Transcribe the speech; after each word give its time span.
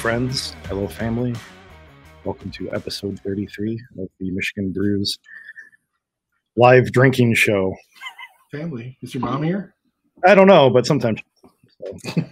Friends. 0.00 0.54
Hello, 0.66 0.86
family. 0.88 1.34
Welcome 2.24 2.50
to 2.52 2.72
episode 2.72 3.20
33 3.20 3.78
of 3.98 4.08
the 4.18 4.30
Michigan 4.30 4.72
Brews 4.72 5.18
live 6.56 6.90
drinking 6.92 7.34
show. 7.34 7.74
Family. 8.50 8.96
Is 9.02 9.12
your 9.14 9.20
mom 9.22 9.42
here? 9.42 9.74
I 10.26 10.34
don't 10.34 10.46
know, 10.46 10.70
but 10.70 10.86
sometimes. 10.86 11.20
So. 11.42 11.98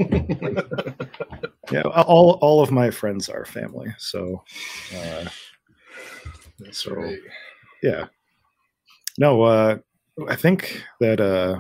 yeah, 1.71 1.83
all 1.83 2.39
all 2.41 2.63
of 2.63 2.71
my 2.71 2.91
friends 2.91 3.29
are 3.29 3.45
family. 3.45 3.95
So, 3.99 4.43
uh, 4.97 5.27
So- 6.71 6.95
right. 6.95 7.19
yeah. 7.83 8.07
No, 9.19 9.43
uh, 9.43 9.79
I 10.27 10.37
think 10.37 10.83
that 11.01 11.21
uh, 11.21 11.59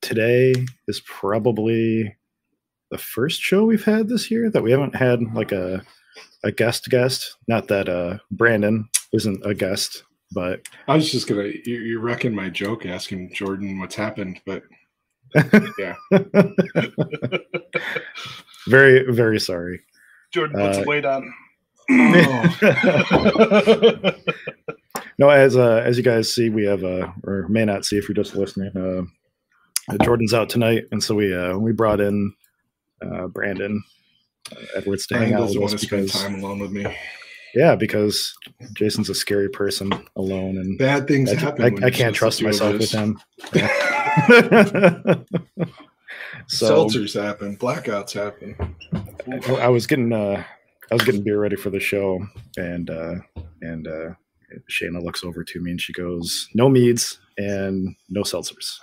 today 0.00 0.54
is 0.86 1.00
probably 1.06 2.14
the 2.90 2.98
first 2.98 3.40
show 3.40 3.64
we've 3.64 3.84
had 3.84 4.08
this 4.08 4.30
year 4.30 4.50
that 4.50 4.62
we 4.62 4.70
haven't 4.72 4.96
had 4.96 5.20
like 5.34 5.52
a 5.52 5.82
a 6.44 6.52
guest 6.52 6.88
guest. 6.88 7.36
Not 7.48 7.68
that 7.68 7.88
uh, 7.88 8.18
Brandon 8.30 8.88
isn't 9.12 9.44
a 9.46 9.54
guest, 9.54 10.04
but 10.32 10.60
I 10.88 10.96
was 10.96 11.10
just 11.12 11.28
gonna 11.28 11.44
you- 11.64 11.80
you're 11.80 12.00
wrecking 12.00 12.34
my 12.34 12.48
joke 12.50 12.84
asking 12.86 13.32
Jordan 13.34 13.78
what's 13.78 13.94
happened, 13.94 14.40
but 14.46 14.62
yeah. 15.78 15.94
very 18.68 19.10
very 19.12 19.38
sorry. 19.40 19.80
Jordan 20.32 20.60
puts 20.60 20.78
Uh, 20.78 20.84
weight 20.86 21.04
on. 21.04 21.32
oh, 21.90 22.52
No, 25.18 25.28
as 25.28 25.54
uh, 25.56 25.82
as 25.84 25.98
you 25.98 26.02
guys 26.02 26.32
see, 26.32 26.48
we 26.48 26.64
have 26.64 26.82
uh, 26.82 27.12
or 27.24 27.46
may 27.48 27.64
not 27.66 27.84
see 27.84 27.98
if 27.98 28.08
you're 28.08 28.14
just 28.14 28.34
listening. 28.34 28.70
Uh, 28.76 29.02
Jordan's 30.02 30.32
out 30.32 30.48
tonight, 30.48 30.84
and 30.92 31.02
so 31.02 31.14
we 31.14 31.34
uh, 31.34 31.58
we 31.58 31.72
brought 31.72 32.00
in 32.00 32.32
uh, 33.02 33.26
Brandon 33.28 33.82
uh, 34.52 34.56
Edwards 34.76 35.06
to 35.08 35.18
hang 35.18 35.30
Brian 35.30 35.44
out 35.44 35.54
with 35.54 35.62
us 35.62 35.72
to 35.72 35.78
spend 35.78 36.06
because 36.06 36.22
time 36.22 36.42
alone 36.42 36.58
with 36.58 36.72
me. 36.72 36.86
yeah, 37.54 37.76
because 37.76 38.34
Jason's 38.74 39.10
a 39.10 39.14
scary 39.14 39.48
person 39.48 39.90
alone, 40.16 40.58
and 40.58 40.78
Bad 40.78 41.06
things 41.08 41.32
I, 41.32 41.36
happen. 41.36 41.82
I, 41.82 41.86
I 41.86 41.90
can't 41.90 42.14
trust 42.14 42.38
the 42.40 42.44
two 42.44 42.48
of 42.50 42.60
myself 42.60 42.78
with 42.78 42.90
him. 42.90 43.20
so 46.46 46.86
Seltzers 46.86 47.20
happen, 47.20 47.56
blackouts 47.56 48.12
happen. 48.12 48.76
I 49.60 49.68
was 49.68 49.86
getting 49.86 50.12
uh, 50.12 50.42
I 50.90 50.94
was 50.94 51.04
getting 51.04 51.22
beer 51.22 51.40
ready 51.40 51.56
for 51.56 51.70
the 51.70 51.80
show, 51.80 52.26
and 52.56 52.90
uh, 52.90 53.14
and 53.62 53.86
uh, 53.86 54.10
Shayna 54.70 55.02
looks 55.02 55.24
over 55.24 55.44
to 55.44 55.60
me 55.60 55.72
and 55.72 55.80
she 55.80 55.92
goes, 55.92 56.48
"No 56.54 56.68
meads 56.68 57.18
and 57.38 57.94
no 58.08 58.22
seltzers." 58.22 58.78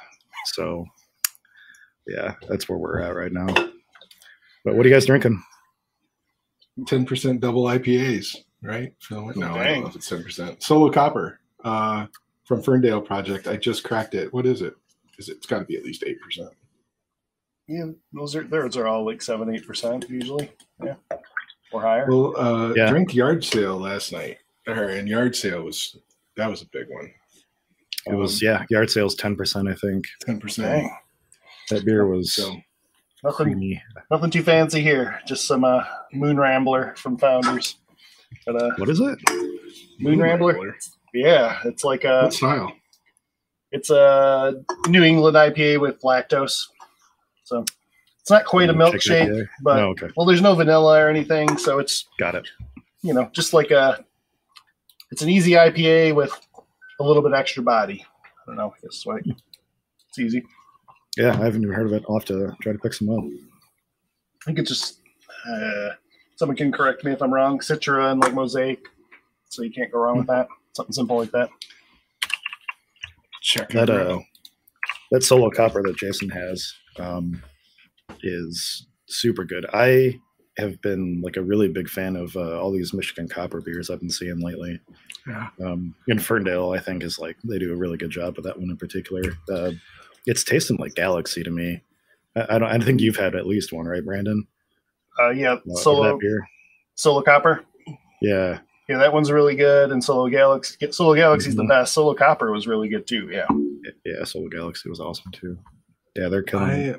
So 0.45 0.85
yeah, 2.07 2.35
that's 2.47 2.69
where 2.69 2.77
we're 2.77 3.01
at 3.01 3.15
right 3.15 3.31
now. 3.31 3.47
But 4.67 4.75
what 4.75 4.85
are 4.85 4.89
you 4.89 4.95
guys 4.95 5.05
drinking? 5.05 5.41
Ten 6.87 7.05
percent 7.05 7.39
double 7.39 7.63
IPAs, 7.63 8.35
right? 8.61 8.91
So, 8.99 9.31
no, 9.37 9.53
I 9.55 9.63
don't 9.69 9.81
know 9.83 9.87
if 9.87 9.95
it's 9.95 10.09
ten 10.09 10.21
percent. 10.21 10.61
Solo 10.61 10.91
Copper 10.91 11.39
uh, 11.63 12.07
from 12.43 12.61
Ferndale 12.61 12.99
Project. 12.99 13.47
I 13.47 13.55
just 13.55 13.85
cracked 13.85 14.13
it. 14.13 14.33
What 14.33 14.45
is 14.45 14.61
it? 14.61 14.73
Is 15.17 15.29
it? 15.29 15.37
It's 15.37 15.45
got 15.45 15.59
to 15.59 15.63
be 15.65 15.77
at 15.77 15.85
least 15.85 16.03
eight 16.05 16.19
percent. 16.19 16.49
Yeah, 17.69 17.85
those 18.11 18.35
are 18.35 18.43
those 18.43 18.75
are 18.75 18.87
all 18.87 19.05
like 19.05 19.21
seven, 19.21 19.55
eight 19.55 19.65
percent 19.65 20.05
usually. 20.09 20.51
Yeah, 20.83 20.95
or 21.71 21.81
higher. 21.81 22.05
Well, 22.09 22.37
uh, 22.37 22.73
Yeah. 22.75 22.89
drink 22.89 23.15
yard 23.15 23.45
sale 23.45 23.77
last 23.77 24.11
night, 24.11 24.39
or 24.67 24.73
and 24.89 25.07
yard 25.07 25.33
sale 25.37 25.63
was 25.63 25.95
that 26.35 26.49
was 26.49 26.61
a 26.61 26.67
big 26.73 26.87
one. 26.89 27.09
It 28.05 28.15
was 28.15 28.41
yeah, 28.41 28.65
yard 28.69 28.89
sales 28.89 29.15
ten 29.15 29.37
percent. 29.37 29.69
I 29.69 29.75
think 29.75 30.07
ten 30.19 30.41
percent. 30.41 30.91
That 31.69 31.85
beer 31.85 32.05
was 32.05 32.33
So 32.33 32.53
nothing, 33.27 33.45
creamy. 33.45 33.81
nothing 34.11 34.29
too 34.31 34.43
fancy 34.43 34.81
here. 34.81 35.19
Just 35.27 35.47
some 35.47 35.63
uh, 35.63 35.83
Moon 36.13 36.37
Rambler 36.39 36.93
from 36.97 37.17
Founders. 37.17 37.77
But 38.45 38.61
uh, 38.61 38.69
What 38.77 38.89
is 38.89 38.99
it? 38.99 39.19
Moon 39.99 40.19
Rambler? 40.19 40.75
yeah, 41.13 41.59
it's 41.65 41.83
like 41.83 42.03
a 42.03 42.23
What 42.23 42.33
style? 42.33 42.73
it's 43.71 43.89
a 43.89 44.53
New 44.87 45.03
England 45.03 45.35
IPA 45.35 45.79
with 45.81 46.01
lactose. 46.01 46.63
So 47.43 47.63
it's 48.21 48.29
not 48.29 48.45
quite 48.45 48.69
a 48.69 48.73
milkshake, 48.73 49.47
but 49.61 49.75
no, 49.77 49.89
okay, 49.89 50.09
well, 50.17 50.25
there's 50.25 50.41
no 50.41 50.53
vanilla 50.55 50.99
or 51.01 51.09
anything, 51.09 51.57
so 51.57 51.79
it's 51.79 52.07
got 52.19 52.35
it. 52.35 52.47
you 53.01 53.13
know 53.13 53.29
just 53.31 53.53
like 53.53 53.71
a 53.71 54.03
it's 55.11 55.21
an 55.21 55.29
easy 55.29 55.51
IPA 55.51 56.13
with 56.15 56.37
a 56.99 57.03
little 57.03 57.21
bit 57.23 57.31
extra 57.33 57.63
body. 57.63 58.05
I 58.25 58.27
don't 58.45 58.57
know. 58.57 58.73
It's 58.83 59.05
like 59.05 59.23
it's 59.25 60.19
easy. 60.19 60.43
Yeah, 61.17 61.31
I 61.31 61.45
haven't 61.45 61.63
even 61.63 61.73
heard 61.73 61.87
of 61.87 61.93
it. 61.93 62.03
I'll 62.07 62.19
have 62.19 62.25
to 62.25 62.55
try 62.61 62.73
to 62.73 62.79
pick 62.79 62.93
some 62.93 63.09
up. 63.09 63.23
I 63.23 64.45
think 64.45 64.59
it's 64.59 64.69
just 64.69 65.01
uh, 65.49 65.89
someone 66.35 66.55
can 66.55 66.71
correct 66.71 67.03
me 67.03 67.11
if 67.11 67.21
I'm 67.21 67.33
wrong. 67.33 67.59
Citra 67.59 68.11
and 68.11 68.21
like 68.21 68.33
Mosaic, 68.33 68.79
so 69.49 69.63
you 69.63 69.71
can't 69.71 69.91
go 69.91 69.99
wrong 69.99 70.19
with 70.19 70.27
that. 70.27 70.47
Something 70.73 70.93
simple 70.93 71.17
like 71.17 71.31
that. 71.31 71.49
Check 73.41 73.69
that 73.69 73.89
it 73.89 74.07
uh 74.07 74.19
that 75.11 75.23
solo 75.23 75.49
copper 75.49 75.81
that 75.83 75.97
Jason 75.97 76.29
has 76.29 76.73
um 76.99 77.41
is 78.21 78.87
super 79.07 79.43
good. 79.43 79.65
I 79.73 80.19
have 80.57 80.81
been 80.81 81.21
like 81.23 81.37
a 81.37 81.41
really 81.41 81.67
big 81.67 81.87
fan 81.87 82.15
of 82.15 82.35
uh, 82.35 82.59
all 82.59 82.71
these 82.71 82.93
Michigan 82.93 83.27
copper 83.27 83.61
beers 83.61 83.89
I've 83.89 83.99
been 83.99 84.09
seeing 84.09 84.39
lately. 84.39 84.79
Yeah. 85.27 85.49
Um, 85.63 85.93
in 86.07 86.17
Ferndale, 86.19 86.71
I 86.71 86.79
think 86.79 87.03
is 87.03 87.19
like 87.19 87.37
they 87.43 87.59
do 87.59 87.73
a 87.73 87.77
really 87.77 87.97
good 87.97 88.09
job 88.09 88.35
with 88.35 88.45
that 88.45 88.57
one 88.59 88.69
in 88.71 88.77
particular. 88.77 89.21
Uh, 89.51 89.71
it's 90.27 90.43
tasting 90.43 90.77
like 90.77 90.93
Galaxy 90.93 91.41
to 91.43 91.49
me. 91.49 91.81
I, 92.35 92.55
I 92.55 92.59
don't. 92.59 92.69
I 92.69 92.77
think 92.79 93.01
you've 93.01 93.15
had 93.17 93.35
at 93.35 93.47
least 93.47 93.73
one, 93.73 93.87
right, 93.87 94.05
Brandon? 94.05 94.45
Uh, 95.19 95.29
yeah, 95.31 95.53
Uh, 95.53 95.75
solo 95.75 96.03
that 96.03 96.19
beer. 96.19 96.47
solo 96.95 97.21
copper. 97.23 97.63
Yeah, 98.21 98.59
Yeah, 98.89 98.97
that 98.99 99.13
one's 99.13 99.31
really 99.31 99.55
good. 99.55 99.91
And 99.91 100.03
Solo 100.03 100.27
Galaxy, 100.29 100.91
Solo 100.91 101.13
Galaxy's 101.15 101.53
Mhm. 101.55 101.57
the 101.57 101.63
best. 101.65 101.93
Solo 101.93 102.13
Copper 102.13 102.51
was 102.51 102.67
really 102.67 102.87
good 102.89 103.05
too. 103.07 103.29
Yeah. 103.31 103.47
yeah. 104.05 104.23
Solo 104.23 104.47
Galaxy 104.47 104.89
was 104.89 104.99
awesome 104.99 105.31
too. 105.31 105.57
Yeah, 106.15 106.29
they're 106.29 106.41
killing. 106.43 106.69
I 106.69 106.95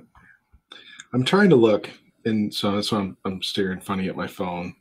I'm 1.12 1.25
trying 1.25 1.50
to 1.50 1.56
look, 1.56 1.88
and 2.25 2.53
so 2.55 2.72
that's 2.72 2.93
why 2.93 2.99
I'm 2.99 3.17
I'm 3.25 3.43
staring 3.43 3.81
funny 3.81 4.09
at 4.09 4.17
my 4.17 4.27
phone. 4.28 4.75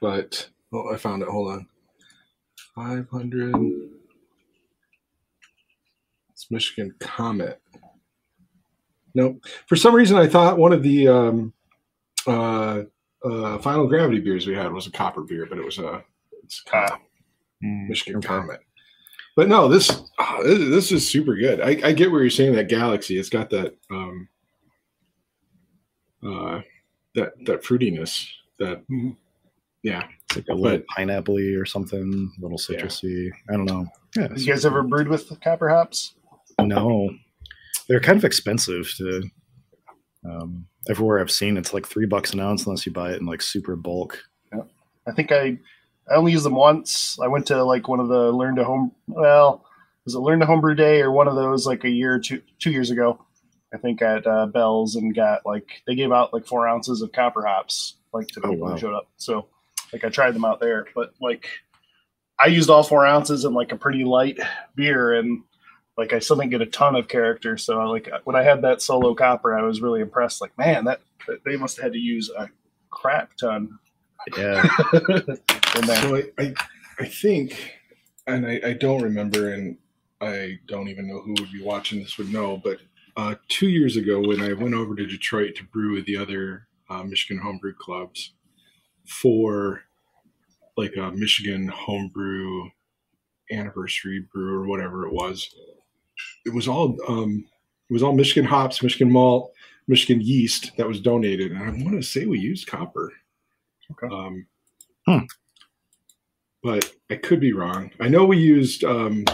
But 0.00 0.48
oh, 0.72 0.92
I 0.92 0.96
found 0.96 1.22
it. 1.22 1.28
Hold 1.28 1.52
on. 1.52 1.66
Five 2.74 3.08
hundred. 3.10 3.54
It's 6.32 6.50
Michigan 6.50 6.94
Comet. 7.00 7.60
Nope. 9.14 9.44
For 9.66 9.76
some 9.76 9.94
reason, 9.94 10.16
I 10.16 10.26
thought 10.28 10.58
one 10.58 10.72
of 10.72 10.82
the 10.82 11.08
um, 11.08 11.52
uh, 12.26 12.82
uh, 13.24 13.58
Final 13.58 13.86
Gravity 13.86 14.20
beers 14.20 14.46
we 14.46 14.54
had 14.54 14.72
was 14.72 14.86
a 14.86 14.90
copper 14.92 15.22
beer, 15.22 15.46
but 15.48 15.58
it 15.58 15.64
was 15.64 15.78
a 15.78 16.04
it's 16.44 16.62
a 16.72 16.76
Ah. 16.76 16.98
Michigan 17.60 18.16
Okay. 18.18 18.28
Comet. 18.28 18.60
But 19.36 19.48
no, 19.48 19.68
this 19.68 20.02
ah, 20.18 20.38
this, 20.42 20.58
this 20.58 20.92
is 20.92 21.08
super 21.08 21.34
good. 21.36 21.60
I, 21.60 21.88
I 21.88 21.92
get 21.92 22.10
where 22.10 22.20
you're 22.22 22.30
saying 22.30 22.54
that 22.54 22.68
Galaxy. 22.68 23.18
It's 23.18 23.28
got 23.28 23.50
that 23.50 23.76
um, 23.90 24.28
uh, 26.26 26.60
that 27.14 27.32
that 27.46 27.62
fruitiness. 27.62 28.26
That 28.58 28.86
Mhm. 28.88 29.16
yeah. 29.82 30.06
It's 30.28 30.36
like 30.36 30.48
a 30.48 30.54
little 30.54 30.78
But- 30.78 30.86
pineapple 30.88 31.38
or 31.38 31.64
something, 31.66 32.30
a 32.38 32.42
little 32.42 32.60
Yeah. 32.68 32.82
citrusy. 32.82 33.30
I 33.48 33.52
don't 33.56 33.64
know. 33.64 33.86
Yeah, 34.16 34.28
You 34.36 34.46
guys 34.46 34.64
ever 34.66 34.82
brewed 34.82 35.08
with 35.08 35.28
copper 35.40 35.68
hops? 35.68 36.14
No, 36.60 37.10
they're 37.90 38.00
kind 38.00 38.16
of 38.16 38.24
expensive 38.24 38.90
to. 38.96 39.22
Um, 40.24 40.66
everywhere 40.88 41.18
I've 41.18 41.30
seen, 41.30 41.56
it's 41.56 41.74
like 41.74 41.86
three 41.86 42.06
bucks 42.06 42.32
an 42.32 42.40
ounce 42.40 42.64
unless 42.64 42.86
you 42.86 42.92
buy 42.92 43.10
it 43.12 43.20
in 43.20 43.26
like 43.26 43.42
super 43.42 43.74
bulk. 43.74 44.22
I 45.08 45.12
think 45.12 45.32
I 45.32 45.58
I 46.08 46.14
only 46.14 46.32
used 46.32 46.44
them 46.44 46.54
once. 46.54 47.18
I 47.20 47.26
went 47.26 47.46
to 47.46 47.64
like 47.64 47.88
one 47.88 48.00
of 48.00 48.08
the 48.08 48.30
learn 48.30 48.54
to 48.56 48.64
home. 48.64 48.92
Well, 49.08 49.64
was 50.04 50.14
it 50.14 50.18
learn 50.20 50.40
to 50.40 50.46
homebrew 50.46 50.74
day 50.74 51.00
or 51.00 51.10
one 51.10 51.26
of 51.26 51.34
those 51.34 51.66
like 51.66 51.84
a 51.84 51.88
year 51.90 52.14
or 52.14 52.20
two 52.20 52.42
two 52.58 52.70
years 52.70 52.90
ago? 52.90 53.24
I 53.74 53.78
think 53.78 54.02
at 54.02 54.26
uh, 54.26 54.46
Bell's 54.46 54.94
and 54.94 55.14
got 55.14 55.44
like 55.44 55.82
they 55.86 55.94
gave 55.94 56.12
out 56.12 56.32
like 56.32 56.46
four 56.46 56.68
ounces 56.68 57.02
of 57.02 57.12
copper 57.12 57.44
hops 57.44 57.96
like 58.12 58.28
to 58.28 58.40
Oh, 58.44 58.50
people 58.50 58.66
wow. 58.66 58.72
who 58.72 58.78
showed 58.78 58.94
up. 58.94 59.08
So 59.16 59.46
like 59.92 60.04
I 60.04 60.10
tried 60.10 60.34
them 60.34 60.44
out 60.44 60.60
there, 60.60 60.86
but 60.94 61.12
like 61.20 61.48
I 62.38 62.46
used 62.46 62.70
all 62.70 62.82
four 62.82 63.06
ounces 63.06 63.44
in 63.44 63.54
like 63.54 63.72
a 63.72 63.76
pretty 63.76 64.04
light 64.04 64.38
beer 64.76 65.14
and 65.14 65.42
like 65.96 66.12
I 66.12 66.18
still 66.18 66.36
didn't 66.36 66.50
get 66.50 66.62
a 66.62 66.66
ton 66.66 66.96
of 66.96 67.08
character. 67.08 67.56
So 67.56 67.78
like 67.90 68.08
when 68.24 68.36
I 68.36 68.42
had 68.42 68.62
that 68.62 68.82
solo 68.82 69.14
copper, 69.14 69.56
I 69.56 69.62
was 69.62 69.80
really 69.80 70.00
impressed. 70.00 70.40
Like 70.40 70.56
man, 70.56 70.84
that, 70.84 71.00
that 71.26 71.44
they 71.44 71.56
must 71.56 71.76
have 71.76 71.84
had 71.84 71.92
to 71.92 71.98
use 71.98 72.30
a 72.30 72.48
crap 72.90 73.34
ton. 73.36 73.78
Yeah, 74.36 74.62
in. 74.92 75.84
So 75.84 76.16
I, 76.16 76.24
I 76.38 76.54
I 77.00 77.06
think, 77.06 77.78
and 78.26 78.46
I, 78.46 78.60
I 78.62 78.72
don't 78.74 79.02
remember, 79.02 79.54
and 79.54 79.78
I 80.20 80.58
don't 80.66 80.88
even 80.88 81.08
know 81.08 81.20
who 81.22 81.34
would 81.38 81.50
be 81.50 81.62
watching 81.62 82.00
this 82.00 82.18
would 82.18 82.30
know, 82.30 82.58
but 82.62 82.78
uh, 83.16 83.36
two 83.48 83.68
years 83.68 83.96
ago 83.96 84.20
when 84.20 84.42
I 84.42 84.52
went 84.52 84.74
over 84.74 84.94
to 84.94 85.06
Detroit 85.06 85.54
to 85.56 85.64
brew 85.64 85.94
with 85.94 86.04
the 86.04 86.16
other 86.16 86.66
uh, 86.90 87.02
Michigan 87.02 87.42
homebrew 87.42 87.74
clubs 87.74 88.32
for 89.06 89.82
like 90.76 90.94
a 90.96 91.10
Michigan 91.12 91.68
homebrew 91.68 92.68
anniversary 93.50 94.26
brew 94.32 94.62
or 94.62 94.66
whatever 94.66 95.06
it 95.06 95.12
was, 95.12 95.54
it 96.46 96.54
was 96.54 96.68
all 96.68 96.96
um, 97.08 97.44
it 97.88 97.92
was 97.92 98.02
all 98.02 98.14
Michigan 98.14 98.44
hops, 98.44 98.82
Michigan 98.82 99.10
malt, 99.10 99.52
Michigan 99.88 100.20
yeast 100.20 100.72
that 100.76 100.86
was 100.86 101.00
donated, 101.00 101.52
and 101.52 101.62
I 101.62 101.70
want 101.84 102.00
to 102.00 102.02
say 102.02 102.26
we 102.26 102.38
used 102.38 102.66
copper. 102.66 103.12
Okay. 103.92 104.14
Um, 104.14 104.46
Hmm. 105.06 105.24
But 106.62 106.92
I 107.10 107.16
could 107.16 107.40
be 107.40 107.52
wrong. 107.52 107.90
I 108.00 108.08
know 108.08 108.24
we 108.24 108.36
used 108.36 108.84
um, 108.84 109.24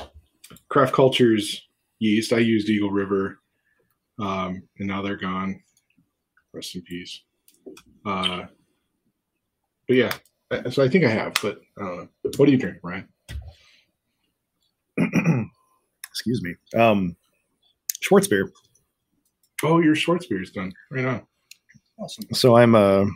Craft 0.68 0.94
Cultures 0.94 1.66
yeast. 1.98 2.32
I 2.32 2.38
used 2.38 2.68
Eagle 2.68 2.90
River, 2.90 3.40
um, 4.18 4.62
and 4.78 4.88
now 4.88 5.02
they're 5.02 5.16
gone. 5.16 5.60
Rest 6.52 6.76
in 6.76 6.82
peace. 6.82 7.20
Uh, 8.04 8.44
but 9.88 9.96
yeah, 9.96 10.12
so 10.70 10.82
I 10.84 10.88
think 10.88 11.04
I 11.04 11.08
have, 11.08 11.34
but 11.42 11.58
I 11.78 11.82
don't 11.82 11.96
know. 11.96 12.08
What 12.36 12.46
do 12.46 12.52
you 12.52 12.58
drink, 12.58 12.78
Ryan? 12.82 13.08
Excuse 16.16 16.42
me. 16.42 16.54
Um, 16.74 17.14
Schwarzbier. 18.02 18.48
Oh, 19.62 19.80
your 19.80 19.94
Schwarzbier 19.94 20.42
is 20.42 20.50
done. 20.50 20.72
Right 20.90 21.04
on. 21.04 21.26
Awesome. 21.98 22.24
So 22.32 22.56
I'm 22.56 22.74
a, 22.74 23.06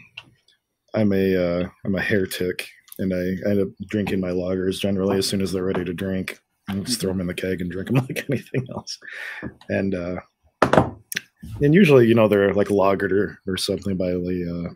I'm 0.95 1.13
a, 1.15 1.63
uh, 1.63 1.69
I'm 1.87 1.95
a 1.95 2.01
heretic, 2.01 2.69
and 2.99 3.15
I 3.15 3.49
end 3.49 3.63
up 3.63 3.69
drinking 3.89 4.21
my 4.21 4.29
lagers 4.29 4.79
generally 4.79 5.17
as 5.17 5.27
soon 5.27 5.41
as 5.41 5.51
they're 5.51 5.65
ready 5.65 5.83
to 5.83 5.95
drink. 5.95 6.39
I 6.69 6.75
just 6.81 7.01
throw 7.01 7.11
them 7.11 7.23
in 7.23 7.27
the 7.27 7.33
keg 7.35 7.63
and 7.63 7.71
drink 7.71 7.89
them 7.89 7.97
like 8.09 8.27
anything 8.31 8.67
else. 8.71 8.99
And 9.71 9.95
uh, 9.95 10.17
and 11.63 11.75
usually, 11.75 12.07
you 12.07 12.15
know, 12.15 12.29
they're 12.29 12.53
like 12.53 12.69
lagered 12.69 13.13
or, 13.13 13.39
or 13.47 13.57
something 13.57 13.97
by 13.97 14.11
the 14.11 14.69
uh, 14.69 14.75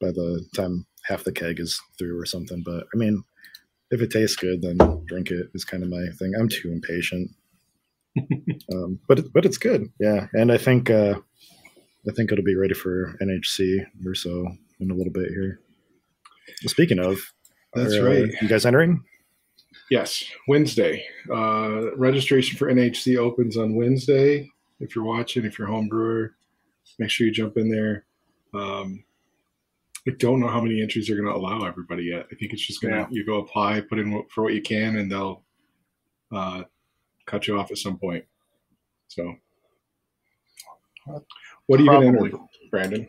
by 0.00 0.10
the 0.10 0.42
time 0.56 0.86
half 1.04 1.24
the 1.24 1.32
keg 1.32 1.60
is 1.60 1.78
through 1.98 2.18
or 2.18 2.24
something. 2.24 2.62
But 2.64 2.86
I 2.94 2.96
mean, 2.96 3.22
if 3.90 4.00
it 4.00 4.10
tastes 4.10 4.36
good, 4.36 4.62
then 4.62 4.78
drink 5.06 5.30
it 5.30 5.48
is 5.54 5.66
kind 5.66 5.82
of 5.82 5.90
my 5.90 6.06
thing. 6.18 6.32
I'm 6.34 6.48
too 6.48 6.72
impatient. 6.72 7.30
Um, 8.72 8.98
but 9.08 9.32
but 9.32 9.44
it's 9.44 9.58
good, 9.58 9.88
yeah. 10.00 10.26
And 10.34 10.52
I 10.52 10.58
think 10.58 10.90
uh, 10.90 11.14
I 12.08 12.12
think 12.12 12.32
it'll 12.32 12.44
be 12.44 12.56
ready 12.56 12.74
for 12.74 13.16
NHC 13.22 13.84
or 14.06 14.14
so 14.14 14.46
in 14.80 14.90
a 14.90 14.94
little 14.94 15.12
bit 15.12 15.28
here. 15.28 15.60
Speaking 16.66 16.98
of, 16.98 17.18
That's 17.74 17.94
are, 17.94 18.06
uh, 18.08 18.10
right. 18.10 18.32
You 18.40 18.48
guys 18.48 18.66
entering? 18.66 19.02
Yes, 19.90 20.24
Wednesday. 20.48 21.04
Uh, 21.30 21.94
registration 21.96 22.56
for 22.58 22.72
NHC 22.72 23.16
opens 23.16 23.56
on 23.56 23.74
Wednesday. 23.74 24.48
If 24.80 24.94
you're 24.96 25.04
watching, 25.04 25.44
if 25.44 25.58
you're 25.58 25.68
a 25.68 25.70
home 25.70 25.88
brewer, 25.88 26.34
make 26.98 27.10
sure 27.10 27.26
you 27.26 27.32
jump 27.32 27.56
in 27.56 27.70
there. 27.70 28.04
Um, 28.54 29.04
I 30.06 30.12
don't 30.18 30.40
know 30.40 30.48
how 30.48 30.60
many 30.60 30.82
entries 30.82 31.06
they're 31.06 31.16
going 31.20 31.32
to 31.32 31.38
allow 31.38 31.64
everybody 31.64 32.04
yet. 32.04 32.26
I 32.32 32.34
think 32.34 32.52
it's 32.52 32.66
just 32.66 32.80
going 32.82 32.92
to 32.92 33.00
Yeah. 33.00 33.06
you 33.10 33.24
go 33.24 33.38
apply, 33.38 33.80
put 33.82 33.98
in 33.98 34.24
for 34.30 34.42
what 34.42 34.54
you 34.54 34.62
can, 34.62 34.96
and 34.96 35.10
they'll 35.10 35.44
uh, 36.32 36.64
cut 37.26 37.46
you 37.46 37.58
off 37.58 37.70
at 37.70 37.78
some 37.78 37.98
point. 37.98 38.24
So, 39.08 39.34
what 41.66 41.80
are 41.80 41.82
you 41.82 41.90
going 41.90 42.12
to 42.12 42.24
enter, 42.24 42.38
Brandon? 42.70 43.08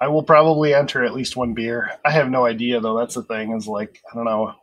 I 0.00 0.08
will 0.08 0.22
probably 0.22 0.74
enter 0.74 1.04
at 1.04 1.14
least 1.14 1.36
one 1.36 1.54
beer. 1.54 1.90
I 2.04 2.10
have 2.10 2.30
no 2.30 2.46
idea 2.46 2.80
though. 2.80 2.96
That's 2.96 3.14
the 3.14 3.22
thing. 3.24 3.52
Is 3.52 3.66
like 3.66 4.00
I 4.10 4.14
don't 4.14 4.24
know. 4.24 4.54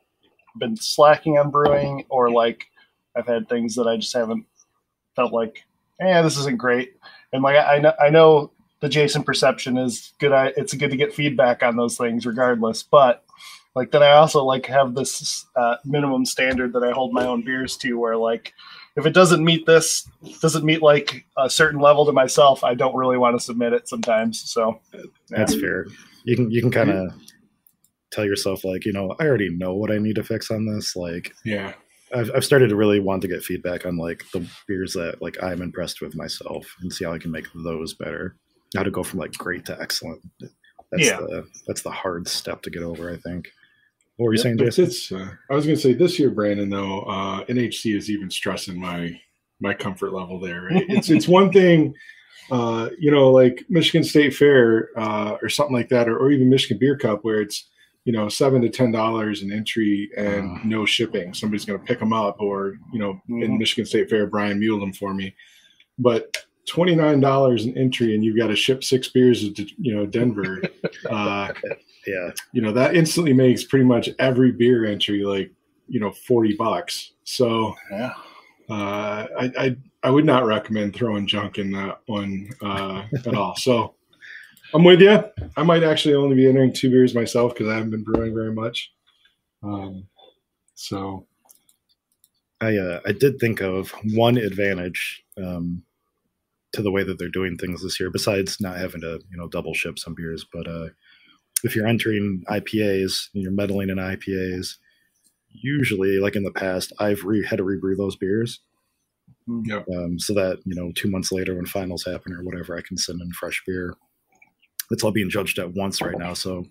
Been 0.58 0.78
slacking 0.78 1.38
on 1.38 1.52
brewing, 1.52 2.06
or 2.10 2.30
like 2.30 2.66
I've 3.16 3.28
had 3.28 3.50
things 3.50 3.76
that 3.76 3.88
I 3.88 3.98
just 3.98 4.14
haven't 4.14 4.46
felt 5.16 5.34
like. 5.34 5.64
Yeah, 6.00 6.22
this 6.22 6.38
isn't 6.38 6.58
great. 6.58 6.94
And 7.34 7.44
like 7.44 7.58
I, 7.58 7.76
I 7.76 7.80
know, 7.80 7.94
I 8.00 8.10
know 8.10 8.52
the 8.80 8.88
Jason 8.88 9.24
perception 9.24 9.78
is 9.78 10.14
good. 10.20 10.32
I, 10.32 10.54
it's 10.56 10.74
good 10.74 10.92
to 10.92 10.98
get 10.98 11.14
feedback 11.14 11.64
on 11.64 11.76
those 11.76 11.98
things, 11.98 12.26
regardless. 12.26 12.84
But 12.84 13.25
like 13.75 13.92
then 13.92 14.01
I 14.04 14.12
also 14.13 14.44
like 14.44 14.66
have 14.68 14.95
this 14.95 15.45
uh, 15.56 15.75
minimum 15.86 16.25
standard 16.25 16.74
that 16.74 16.83
I 16.83 16.92
hold 16.92 17.13
my 17.13 17.25
own 17.25 17.44
beers 17.44 17.75
to, 17.77 17.94
where 18.00 18.16
like 18.18 18.54
if 18.95 19.06
it 19.06 19.13
doesn't 19.13 19.44
meet 19.44 19.66
this, 19.66 20.10
doesn't 20.42 20.63
meet 20.63 20.81
like 20.81 21.25
a 21.38 21.50
certain 21.50 21.81
level 21.81 22.06
to 22.06 22.13
myself, 22.13 22.63
I 22.63 22.74
don't 22.74 22.95
really 22.95 23.18
want 23.18 23.38
to 23.38 23.44
submit 23.44 23.74
it 23.74 23.89
sometimes. 23.89 24.42
So 24.50 24.80
That's 25.30 25.54
fair. 25.56 25.86
You 26.24 26.36
can 26.36 26.50
you 26.50 26.62
can 26.62 26.72
kind 26.72 26.89
of 26.89 27.13
tell 28.12 28.25
yourself 28.25 28.63
like, 28.63 28.86
you 28.86 28.94
know, 28.94 29.13
I 29.19 29.25
already 29.25 29.50
know 29.50 29.75
what 29.75 29.92
I 29.92 29.98
need 29.98 30.16
to 30.16 30.24
fix 30.24 30.50
on 30.50 30.66
this. 30.66 30.95
Like, 30.95 31.33
Yeah, 31.44 31.74
I've 32.13 32.31
I've 32.33 32.45
started 32.45 32.69
to 32.69 32.75
really 32.77 33.01
want 33.01 33.22
to 33.24 33.27
get 33.27 33.44
feedback 33.44 33.86
on 33.86 33.98
like 33.98 34.24
the 34.31 34.48
beers 34.68 34.94
that 34.94 35.22
like 35.22 35.36
I'm 35.44 35.62
impressed 35.62 36.01
with 36.01 36.16
myself 36.16 36.66
and 36.81 36.94
see 36.94 37.04
how 37.04 37.12
I 37.13 37.19
can 37.19 37.31
make 37.31 37.48
those 37.54 37.94
better. 37.94 38.38
How 38.75 38.83
to 38.83 38.92
go 38.92 39.04
from 39.04 39.19
like 39.19 39.33
great 39.33 39.66
to 39.66 39.80
excellent. 39.81 40.22
That's 40.39 41.07
Yeah. 41.07 41.18
the 41.18 41.45
that's 41.68 41.81
the 41.81 41.92
hard 41.92 42.27
step 42.30 42.62
to 42.62 42.69
get 42.69 42.83
over. 42.83 43.12
I 43.12 43.18
think. 43.18 43.50
What 44.18 44.26
were 44.28 44.34
you 44.34 44.38
Yep, 44.38 44.44
saying, 44.44 44.58
Jason? 44.60 44.84
it's, 44.86 45.12
uh, 45.12 45.28
I 45.50 45.56
was 45.56 45.66
going 45.66 45.76
to 45.76 45.82
say 45.82 45.94
this 45.94 46.18
year, 46.18 46.30
Brandon. 46.30 46.70
Though 46.70 47.02
uh, 47.02 47.44
NHC 47.46 47.96
is 47.96 48.10
even 48.10 48.30
stressing 48.30 48.80
my 48.80 49.20
my 49.60 49.74
comfort 49.74 50.14
level 50.14 50.40
there. 50.40 50.64
Right? 50.64 50.86
it's 50.90 51.10
it's 51.10 51.28
one 51.28 51.52
thing, 51.52 51.94
uh, 52.52 52.90
you 53.00 53.12
know, 53.12 53.32
like 53.32 53.66
Michigan 53.70 54.04
State 54.04 54.34
Fair 54.34 54.90
uh, 54.98 55.38
or 55.42 55.50
something 55.50 55.76
like 55.76 55.90
that, 55.90 56.08
or, 56.08 56.18
or 56.18 56.32
even 56.32 56.50
Michigan 56.50 56.78
Beer 56.80 56.98
Cup, 56.98 57.24
where 57.26 57.42
it's 57.42 57.70
you 58.06 58.14
know 58.14 58.30
seven 58.30 58.62
to 58.62 58.70
ten 58.70 58.92
dollars 58.92 59.42
an 59.42 59.52
entry 59.52 60.10
and 60.16 60.58
Uh. 60.58 60.62
no 60.64 60.86
shipping. 60.86 61.34
Somebody's 61.34 61.66
going 61.66 61.80
to 61.80 61.86
pick 61.86 62.00
them 62.00 62.14
up, 62.14 62.38
or 62.40 62.76
you 62.94 63.00
know, 63.00 63.20
in 63.28 63.52
Mhm. 63.54 63.58
Michigan 63.60 63.86
State 63.86 64.10
Fair, 64.10 64.28
Brian 64.28 64.60
mule 64.60 64.80
them 64.80 64.94
for 64.94 65.14
me. 65.14 65.36
But 66.00 66.38
twenty 66.66 66.96
nine 66.96 67.20
dollars 67.20 67.66
an 67.66 67.78
entry, 67.78 68.16
and 68.16 68.24
you've 68.24 68.38
got 68.38 68.48
to 68.48 68.56
ship 68.56 68.84
six 68.84 69.08
beers 69.08 69.52
to 69.54 69.66
you 69.78 69.96
know 69.96 70.06
Denver. 70.06 70.62
uh, 71.10 71.54
Yeah, 72.08 72.32
you 72.52 72.62
know 72.62 72.72
that 72.74 72.96
instantly 72.96 73.34
makes 73.34 73.64
pretty 73.64 73.86
much 73.86 74.10
every 74.20 74.52
beer 74.52 74.86
entry 74.86 75.24
like 75.24 75.52
you 75.88 76.00
know 76.00 76.12
40 76.12 76.56
bucks 76.56 77.12
so 77.24 77.76
yeah. 77.92 78.14
uh 78.70 79.28
i 79.40 79.52
i, 79.58 79.76
I 80.04 80.10
would 80.10 80.26
not 80.26 80.46
recommend 80.46 80.96
throwing 80.96 81.28
junk 81.28 81.58
in 81.58 81.72
that 81.72 82.00
one 82.06 82.50
uh 82.62 83.04
at 83.26 83.36
all 83.36 83.56
so 83.56 83.96
i'm 84.74 84.84
with 84.84 85.02
you 85.02 85.24
i 85.58 85.64
might 85.64 85.84
actually 85.84 86.16
only 86.16 86.36
be 86.36 86.48
entering 86.48 86.74
two 86.74 86.90
beers 86.90 87.16
myself 87.16 87.54
because 87.54 87.68
i 87.68 87.76
haven't 87.76 87.92
been 87.92 88.04
brewing 88.04 88.34
very 88.34 88.54
much 88.54 88.92
um 89.64 90.06
so 90.76 91.26
I 92.62 92.78
uh, 92.78 93.01
I 93.06 93.12
did 93.12 93.38
think 93.39 93.62
of 93.62 93.92
one 94.13 94.38
advantage 94.38 95.24
um, 95.38 95.84
to 96.75 96.82
the 96.82 96.91
way 96.91 97.03
that 97.03 97.17
they're 97.20 97.29
doing 97.29 97.58
things 97.58 97.82
this 97.84 98.00
year, 98.00 98.10
besides 98.10 98.62
not 98.62 98.77
having 98.77 99.01
to 99.01 99.20
you 99.29 99.38
know 99.38 99.48
double 99.48 99.74
ship 99.74 100.00
some 100.00 100.15
beers. 100.15 100.46
But 100.51 100.67
uh, 100.67 100.88
if 101.63 101.75
you're 101.75 101.88
entering 101.88 102.44
IPAs 102.50 103.29
and 103.34 103.44
you're 103.44 103.51
medaling 103.51 103.91
in 103.91 103.98
IPAs, 103.98 104.75
usually, 105.50 106.20
like 106.20 106.36
in 106.36 106.44
the 106.44 106.51
past, 106.51 106.94
I've 107.00 107.24
re- 107.24 107.46
had 107.46 107.58
to 107.58 107.63
rebrew 107.63 107.96
those 107.96 108.15
beers 108.15 108.62
Yep. 109.48 109.86
um, 109.96 110.17
so 110.17 110.34
that 110.34 110.60
you 110.65 110.75
know 110.75 110.91
two 110.96 111.10
months 111.10 111.32
later 111.32 111.55
when 111.55 111.65
finals 111.65 112.03
happen 112.03 112.34
or 112.34 112.44
whatever, 112.44 112.77
I 112.77 112.82
can 112.82 112.98
send 112.98 113.22
in 113.22 113.32
fresh 113.32 113.62
beer. 113.65 113.94
It's 114.91 115.03
all 115.03 115.12
being 115.12 115.29
judged 115.29 115.60
at 115.60 115.74
once 115.74 116.01
right 116.01 116.17
now, 116.17 116.34
so 116.34 116.65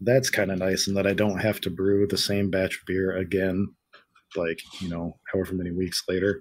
that's 0.00 0.30
kind 0.30 0.50
of 0.50 0.58
nice, 0.58 0.86
and 0.86 0.96
that 0.96 1.06
I 1.06 1.14
don't 1.14 1.38
have 1.38 1.60
to 1.62 1.70
brew 1.70 2.06
the 2.06 2.18
same 2.18 2.50
batch 2.50 2.76
of 2.76 2.86
beer 2.86 3.16
again, 3.16 3.74
like 4.36 4.60
you 4.80 4.88
know, 4.88 5.16
however 5.32 5.54
many 5.54 5.70
weeks 5.70 6.02
later. 6.08 6.40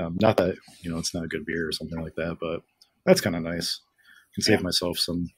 Um, 0.00 0.16
not 0.20 0.36
that 0.38 0.56
you 0.82 0.90
know 0.90 0.98
it's 0.98 1.14
not 1.14 1.24
a 1.24 1.28
good 1.28 1.46
beer 1.46 1.68
or 1.68 1.72
something 1.72 2.00
like 2.00 2.14
that, 2.16 2.38
but 2.40 2.60
that's 3.06 3.20
kind 3.20 3.36
of 3.36 3.42
nice. 3.42 3.80
can 4.34 4.42
save 4.42 4.58
Yeah. 4.58 4.64
myself 4.64 4.98
some, 4.98 5.30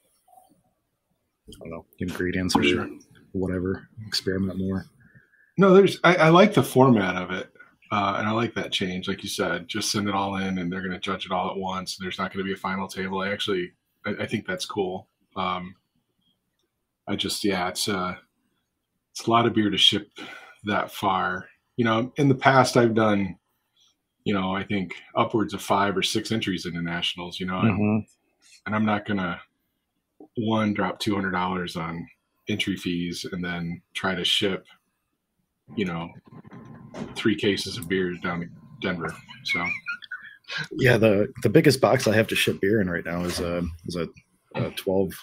I 1.49 1.53
don't 1.59 1.69
know, 1.71 1.85
ingredients 1.99 2.55
or 2.55 2.63
sure. 2.63 2.89
whatever. 3.33 3.87
Experiment 4.07 4.57
more. 4.57 4.85
no 5.57 5.73
there's 5.73 5.99
i, 6.03 6.15
I 6.15 6.29
like 6.29 6.53
the 6.53 6.63
format 6.63 7.15
of 7.15 7.31
it 7.31 7.49
uh, 7.91 8.15
and 8.19 8.27
I 8.27 8.31
like 8.31 8.53
that 8.55 8.73
change. 8.73 9.07
Like 9.07 9.23
you 9.23 9.29
said, 9.29 9.67
just 9.69 9.91
send 9.91 10.09
it 10.09 10.13
all 10.13 10.35
in, 10.35 10.57
and 10.57 10.69
they're 10.69 10.81
going 10.81 10.91
to 10.91 10.99
judge 10.99 11.25
it 11.25 11.31
all 11.31 11.49
at 11.49 11.55
once. 11.55 11.95
There's 11.95 12.19
not 12.19 12.33
going 12.33 12.43
to 12.43 12.49
be 12.49 12.51
a 12.53 12.57
final 12.57 12.85
table. 12.85 13.21
I 13.21 13.29
actually, 13.29 13.71
I, 14.05 14.11
I 14.23 14.25
think 14.25 14.45
that's 14.45 14.65
cool. 14.65 15.07
Um, 15.37 15.73
I 17.07 17.15
just, 17.15 17.45
yeah, 17.45 17.69
it's 17.69 17.87
uh, 17.87 18.15
it's 19.13 19.25
a 19.25 19.31
lot 19.31 19.45
of 19.45 19.53
beer 19.53 19.69
to 19.69 19.77
ship 19.77 20.09
that 20.65 20.91
far. 20.91 21.45
You 21.77 21.85
know, 21.85 22.11
in 22.17 22.27
the 22.27 22.35
past, 22.35 22.75
I've 22.75 22.93
done, 22.93 23.37
you 24.27 24.33
know, 24.33 24.53
I 24.53 24.63
think 24.63 24.93
upwards 25.15 25.53
of 25.53 25.61
five 25.61 25.95
or 25.95 26.03
six 26.03 26.33
entries 26.33 26.65
into 26.65 26.81
nationals. 26.81 27.39
You 27.39 27.45
know, 27.45 27.59
and, 27.59 27.79
Mhm. 27.79 28.07
and 28.65 28.75
I'm 28.75 28.83
not 28.85 29.05
gonna 29.05 29.39
one 30.35 30.73
drop 30.73 30.99
two 30.99 31.15
hundred 31.15 31.31
dollars 31.31 31.77
on 31.77 32.05
entry 32.49 32.75
fees 32.75 33.25
and 33.31 33.43
then 33.43 33.81
try 33.93 34.15
to 34.15 34.25
ship, 34.25 34.65
you 35.75 35.85
know, 35.85 36.09
three 37.15 37.35
cases 37.35 37.77
of 37.77 37.87
beers 37.87 38.19
down 38.19 38.41
to 38.41 38.47
Denver. 38.81 39.15
So 39.45 39.65
Yeah, 40.73 40.97
the 40.97 41.33
the 41.43 41.49
biggest 41.49 41.79
box 41.79 42.05
I 42.07 42.15
have 42.15 42.27
to 42.27 42.35
ship 42.35 42.59
beer 42.59 42.81
in 42.81 42.89
right 42.89 43.05
now 43.05 43.23
is 43.23 43.39
a 43.39 43.63
is 43.85 43.95
a, 43.95 44.07
a 44.55 44.71
twelve, 44.71 45.13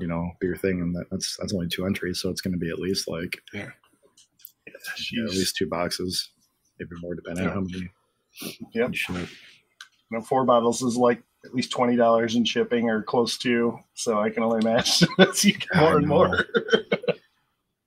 you 0.00 0.06
know, 0.06 0.30
beer 0.40 0.56
thing, 0.56 0.82
and 0.82 0.94
that, 0.96 1.06
that's 1.10 1.36
that's 1.38 1.54
only 1.54 1.68
two 1.68 1.86
entries, 1.86 2.20
so 2.20 2.28
it's 2.28 2.42
going 2.42 2.52
to 2.52 2.58
be 2.58 2.68
at 2.70 2.78
least 2.78 3.08
like 3.08 3.42
Yeah. 3.54 3.70
yeah, 5.12 5.24
at 5.24 5.30
least 5.30 5.56
two 5.56 5.66
boxes, 5.66 6.30
maybe 6.78 6.90
more 7.00 7.14
depending 7.14 7.46
on 7.46 7.54
how 7.54 7.60
many. 7.60 7.90
Yep. 8.74 8.92
you 9.10 9.26
know, 10.10 10.20
four 10.20 10.44
bottles 10.44 10.82
is 10.82 10.96
like 10.96 11.22
at 11.44 11.54
least 11.54 11.70
twenty 11.70 11.96
dollars 11.96 12.34
in 12.36 12.44
shipping 12.44 12.88
or 12.90 13.02
close 13.02 13.36
to. 13.38 13.78
So 13.94 14.18
I 14.20 14.30
can 14.30 14.42
only 14.42 14.58
imagine 14.60 15.08
as 15.18 15.44
you 15.44 15.52
get 15.52 15.68
more 15.76 15.96
and 15.98 16.06
more. 16.06 16.44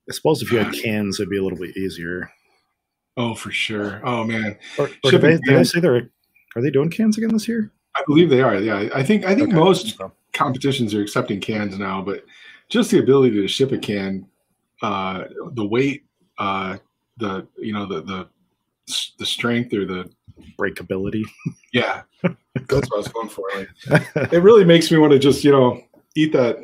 I 0.09 0.13
suppose 0.13 0.41
if 0.41 0.51
you 0.51 0.57
had 0.59 0.73
cans, 0.73 1.19
it'd 1.19 1.29
be 1.29 1.37
a 1.37 1.43
little 1.43 1.57
bit 1.59 1.75
easier. 1.75 2.29
oh 3.17 3.35
for 3.35 3.51
sure. 3.51 4.01
Oh 4.05 4.23
man. 4.23 4.57
Or, 4.77 4.85
or 4.85 4.87
did, 4.87 5.11
Shipping 5.11 5.29
they, 5.31 5.37
did 5.37 5.57
they 5.59 5.63
say 5.63 5.79
they're 5.79 6.09
are 6.55 6.61
they 6.61 6.71
doing 6.71 6.89
cans 6.89 7.17
again 7.17 7.29
this 7.33 7.47
year? 7.47 7.71
I 7.95 8.03
believe 8.07 8.29
they 8.29 8.41
are. 8.41 8.55
Yeah. 8.55 8.89
I 8.95 9.03
think 9.03 9.25
I 9.25 9.35
think 9.35 9.49
Okay. 9.49 9.57
most 9.57 9.97
So, 9.97 10.11
competitions 10.33 10.93
are 10.95 11.01
accepting 11.01 11.41
cans 11.41 11.77
now, 11.77 12.01
but 12.01 12.23
just 12.69 12.91
the 12.91 12.99
ability 12.99 13.35
to 13.41 13.47
ship 13.47 13.71
a 13.71 13.77
can, 13.77 14.27
uh, 14.81 15.23
the 15.53 15.65
weight, 15.65 16.03
uh, 16.37 16.77
the 17.17 17.47
you 17.57 17.73
know 17.73 17.85
the 17.85 18.01
the 18.01 18.27
the 19.19 19.25
strength 19.25 19.73
or 19.73 19.85
the 19.85 20.09
breakability. 20.59 21.23
Yeah, 21.73 22.03
that's 22.23 22.89
what 22.89 22.93
I 22.93 22.97
was 22.97 23.07
going 23.07 23.29
for. 23.29 23.49
Like, 23.55 24.07
it 24.33 24.41
really 24.41 24.65
makes 24.65 24.91
me 24.91 24.97
want 24.97 25.13
to 25.13 25.19
just 25.19 25.43
you 25.43 25.51
know 25.51 25.81
eat 26.15 26.33
that 26.33 26.57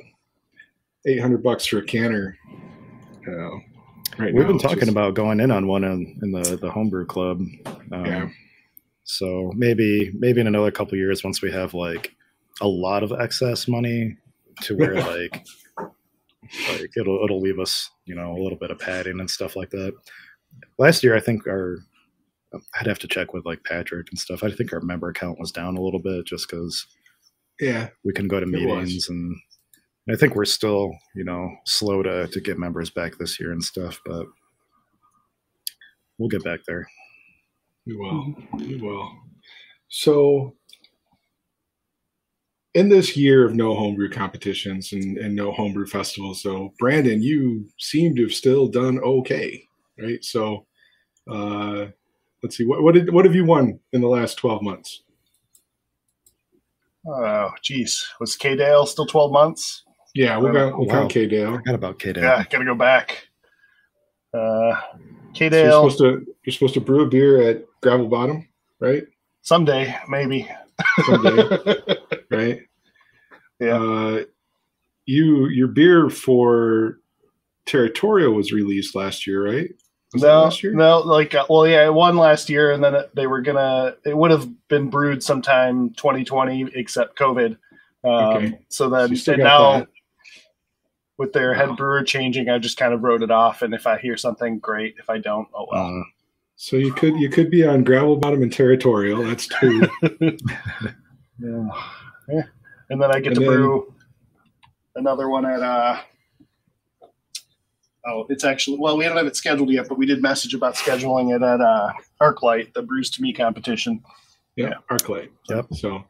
eight 1.06 1.20
hundred 1.22 1.44
bucks 1.44 1.66
for 1.66 1.80
a 1.80 1.84
canner. 1.84 2.38
You 3.26 3.32
know, 3.32 3.62
right. 4.18 4.34
We've 4.34 4.44
now, 4.44 4.48
been 4.48 4.60
talking 4.60 4.80
just, 4.80 4.92
about 4.92 5.14
going 5.14 5.40
in 5.40 5.52
on 5.52 5.68
one 5.68 5.84
in, 5.84 6.20
in 6.22 6.32
the 6.32 6.58
the 6.58 6.72
homebrew 6.72 7.06
club. 7.06 7.42
Um, 7.92 8.06
yeah. 8.06 8.30
So 9.04 9.52
maybe 9.56 10.12
maybe 10.18 10.42
in 10.42 10.48
another 10.48 10.72
couple 10.72 10.98
years, 10.98 11.24
once 11.24 11.42
we 11.42 11.52
have 11.52 11.74
like 11.74 12.16
a 12.62 12.68
lot 12.68 13.04
of 13.04 13.12
excess 13.12 13.68
money, 13.68 14.18
to 14.62 14.76
where 14.76 14.96
like 15.02 15.46
like 16.70 16.92
it'll 16.98 17.24
it'll 17.24 17.42
leave 17.42 17.60
us 17.60 17.90
you 18.06 18.16
know 18.16 18.34
a 18.34 18.42
little 18.42 18.58
bit 18.58 18.72
of 18.72 18.80
padding 18.80 19.20
and 19.20 19.30
stuff 19.30 19.56
like 19.56 19.70
that. 19.72 19.94
Last 20.78 21.04
year, 21.04 21.16
I 21.16 21.20
think 21.20 21.48
our 21.48 21.80
I'd 22.80 22.88
have 22.88 23.00
to 23.00 23.08
check 23.08 23.34
with 23.34 23.46
like 23.46 23.64
Patrick 23.64 24.08
and 24.10 24.20
stuff. 24.20 24.44
I 24.44 24.52
think 24.52 24.74
our 24.74 24.82
member 24.82 25.12
count 25.14 25.40
was 25.40 25.52
down 25.52 25.78
a 25.78 25.82
little 25.82 26.02
bit 26.02 26.26
just 26.26 26.50
because 26.50 26.86
yeah 27.60 27.90
we 28.04 28.12
can 28.12 28.28
go 28.28 28.40
to 28.40 28.48
meetings 28.48 29.10
and 29.10 29.36
I 30.10 30.16
think 30.16 30.36
we're 30.36 30.46
still 30.46 30.92
you 31.16 31.24
know 31.24 31.50
slow 31.66 32.04
to 32.04 32.28
to 32.28 32.42
get 32.42 32.60
members 32.60 32.90
back 32.90 33.18
this 33.18 33.40
year 33.40 33.52
and 33.52 33.64
stuff, 33.64 34.02
but 34.06 34.26
we'll 36.18 36.30
get 36.30 36.44
back 36.44 36.60
there. 36.68 36.88
We 37.86 37.96
will. 37.96 38.36
We 38.58 38.76
will. 38.78 39.10
So 39.90 40.56
in 42.74 42.90
this 42.90 43.16
year 43.16 43.46
of 43.46 43.54
no 43.54 43.76
homebrew 43.76 44.10
competitions 44.10 44.94
and, 44.94 45.18
and 45.18 45.36
no 45.36 45.52
homebrew 45.52 45.86
festivals, 45.86 46.42
so 46.42 46.74
Brandon, 46.80 47.22
you 47.22 47.68
seem 47.78 48.16
to 48.16 48.24
have 48.24 48.34
still 48.34 48.68
done 48.68 49.00
okay, 49.00 49.64
right? 50.00 50.24
So 50.24 50.66
uh, 51.30 51.88
let's 52.44 52.58
see, 52.58 52.66
what 52.66 52.84
what 52.84 52.94
did 52.94 53.12
what 53.12 53.26
have 53.26 53.34
you 53.34 53.46
won 53.46 53.80
in 53.94 54.02
the 54.02 54.08
last 54.08 54.38
twelve 54.38 54.62
months? 54.62 55.04
Oh, 57.08 57.50
geez, 57.62 58.08
was 58.20 58.36
K 58.36 58.56
Dale 58.56 58.86
still 58.86 59.08
twelve 59.08 59.32
months? 59.32 59.84
Yeah, 60.14 60.38
we'll, 60.38 60.54
go, 60.54 60.78
we'll 60.78 60.88
wow. 60.88 60.94
count 60.94 61.12
K 61.12 61.26
Dale. 61.26 61.54
Forgot 61.54 61.76
about 61.76 62.00
K 62.00 62.14
Dale. 62.14 62.24
Yeah, 62.24 62.44
gotta 62.50 62.66
go 62.66 62.76
back. 62.76 63.28
Uh, 64.34 64.80
K 65.34 65.50
Dale. 65.50 65.72
So 65.72 65.82
you're 65.82 65.92
supposed 65.92 65.98
to 66.00 66.36
you're 66.44 66.54
supposed 66.54 66.74
to 66.76 66.82
brew 66.82 67.04
a 67.04 67.08
beer 67.08 67.42
at 67.42 67.66
Gravel 67.82 68.08
Bottom, 68.08 68.48
right? 68.80 69.04
Someday, 69.42 69.96
maybe. 70.08 70.48
Someday, 71.06 71.76
right? 72.30 72.62
Yeah. 73.60 73.78
Uh, 73.78 74.24
you 75.06 75.48
your 75.48 75.68
beer 75.68 76.10
for 76.10 77.00
Territorial 77.66 78.34
was 78.34 78.52
released 78.52 78.96
last 78.96 79.26
year, 79.26 79.46
right? 79.46 79.70
No, 80.16 80.52
no, 80.64 81.00
like 81.00 81.34
uh, 81.36 81.46
well, 81.50 81.68
yeah, 81.68 81.90
one 81.90 82.18
last 82.18 82.50
year, 82.50 82.72
and 82.72 82.84
then 82.84 82.96
it, 82.96 83.16
they 83.16 83.28
were 83.28 83.42
gonna. 83.42 83.96
It 84.06 84.16
would 84.16 84.32
have 84.32 84.50
been 84.68 84.90
brewed 84.90 85.24
sometime 85.24 85.92
2020, 85.92 86.72
except 86.76 87.18
COVID. 87.18 87.58
Um, 88.04 88.12
okay. 88.12 88.60
So 88.70 88.90
then 88.90 89.16
so 89.16 89.34
and 89.34 89.44
now, 89.44 89.80
that. 89.80 89.88
with 91.18 91.34
their 91.34 91.54
head 91.54 91.76
brewer 91.78 92.04
changing, 92.04 92.50
I 92.50 92.60
just 92.60 92.78
kind 92.78 92.94
of 92.94 93.04
wrote 93.04 93.24
it 93.24 93.32
off. 93.32 93.62
And 93.62 93.74
if 93.74 93.88
I 93.88 93.98
hear 93.98 94.18
something, 94.18 94.60
great. 94.60 94.96
If 95.00 95.10
I 95.10 95.18
don't, 95.18 95.48
oh 95.54 95.68
well. 95.72 96.00
Uh, 96.00 96.04
so 96.56 96.78
you 96.78 96.94
could 96.94 97.18
you 97.18 97.30
could 97.30 97.50
be 97.50 97.66
on 97.66 97.84
gravel 97.84 98.16
bottom 98.18 98.42
and 98.42 98.54
territorial. 98.54 99.24
That's 99.24 99.48
two. 99.48 99.88
yeah. 101.40 101.70
yeah. 102.30 102.44
And 102.90 103.02
then 103.02 103.12
I 103.12 103.20
get 103.20 103.34
and 103.34 103.36
to 103.36 103.42
then, 103.42 103.46
brew 103.48 103.94
another 104.96 105.30
one 105.30 105.46
at 105.46 105.62
uh 105.62 106.00
oh, 108.06 108.26
it's 108.30 108.44
actually 108.44 108.78
well, 108.80 108.98
we 108.98 109.06
don't 109.06 109.18
have 109.18 109.28
it 109.28 109.36
scheduled 109.36 109.70
yet, 109.70 109.88
but 109.88 109.98
we 109.98 110.06
did 110.06 110.22
message 110.22 110.54
about 110.54 110.76
scheduling 110.76 111.36
it 111.36 111.42
at 111.42 111.62
uh 111.62 111.92
ArcLight, 112.22 112.74
the 112.74 112.82
Bruce 112.82 113.10
to 113.12 113.22
Me 113.22 113.34
competition. 113.34 114.02
Yeah, 114.56 114.70
yeah. 114.70 114.98
ArcLight. 114.98 115.30
Yep. 115.50 115.68
So 115.74 116.04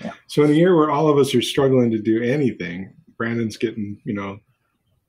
yeah. 0.00 0.12
so 0.26 0.42
in 0.44 0.50
a 0.50 0.54
year 0.54 0.76
where 0.76 0.90
all 0.90 1.08
of 1.08 1.18
us 1.18 1.34
are 1.34 1.42
struggling 1.42 1.90
to 1.90 1.98
do 1.98 2.22
anything, 2.22 2.94
Brandon's 3.16 3.56
getting, 3.56 4.00
you 4.04 4.14
know, 4.14 4.38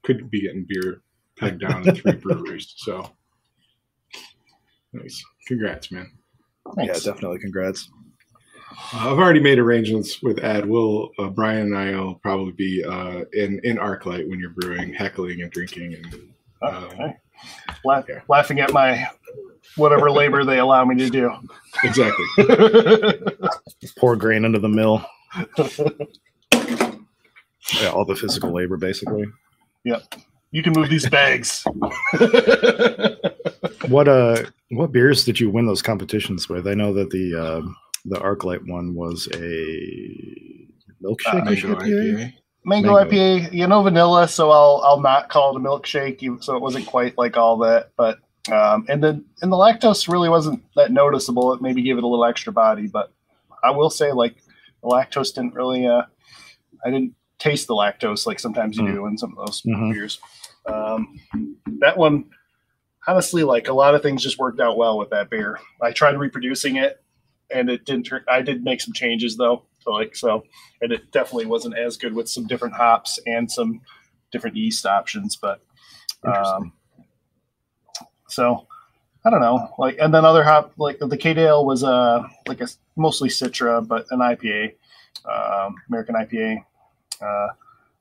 could 0.04 0.30
be 0.30 0.42
getting 0.42 0.66
beer 0.68 1.02
pegged 1.38 1.62
down 1.62 1.88
at 1.88 1.98
three 1.98 2.12
breweries. 2.24 2.74
So 2.78 3.12
Nice. 4.96 5.24
Congrats, 5.48 5.92
man. 5.92 6.12
Thanks. 6.76 7.06
Yeah, 7.06 7.12
definitely. 7.12 7.40
Congrats. 7.40 7.90
Uh, 8.94 9.12
I've 9.12 9.20
already 9.20 9.40
made 9.40 9.60
arrangements 9.60 10.22
with 10.22 10.44
Ed. 10.44 10.66
Will 10.66 11.12
uh, 11.18 11.30
Brian 11.30 11.74
and 11.74 11.78
I 11.78 11.92
will 12.00 12.16
probably 12.16 12.52
be 12.54 12.84
uh, 12.84 13.26
in 13.34 13.60
in 13.64 13.78
ArcLight 13.78 14.28
when 14.30 14.40
you're 14.40 14.52
brewing, 14.52 14.94
heckling 14.94 15.42
and 15.42 15.52
drinking, 15.52 15.96
and 15.96 16.14
um, 16.62 16.84
okay. 16.86 17.18
La- 17.84 18.04
yeah. 18.08 18.22
laughing 18.28 18.60
at 18.60 18.74
my 18.74 19.08
whatever 19.76 20.10
labor 20.12 20.44
they 20.44 20.60
allow 20.60 20.86
me 20.86 20.96
to 20.98 21.10
do. 21.10 21.32
Exactly. 21.84 22.26
Pour 23.98 24.16
grain 24.16 24.46
into 24.46 24.60
the 24.60 24.70
mill. 24.70 25.06
yeah, 27.82 27.90
all 27.90 28.06
the 28.06 28.16
physical 28.16 28.52
labor, 28.52 28.78
basically. 28.78 29.26
Yep. 29.84 30.04
You 30.52 30.64
can 30.64 30.74
move 30.74 30.90
these 30.90 31.10
bags. 31.10 31.66
what 33.88 34.08
uh 34.08 34.44
what 34.70 34.92
beers 34.92 35.26
did 35.26 35.40
you 35.40 35.50
win 35.50 35.66
those 35.68 35.82
competitions 35.82 36.48
with? 36.48 36.68
I 36.68 36.74
know 36.74 36.94
that 36.94 37.10
the 37.10 37.36
uh, 37.36 37.62
the 38.06 38.18
ArcLight 38.18 38.68
one 38.68 38.94
was 38.94 39.28
a 39.34 40.68
milkshake 41.04 41.42
uh, 41.42 41.46
mango 41.46 41.76
IPA. 41.76 42.34
Mango, 42.68 42.94
mango, 42.94 43.12
IPA, 43.12 43.54
you 43.54 43.68
know 43.68 43.84
vanilla, 43.84 44.28
so 44.28 44.52
I'll 44.52 44.82
I'll 44.84 45.02
not 45.02 45.30
call 45.30 45.56
it 45.56 45.60
a 45.60 45.64
milkshake, 45.64 46.44
so 46.44 46.56
it 46.56 46.62
wasn't 46.62 46.86
quite 46.86 47.18
like 47.18 47.38
all 47.38 47.58
that. 47.60 47.92
But 47.98 48.20
um, 48.52 48.86
and 48.90 49.04
then 49.04 49.26
and 49.42 49.52
the 49.52 49.58
lactose 49.58 50.08
really 50.12 50.30
wasn't 50.30 50.64
that 50.76 50.92
noticeable. 50.92 51.54
It 51.54 51.62
maybe 51.62 51.82
gave 51.82 51.98
it 51.98 52.04
a 52.04 52.08
little 52.08 52.26
extra 52.26 52.54
body, 52.54 52.88
but 52.88 53.12
I 53.64 53.72
will 53.72 53.90
say 53.90 54.12
like 54.12 54.36
the 54.82 54.90
lactose 54.90 55.34
didn't 55.34 55.54
really. 55.54 55.86
Uh, 55.86 56.04
I 56.86 56.92
didn't 56.92 57.16
taste 57.40 57.68
the 57.68 57.74
lactose 57.74 58.26
like 58.26 58.40
sometimes 58.40 58.78
you 58.78 58.84
mm. 58.84 58.94
do 58.94 59.06
in 59.08 59.18
some 59.18 59.36
of 59.38 59.46
those 59.46 59.62
mm-hmm. 59.64 59.92
beers. 59.92 60.20
Um, 60.68 61.20
that 61.80 61.98
one 61.98 62.26
honestly, 63.08 63.44
like 63.44 63.68
a 63.68 63.74
lot 63.74 63.96
of 63.96 64.02
things 64.02 64.24
just 64.24 64.40
worked 64.40 64.60
out 64.60 64.78
well 64.78 64.98
with 64.98 65.10
that 65.12 65.30
beer. 65.30 65.60
I 65.82 65.92
tried 65.92 66.18
reproducing 66.18 66.78
it, 66.78 67.04
and 67.52 67.70
it 67.70 67.86
didn't. 67.86 68.06
Turn, 68.06 68.24
I 68.28 68.42
did 68.42 68.64
make 68.64 68.82
some 68.82 68.94
changes 68.94 69.38
though, 69.38 69.64
so 69.80 69.92
like 69.92 70.16
so, 70.16 70.44
and 70.82 70.92
it 70.92 71.12
definitely 71.12 71.46
wasn't 71.46 71.78
as 71.78 71.98
good 71.98 72.14
with 72.14 72.30
some 72.30 72.48
different 72.48 72.76
hops 72.76 73.20
and 73.26 73.52
some 73.52 73.82
different 74.32 74.56
yeast 74.56 74.86
options. 74.86 75.36
But 75.36 75.62
um, 76.24 76.74
so 78.28 78.68
I 79.24 79.30
don't 79.30 79.42
know, 79.42 79.74
like, 79.78 79.98
and 80.00 80.14
then 80.14 80.26
other 80.26 80.44
hop 80.44 80.74
like 80.78 81.00
the 81.00 81.18
K 81.18 81.34
Dale 81.34 81.66
was 81.66 81.84
a 81.84 81.88
uh, 81.88 82.28
like 82.48 82.62
a 82.62 82.68
mostly 82.96 83.30
Citra, 83.30 83.86
but 83.88 84.06
an 84.12 84.20
IPA, 84.20 84.74
um, 85.26 85.76
American 85.90 86.16
IPA. 86.16 86.64
Uh, 87.22 87.48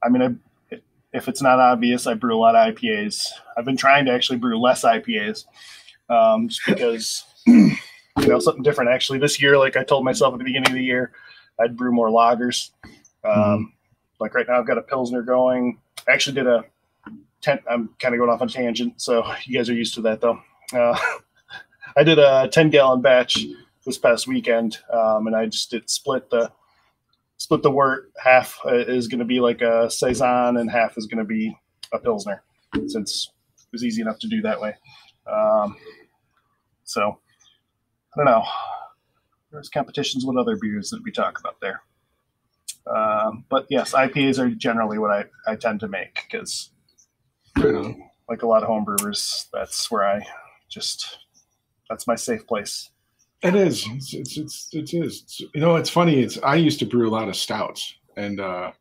I 0.03 0.09
mean, 0.09 0.23
I 0.23 0.79
if 1.15 1.29
it's 1.29 1.41
not 1.41 1.61
obvious, 1.61 2.07
I 2.07 2.15
brew 2.15 2.37
a 2.37 2.39
lot 2.39 2.57
of 2.57 2.75
IPAs. 2.75 3.29
I've 3.57 3.65
been 3.65 3.77
trying 3.77 4.05
to 4.07 4.13
actually 4.13 4.39
brew 4.39 4.59
less 4.61 4.83
IPAs, 4.83 5.45
um, 6.11 6.49
just 6.49 6.61
because 6.67 7.25
you 8.21 8.29
know 8.29 8.39
something 8.39 8.63
different. 8.63 8.91
Actually, 8.91 9.19
this 9.19 9.41
year, 9.41 9.59
like 9.59 9.77
I 9.77 9.85
told 9.85 10.05
myself 10.05 10.35
at 10.35 10.39
the 10.39 10.45
beginning 10.45 10.69
of 10.69 10.75
the 10.75 10.83
year, 10.83 11.13
I'd 11.61 11.77
brew 11.77 11.93
more 11.93 12.09
lagers. 12.09 12.71
Um, 13.25 13.33
mm-hmm. 13.35 13.63
Like 14.21 14.35
right 14.35 14.47
now, 14.47 14.61
I've 14.61 14.67
got 14.67 14.79
a 14.79 14.83
pilsner 14.83 15.23
going. 15.23 15.79
I 16.09 16.13
actually 16.13 16.35
did 16.35 16.47
a. 16.47 16.65
Ten, 17.41 17.59
I'm 17.69 17.91
kind 17.99 18.15
of 18.15 18.19
going 18.19 18.31
off 18.31 18.41
on 18.41 18.49
tangent, 18.49 19.01
so 19.03 19.23
you 19.45 19.59
guys 19.59 19.69
are 19.69 19.75
used 19.75 19.95
to 19.95 20.01
that 20.03 20.21
though. 20.21 20.41
Uh, 20.73 20.99
I 21.97 22.03
did 22.03 22.19
a 22.19 22.49
10 22.49 22.71
gallon 22.71 23.03
batch 23.03 23.45
this 23.85 23.99
past 23.99 24.27
weekend, 24.27 24.79
um, 24.93 25.27
and 25.27 25.37
I 25.37 25.47
just 25.47 25.71
did 25.71 25.89
split 25.89 26.31
the 26.31 26.51
split 27.37 27.63
the 27.63 27.71
wort. 27.71 28.13
Half 28.23 28.59
uh, 28.65 28.75
is 28.75 29.09
going 29.09 29.19
to 29.19 29.25
be 29.25 29.41
like 29.41 29.61
a 29.61 29.91
saison, 29.91 30.57
and 30.57 30.71
half 30.71 30.97
is 30.97 31.07
going 31.07 31.19
to 31.19 31.25
be 31.25 31.57
a 31.93 31.99
pilsner, 31.99 32.43
since 32.87 33.31
it 33.59 33.69
was 33.73 33.85
easy 33.85 34.01
enough 34.01 34.19
to 34.21 34.27
do 34.27 34.41
that 34.43 34.61
way. 34.61 34.75
Um, 35.31 35.77
so 36.85 37.19
I 38.15 38.19
don't 38.19 38.27
know. 38.27 38.45
There's 39.51 39.69
competitions 39.69 40.25
with 40.25 40.37
other 40.37 40.57
beers 40.57 40.91
that 40.91 41.03
we 41.03 41.13
talk 41.13 41.39
about 41.39 41.61
there. 41.61 41.83
Um, 42.87 43.45
but 43.49 43.67
yes, 43.71 43.93
IPAs 43.93 44.39
are 44.39 44.51
generally 44.51 44.99
what 44.99 45.11
I, 45.11 45.25
I 45.47 45.57
tend 45.57 45.81
to 45.81 45.89
make 45.89 46.25
because, 46.31 46.71
like 47.57 48.43
a 48.43 48.47
lot 48.47 48.63
of 48.63 48.69
homebrewers, 48.69 49.47
that's 49.53 49.91
where 49.91 50.05
I 50.05 50.27
just 50.69 51.19
that's 51.89 52.07
my 52.07 52.15
safe 52.15 52.47
place. 52.47 52.91
It 53.43 53.55
is. 53.55 53.87
It's, 53.91 54.15
it's, 54.15 54.37
it's 54.39 54.69
it 54.73 54.95
is. 54.95 55.23
It's, 55.23 55.41
you 55.41 55.61
know, 55.61 55.77
it's 55.77 55.91
funny. 55.91 56.21
It's 56.21 56.39
I 56.43 56.57
used 56.57 56.79
to 56.81 56.87
brew 56.87 57.09
a 57.09 57.13
lot 57.13 57.29
of 57.29 57.37
stouts, 57.37 57.95
and 58.17 58.41
uh, 58.41 58.73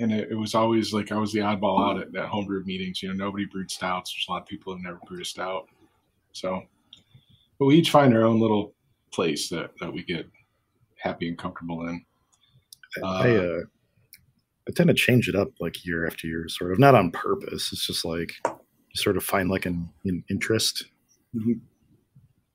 and 0.00 0.12
it, 0.12 0.32
it, 0.32 0.34
was 0.34 0.54
always 0.54 0.92
like 0.92 1.12
I 1.12 1.16
was 1.16 1.32
the 1.32 1.40
oddball 1.40 1.90
out 1.90 2.00
at, 2.00 2.14
at 2.16 2.28
homebrew 2.28 2.64
meetings. 2.64 3.02
You 3.02 3.10
know, 3.10 3.14
nobody 3.14 3.44
brewed 3.44 3.70
stouts. 3.70 4.12
There's 4.12 4.26
a 4.28 4.32
lot 4.32 4.42
of 4.42 4.48
people 4.48 4.74
who 4.74 4.82
never 4.82 4.98
brewed 5.06 5.22
a 5.22 5.24
stout. 5.24 5.68
So, 6.32 6.62
but 7.60 7.66
we 7.66 7.76
each 7.76 7.90
find 7.90 8.12
our 8.16 8.24
own 8.24 8.40
little 8.40 8.74
place 9.12 9.48
that 9.50 9.70
that 9.80 9.92
we 9.92 10.02
get 10.02 10.26
happy 10.98 11.28
and 11.28 11.38
comfortable 11.38 11.86
in. 11.86 12.04
Uh, 13.02 13.06
I 13.06 13.36
uh, 13.36 13.60
I 14.68 14.72
tend 14.74 14.88
to 14.88 14.94
change 14.94 15.28
it 15.28 15.36
up 15.36 15.48
like 15.60 15.84
year 15.86 16.06
after 16.06 16.26
year, 16.26 16.46
sort 16.48 16.72
of 16.72 16.78
not 16.80 16.94
on 16.96 17.10
purpose. 17.12 17.70
It's 17.72 17.86
just 17.86 18.04
like 18.04 18.32
you 18.44 18.96
sort 18.96 19.16
of 19.16 19.22
find 19.22 19.48
like 19.48 19.66
an, 19.66 19.88
an 20.04 20.24
interest 20.28 20.86
Mhm. 21.36 21.60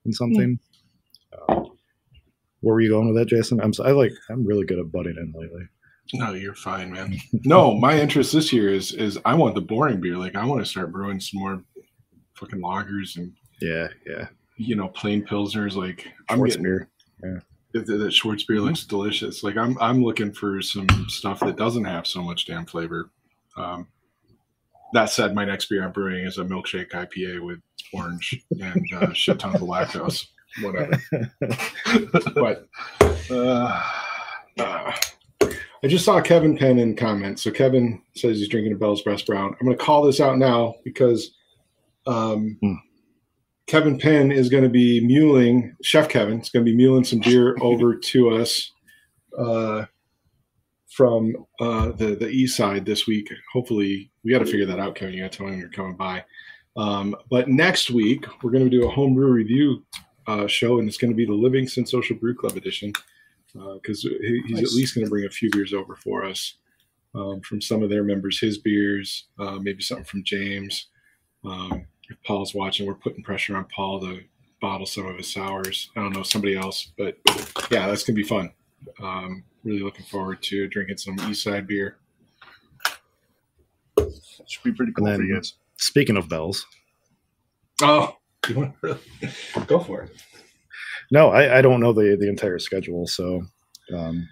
in 0.05 0.11
something. 0.11 0.59
Uh, 1.47 1.63
where 2.61 2.73
were 2.73 2.81
you 2.81 2.89
going 2.89 3.07
with 3.07 3.15
that, 3.17 3.27
Jason? 3.33 3.61
I'm 3.61 3.71
I 3.83 3.91
like 3.91 4.11
I'm 4.29 4.45
really 4.45 4.65
good 4.65 4.79
at 4.79 4.91
butting 4.91 5.15
in 5.17 5.33
lately. 5.39 5.63
No, 6.13 6.33
you're 6.33 6.53
fine, 6.55 6.91
man. 6.91 7.17
No, 7.45 7.73
my 7.79 7.99
interest 7.99 8.33
this 8.33 8.51
year 8.53 8.73
is 8.73 8.91
is 8.93 9.17
I 9.25 9.33
want 9.35 9.55
the 9.55 9.61
boring 9.61 10.01
beer. 10.01 10.17
Like 10.17 10.35
I 10.35 10.45
want 10.45 10.61
to 10.63 10.69
start 10.69 10.91
brewing 10.91 11.19
some 11.19 11.39
more 11.39 11.63
fucking 12.35 12.61
lagers 12.61 13.17
and 13.17 13.31
Yeah, 13.61 13.87
yeah. 14.05 14.27
You 14.57 14.75
know 14.75 14.87
plain 14.89 15.25
pilsners. 15.25 15.75
Like 15.75 16.07
I'm 16.29 16.37
Schwartz 16.37 16.55
getting 16.55 16.63
beer. 16.63 16.89
that, 17.73 17.85
that 17.85 18.11
Schwarzbier 18.11 18.63
looks 18.63 18.85
delicious. 18.85 19.43
Like 19.43 19.57
I'm 19.57 19.77
I'm 19.79 20.03
looking 20.03 20.31
for 20.31 20.61
some 20.61 20.87
stuff 21.07 21.39
that 21.41 21.57
doesn't 21.57 21.85
have 21.85 22.07
so 22.07 22.21
much 22.21 22.45
damn 22.45 22.65
flavor. 22.65 23.09
Um, 23.57 23.87
that 24.93 25.09
said, 25.09 25.35
my 25.35 25.45
next 25.45 25.65
beer 25.65 25.83
I'm 25.83 25.91
brewing 25.91 26.25
is 26.25 26.37
a 26.37 26.43
milkshake 26.43 26.91
IPA 26.91 27.45
with 27.45 27.59
orange 27.93 28.45
and 28.61 28.85
uh, 28.93 29.13
shit 29.13 29.39
tons 29.39 29.55
of 29.55 29.61
lactose. 29.61 30.27
Whatever. 30.61 30.97
but 32.35 32.67
uh, 33.29 33.83
uh, 34.57 34.95
I 35.83 35.87
just 35.87 36.05
saw 36.05 36.21
Kevin 36.21 36.57
Penn 36.57 36.79
in 36.79 36.95
comments. 36.95 37.43
So 37.43 37.51
Kevin 37.51 38.01
says 38.15 38.37
he's 38.37 38.47
drinking 38.47 38.71
a 38.71 38.77
Bell's 38.77 39.01
Best 39.01 39.27
Brown. 39.27 39.55
I'm 39.59 39.65
going 39.67 39.77
to 39.77 39.83
call 39.83 40.03
this 40.03 40.21
out 40.21 40.37
now 40.37 40.75
because 40.85 41.31
um, 42.07 42.57
Hmm. 42.61 42.73
Kevin 43.67 43.97
Penn 43.97 44.31
is 44.31 44.49
going 44.49 44.63
to 44.63 44.69
be 44.69 44.99
muling, 45.05 45.75
Chef 45.81 46.07
Kevin 46.07 46.39
is 46.39 46.49
going 46.49 46.65
to 46.65 46.71
be 46.71 46.75
muling 46.75 47.03
some 47.03 47.19
beer 47.19 47.57
over 47.61 47.95
to 47.95 48.29
us 48.29 48.71
uh, 49.37 49.85
from 50.89 51.35
uh, 51.59 51.91
the 51.91 52.15
the 52.15 52.29
east 52.29 52.55
side 52.55 52.85
this 52.85 53.07
week. 53.07 53.29
Hopefully, 53.53 54.11
we 54.23 54.31
got 54.31 54.39
to 54.39 54.45
figure 54.45 54.65
that 54.67 54.79
out, 54.79 54.95
Kevin. 54.95 55.15
You 55.15 55.23
got 55.23 55.31
to 55.31 55.37
tell 55.37 55.47
him 55.47 55.59
you're 55.59 55.69
coming 55.69 55.95
by. 55.95 56.23
Um, 56.77 57.15
but 57.29 57.47
next 57.47 57.89
week 57.89 58.25
we're 58.43 58.51
going 58.51 58.69
to 58.69 58.69
do 58.69 58.85
a 58.85 58.91
homebrew 58.91 59.27
review 59.31 59.85
uh, 60.27 60.45
show, 60.47 60.77
and 60.79 60.87
it's 60.87 60.97
going 60.97 61.11
to 61.11 61.17
be 61.17 61.25
the 61.25 61.33
Livingston 61.33 61.85
Social 61.85 62.17
Brew 62.17 62.35
Club 62.35 62.55
edition 62.57 62.91
because 63.53 64.01
he, 64.01 64.41
he's 64.47 64.57
Nice. 64.57 64.63
at 64.63 64.73
least 64.73 64.95
going 64.95 65.05
to 65.05 65.09
bring 65.09 65.25
a 65.25 65.29
few 65.29 65.49
beers 65.51 65.73
over 65.73 65.95
for 65.95 66.25
us 66.25 66.55
um, 67.15 67.39
from 67.41 67.61
some 67.61 67.81
of 67.81 67.89
their 67.89 68.03
members, 68.03 68.39
his 68.39 68.57
beers, 68.57 69.27
uh, 69.39 69.57
maybe 69.61 69.81
something 69.81 70.05
from 70.05 70.23
James. 70.25 70.87
Um, 71.45 71.85
if 72.09 72.17
Paul's 72.23 72.53
watching, 72.53 72.85
we're 72.87 72.93
putting 72.95 73.23
pressure 73.23 73.55
on 73.57 73.65
Paul 73.65 73.99
to 74.01 74.21
bottle 74.61 74.85
some 74.85 75.05
of 75.07 75.17
his 75.17 75.31
sours. 75.31 75.89
I 75.95 76.01
don't 76.01 76.13
know 76.13 76.23
somebody 76.23 76.55
else, 76.55 76.91
but 76.97 77.17
yeah, 77.71 77.87
that's 77.87 78.03
gonna 78.03 78.15
be 78.15 78.23
fun. 78.23 78.51
Um, 79.01 79.43
really 79.63 79.81
looking 79.81 80.05
forward 80.05 80.41
to 80.43 80.67
drinking 80.67 80.97
some 80.97 81.17
East 81.29 81.43
Side 81.43 81.67
beer. 81.67 81.97
Should 84.47 84.63
be 84.63 84.71
pretty 84.73 84.91
cool 84.91 85.07
And 85.07 85.17
for 85.17 85.23
you 85.23 85.35
guys. 85.35 85.53
Speaking 85.77 86.17
of 86.17 86.29
bells, 86.29 86.65
Oh, 87.81 88.15
you 88.49 88.55
want 88.55 88.73
to 88.81 88.87
really 88.87 89.65
go 89.67 89.79
for 89.79 90.03
it? 90.03 90.11
no, 91.11 91.29
I, 91.29 91.57
I 91.59 91.61
don't 91.61 91.79
know 91.79 91.93
the 91.93 92.15
the 92.19 92.29
entire 92.29 92.59
schedule, 92.59 93.07
so 93.07 93.41
um, 93.93 94.27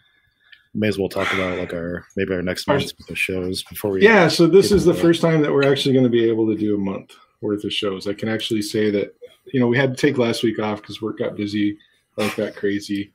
may 0.74 0.88
as 0.88 0.98
well 1.00 1.10
talk 1.10 1.34
about 1.34 1.58
like 1.58 1.74
our 1.74 2.06
maybe 2.16 2.34
our 2.34 2.42
next 2.42 2.68
Our- 2.70 2.78
month's 2.78 2.94
shows 3.16 3.64
before 3.64 3.92
we. 3.92 4.04
Yeah, 4.04 4.28
so 4.28 4.48
this 4.48 4.72
is 4.72 4.86
the 4.86 4.94
Yeah. 4.94 5.02
first 5.02 5.22
time 5.22 5.42
that 5.42 5.52
we're 5.52 5.70
actually 5.70 5.94
going 5.94 6.06
to 6.06 6.10
be 6.10 6.28
able 6.30 6.48
to 6.48 6.56
do 6.56 6.76
a 6.76 6.78
month 6.78 7.16
worth 7.44 7.64
of 7.64 7.74
shows. 7.74 8.08
I 8.08 8.14
can 8.14 8.30
actually 8.30 8.62
say 8.62 8.90
that, 8.92 9.16
you 9.54 9.60
know, 9.60 9.68
we 9.68 9.78
had 9.78 9.96
to 9.96 10.02
take 10.02 10.18
last 10.18 10.44
week 10.44 10.60
off 10.60 10.82
because 10.82 11.02
work 11.02 11.20
got 11.20 11.36
busy, 11.36 11.78
life 12.18 12.36
got 12.36 12.56
crazy. 12.56 13.14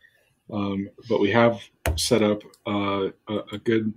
Um, 0.53 0.89
but 1.09 1.21
we 1.21 1.31
have 1.31 1.61
set 1.97 2.23
up 2.23 2.43
uh, 2.67 3.09
a, 3.29 3.39
a 3.53 3.59
good, 3.59 3.93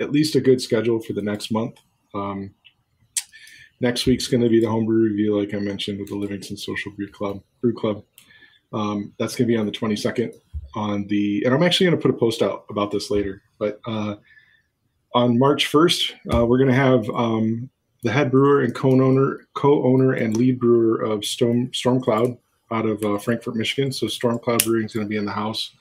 at 0.00 0.12
least 0.12 0.36
a 0.36 0.40
good 0.40 0.60
schedule 0.60 1.00
for 1.00 1.12
the 1.12 1.22
next 1.22 1.50
month. 1.50 1.78
Um, 2.14 2.54
next 3.80 4.06
week's 4.06 4.28
going 4.28 4.42
to 4.42 4.48
be 4.48 4.60
the 4.60 4.70
homebrew 4.70 5.02
review, 5.02 5.38
like 5.38 5.54
I 5.54 5.58
mentioned, 5.58 5.98
with 5.98 6.08
the 6.08 6.16
Livingston 6.16 6.56
Social 6.56 6.92
Brew 6.92 7.08
Club. 7.08 7.42
Brew 7.60 7.74
Club. 7.74 8.04
Um, 8.72 9.12
that's 9.18 9.36
going 9.36 9.46
to 9.46 9.52
be 9.52 9.58
on 9.58 9.66
the 9.66 9.72
22nd 9.72 10.32
on 10.74 11.06
the, 11.06 11.42
and 11.44 11.54
I'm 11.54 11.62
actually 11.62 11.86
going 11.86 11.96
to 11.96 12.02
put 12.02 12.14
a 12.14 12.18
post 12.18 12.42
out 12.42 12.64
about 12.68 12.90
this 12.90 13.10
later, 13.10 13.42
but 13.58 13.80
uh, 13.86 14.16
on 15.14 15.38
March 15.38 15.70
1st, 15.70 16.12
uh, 16.34 16.44
we're 16.44 16.58
going 16.58 16.70
to 16.70 16.74
have 16.74 17.08
um, 17.10 17.70
the 18.04 18.12
head 18.12 18.30
brewer 18.30 18.62
and 18.62 18.74
co-owner, 18.74 19.48
co-owner 19.54 20.12
and 20.12 20.36
lead 20.36 20.60
brewer 20.60 21.02
of 21.02 21.24
Storm 21.24 21.74
Storm 21.74 22.00
Cloud 22.00 22.38
out 22.70 22.86
of 22.86 23.02
uh, 23.04 23.18
Frankfort, 23.18 23.56
Michigan. 23.56 23.90
So 23.90 24.06
Storm 24.06 24.38
Cloud 24.38 24.62
Brewing 24.64 24.84
is 24.84 24.94
going 24.94 25.06
to 25.06 25.10
be 25.10 25.16
in 25.16 25.24
the 25.24 25.32
house. 25.32 25.72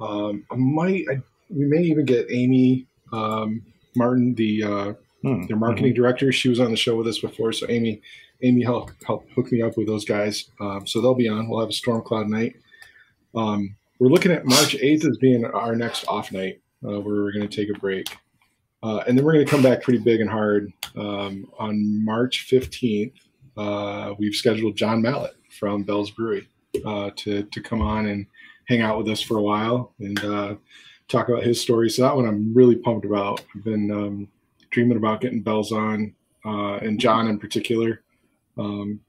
Um, 0.00 0.44
I 0.50 0.56
might, 0.56 1.04
I, 1.10 1.22
we 1.48 1.64
may 1.64 1.82
even 1.82 2.04
get 2.04 2.26
Amy 2.30 2.86
um, 3.12 3.62
Martin, 3.96 4.34
the 4.34 4.62
uh, 4.62 4.92
Hmm, 5.22 5.42
their 5.46 5.56
marketing 5.56 5.92
director. 5.92 6.32
She 6.32 6.48
was 6.48 6.60
on 6.60 6.70
the 6.70 6.76
show 6.76 6.96
with 6.96 7.06
us 7.06 7.18
before, 7.18 7.52
so 7.52 7.66
Amy, 7.68 8.00
Amy 8.42 8.62
helped 8.62 8.94
help 9.04 9.28
hook 9.32 9.52
me 9.52 9.60
up 9.60 9.76
with 9.76 9.86
those 9.86 10.04
guys. 10.04 10.50
Um, 10.60 10.86
so 10.86 11.00
they'll 11.00 11.14
be 11.14 11.28
on. 11.28 11.48
We'll 11.48 11.60
have 11.60 11.68
a 11.68 11.74
Storm 11.74 12.02
Cloud 12.02 12.28
night. 12.28 12.56
Um, 13.34 13.76
we're 13.98 14.08
looking 14.08 14.32
at 14.32 14.46
March 14.46 14.76
8th 14.76 15.04
as 15.04 15.18
being 15.18 15.44
our 15.44 15.76
next 15.76 16.06
off 16.08 16.32
night, 16.32 16.60
uh, 16.84 17.00
where 17.00 17.16
we're 17.16 17.32
going 17.32 17.46
to 17.46 17.54
take 17.54 17.74
a 17.74 17.78
break. 17.78 18.06
Uh, 18.82 19.02
and 19.06 19.16
then 19.16 19.24
we're 19.24 19.32
going 19.32 19.44
to 19.44 19.50
come 19.50 19.62
back 19.62 19.82
pretty 19.82 19.98
big 19.98 20.20
and 20.20 20.30
hard 20.30 20.72
um, 20.96 21.50
on 21.58 22.04
March 22.04 22.46
15th. 22.50 23.12
Uh, 23.56 24.14
we've 24.18 24.34
scheduled 24.34 24.76
John 24.76 25.02
Mallett 25.02 25.34
from 25.58 25.82
Bell's 25.82 26.10
Brewery 26.10 26.48
uh, 26.86 27.10
to, 27.16 27.42
to 27.42 27.60
come 27.60 27.82
on 27.82 28.06
and 28.06 28.26
hang 28.66 28.80
out 28.80 28.96
with 28.96 29.08
us 29.08 29.20
for 29.20 29.36
a 29.36 29.42
while 29.42 29.92
and 29.98 30.24
uh, 30.24 30.54
talk 31.08 31.28
about 31.28 31.42
his 31.42 31.60
story. 31.60 31.90
So 31.90 32.02
that 32.02 32.16
one 32.16 32.26
I'm 32.26 32.54
really 32.54 32.76
pumped 32.76 33.04
about. 33.04 33.44
I've 33.54 33.64
been 33.64 33.90
um, 33.90 34.28
dreaming 34.70 34.96
about 34.96 35.20
getting 35.20 35.42
Bell's 35.42 35.72
on, 35.72 36.14
uh, 36.44 36.76
and 36.76 36.98
John 36.98 37.28
in 37.28 37.38
particular. 37.38 38.02
Um, 38.56 39.00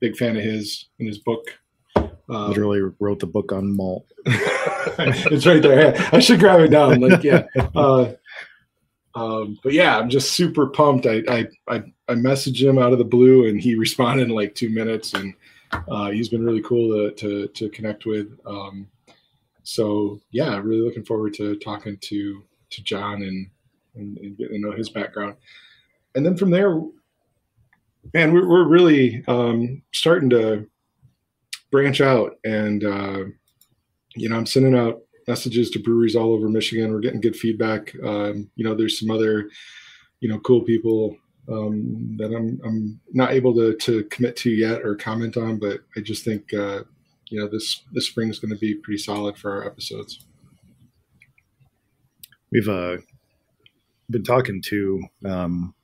big 0.00 0.16
fan 0.16 0.36
of 0.36 0.42
his 0.42 0.86
and 0.98 1.08
his 1.08 1.18
book. 1.18 1.58
Uh, 1.96 2.48
literally 2.48 2.80
wrote 2.98 3.18
the 3.18 3.26
book 3.26 3.52
on 3.52 3.76
malt. 3.76 4.06
it's 4.26 5.44
right 5.44 5.60
there. 5.60 5.94
I 6.12 6.20
should 6.20 6.40
grab 6.40 6.60
it 6.60 6.68
down. 6.68 7.00
Like, 7.00 7.22
yeah. 7.22 7.46
Um, 9.14 9.58
but 9.62 9.72
yeah, 9.72 9.98
I'm 9.98 10.08
just 10.08 10.32
super 10.32 10.66
pumped. 10.66 11.06
I, 11.06 11.22
I, 11.28 11.46
I, 11.68 11.82
I 12.08 12.14
messaged 12.14 12.62
him 12.62 12.78
out 12.78 12.92
of 12.92 12.98
the 12.98 13.04
blue 13.04 13.48
and 13.48 13.60
he 13.60 13.74
responded 13.78 14.28
in 14.28 14.34
like 14.34 14.54
two 14.54 14.70
minutes 14.70 15.14
and, 15.14 15.34
uh, 15.88 16.10
he's 16.10 16.28
been 16.28 16.44
really 16.44 16.60
cool 16.60 16.90
to, 16.90 17.14
to, 17.14 17.48
to 17.48 17.70
connect 17.70 18.04
with. 18.04 18.38
Um, 18.44 18.86
so 19.62 20.20
yeah, 20.30 20.58
really 20.58 20.82
looking 20.82 21.04
forward 21.04 21.32
to 21.34 21.56
talking 21.56 21.96
to, 21.98 22.42
to 22.70 22.82
John 22.82 23.22
and, 23.22 23.48
and, 23.94 24.18
and 24.18 24.36
getting 24.36 24.60
to 24.60 24.68
know 24.68 24.76
his 24.76 24.90
background. 24.90 25.36
And 26.14 26.26
then 26.26 26.36
from 26.36 26.50
there, 26.50 26.78
man, 28.12 28.34
we're, 28.34 28.46
we're 28.46 28.68
really, 28.68 29.24
um, 29.28 29.82
starting 29.92 30.28
to 30.30 30.68
branch 31.70 32.02
out 32.02 32.38
and, 32.44 32.84
uh, 32.84 33.24
you 34.14 34.28
know, 34.28 34.36
I'm 34.36 34.46
sending 34.46 34.76
out 34.76 35.02
messages 35.26 35.70
to 35.70 35.78
breweries 35.78 36.16
all 36.16 36.32
over 36.32 36.48
Michigan. 36.48 36.92
We're 36.92 37.00
getting 37.00 37.20
good 37.20 37.36
feedback. 37.36 37.94
Um, 38.04 38.50
you 38.56 38.64
know, 38.64 38.74
there's 38.74 38.98
some 38.98 39.10
other, 39.10 39.48
you 40.20 40.28
know, 40.28 40.38
cool 40.40 40.62
people 40.62 41.16
um, 41.50 42.16
that 42.18 42.32
I'm 42.34 42.60
I'm 42.64 43.00
not 43.12 43.32
able 43.32 43.54
to 43.54 43.74
to 43.74 44.04
commit 44.04 44.36
to 44.38 44.50
yet 44.50 44.82
or 44.82 44.94
comment 44.94 45.36
on, 45.36 45.58
but 45.58 45.80
I 45.96 46.00
just 46.00 46.24
think 46.24 46.52
uh, 46.54 46.82
you 47.28 47.40
know 47.40 47.48
this 47.48 47.82
this 47.92 48.06
spring 48.06 48.28
is 48.28 48.38
going 48.38 48.52
to 48.52 48.58
be 48.58 48.74
pretty 48.74 48.98
solid 48.98 49.36
for 49.36 49.52
our 49.52 49.66
episodes. 49.66 50.24
We've 52.50 52.68
uh, 52.68 52.98
been 54.10 54.24
talking 54.24 54.62
to 54.66 55.02
um, 55.24 55.74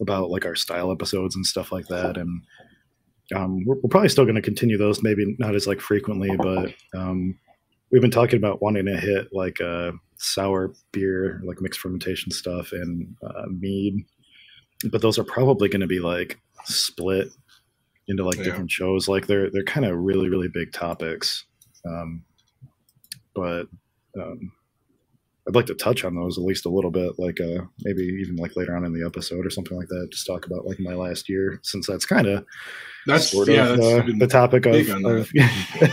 about 0.00 0.30
like 0.30 0.44
our 0.44 0.54
style 0.54 0.92
episodes 0.92 1.34
and 1.34 1.44
stuff 1.44 1.72
like 1.72 1.88
that, 1.88 2.16
and 2.16 2.42
um, 3.34 3.64
we're, 3.64 3.76
we're 3.76 3.90
probably 3.90 4.10
still 4.10 4.24
going 4.24 4.36
to 4.36 4.42
continue 4.42 4.78
those. 4.78 5.02
Maybe 5.02 5.34
not 5.38 5.54
as 5.54 5.66
like 5.66 5.80
frequently, 5.80 6.36
but 6.36 6.74
um, 6.94 7.36
we've 7.90 8.02
been 8.02 8.10
talking 8.10 8.36
about 8.36 8.62
wanting 8.62 8.86
to 8.86 8.96
hit 8.96 9.28
like 9.32 9.60
uh, 9.60 9.92
sour 10.16 10.72
beer, 10.92 11.40
like 11.44 11.60
mixed 11.60 11.80
fermentation 11.80 12.30
stuff, 12.32 12.72
and 12.72 13.16
uh, 13.24 13.46
mead. 13.48 14.04
But 14.90 15.02
those 15.02 15.18
are 15.18 15.24
probably 15.24 15.68
going 15.68 15.80
to 15.82 15.86
be 15.86 16.00
like 16.00 16.38
split 16.64 17.28
into 18.08 18.24
like 18.24 18.38
Yeah. 18.38 18.44
different 18.44 18.70
shows. 18.70 19.08
Like 19.08 19.26
they're 19.26 19.50
they're 19.50 19.64
kind 19.64 19.86
of 19.86 19.96
really 19.98 20.28
really 20.28 20.48
big 20.48 20.72
topics. 20.72 21.44
Um, 21.86 22.24
but 23.34 23.66
um, 24.18 24.52
I'd 25.50 25.56
like 25.56 25.66
to 25.66 25.74
touch 25.74 26.04
on 26.04 26.14
those 26.14 26.38
at 26.38 26.44
least 26.44 26.64
a 26.64 26.68
little 26.68 26.92
bit, 26.92 27.18
like 27.18 27.40
uh, 27.40 27.62
maybe 27.82 28.04
even 28.04 28.36
like 28.36 28.54
later 28.54 28.76
on 28.76 28.84
in 28.84 28.92
the 28.92 29.04
episode 29.04 29.44
or 29.44 29.50
something 29.50 29.76
like 29.76 29.88
that. 29.88 30.08
Just 30.12 30.24
talk 30.24 30.46
about 30.46 30.64
like 30.64 30.78
my 30.78 30.94
last 30.94 31.28
year, 31.28 31.58
since 31.64 31.88
that's 31.88 32.06
kind 32.06 32.28
of 32.28 32.46
That's 33.04 33.30
sort 33.30 33.48
yeah, 33.48 33.70
of 33.70 33.78
that's 33.78 34.08
uh, 34.08 34.12
the 34.16 34.28
topic 34.28 34.66
of, 34.66 34.72
big 34.72 34.90
on 34.90 35.02
that. 35.02 35.10
of 35.10 35.30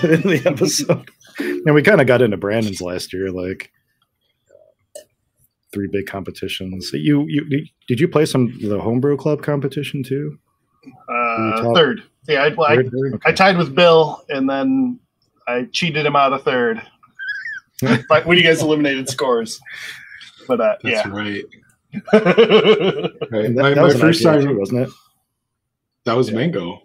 in 0.03 0.21
the 0.21 0.43
episode. 0.45 1.09
and 1.39 1.73
we 1.73 1.81
kind 1.81 1.99
of 1.99 2.05
got 2.05 2.21
into 2.21 2.37
Brandon's 2.37 2.81
last 2.81 3.11
year, 3.13 3.31
like 3.31 3.71
uh, 4.95 5.01
three 5.73 5.87
big 5.91 6.05
competitions. 6.05 6.91
You 6.93 7.25
you 7.27 7.65
did 7.87 7.99
you 7.99 8.07
play 8.07 8.27
some 8.27 8.55
the 8.61 8.79
homebrew 8.79 9.17
club 9.17 9.41
competition 9.41 10.03
too? 10.03 10.37
Uh, 11.09 11.73
third. 11.73 12.03
Yeah, 12.27 12.43
I, 12.43 12.63
I, 12.63 12.75
Third? 12.75 13.21
I 13.25 13.31
tied 13.31 13.57
with 13.57 13.73
Bill, 13.73 14.23
and 14.29 14.47
then 14.47 14.99
I 15.47 15.63
cheated 15.71 16.05
him 16.05 16.15
out 16.15 16.31
of 16.33 16.43
third. 16.43 16.79
but 18.09 18.25
when 18.25 18.37
you 18.37 18.43
guys 18.43 18.61
eliminated 18.61 19.09
scores, 19.09 19.59
But 20.47 20.61
uh, 20.61 20.75
That's 20.83 21.05
yeah, 21.05 21.09
right. 21.11 21.43
right. 21.93 22.11
That, 22.11 23.53
My, 23.55 23.69
that 23.69 23.75
my 23.77 23.83
was 23.83 23.99
first 23.99 24.23
time 24.23 24.41
too, 24.41 24.57
wasn't 24.57 24.87
it? 24.87 24.89
that 26.05 26.13
was 26.15 26.29
Yeah. 26.29 26.35
mango. 26.37 26.81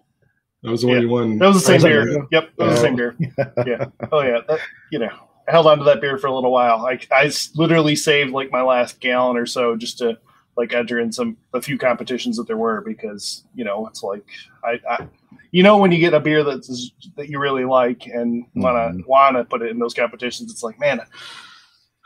That 0.63 0.71
was 0.71 0.81
the 0.83 0.89
one 0.89 0.97
Yeah. 0.97 1.03
you 1.03 1.09
won. 1.09 1.39
that 1.39 1.47
was 1.47 1.57
the 1.57 1.61
same 1.61 1.75
was 1.75 1.85
beer. 1.85 2.05
mango? 2.05 2.29
Yep, 2.33 2.51
that 2.59 2.65
was 2.67 2.75
the 2.75 2.81
Oh. 2.81 2.83
same 2.85 2.97
beer. 2.97 3.17
Yeah. 3.67 3.85
Oh 4.13 4.21
yeah. 4.23 4.41
That, 4.49 4.61
you 4.91 4.99
know, 4.99 5.11
I 5.49 5.51
held 5.51 5.67
on 5.67 5.79
to 5.79 5.85
that 5.85 6.01
beer 6.01 6.19
for 6.19 6.27
a 6.29 6.35
little 6.35 6.53
while. 6.53 6.87
I 6.87 6.99
I 7.13 7.31
literally 7.57 7.97
saved 7.97 8.33
like 8.33 8.51
my 8.51 8.63
last 8.63 9.01
gallon 9.01 9.37
or 9.37 9.47
so 9.47 9.77
just 9.77 9.99
to 9.99 10.19
like 10.57 10.73
enter 10.75 10.99
in 11.01 11.11
some 11.13 11.37
a 11.55 11.61
few 11.63 11.79
competitions 11.79 12.37
that 12.37 12.47
there 12.47 12.57
were 12.59 12.81
because 12.83 13.45
you 13.55 13.65
know 13.65 13.87
it's 13.87 14.03
like 14.03 14.25
I, 14.65 14.79
I 14.89 15.09
you 15.53 15.63
know 15.63 15.77
when 15.79 15.93
you 15.93 15.99
get 16.01 16.13
a 16.15 16.19
beer 16.21 16.43
that's 16.43 16.91
that 17.17 17.29
you 17.29 17.39
really 17.39 17.65
like 17.65 18.07
and 18.07 18.45
wanna 18.57 18.91
Mhm. 18.95 19.07
wanna 19.07 19.45
put 19.45 19.63
it 19.63 19.71
in 19.71 19.79
those 19.79 19.95
competitions, 19.95 20.51
it's 20.51 20.63
like 20.65 20.79
man. 20.81 21.01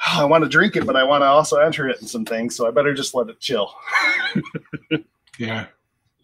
I 0.07 0.27
want 0.27 0.45
to 0.45 0.51
drink 0.51 0.77
it, 0.77 0.85
but 0.85 0.95
I 0.95 1.05
want 1.05 1.23
to 1.23 1.27
also 1.27 1.57
enter 1.57 1.89
it 1.89 2.03
in 2.03 2.07
some 2.07 2.27
things, 2.27 2.55
so 2.55 2.69
I 2.69 2.71
better 2.71 2.93
just 2.93 3.15
let 3.15 3.31
it 3.31 3.41
chill. 3.41 3.73
Yeah. 5.39 5.67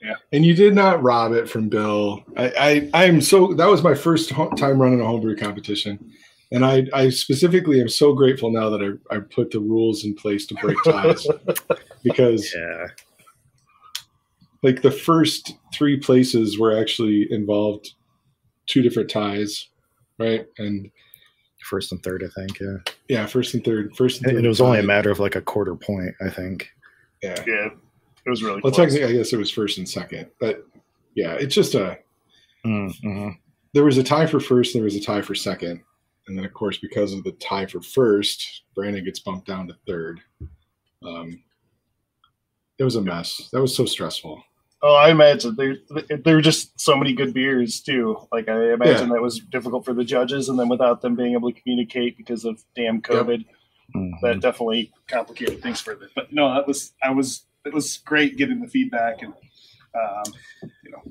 Yeah. 0.01 0.15
And 0.33 0.45
you 0.45 0.55
did 0.55 0.75
not 0.75 1.03
rob 1.03 1.33
it 1.33 1.49
from 1.49 1.69
Bill. 1.69 2.25
I, 2.37 2.53
I, 2.59 2.91
I 2.95 3.05
am 3.05 3.21
so, 3.21 3.53
that 3.55 3.67
was 3.69 3.83
my 3.83 3.95
first 3.95 4.31
time 4.31 4.81
running 4.81 5.01
a 5.01 5.05
homebrew 5.07 5.37
competition. 5.37 6.13
And 6.51 6.65
I, 6.65 6.87
I 6.93 7.09
specifically 7.11 7.81
am 7.81 7.89
so 7.89 8.13
grateful 8.15 8.51
now 8.51 8.69
that 8.71 8.99
I, 9.11 9.15
I 9.17 9.21
put 9.21 9.51
the 9.51 9.61
rules 9.61 10.05
in 10.05 10.15
place 10.15 10.47
to 10.47 10.55
break 10.57 10.77
ties 10.85 11.27
because 12.03 12.53
Yeah. 12.55 12.87
Like 14.63 14.83
the 14.83 14.91
first 14.91 15.55
three 15.73 15.99
places 15.99 16.59
were 16.59 16.77
actually 16.77 17.27
involved 17.31 17.95
two 18.67 18.83
different 18.83 19.11
ties. 19.11 19.69
Right. 20.19 20.47
And 20.59 20.91
First 21.71 21.93
and 21.93 22.03
third, 22.03 22.25
I 22.25 22.41
think. 22.41 22.59
Yeah. 22.59 22.77
yeah, 23.09 23.27
first 23.27 23.55
and 23.55 23.65
third, 23.65 23.95
first 23.97 24.17
and 24.19 24.27
third. 24.27 24.37
And 24.37 24.45
it 24.45 24.49
was 24.49 24.61
only 24.61 24.81
a 24.81 24.83
matter 24.83 25.13
of 25.13 25.21
like 25.21 25.37
a 25.37 25.41
quarter 25.41 25.77
point, 25.77 26.13
I 26.21 26.29
think. 26.29 26.69
Yeah. 27.23 27.37
Yeah, 27.47 27.69
it 28.27 28.29
was 28.31 28.43
really 28.43 28.61
Well, 28.65 28.73
close. 28.73 28.77
technically, 28.93 29.05
I 29.05 29.13
guess 29.17 29.33
it 29.33 29.37
was 29.37 29.49
first 29.51 29.79
and 29.79 29.89
second, 29.89 30.27
but 30.41 30.67
yeah, 31.15 31.35
it's 31.35 31.55
just 31.55 31.77
a, 31.77 31.99
Mm-hmm. 32.67 33.29
there 33.75 33.85
was 33.85 33.97
a 33.97 34.03
tie 34.03 34.27
for 34.27 34.41
first, 34.41 34.75
there 34.75 34.83
was 34.83 34.97
a 34.97 35.01
tie 35.01 35.23
for 35.23 35.37
second, 35.37 35.81
and 36.27 36.37
then 36.37 36.45
of 36.45 36.53
course 36.53 36.79
because 36.79 37.13
of 37.13 37.23
the 37.23 37.31
tie 37.33 37.67
for 37.67 37.81
first, 37.81 38.63
Brandon 38.75 39.05
gets 39.05 39.21
bumped 39.21 39.47
down 39.47 39.69
to 39.69 39.77
third. 39.87 40.21
Um, 41.05 41.43
it 42.79 42.83
was 42.85 42.97
a 42.97 43.03
mess. 43.03 43.51
That 43.53 43.61
was 43.63 43.77
so 43.77 43.85
stressful. 43.85 44.43
Oh, 44.85 44.95
I 44.95 45.11
imagine 45.11 45.55
there 45.57 45.77
there 46.25 46.35
were 46.35 46.43
just 46.43 46.81
so 46.81 46.97
many 46.97 47.13
good 47.13 47.33
beers 47.33 47.81
too. 47.81 48.19
Like 48.33 48.49
I 48.49 48.73
imagine 48.73 49.11
that 49.11 49.23
was 49.23 49.39
difficult 49.39 49.85
for 49.85 49.95
the 49.95 50.03
judges, 50.05 50.49
and 50.49 50.59
then 50.59 50.69
without 50.69 51.03
them 51.03 51.15
being 51.15 51.35
able 51.35 51.53
to 51.53 51.61
communicate 51.61 52.17
because 52.17 52.45
of 52.45 52.63
damn 52.75 53.01
COVID, 53.01 53.45
Mm-hmm. 53.95 54.25
that 54.25 54.41
definitely 54.41 54.91
complicated 55.07 55.61
things 55.63 55.79
further. 55.83 56.09
But 56.15 56.33
no, 56.33 56.55
that 56.55 56.67
was 56.67 56.95
I 57.03 57.11
was 57.11 57.45
it 57.67 57.75
was 57.75 57.99
great 57.99 58.39
getting 58.39 58.59
the 58.61 58.67
feedback, 58.67 59.21
and 59.21 59.35
um, 59.95 60.33
you 60.83 60.91
know, 60.91 61.03
I 61.05 61.11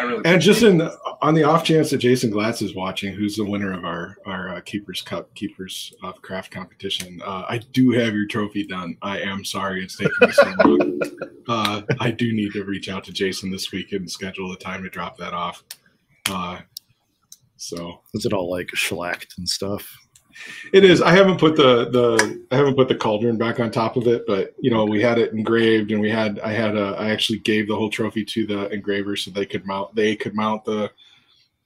really 0.00 0.22
And 0.24 0.40
just 0.40 0.62
in 0.62 0.78
the, 0.78 0.96
on 1.20 1.34
the 1.34 1.44
off 1.44 1.64
chance 1.64 1.90
that 1.90 1.98
Jason 1.98 2.30
Glatz 2.30 2.62
is 2.62 2.74
watching, 2.74 3.14
who's 3.14 3.36
the 3.36 3.44
winner 3.44 3.72
of 3.72 3.84
our 3.84 4.16
our 4.26 4.56
uh, 4.56 4.60
Keepers 4.62 5.02
Cup 5.02 5.34
Keepers 5.34 5.94
of 6.02 6.20
Craft 6.22 6.50
competition, 6.50 7.20
uh, 7.24 7.44
I 7.48 7.58
do 7.58 7.90
have 7.92 8.14
your 8.14 8.26
trophy 8.26 8.66
done. 8.66 8.96
I 9.02 9.20
am 9.20 9.44
sorry 9.44 9.82
it's 9.82 9.96
taking 9.96 10.12
me 10.20 10.32
so 10.32 10.54
long. 10.64 11.00
Uh, 11.48 11.82
I 11.98 12.12
do 12.12 12.32
need 12.32 12.52
to 12.52 12.62
reach 12.62 12.88
out 12.88 13.02
to 13.02 13.12
Jason 13.12 13.50
this 13.50 13.72
week 13.72 13.90
and 13.90 14.08
schedule 14.08 14.52
a 14.52 14.56
time 14.56 14.80
to 14.84 14.88
drop 14.88 15.16
that 15.16 15.34
off. 15.34 15.64
Uh, 16.30 16.60
so 17.56 18.00
is 18.14 18.24
it 18.24 18.32
all 18.32 18.48
like 18.48 18.70
shellacked 18.74 19.34
and 19.38 19.48
stuff? 19.48 19.92
It 20.72 20.84
is. 20.84 21.02
I 21.02 21.10
haven't 21.10 21.38
put 21.38 21.56
the 21.56 21.90
the 21.90 22.44
I 22.50 22.56
haven't 22.56 22.76
put 22.76 22.88
the 22.88 22.94
cauldron 22.94 23.36
back 23.36 23.60
on 23.60 23.70
top 23.70 23.96
of 23.96 24.06
it, 24.06 24.24
but 24.26 24.54
you 24.58 24.70
know 24.70 24.84
we 24.84 25.00
had 25.00 25.18
it 25.18 25.32
engraved, 25.32 25.90
and 25.92 26.00
we 26.00 26.10
had 26.10 26.40
I 26.40 26.52
had 26.52 26.76
a 26.76 26.96
I 26.98 27.10
actually 27.10 27.40
gave 27.40 27.68
the 27.68 27.76
whole 27.76 27.90
trophy 27.90 28.24
to 28.24 28.46
the 28.46 28.68
engraver 28.68 29.16
so 29.16 29.30
they 29.30 29.46
could 29.46 29.66
mount 29.66 29.94
they 29.94 30.16
could 30.16 30.34
mount 30.34 30.64
the 30.64 30.90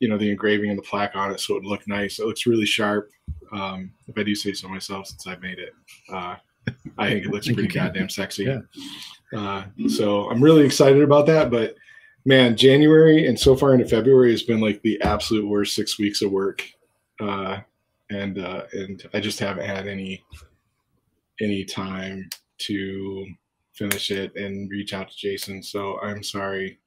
you 0.01 0.09
know 0.09 0.19
the 0.19 0.31
engraving 0.31 0.71
and 0.71 0.79
the 0.79 0.83
plaque 0.83 1.17
on 1.17 1.31
it 1.31 1.41
so 1.41 1.55
it 1.55 1.63
would 1.63 1.69
look 1.69 1.87
nice. 1.87 2.19
It 2.19 2.27
looks 2.27 2.47
really 2.47 2.67
sharp. 2.67 3.11
Um, 3.53 3.93
if 4.09 4.19
I 4.19 4.23
do 4.23 4.35
say 4.35 4.53
so 4.53 4.69
myself, 4.69 5.07
since 5.07 5.27
I 5.27 5.37
made 5.37 5.59
it, 5.59 5.73
uh, 6.13 6.37
I 6.99 7.09
think 7.09 7.27
it 7.27 7.31
looks 7.31 7.47
pretty 7.53 7.69
goddamn 7.69 8.09
sexy. 8.09 8.45
Yeah. 8.45 8.61
Uh, 9.37 9.65
so 9.89 10.31
I'm 10.31 10.43
really 10.43 10.65
excited 10.65 11.03
about 11.03 11.27
that, 11.27 11.51
but 11.51 11.77
man, 12.25 12.57
January 12.57 13.27
and 13.27 13.39
so 13.39 13.57
far 13.57 13.73
into 13.73 13.87
February 13.87 14.33
has 14.33 14.43
been 14.43 14.61
like 14.61 14.83
the 14.83 15.01
absolute 15.01 15.47
worst 15.47 15.75
six 15.75 15.99
weeks 15.99 16.21
of 16.23 16.31
work. 16.31 16.63
Uh, 17.21 17.61
and 18.11 18.39
uh, 18.39 18.63
and 18.73 19.03
I 19.15 19.21
just 19.21 19.39
haven't 19.39 19.67
had 19.67 19.87
any 19.87 20.25
any 21.41 21.65
time 21.65 22.29
to 22.59 23.27
finish 23.75 24.11
it 24.11 24.35
and 24.37 24.71
reach 24.71 24.95
out 24.95 25.11
to 25.11 25.17
Jason. 25.17 25.63
So 25.63 26.01
I'm 26.01 26.23
sorry, 26.23 26.79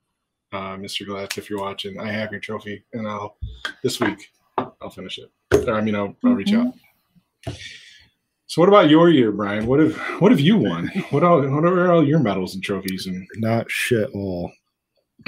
uh, 0.52 0.76
Mr. 0.76 1.08
Glatz, 1.08 1.38
if 1.38 1.50
you're 1.50 1.60
watching. 1.60 2.00
I 2.00 2.12
have 2.12 2.32
your 2.32 2.40
trophy, 2.40 2.84
and 2.94 3.08
I'll 3.08 3.38
this 3.84 4.00
week 4.00 4.30
I'll 4.58 4.90
finish 4.90 5.20
it. 5.20 5.32
Or, 5.68 5.76
I 5.76 5.82
mean, 5.82 5.96
I'll, 5.96 6.16
I'll 6.26 6.34
reach 6.34 6.54
out. 6.54 6.74
So, 8.48 8.62
what 8.62 8.70
about 8.70 8.90
your 8.90 9.10
year, 9.10 9.32
Brian? 9.32 9.68
What 9.68 9.80
have 9.80 9.96
what 10.20 10.32
have 10.32 10.40
you 10.40 10.58
won? 10.58 10.88
What 11.12 11.24
all 11.24 11.42
what 11.42 11.66
are 11.66 11.92
all 11.92 12.06
your 12.06 12.20
medals 12.20 12.56
and 12.56 12.64
trophies? 12.64 13.06
And 13.06 13.28
Not 13.36 13.70
shit 13.70 14.10
all. 14.14 14.52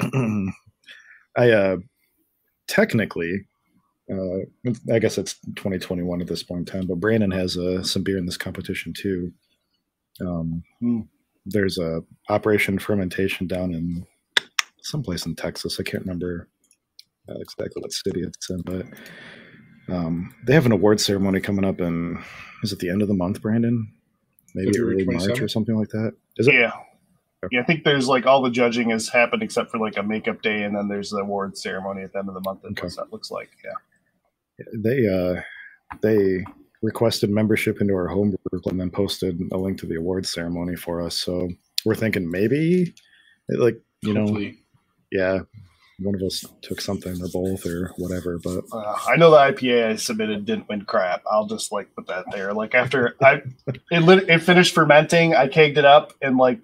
I 1.36 1.50
uh 1.50 1.76
technically 2.66 3.46
uh 4.12 4.92
I 4.94 4.98
guess 4.98 5.18
it's 5.18 5.34
2021 5.56 6.20
at 6.20 6.26
this 6.28 6.42
point 6.42 6.60
in 6.60 6.64
time, 6.66 6.86
but 6.86 7.00
Brandon 7.00 7.30
has 7.30 7.56
uh, 7.56 7.82
some 7.82 8.02
beer 8.02 8.18
in 8.18 8.26
this 8.26 8.36
competition 8.36 8.92
too. 8.96 9.32
Um 10.20 10.62
Hmm. 10.80 11.00
there's 11.46 11.78
a 11.78 12.02
Operation 12.28 12.78
Fermentation 12.78 13.46
down 13.46 13.74
in 13.74 14.06
someplace 14.82 15.26
in 15.26 15.34
Texas. 15.36 15.78
I 15.80 15.84
can't 15.84 16.04
remember 16.04 16.48
exactly 17.28 17.80
what 17.80 17.92
city 17.92 18.22
it's 18.22 18.50
in, 18.50 18.60
but 18.62 18.86
um, 19.88 20.34
they 20.46 20.54
have 20.54 20.66
an 20.66 20.72
award 20.72 21.00
ceremony 21.00 21.40
coming 21.40 21.64
up 21.64 21.80
in 21.80 22.22
is 22.62 22.72
it 22.72 22.78
the 22.78 22.90
end 22.90 23.02
of 23.02 23.08
the 23.08 23.14
month, 23.14 23.40
Brandon? 23.42 23.92
Maybe 24.54 24.78
early 24.78 25.04
March 25.04 25.40
or 25.40 25.48
something 25.48 25.76
like 25.76 25.88
that. 25.90 26.12
Is 26.36 26.46
it? 26.48 26.54
yeah. 26.54 26.72
Yeah, 27.50 27.60
I 27.60 27.64
think 27.64 27.82
there's 27.82 28.06
like 28.08 28.24
all 28.26 28.40
the 28.42 28.50
judging 28.50 28.90
has 28.90 29.08
happened 29.08 29.42
except 29.42 29.70
for 29.72 29.78
like 29.78 29.96
a 29.96 30.02
makeup 30.02 30.42
day, 30.42 30.62
and 30.62 30.76
then 30.76 30.86
there's 30.88 31.10
the 31.10 31.18
award 31.18 31.58
ceremony 31.58 32.02
at 32.02 32.12
the 32.12 32.20
end 32.20 32.28
of 32.28 32.34
the 32.34 32.40
month. 32.40 32.62
And 32.64 32.78
Okay. 32.78 32.86
what 32.86 32.96
that 32.96 33.12
looks 33.12 33.30
like. 33.32 33.50
Yeah. 33.64 33.72
They 34.74 35.06
uh 35.06 35.40
they 36.02 36.44
requested 36.82 37.30
membership 37.30 37.80
into 37.80 37.94
our 37.94 38.08
homebrew 38.08 38.38
group 38.50 38.66
and 38.66 38.80
then 38.80 38.90
posted 38.90 39.40
a 39.52 39.56
link 39.56 39.78
to 39.78 39.86
the 39.86 39.96
awards 39.96 40.32
ceremony 40.32 40.74
for 40.76 41.00
us 41.00 41.16
so 41.20 41.48
we're 41.84 41.94
thinking 41.94 42.30
maybe 42.30 42.94
like 43.58 43.80
you 44.02 44.12
know 44.14 44.26
yeah 45.10 45.40
one 45.98 46.14
of 46.16 46.22
us 46.22 46.44
took 46.62 46.80
something 46.80 47.12
or 47.22 47.28
both 47.32 47.64
or 47.64 47.92
whatever 47.98 48.38
but 48.42 48.64
Uh, 48.72 48.96
I 49.08 49.16
know 49.16 49.30
the 49.30 49.36
IPA 49.36 49.86
I 49.90 49.96
submitted 49.96 50.44
didn't 50.46 50.68
win 50.68 50.84
crap. 50.84 51.22
I'll 51.30 51.46
just 51.46 51.70
like 51.70 51.94
put 51.94 52.08
that 52.08 52.24
there. 52.32 52.52
Like 52.52 52.74
after 52.74 53.14
I 53.22 53.42
it 53.90 54.00
lit, 54.00 54.28
it 54.28 54.40
finished 54.40 54.74
fermenting, 54.74 55.34
I 55.36 55.46
kegged 55.46 55.76
it 55.76 55.84
up 55.84 56.14
and 56.20 56.36
like 56.38 56.60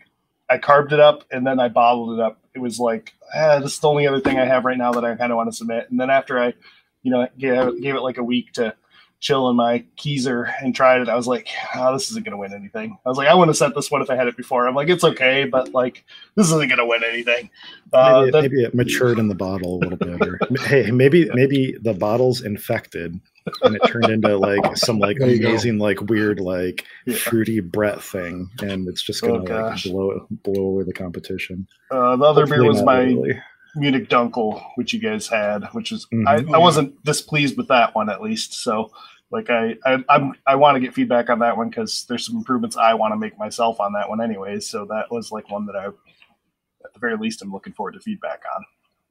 I 0.48 0.58
carved 0.58 0.92
it 0.92 0.98
up 0.98 1.24
and 1.30 1.46
then 1.46 1.60
I 1.60 1.68
bottled 1.68 2.18
it 2.18 2.22
up. 2.22 2.40
It 2.54 2.58
was 2.58 2.80
like 2.80 3.12
ah, 3.34 3.60
this 3.60 3.74
is 3.74 3.78
the 3.78 3.88
only 3.88 4.06
other 4.08 4.20
thing 4.20 4.38
I 4.38 4.46
have 4.46 4.64
right 4.64 4.78
now 4.78 4.92
that 4.92 5.04
I 5.04 5.14
kind 5.14 5.30
of 5.30 5.36
want 5.36 5.50
to 5.50 5.56
submit. 5.56 5.88
And 5.90 6.00
then 6.00 6.10
after 6.10 6.40
I, 6.40 6.54
you 7.02 7.10
know, 7.12 7.26
gave, 7.38 7.80
gave 7.80 7.94
it 7.94 8.00
like 8.02 8.18
a 8.18 8.24
week 8.24 8.52
to 8.54 8.74
chill 9.20 9.50
in 9.50 9.56
my 9.56 9.84
keezer 9.96 10.48
and 10.62 10.72
tried 10.76 11.00
it, 11.00 11.08
I 11.08 11.16
was 11.16 11.26
like, 11.26 11.48
oh, 11.74 11.92
this 11.92 12.08
isn't 12.10 12.24
going 12.24 12.30
to 12.30 12.36
win 12.36 12.54
anything. 12.54 12.96
I 13.04 13.08
was 13.08 13.18
like, 13.18 13.26
I 13.26 13.34
wouldn't 13.34 13.48
have 13.48 13.56
sent 13.56 13.74
this 13.74 13.90
one 13.90 14.00
if 14.00 14.10
I 14.10 14.14
had 14.14 14.28
it 14.28 14.36
before. 14.36 14.68
I'm 14.68 14.76
like, 14.76 14.88
it's 14.88 15.02
okay, 15.02 15.44
but 15.44 15.74
like 15.74 16.04
this 16.36 16.46
isn't 16.46 16.68
going 16.68 16.78
to 16.78 16.86
win 16.86 17.02
anything. 17.02 17.50
Uh, 17.92 18.20
maybe, 18.20 18.28
it, 18.28 18.32
then- 18.32 18.42
maybe 18.42 18.62
it 18.62 18.74
matured 18.76 19.18
in 19.18 19.26
the 19.26 19.34
bottle 19.34 19.78
a 19.78 19.80
little 19.80 19.96
bit 19.98 20.22
or 20.24 20.38
hey 20.66 20.90
maybe 20.92 21.28
maybe 21.34 21.74
the 21.82 21.94
bottle's 21.94 22.42
infected 22.42 23.18
and 23.62 23.74
it 23.74 23.80
turned 23.88 24.10
into 24.10 24.36
like 24.36 24.76
some 24.76 24.98
like 25.00 25.16
There 25.18 25.28
amazing 25.30 25.78
like 25.78 26.00
weird 26.02 26.38
like 26.38 26.84
Yeah. 27.06 27.16
fruity 27.16 27.58
Brett 27.60 28.00
thing 28.02 28.50
and 28.60 28.86
it's 28.86 29.02
just 29.02 29.22
gonna 29.22 29.42
Oh, 29.42 29.68
like 29.70 29.82
blow 29.84 30.26
blow 30.44 30.62
away 30.64 30.84
the 30.84 30.92
competition 30.92 31.66
uh, 31.90 32.14
the 32.16 32.24
other 32.24 32.46
beer 32.46 32.62
was 32.62 32.76
not 32.82 32.84
my 32.86 33.04
literally. 33.06 33.40
Munich 33.78 34.08
Dunkel, 34.08 34.62
which 34.74 34.92
you 34.92 35.00
guys 35.00 35.28
had, 35.28 35.64
which 35.72 35.90
was 35.92 36.06
Mhm. 36.12 36.26
I, 36.26 36.56
I 36.56 36.58
wasn't 36.58 37.02
displeased 37.04 37.56
with 37.56 37.68
that 37.68 37.94
one 37.94 38.10
at 38.10 38.20
least. 38.20 38.54
So 38.54 38.90
like 39.30 39.50
I 39.50 39.76
I 39.84 40.04
I'm, 40.08 40.34
I 40.46 40.56
want 40.56 40.76
to 40.76 40.80
get 40.80 40.94
feedback 40.94 41.30
on 41.30 41.38
that 41.40 41.56
one 41.56 41.68
because 41.68 42.04
there's 42.08 42.26
some 42.26 42.36
improvements 42.36 42.76
I 42.76 42.94
want 42.94 43.12
to 43.12 43.16
make 43.18 43.38
myself 43.38 43.80
on 43.80 43.92
that 43.94 44.08
one 44.08 44.20
anyways. 44.22 44.68
So 44.68 44.84
that 44.86 45.10
was 45.10 45.30
like 45.30 45.50
one 45.50 45.66
that 45.66 45.76
I 45.76 45.86
at 45.86 46.92
the 46.94 47.00
very 47.00 47.16
least 47.16 47.42
I'm 47.42 47.52
looking 47.52 47.72
forward 47.72 47.92
to 47.92 48.00
feedback 48.00 48.42
on. 48.56 48.64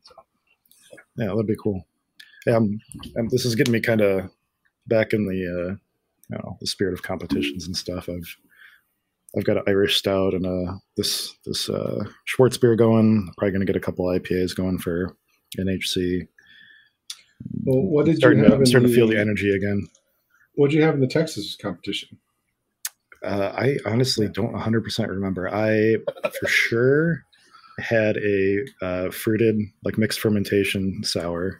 So. 0.04 0.16
Yeah, 1.18 1.28
that'd 1.28 1.48
be 1.48 1.56
cool. 1.62 1.86
Yeah, 2.46 2.56
I'm, 2.56 2.80
I'm, 3.18 3.28
this 3.30 3.46
is 3.46 3.56
getting 3.56 3.74
me 3.74 3.82
kind 3.82 4.02
of 4.02 4.32
back 4.88 5.12
in 5.12 5.26
the, 5.28 5.34
uh, 5.36 5.76
you 6.30 6.38
know, 6.38 6.58
the 6.62 6.68
spirit 6.68 6.94
of 6.94 7.04
competitions 7.04 7.68
and 7.68 7.76
stuff. 7.76 8.08
I've, 8.08 8.38
I've 9.38 9.46
got 9.46 9.58
an 9.58 9.64
Irish 9.68 9.98
stout 9.98 10.34
and 10.34 10.46
uh 10.46 10.74
this 10.96 11.36
this 11.46 11.70
uh, 11.70 12.04
Schwarzbier 12.28 12.78
going. 12.78 13.32
Probably 13.38 13.52
going 13.52 13.66
to 13.66 13.72
get 13.72 13.76
a 13.76 13.80
couple 13.80 14.06
IPAs 14.06 14.56
going 14.56 14.80
for 14.80 15.16
NHC. 15.58 16.28
well, 17.64 17.82
what 17.82 18.06
did 18.06 18.18
starting 18.18 18.40
you 18.40 18.46
to, 18.46 18.50
have? 18.50 18.56
I'm 18.58 18.62
in 18.62 18.66
starting 18.66 18.90
to 18.90 18.96
feel 18.96 19.08
the- 19.08 19.16
the 19.16 19.22
energy 19.22 19.54
again. 19.56 19.88
What 20.56 20.72
did 20.72 20.78
you 20.78 20.84
have 20.84 20.96
in 20.96 21.02
the 21.02 21.08
Texas 21.08 21.56
competition? 21.56 22.18
Uh, 23.24 23.52
I 23.56 23.78
honestly 23.86 24.28
don't 24.28 24.54
100% 24.54 25.08
remember. 25.08 25.54
I 25.54 25.98
for 26.40 26.48
sure 26.48 27.24
had 27.80 28.18
a 28.18 28.66
uh, 28.82 29.12
fruited, 29.12 29.56
like 29.84 30.00
mixed 30.00 30.20
fermentation 30.20 31.04
sour 31.04 31.60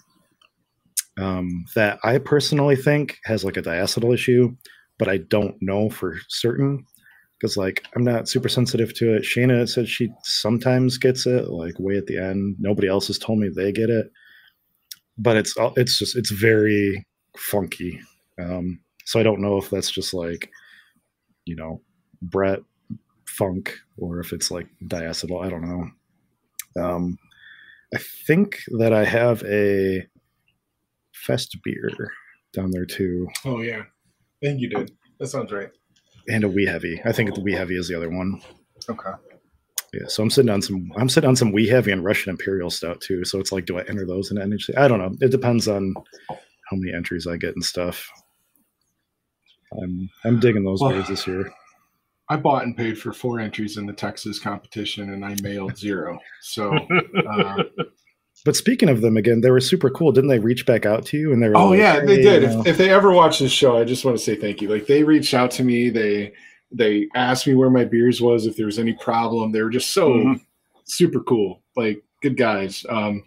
um, 1.20 1.66
that 1.76 2.00
I 2.04 2.18
personally 2.18 2.76
think 2.76 3.18
has 3.26 3.44
like 3.44 3.58
a 3.58 3.62
diacetyl 3.62 4.14
issue, 4.14 4.56
but 4.98 5.08
I 5.08 5.18
don't 5.18 5.56
know 5.62 5.90
for 5.90 6.18
certain 6.28 6.86
because 7.40 7.58
like 7.58 7.84
I'm 7.96 8.04
not 8.04 8.28
super 8.28 8.50
sensitive 8.50 8.94
to 8.96 9.16
it. 9.16 9.24
Shayna 9.24 9.68
said 9.70 9.88
she 9.88 10.10
sometimes 10.24 10.98
gets 10.98 11.26
it, 11.26 11.50
like 11.50 11.80
way 11.80 11.98
at 11.98 12.08
the 12.08 12.18
end. 12.18 12.56
Nobody 12.60 12.88
else 12.88 13.08
has 13.08 13.20
told 13.20 13.40
me 13.40 13.50
they 13.50 13.72
get 13.72 13.90
it, 13.90 14.12
but 15.18 15.38
it's 15.38 15.54
it's 15.76 15.98
just 15.98 16.16
it's 16.16 16.32
very 16.32 17.06
funky. 17.38 18.00
Um, 18.40 18.80
so 19.06 19.20
I 19.20 19.24
don't 19.24 19.42
know 19.42 19.58
if 19.58 19.70
that's 19.70 19.92
just 19.92 20.14
like 20.14 20.50
you 21.46 21.56
know 21.56 21.82
Brett 22.22 22.60
funk 23.28 23.78
or 23.98 24.20
if 24.20 24.34
it's 24.34 24.52
like 24.52 24.68
diacetyl. 24.86 25.46
I 25.46 25.50
don't 25.50 25.62
know. 25.68 26.84
Um, 26.84 27.18
I 27.94 28.00
think 28.26 28.60
that 28.80 28.94
I 28.94 29.06
have 29.06 29.44
a 29.44 30.06
fest 31.14 31.58
beer 31.64 31.92
down 32.54 32.72
there 32.72 32.86
too. 32.86 33.28
Oh 33.46 33.62
yeah, 33.62 33.82
I 33.82 34.46
think 34.46 34.62
you 34.62 34.70
did. 34.70 34.92
That 35.20 35.28
sounds 35.28 35.52
right. 35.52 35.70
And 36.30 36.44
a 36.44 36.50
wee 36.50 36.66
heavy. 36.66 37.02
I 37.06 37.12
think 37.12 37.34
the 37.34 37.42
wee 37.42 37.54
heavy 37.54 37.78
is 37.78 37.88
the 37.88 37.96
other 37.96 38.10
one. 38.10 38.42
Okay. 38.90 39.12
Yeah, 39.94 40.08
so 40.08 40.22
I'm 40.22 40.30
sitting 40.30 40.50
on 40.52 40.62
some. 40.62 40.92
I'm 40.98 41.10
sitting 41.10 41.28
on 41.28 41.36
some 41.36 41.54
wee 41.54 41.68
heavy 41.68 41.92
and 41.92 42.04
Russian 42.04 42.32
Imperial 42.32 42.70
Stout 42.70 43.00
too. 43.00 43.24
So 43.24 43.40
it's 43.40 43.52
like, 43.52 43.66
do 43.66 43.80
I 43.80 43.84
enter 43.84 44.06
those 44.06 44.32
in 44.32 44.38
NHC? 44.38 44.78
I 44.78 44.88
don't 44.88 45.00
know. 45.00 45.16
It 45.22 45.32
depends 45.32 45.68
on 45.68 45.94
how 46.30 46.76
many 46.76 46.94
entries 46.94 47.26
I 47.26 47.38
get 47.38 47.56
and 47.56 47.64
stuff. 47.64 48.10
I'm 49.82 50.10
I'm 50.26 50.40
digging 50.40 50.66
those 50.66 50.82
well, 50.82 50.92
beers 50.92 51.08
this 51.08 51.26
year. 51.26 51.52
I 52.30 52.36
bought 52.36 52.64
and 52.64 52.76
paid 52.76 52.98
for 52.98 53.14
four 53.14 53.40
entries 53.40 53.78
in 53.78 53.86
the 53.86 53.94
Texas 53.94 54.40
competition, 54.40 55.14
and 55.14 55.24
I 55.24 55.36
mailed 55.42 55.78
zero. 55.78 56.20
So 56.42 56.74
uh, 56.76 57.64
but 58.46 58.56
speaking 58.56 58.90
of 58.90 59.02
them 59.02 59.18
again, 59.18 59.42
they 59.42 59.52
were 59.52 59.60
super 59.60 59.90
cool. 59.90 60.12
Didn't 60.12 60.30
they 60.30 60.40
reach 60.40 60.66
back 60.66 60.86
out 60.86 61.06
to 61.08 61.18
you? 61.18 61.34
And 61.34 61.42
they 61.42 61.50
were 61.50 61.58
oh 61.58 61.70
like, 61.70 61.80
yeah, 61.80 62.00
hey, 62.00 62.06
they 62.06 62.22
did. 62.22 62.44
If, 62.44 62.68
if, 62.68 62.78
they 62.78 62.90
ever 62.90 63.12
watch 63.12 63.40
this 63.40 63.52
show, 63.52 63.78
I 63.78 63.84
just 63.84 64.06
want 64.06 64.18
to 64.18 64.24
say 64.24 64.36
thank 64.36 64.62
you. 64.62 64.70
Like 64.70 64.88
they 64.88 65.04
reached 65.04 65.34
out 65.34 65.52
to 65.52 65.64
me. 65.64 65.90
They 65.90 66.34
they 66.72 67.08
asked 67.16 67.48
me 67.48 67.56
where 67.56 67.70
my 67.70 67.86
beers 67.86 68.22
was, 68.22 68.46
if 68.46 68.56
there 68.56 68.66
was 68.66 68.80
any 68.80 68.94
problem. 68.94 69.52
They 69.52 69.62
were 69.62 69.70
just 69.70 69.92
so 69.92 70.12
mm-hmm. 70.12 70.34
super 70.86 71.22
cool. 71.22 71.62
Like 71.76 72.04
good 72.22 72.38
guys. 72.38 72.86
Um, 72.90 73.24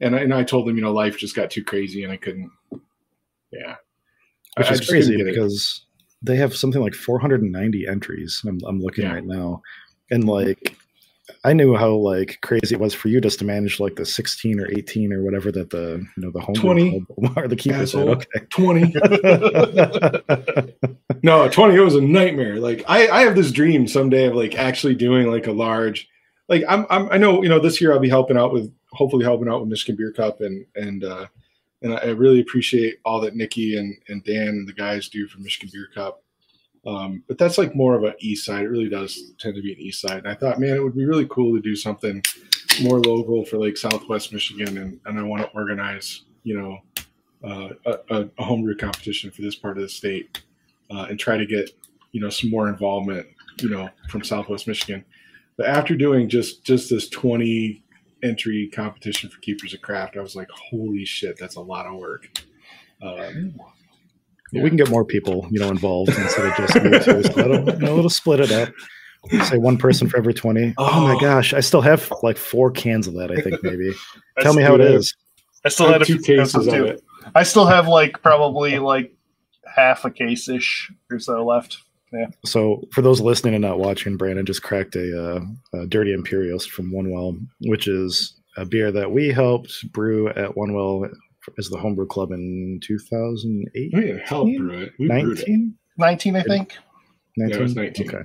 and 0.00 0.16
I, 0.16 0.20
and 0.20 0.34
I 0.34 0.42
told 0.42 0.66
them, 0.66 0.76
you 0.76 0.82
know, 0.82 0.92
life 0.92 1.16
just 1.16 1.36
got 1.36 1.50
too 1.50 1.64
crazy, 1.64 2.02
and 2.02 2.12
I 2.12 2.16
couldn't. 2.16 2.50
Yeah, 3.52 3.76
which 4.56 4.66
I, 4.68 4.72
is 4.72 4.80
I 4.80 4.84
crazy 4.84 5.22
because 5.22 5.86
they 6.22 6.36
have 6.36 6.56
something 6.56 6.82
like 6.82 6.94
490 6.94 7.86
entries. 7.86 8.42
I'm, 8.46 8.58
I'm 8.66 8.80
looking 8.80 9.04
yeah. 9.04 9.14
right 9.14 9.24
now, 9.24 9.62
and 10.10 10.24
like 10.24 10.76
I 11.44 11.52
knew 11.52 11.74
how 11.74 11.94
like 11.94 12.38
crazy 12.42 12.74
it 12.74 12.80
was 12.80 12.94
for 12.94 13.08
you 13.08 13.20
just 13.20 13.38
to 13.40 13.44
manage 13.44 13.80
like 13.80 13.96
the 13.96 14.06
16 14.06 14.60
or 14.60 14.70
18 14.70 15.12
or 15.12 15.22
whatever 15.22 15.52
that 15.52 15.70
the 15.70 16.04
you 16.16 16.22
know 16.22 16.30
the 16.30 16.40
home 16.40 16.54
20 16.54 17.04
or 17.36 17.48
the 17.48 17.56
keeper 17.56 17.86
said. 17.86 18.08
Okay, 18.08 18.40
20. 18.50 18.94
no, 21.22 21.48
20. 21.48 21.74
It 21.74 21.80
was 21.80 21.94
a 21.94 22.00
nightmare. 22.00 22.56
Like 22.56 22.84
I, 22.88 23.08
I 23.08 23.22
have 23.22 23.34
this 23.34 23.52
dream 23.52 23.86
someday 23.88 24.26
of 24.26 24.34
like 24.34 24.54
actually 24.54 24.94
doing 24.94 25.30
like 25.30 25.46
a 25.46 25.52
large, 25.52 26.08
like 26.48 26.64
I'm, 26.68 26.86
I'm 26.90 27.10
I 27.10 27.18
know 27.18 27.42
you 27.42 27.48
know 27.48 27.58
this 27.58 27.80
year 27.80 27.92
I'll 27.92 27.98
be 27.98 28.08
helping 28.08 28.36
out 28.36 28.52
with 28.52 28.72
hopefully 28.92 29.24
helping 29.24 29.48
out 29.48 29.60
with 29.60 29.68
Michigan 29.68 29.96
Beer 29.96 30.12
Cup 30.12 30.40
and 30.40 30.64
and 30.76 31.04
uh, 31.04 31.26
and 31.82 31.94
I 31.94 32.10
really 32.10 32.40
appreciate 32.40 32.98
all 33.04 33.20
that 33.20 33.36
Nikki 33.36 33.76
and 33.76 33.96
and 34.08 34.22
Dan 34.24 34.48
and 34.48 34.68
the 34.68 34.72
guys 34.72 35.08
do 35.08 35.26
for 35.26 35.40
Michigan 35.40 35.70
Beer 35.72 35.88
Cup. 35.94 36.21
Um, 36.84 37.22
but 37.28 37.38
that's 37.38 37.58
like 37.58 37.76
more 37.76 37.94
of 37.94 38.04
an 38.04 38.14
east 38.18 38.44
side. 38.44 38.64
It 38.64 38.68
really 38.68 38.88
does 38.88 39.32
tend 39.38 39.54
to 39.54 39.62
be 39.62 39.72
an 39.72 39.78
east 39.78 40.00
side. 40.00 40.18
And 40.18 40.28
I 40.28 40.34
thought, 40.34 40.58
man, 40.58 40.76
it 40.76 40.82
would 40.82 40.96
be 40.96 41.04
really 41.04 41.26
cool 41.30 41.54
to 41.54 41.62
do 41.62 41.76
something 41.76 42.22
more 42.82 42.98
local 42.98 43.44
for 43.44 43.58
like 43.58 43.76
Southwest 43.76 44.32
Michigan, 44.32 44.78
and, 44.78 44.98
and 45.04 45.18
I 45.18 45.22
want 45.22 45.42
to 45.42 45.50
organize, 45.50 46.22
you 46.42 46.58
know, 46.58 46.78
uh, 47.44 47.68
a, 48.10 48.28
a 48.38 48.42
homebrew 48.42 48.76
competition 48.76 49.30
for 49.30 49.42
this 49.42 49.54
part 49.54 49.76
of 49.76 49.82
the 49.82 49.88
state, 49.88 50.42
uh, 50.90 51.06
and 51.08 51.18
try 51.18 51.36
to 51.36 51.46
get, 51.46 51.70
you 52.12 52.20
know, 52.20 52.30
some 52.30 52.50
more 52.50 52.68
involvement, 52.68 53.26
you 53.60 53.68
know, 53.68 53.88
from 54.08 54.24
Southwest 54.24 54.66
Michigan. 54.66 55.04
But 55.56 55.66
after 55.66 55.94
doing 55.94 56.28
just 56.28 56.64
just 56.64 56.88
this 56.88 57.08
twenty 57.08 57.82
entry 58.22 58.70
competition 58.72 59.28
for 59.28 59.38
keepers 59.40 59.74
of 59.74 59.82
craft, 59.82 60.16
I 60.16 60.20
was 60.20 60.34
like, 60.34 60.48
holy 60.50 61.04
shit, 61.04 61.36
that's 61.38 61.56
a 61.56 61.60
lot 61.60 61.86
of 61.86 61.96
work. 61.96 62.30
Um, 63.02 63.60
yeah. 64.52 64.62
We 64.62 64.70
can 64.70 64.76
get 64.76 64.90
more 64.90 65.04
people, 65.04 65.46
you 65.50 65.58
know, 65.58 65.68
involved 65.68 66.10
instead 66.10 66.46
of 66.46 66.56
just 66.56 66.74
me 66.76 66.90
too. 67.00 67.22
So 67.22 67.40
it'll, 67.40 67.74
you 67.74 67.78
know, 67.78 67.98
it'll 67.98 68.10
split 68.10 68.40
it 68.40 68.52
up. 68.52 68.72
Say 69.48 69.56
one 69.56 69.78
person 69.78 70.08
for 70.08 70.16
every 70.16 70.34
twenty. 70.34 70.74
Oh. 70.78 70.90
oh. 70.92 71.00
my 71.00 71.20
gosh, 71.20 71.54
I 71.54 71.60
still 71.60 71.80
have 71.80 72.12
like 72.22 72.36
four 72.36 72.70
cans 72.70 73.06
of 73.06 73.14
that. 73.14 73.30
I 73.30 73.40
think 73.40 73.62
maybe. 73.62 73.92
Tell 74.40 74.54
me 74.54 74.62
how 74.62 74.74
it 74.74 74.80
is. 74.80 75.14
I 75.64 75.68
still 75.68 75.86
I 75.86 75.92
had 75.92 76.04
two 76.04 76.18
cases 76.18 76.66
of 76.66 76.74
it. 76.74 77.02
I 77.34 77.44
still 77.44 77.66
have 77.66 77.88
like 77.88 78.20
probably 78.22 78.78
like 78.78 79.14
half 79.74 80.04
a 80.04 80.10
case 80.10 80.48
ish 80.48 80.90
or 81.10 81.18
so 81.18 81.44
left. 81.44 81.78
Yeah. 82.12 82.26
So 82.44 82.82
for 82.92 83.00
those 83.00 83.20
listening 83.20 83.54
and 83.54 83.62
not 83.62 83.78
watching, 83.78 84.16
Brandon 84.16 84.44
just 84.44 84.62
cracked 84.62 84.96
a, 84.96 85.36
uh, 85.36 85.40
a 85.80 85.86
Dirty 85.86 86.12
Imperialist 86.12 86.70
from 86.70 86.92
One 86.92 87.10
Well, 87.10 87.38
which 87.62 87.88
is 87.88 88.34
a 88.56 88.66
beer 88.66 88.92
that 88.92 89.12
we 89.12 89.30
helped 89.30 89.90
brew 89.92 90.28
at 90.28 90.56
One 90.56 90.74
Well 90.74 91.08
as 91.58 91.68
the 91.68 91.78
homebrew 91.78 92.06
club 92.06 92.32
in 92.32 92.80
2008. 92.82 93.90
We 93.94 94.20
helped 94.24 94.56
brew 94.56 94.82
it. 94.82 94.92
We 94.98 95.06
19? 95.06 95.74
19, 95.98 96.36
I 96.36 96.42
think. 96.42 96.76
19? 97.36 97.48
Yeah, 97.48 97.56
it 97.56 97.62
was 97.62 97.76
19. 97.76 98.08
Okay. 98.08 98.22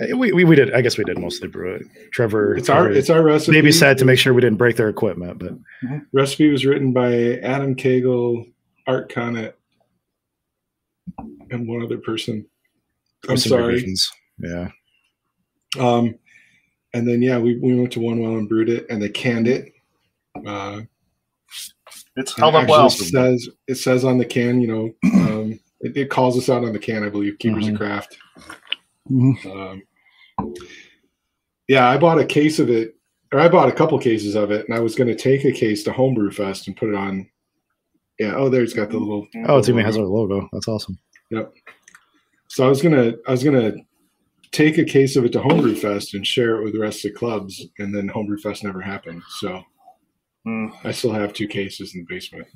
Uh, 0.00 0.16
we, 0.16 0.32
we, 0.32 0.44
we 0.44 0.56
did. 0.56 0.72
I 0.72 0.80
guess 0.80 0.96
we 0.96 1.04
did 1.04 1.18
mostly 1.18 1.48
brew 1.48 1.74
it. 1.74 1.82
Trevor. 2.12 2.56
It's 2.56 2.70
our 2.70 2.90
it's 2.90 3.10
our 3.10 3.22
recipe. 3.22 3.52
Maybe 3.52 3.72
sad 3.72 3.98
to 3.98 4.04
make 4.06 4.18
sure 4.18 4.32
we 4.32 4.40
didn't 4.40 4.56
break 4.56 4.76
their 4.76 4.88
equipment, 4.88 5.38
but 5.38 5.52
mm-hmm. 5.52 5.98
recipe 6.12 6.50
was 6.50 6.64
written 6.64 6.92
by 6.92 7.38
Adam 7.40 7.74
Cagle, 7.74 8.50
Art 8.86 9.12
Connett, 9.12 9.52
and 11.50 11.68
one 11.68 11.82
other 11.82 11.98
person. 11.98 12.46
I'm 13.28 13.36
sorry. 13.36 13.74
Revisions. 13.74 14.10
Yeah. 14.38 14.68
Um, 15.78 16.18
and 16.94 17.06
then 17.06 17.22
yeah, 17.22 17.38
we, 17.38 17.58
we 17.58 17.78
went 17.78 17.92
to 17.92 18.00
One 18.00 18.20
Well 18.20 18.36
and 18.36 18.48
brewed 18.48 18.68
it, 18.68 18.86
and 18.90 19.00
they 19.00 19.08
canned 19.08 19.48
it. 19.48 19.72
Uh, 20.46 20.82
it's 22.16 22.36
held 22.36 22.54
up 22.54 22.68
well. 22.68 22.86
It 22.86 22.90
says 22.90 23.48
it 23.66 23.74
says 23.76 24.04
on 24.04 24.18
the 24.18 24.24
can, 24.24 24.60
you 24.60 24.68
know, 24.68 24.92
um, 25.14 25.60
it, 25.80 25.96
it, 25.96 26.10
calls 26.10 26.36
us 26.38 26.48
out 26.48 26.64
on 26.64 26.72
the 26.72 26.78
can, 26.78 27.04
I 27.04 27.08
believe, 27.08 27.38
Keepers 27.38 27.64
mm-hmm. 27.64 27.74
of 27.74 27.80
Craft. 27.80 28.18
Mm-hmm. 29.10 29.50
Um, 29.50 30.54
yeah, 31.68 31.88
I 31.88 31.96
bought 31.96 32.18
a 32.18 32.24
case 32.24 32.58
of 32.58 32.70
it, 32.70 32.96
or 33.32 33.40
I 33.40 33.48
bought 33.48 33.68
a 33.68 33.72
couple 33.72 33.98
cases 33.98 34.34
of 34.34 34.50
it, 34.50 34.66
and 34.68 34.76
I 34.76 34.80
was 34.80 34.94
going 34.94 35.08
to 35.08 35.16
take 35.16 35.44
a 35.44 35.52
case 35.52 35.82
to 35.84 35.92
Homebrew 35.92 36.30
Fest 36.32 36.66
and 36.66 36.76
put 36.76 36.90
it 36.90 36.94
on. 36.94 37.28
Yeah. 38.18 38.34
Oh, 38.36 38.48
there's 38.48 38.74
got 38.74 38.90
the 38.90 38.98
little. 38.98 39.26
Oh, 39.46 39.58
it 39.58 39.68
even 39.68 39.84
has 39.84 39.96
our 39.96 40.04
logo. 40.04 40.48
That's 40.52 40.68
awesome. 40.68 40.98
Yep. 41.30 41.52
So 42.48 42.66
I 42.66 42.68
was 42.68 42.82
gonna, 42.82 43.14
I 43.26 43.30
was 43.30 43.42
gonna 43.42 43.72
take 44.52 44.76
a 44.76 44.84
case 44.84 45.16
of 45.16 45.24
it 45.24 45.32
to 45.32 45.40
Homebrew 45.40 45.74
Fest 45.74 46.12
and 46.12 46.26
share 46.26 46.58
it 46.58 46.64
with 46.64 46.74
the 46.74 46.78
rest 46.78 47.04
of 47.04 47.12
the 47.12 47.18
clubs, 47.18 47.64
and 47.78 47.94
then 47.94 48.08
Homebrew 48.08 48.38
Fest 48.38 48.62
never 48.62 48.82
happened. 48.82 49.22
So 49.40 49.62
Mm. 50.46 50.72
I 50.84 50.90
still 50.90 51.12
have 51.12 51.32
two 51.32 51.46
cases 51.46 51.94
in 51.94 52.00
the 52.00 52.14
basement. 52.14 52.46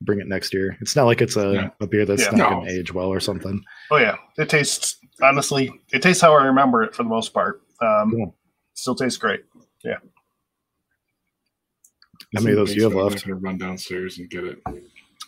Bring 0.00 0.20
it 0.20 0.28
next 0.28 0.52
year. 0.52 0.76
It's 0.80 0.94
not 0.94 1.04
like 1.04 1.20
it's 1.20 1.36
a, 1.36 1.52
yeah. 1.52 1.70
a 1.80 1.86
beer 1.86 2.04
that's 2.04 2.22
yeah, 2.22 2.30
not 2.30 2.36
no. 2.36 2.50
going 2.50 2.66
to 2.66 2.78
age 2.78 2.92
well 2.92 3.08
or 3.08 3.20
something. 3.20 3.62
Oh 3.90 3.96
yeah, 3.96 4.16
it 4.38 4.48
tastes 4.48 4.98
honestly. 5.22 5.70
It 5.92 6.02
tastes 6.02 6.20
how 6.20 6.34
I 6.34 6.44
remember 6.44 6.82
it 6.82 6.94
for 6.94 7.02
the 7.02 7.08
most 7.08 7.32
part. 7.32 7.62
Um, 7.80 8.10
cool. 8.10 8.34
Still 8.74 8.94
tastes 8.94 9.18
great. 9.18 9.44
Yeah. 9.82 9.96
How 12.34 12.42
many 12.42 12.52
of 12.52 12.56
those 12.58 12.74
do 12.74 12.76
you 12.76 12.84
have 12.84 12.94
left? 12.94 13.24
I'm 13.24 13.30
gonna 13.30 13.40
run 13.40 13.58
downstairs 13.58 14.18
and 14.18 14.28
get 14.28 14.44
it. 14.44 14.58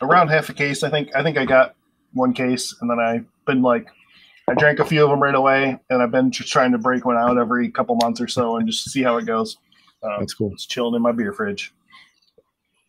Around 0.03 0.29
half 0.29 0.49
a 0.49 0.55
case, 0.55 0.83
I 0.83 0.91
think. 0.91 1.15
I 1.15 1.23
think 1.23 1.39
I 1.39 1.45
got 1.45 1.75
one 2.13 2.33
case, 2.33 2.75
and 2.81 2.91
then 2.91 2.99
I've 2.99 3.25
been 3.47 3.63
like, 3.63 3.89
I 4.49 4.55
drank 4.55 4.81
a 4.81 4.85
few 4.85 5.05
of 5.05 5.11
them 5.11 5.23
right 5.23 5.35
away, 5.35 5.79
and 5.91 6.03
I've 6.03 6.11
been 6.11 6.31
just 6.31 6.53
trying 6.53 6.73
to 6.73 6.79
break 6.79 7.05
one 7.05 7.17
out 7.17 7.39
every 7.39 7.71
couple 7.71 7.95
months 7.97 8.21
or 8.21 8.29
so 8.29 8.57
and 8.57 8.67
just 8.67 8.91
see 8.91 9.03
how 9.03 9.17
it 9.17 9.27
goes. 9.27 9.57
Um, 10.03 10.17
That's 10.19 10.35
cool. 10.35 10.53
It's 10.53 10.67
chilling 10.67 10.95
in 10.95 11.03
my 11.03 11.13
beer 11.13 11.33
fridge 11.33 11.73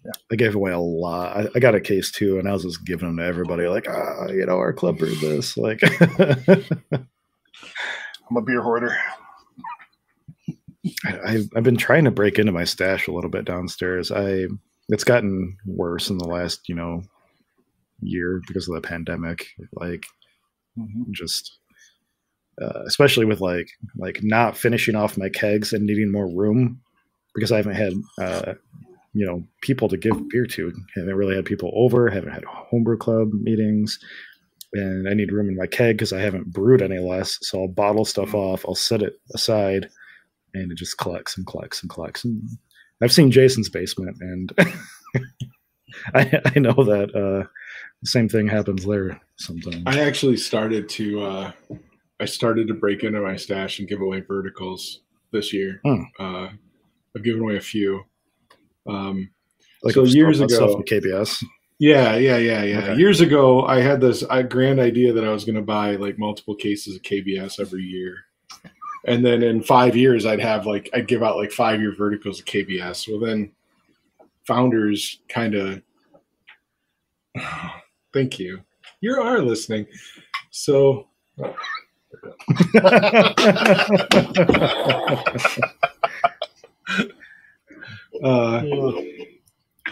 yeah. 0.08 0.14
I 0.32 0.36
gave 0.36 0.56
away 0.56 0.72
a 0.72 0.80
lot. 0.80 1.38
I, 1.38 1.50
I, 1.56 1.60
got 1.60 1.76
a 1.76 1.82
case 1.82 2.12
too, 2.12 2.40
and 2.40 2.48
I 2.48 2.54
was 2.54 2.64
just 2.64 2.86
giving 2.86 3.10
them 3.10 3.18
to 3.18 3.26
everybody, 3.26 3.68
like, 3.68 3.90
ah, 3.90 4.28
you 4.28 4.46
know, 4.46 4.58
our 4.58 4.72
club 4.72 5.00
brewed 5.00 5.20
this. 5.20 5.58
Like, 5.58 5.82
I'm 6.10 6.64
a 8.38 8.42
beer 8.42 8.62
hoarder. 8.62 8.96
I, 11.04 11.44
have 11.54 11.64
been 11.64 11.76
trying 11.76 12.06
to 12.06 12.12
break 12.12 12.40
into 12.40 12.54
my 12.54 12.64
stash 12.64 13.08
a 13.08 13.12
little 13.12 13.30
bit 13.30 13.44
downstairs. 13.44 14.12
I 14.12 14.46
it's 14.88 15.04
gotten 15.04 15.58
worse 15.66 16.10
in 16.10 16.18
the 16.18 16.28
last, 16.28 16.70
you 16.70 16.76
know, 16.76 17.04
year 18.00 18.42
because 18.48 18.70
of 18.70 18.76
the 18.76 18.88
pandemic. 18.88 19.48
Like, 19.74 20.06
mm-hmm. 20.80 21.12
just 21.12 21.58
uh, 22.62 22.84
especially 22.88 23.26
with 23.26 23.42
like 23.42 23.72
like 23.98 24.20
not 24.24 24.56
finishing 24.56 24.96
off 24.96 25.18
my 25.18 25.28
kegs 25.28 25.74
and 25.74 25.86
needing 25.86 26.12
more 26.12 26.28
room 26.28 26.80
because 27.36 27.52
I 27.52 27.58
haven't 27.58 27.76
had 27.76 27.94
uh, 28.22 28.54
you 29.18 29.26
know 29.26 29.44
people 29.62 29.90
to 29.90 29.98
give 29.98 30.30
beer 30.30 30.46
to. 30.46 30.72
Haven't 30.96 31.16
really 31.16 31.36
had 31.36 31.46
people 31.46 31.72
over. 31.76 32.10
Haven't 32.10 32.34
had 32.34 32.46
homebrew 32.46 32.98
club 32.98 33.30
meetings. 33.34 34.00
and 34.74 35.08
I 35.10 35.14
need 35.14 35.32
room 35.32 35.50
in 35.50 35.56
my 35.56 35.66
keg 35.66 35.98
because 35.98 36.14
I 36.14 36.20
haven't 36.20 36.54
brewed 36.54 36.82
any 36.82 37.00
less. 37.00 37.38
So 37.42 37.62
I'll 37.62 37.68
bottle 37.68 38.06
stuff 38.06 38.36
off, 38.36 38.66
I'll 38.68 38.76
set 38.76 39.02
it 39.02 39.14
aside, 39.34 39.90
and 40.54 40.72
it 40.72 40.76
just 40.78 40.98
collects 40.98 41.38
and 41.38 41.48
collects 41.48 41.82
and 41.82 41.90
collects. 41.90 42.26
And 42.26 42.42
I've 43.02 43.12
seen 43.12 43.32
Jason's 43.32 43.70
basement, 43.70 44.18
and 44.20 44.54
I, 46.14 46.42
I 46.56 46.60
know 46.60 46.74
that 46.74 47.10
uh, 47.16 47.48
the 48.02 48.08
same 48.08 48.30
thing 48.30 48.48
happens 48.48 48.86
there 48.86 49.20
sometimes. 49.38 49.84
I 49.86 50.02
actually 50.02 50.38
started 50.38 50.90
to 50.90 51.24
uh, 51.24 51.52
I 52.20 52.26
started 52.26 52.68
to 52.68 52.74
break 52.74 53.04
into 53.04 53.22
my 53.22 53.36
stash 53.36 53.80
and 53.80 53.88
give 53.88 54.02
away 54.02 54.22
verticals 54.22 55.02
this 55.32 55.54
year. 55.54 55.80
Hmm. 55.84 56.04
Uh, 56.20 56.50
I've 57.16 57.24
given 57.24 57.42
away 57.42 57.58
a 57.58 57.62
few. 57.62 58.04
Um, 58.88 59.30
like 59.84 59.94
so 59.94 60.04
years 60.04 60.40
ago- 60.40 60.74
from 60.74 60.84
KBS. 60.84 61.44
yeah, 61.80 62.16
yeah, 62.16 62.38
yeah, 62.38 62.64
yeah. 62.64 62.78
Okay. 62.80 62.96
Years 62.96 63.22
ago, 63.22 63.64
I 63.66 63.82
had 63.82 64.02
this 64.02 64.24
grand 64.50 64.80
idea 64.80 65.14
that 65.14 65.24
I 65.24 65.32
was 65.32 65.46
going 65.46 65.56
to 65.56 65.62
buy 65.62 65.96
like 65.96 66.18
multiple 66.18 66.56
cases 66.56 66.96
of 66.96 67.02
KBS 67.04 67.60
every 67.60 67.84
year, 67.84 68.16
and 69.06 69.26
then 69.26 69.44
in 69.44 69.62
five 69.62 69.96
years, 69.96 70.26
I'd 70.26 70.40
have 70.40 70.66
like 70.66 70.90
I'd 70.94 71.08
give 71.08 71.24
out 71.24 71.38
like 71.38 71.52
five 71.52 71.80
year 71.80 71.94
verticals 71.96 72.40
of 72.40 72.46
KBS. 72.46 73.08
Well, 73.08 73.20
then 73.20 73.52
founders 74.46 75.20
kind 75.30 75.56
of 75.56 75.82
thank 78.14 78.40
you. 78.40 78.62
You 79.02 79.22
are 79.22 79.42
listening, 79.42 79.86
so 80.50 81.08
uh, 88.24 88.62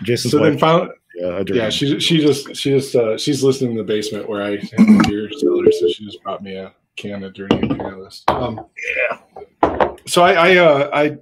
Jason's 0.04 0.32
so 0.32 0.40
then 0.40 0.58
found 0.58 0.92
yeah, 1.16 1.44
yeah 1.48 1.70
she 1.70 2.00
she 2.00 2.20
just 2.20 2.56
she 2.56 2.72
just 2.72 2.96
uh, 2.96 3.18
she's 3.18 3.44
listening 3.44 3.72
in 3.72 3.78
the 3.78 3.84
basement 3.84 4.28
where 4.28 4.44
I 4.44 4.52
have 4.52 4.60
the 4.62 5.06
beer 5.08 5.30
cellar, 5.32 5.72
so 5.72 5.88
she 5.90 6.06
just 6.06 6.22
brought 6.24 6.44
me 6.44 6.56
a 6.56 6.74
can 6.98 7.24
of 7.24 7.34
dirty 7.34 7.58
imperialist. 7.58 8.30
Um, 8.30 8.66
Yeah. 8.98 9.96
so 10.06 10.24
I 10.24 10.34
I, 10.34 10.58
uh, 10.58 10.90
I 10.94 11.18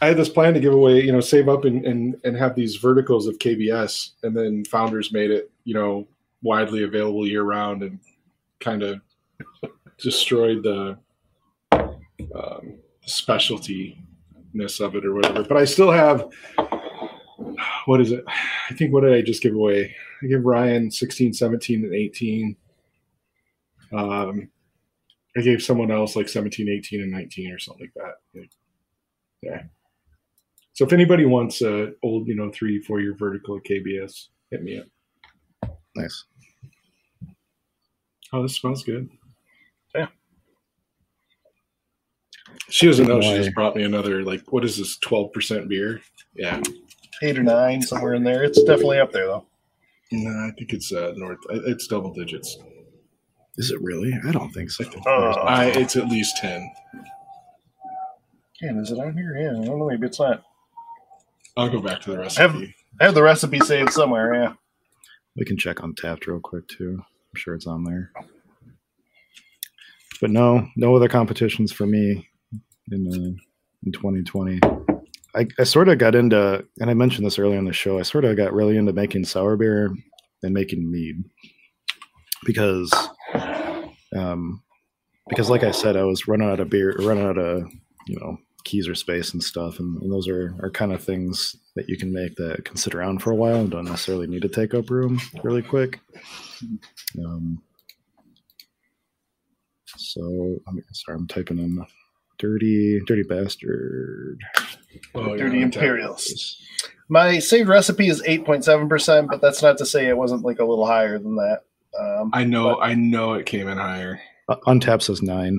I 0.00 0.06
had 0.06 0.16
this 0.16 0.28
plan 0.28 0.54
to 0.54 0.60
give 0.60 0.72
away, 0.72 1.02
you 1.02 1.12
know, 1.12 1.20
save 1.20 1.48
up 1.48 1.64
and, 1.64 1.84
and 1.84 2.16
and 2.24 2.36
have 2.36 2.54
these 2.54 2.76
verticals 2.76 3.26
of 3.26 3.38
KBS, 3.38 4.12
and 4.22 4.36
then 4.36 4.64
founders 4.64 5.12
made 5.12 5.30
it, 5.30 5.50
you 5.64 5.74
know, 5.74 6.06
widely 6.42 6.84
available 6.84 7.26
year 7.26 7.42
round, 7.42 7.82
and 7.82 7.98
kind 8.60 8.82
of 8.82 9.00
destroyed 9.98 10.62
the 10.62 10.98
um, 11.72 12.78
specialty 13.02 13.98
ness 14.52 14.80
of 14.80 14.94
it 14.94 15.04
or 15.04 15.14
whatever. 15.14 15.44
But 15.44 15.56
I 15.56 15.64
still 15.64 15.90
have 15.90 16.28
what 17.86 18.00
is 18.00 18.12
it? 18.12 18.24
I 18.26 18.74
think 18.74 18.92
what 18.92 19.02
did 19.02 19.14
I 19.14 19.22
just 19.22 19.42
give 19.42 19.54
away? 19.54 19.94
I 20.22 20.26
give 20.26 20.44
Ryan 20.44 20.90
16, 20.90 21.32
17, 21.32 21.84
and 21.84 21.94
18. 21.94 22.56
Um, 23.92 24.50
I 25.36 25.40
gave 25.40 25.62
someone 25.62 25.90
else 25.90 26.16
like 26.16 26.28
17, 26.28 26.68
18, 26.68 27.02
and 27.02 27.10
19 27.10 27.52
or 27.52 27.58
something 27.58 27.90
like 27.96 28.04
that. 28.34 28.48
Yeah. 29.42 29.62
So 30.72 30.84
if 30.84 30.92
anybody 30.92 31.24
wants 31.24 31.62
a 31.62 31.92
old, 32.02 32.28
you 32.28 32.34
know, 32.34 32.50
three, 32.52 32.80
four 32.82 33.00
year 33.00 33.14
vertical 33.14 33.60
KBS, 33.60 34.28
hit 34.50 34.62
me 34.62 34.80
up. 34.80 35.78
nice. 35.96 36.24
Oh, 38.32 38.42
this 38.42 38.56
smells 38.56 38.84
good. 38.84 39.08
Yeah. 39.94 40.08
She 42.70 42.86
doesn't 42.86 43.06
know. 43.06 43.20
She 43.20 43.34
just 43.36 43.54
brought 43.54 43.76
me 43.76 43.82
another 43.82 44.22
like 44.22 44.52
what 44.52 44.64
is 44.64 44.76
this? 44.76 44.98
Twelve 44.98 45.32
percent 45.32 45.68
beer. 45.68 46.00
Yeah. 46.34 46.60
Eight 47.22 47.38
or 47.38 47.42
nine, 47.42 47.82
somewhere 47.82 48.14
in 48.14 48.22
there. 48.24 48.44
It's 48.44 48.62
definitely 48.62 49.00
up 49.00 49.12
there 49.12 49.26
though. 49.26 49.46
No, 50.12 50.30
I 50.46 50.50
think 50.58 50.72
it's 50.72 50.92
uh, 50.92 51.12
north. 51.16 51.38
It's 51.50 51.86
double 51.86 52.12
digits. 52.12 52.56
Is 53.56 53.70
it 53.70 53.80
really? 53.82 54.12
I 54.26 54.30
don't 54.32 54.52
think 54.52 54.70
so. 54.70 54.84
Uh, 55.06 55.30
I, 55.44 55.66
it's 55.66 55.96
at 55.96 56.08
least 56.08 56.36
ten. 56.38 56.70
Man, 58.62 58.78
is 58.78 58.90
it 58.90 58.98
on 58.98 59.14
here? 59.16 59.36
Yeah, 59.38 59.50
I 59.60 59.64
don't 59.64 59.78
know. 59.78 59.86
Maybe 59.88 60.06
it's 60.06 60.20
not. 60.20 60.42
I'll 61.56 61.68
go 61.68 61.80
back 61.80 62.00
to 62.02 62.10
the 62.10 62.16
Have- 62.38 62.54
recipe. 62.54 62.74
I 63.00 63.04
have 63.04 63.14
the 63.14 63.22
recipe 63.22 63.60
saved 63.60 63.92
somewhere. 63.92 64.34
Yeah. 64.34 64.52
We 65.36 65.44
can 65.44 65.56
check 65.56 65.82
on 65.82 65.94
Taft 65.94 66.26
real 66.26 66.40
quick 66.40 66.66
too. 66.68 66.98
I'm 67.00 67.36
sure 67.36 67.54
it's 67.54 67.66
on 67.66 67.84
there. 67.84 68.12
But 70.20 70.30
no, 70.30 70.66
no 70.76 70.96
other 70.96 71.08
competitions 71.08 71.70
for 71.72 71.86
me 71.86 72.28
in 72.92 73.06
uh, 73.08 73.42
in 73.84 73.92
2020. 73.92 74.60
I, 75.34 75.46
I 75.58 75.64
sort 75.64 75.88
of 75.88 75.98
got 75.98 76.14
into, 76.14 76.64
and 76.80 76.90
I 76.90 76.94
mentioned 76.94 77.26
this 77.26 77.38
earlier 77.38 77.58
in 77.58 77.64
the 77.64 77.72
show. 77.72 77.98
I 77.98 78.02
sort 78.02 78.24
of 78.24 78.36
got 78.36 78.52
really 78.52 78.76
into 78.76 78.92
making 78.92 79.24
sour 79.24 79.56
beer 79.56 79.94
and 80.42 80.54
making 80.54 80.90
mead 80.90 81.22
because, 82.44 82.90
um, 84.16 84.62
because 85.28 85.50
like 85.50 85.62
I 85.62 85.70
said, 85.70 85.96
I 85.96 86.04
was 86.04 86.26
running 86.26 86.48
out 86.48 86.60
of 86.60 86.70
beer, 86.70 86.94
running 86.98 87.26
out 87.26 87.38
of 87.38 87.70
you 88.06 88.18
know 88.18 88.38
keys 88.64 88.88
or 88.88 88.94
space 88.94 89.32
and 89.32 89.42
stuff, 89.42 89.78
and, 89.78 90.00
and 90.02 90.10
those 90.10 90.28
are 90.28 90.54
are 90.62 90.70
kind 90.70 90.92
of 90.92 91.02
things 91.02 91.56
that 91.76 91.88
you 91.88 91.96
can 91.96 92.12
make 92.12 92.34
that 92.36 92.64
can 92.64 92.76
sit 92.76 92.94
around 92.94 93.22
for 93.22 93.30
a 93.30 93.36
while 93.36 93.56
and 93.56 93.70
don't 93.70 93.84
necessarily 93.84 94.26
need 94.26 94.42
to 94.42 94.48
take 94.48 94.74
up 94.74 94.90
room 94.90 95.20
really 95.44 95.62
quick. 95.62 96.00
Um, 97.24 97.62
so 99.96 100.58
I'm 100.66 100.82
sorry, 100.92 101.18
I'm 101.18 101.28
typing 101.28 101.58
in 101.58 101.84
dirty, 102.38 103.00
dirty 103.06 103.22
bastard. 103.22 104.40
Oh, 105.14 105.36
Dirty 105.36 105.58
yeah, 105.58 105.64
Imperialist. 105.64 106.62
My 107.08 107.38
saved 107.38 107.68
recipe 107.68 108.08
is 108.08 108.22
eight 108.26 108.44
point 108.44 108.64
seven 108.64 108.88
percent, 108.88 109.28
but 109.30 109.40
that's 109.40 109.62
not 109.62 109.78
to 109.78 109.86
say 109.86 110.06
it 110.08 110.16
wasn't 110.16 110.42
like 110.44 110.58
a 110.58 110.64
little 110.64 110.86
higher 110.86 111.18
than 111.18 111.36
that. 111.36 111.60
Um, 111.98 112.30
I 112.32 112.44
know. 112.44 112.80
I 112.80 112.94
know 112.94 113.34
it 113.34 113.46
came 113.46 113.68
in 113.68 113.78
higher. 113.78 114.20
Uh, 114.48 114.56
Untappd 114.66 115.02
says 115.02 115.22
nine. 115.22 115.58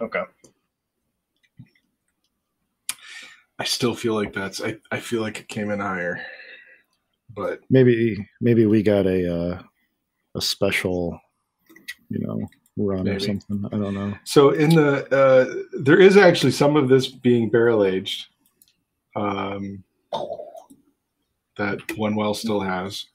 okay. 0.00 0.22
I 3.58 3.64
still 3.64 3.94
feel 3.94 4.14
like 4.14 4.32
that's. 4.32 4.60
I, 4.60 4.76
I 4.90 5.00
feel 5.00 5.22
like 5.22 5.40
it 5.40 5.48
came 5.48 5.70
in 5.70 5.80
higher, 5.80 6.20
but 7.34 7.60
Maybe 7.70 8.16
maybe 8.40 8.66
we 8.66 8.82
got 8.82 9.06
a 9.06 9.34
uh, 9.34 9.62
a 10.34 10.40
special, 10.42 11.18
you 12.10 12.18
know, 12.18 12.38
run 12.76 13.08
or 13.08 13.18
something. 13.18 13.64
I 13.72 13.76
don't 13.76 13.94
know. 13.94 14.14
So 14.24 14.50
in 14.50 14.70
the 14.70 15.06
uh, 15.14 15.80
there 15.80 16.00
is 16.00 16.16
actually 16.16 16.52
some 16.52 16.76
of 16.76 16.88
this 16.88 17.08
being 17.08 17.50
barrel 17.50 17.84
aged, 17.84 18.26
um, 19.14 19.82
that 21.56 21.80
one 21.96 22.14
well 22.14 22.34
still 22.34 22.60
has, 22.60 23.06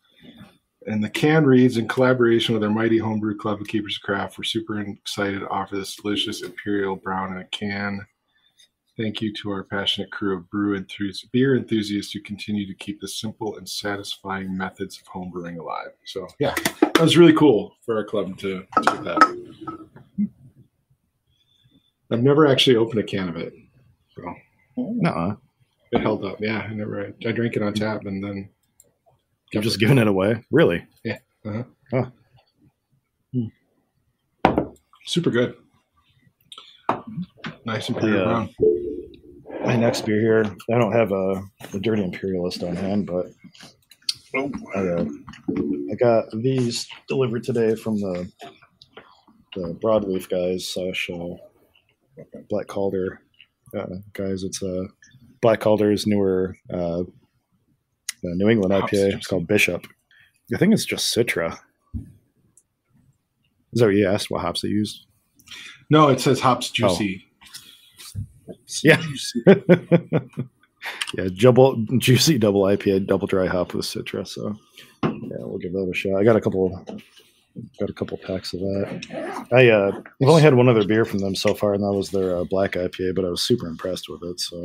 and 0.87 1.03
the 1.03 1.09
can 1.09 1.45
reads 1.45 1.77
in 1.77 1.87
collaboration 1.87 2.53
with 2.53 2.63
our 2.63 2.69
mighty 2.69 2.97
homebrew 2.97 3.37
club 3.37 3.61
of 3.61 3.67
Keepers 3.67 3.97
of 3.97 4.01
Craft. 4.01 4.37
We're 4.37 4.43
super 4.45 4.79
excited 4.79 5.41
to 5.41 5.49
offer 5.49 5.75
this 5.75 5.95
delicious 5.95 6.41
imperial 6.41 6.95
brown 6.95 7.33
in 7.33 7.37
a 7.39 7.45
can. 7.45 8.05
Thank 9.01 9.19
you 9.19 9.33
to 9.33 9.49
our 9.49 9.63
passionate 9.63 10.11
crew 10.11 10.37
of 10.37 10.47
brew 10.51 10.75
enthusiasts, 10.75 11.27
beer 11.31 11.55
enthusiasts 11.55 12.11
who 12.11 12.19
continue 12.19 12.67
to 12.67 12.73
keep 12.75 13.01
the 13.01 13.07
simple 13.07 13.57
and 13.57 13.67
satisfying 13.67 14.55
methods 14.55 15.01
of 15.01 15.11
homebrewing 15.11 15.57
alive. 15.57 15.87
So 16.05 16.27
yeah, 16.39 16.53
that 16.81 17.01
was 17.01 17.17
really 17.17 17.33
cool 17.33 17.73
for 17.83 17.97
our 17.97 18.03
club 18.03 18.37
to, 18.37 18.59
to 18.59 18.81
do 18.83 19.03
that. 19.03 20.29
I've 22.11 22.21
never 22.21 22.45
actually 22.45 22.75
opened 22.75 22.99
a 22.99 23.03
can 23.03 23.27
of 23.29 23.37
it. 23.37 23.53
So 24.15 24.35
No, 24.77 25.35
it 25.91 26.01
held 26.01 26.23
up. 26.23 26.37
Yeah, 26.39 26.59
I 26.59 26.73
never. 26.73 27.11
I 27.25 27.31
drank 27.31 27.55
it 27.55 27.63
on 27.63 27.73
tap 27.73 28.05
and 28.05 28.23
then 28.23 28.49
you're 29.51 29.63
just 29.63 29.79
giving 29.79 29.97
it 29.97 30.07
away. 30.07 30.43
Really? 30.51 30.85
Yeah, 31.03 31.17
uh-huh. 31.43 32.05
hmm. 33.33 33.47
super 35.05 35.31
good. 35.31 35.55
Nice 37.65 37.89
imperial 37.89 38.17
Yeah. 38.19 38.23
brown. 38.25 38.49
My 39.65 39.75
next 39.75 40.05
beer 40.05 40.19
here. 40.19 40.55
I 40.73 40.77
don't 40.79 40.91
have 40.93 41.11
a, 41.11 41.43
a 41.73 41.79
dirty 41.79 42.03
imperialist 42.03 42.63
on 42.63 42.75
hand, 42.75 43.05
but 43.05 43.27
Oh, 44.33 44.49
I, 44.73 44.79
uh, 44.79 45.05
I 45.91 45.95
got 45.95 46.25
these 46.41 46.87
delivered 47.09 47.43
today 47.43 47.75
from 47.75 47.99
the 47.99 48.31
the 49.55 49.77
broadleaf 49.83 50.29
guys 50.29 50.65
slash 50.69 51.09
uh, 51.13 51.35
Black 52.49 52.67
Calder 52.67 53.19
uh, 53.77 53.85
guys. 54.13 54.43
It's 54.43 54.63
a 54.63 54.83
uh, 54.83 54.87
Black 55.41 55.59
Calder's 55.59 56.07
newer 56.07 56.55
uh, 56.73 57.01
uh, 57.01 57.03
New 58.23 58.47
England 58.47 58.73
IPA. 58.73 59.15
It's 59.15 59.27
called 59.27 59.47
Bishop. 59.47 59.85
I 60.53 60.57
think 60.57 60.73
it's 60.73 60.85
just 60.85 61.13
Citra. 61.13 61.57
Is 63.73 63.79
that 63.81 63.87
what 63.87 63.95
you 63.95 64.07
asked? 64.07 64.31
What 64.31 64.41
hops 64.41 64.61
they 64.61 64.69
used? 64.69 65.05
No, 65.89 66.07
it 66.07 66.21
says 66.21 66.39
hops 66.39 66.69
juicy. 66.71 67.25
Yeah. 68.83 69.01
yeah, 71.17 71.29
double 71.35 71.75
juicy 71.97 72.37
double 72.37 72.63
IPA, 72.63 73.07
double 73.07 73.27
dry 73.27 73.47
hop 73.47 73.73
with 73.73 73.85
Citra. 73.85 74.27
So 74.27 74.55
yeah, 75.03 75.37
we'll 75.39 75.59
give 75.59 75.73
that 75.73 75.89
a 75.89 75.93
shot. 75.93 76.19
I 76.19 76.23
got 76.23 76.35
a 76.35 76.41
couple 76.41 76.83
got 77.79 77.89
a 77.89 77.93
couple 77.93 78.17
packs 78.17 78.53
of 78.53 78.61
that. 78.61 79.47
I 79.51 79.69
uh 79.69 79.91
I've 80.21 80.29
only 80.29 80.41
had 80.41 80.53
one 80.53 80.69
other 80.69 80.85
beer 80.85 81.05
from 81.05 81.19
them 81.19 81.35
so 81.35 81.53
far, 81.53 81.73
and 81.73 81.83
that 81.83 81.93
was 81.93 82.09
their 82.09 82.37
uh, 82.37 82.43
black 82.45 82.71
IPA, 82.73 83.15
but 83.15 83.25
I 83.25 83.29
was 83.29 83.41
super 83.43 83.67
impressed 83.67 84.09
with 84.09 84.23
it. 84.23 84.39
So 84.39 84.63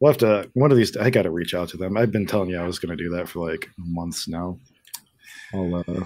we'll 0.00 0.12
have 0.12 0.18
to 0.18 0.50
one 0.54 0.70
of 0.70 0.76
these. 0.76 0.96
I 0.96 1.10
got 1.10 1.22
to 1.22 1.30
reach 1.30 1.54
out 1.54 1.68
to 1.70 1.76
them. 1.76 1.96
I've 1.96 2.12
been 2.12 2.26
telling 2.26 2.50
you 2.50 2.58
I 2.58 2.66
was 2.66 2.78
to 2.78 2.96
do 2.96 3.10
that 3.10 3.28
for 3.28 3.50
like 3.50 3.68
months 3.76 4.28
now. 4.28 4.58
I'll 5.52 5.76
uh, 5.76 6.04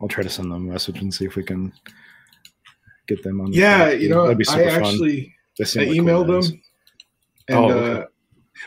I'll 0.00 0.08
try 0.08 0.22
to 0.22 0.30
send 0.30 0.50
them 0.50 0.68
a 0.68 0.72
message 0.72 1.00
and 1.00 1.12
see 1.12 1.24
if 1.24 1.36
we 1.36 1.42
can 1.42 1.72
get 3.06 3.22
them 3.22 3.40
on. 3.40 3.50
the 3.50 3.56
Yeah, 3.56 3.90
you 3.90 4.08
know, 4.08 4.22
that'd 4.24 4.38
be 4.38 4.44
super 4.44 4.62
I 4.62 4.70
fun. 4.70 4.82
actually 4.84 5.34
I 5.60 5.62
like 5.62 5.88
emailed 5.88 6.28
guys. 6.28 6.50
them. 6.50 6.62
And 7.48 7.58
Oh, 7.58 7.70
okay. 7.70 8.00
uh, 8.00 8.04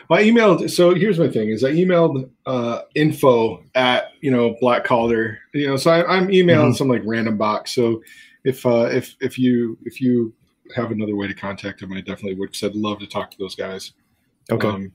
well, 0.09 0.19
I 0.19 0.23
emailed. 0.23 0.69
So 0.71 0.93
here's 0.95 1.19
my 1.19 1.29
thing: 1.29 1.49
is 1.49 1.63
I 1.63 1.71
emailed 1.71 2.29
uh, 2.45 2.81
info 2.95 3.63
at 3.75 4.11
you 4.21 4.31
know 4.31 4.55
Black 4.59 4.83
Calder. 4.83 5.39
You 5.53 5.67
know, 5.67 5.75
so 5.77 5.91
I, 5.91 6.17
I'm 6.17 6.31
emailing 6.31 6.71
Mhm. 6.73 6.75
some 6.77 6.87
like 6.89 7.01
random 7.05 7.37
box. 7.37 7.73
So 7.73 8.01
if 8.43 8.65
uh, 8.65 8.89
if 8.91 9.15
if 9.21 9.37
you 9.37 9.77
if 9.85 10.01
you 10.01 10.33
have 10.75 10.91
another 10.91 11.15
way 11.15 11.27
to 11.27 11.33
contact 11.33 11.79
them, 11.79 11.93
I 11.93 11.99
definitely 12.01 12.35
would. 12.35 12.51
Cause 12.53 12.63
I'd 12.63 12.75
love 12.75 12.99
to 12.99 13.07
talk 13.07 13.29
to 13.31 13.37
those 13.37 13.55
guys. 13.55 13.93
Okay. 14.51 14.67
Um, 14.67 14.91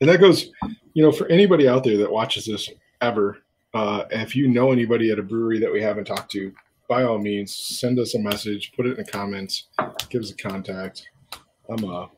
and 0.00 0.10
that 0.10 0.20
goes, 0.20 0.50
you 0.94 1.02
know, 1.02 1.10
for 1.12 1.26
anybody 1.28 1.66
out 1.68 1.82
there 1.84 1.96
that 1.98 2.10
watches 2.10 2.44
this 2.46 2.68
ever, 3.00 3.38
uh, 3.74 4.04
if 4.10 4.36
you 4.36 4.48
know 4.48 4.70
anybody 4.72 5.10
at 5.10 5.18
a 5.18 5.22
brewery 5.22 5.58
that 5.60 5.72
we 5.72 5.80
haven't 5.80 6.04
talked 6.04 6.30
to, 6.32 6.52
by 6.88 7.02
all 7.04 7.18
means, 7.18 7.54
send 7.54 7.98
us 7.98 8.14
a 8.14 8.18
message, 8.18 8.72
put 8.74 8.86
it 8.86 8.98
in 8.98 9.04
the 9.04 9.10
comments, 9.10 9.68
give 10.08 10.22
us 10.22 10.30
a 10.30 10.36
contact. 10.36 11.08
I'm 11.68 11.84
a, 11.84 12.08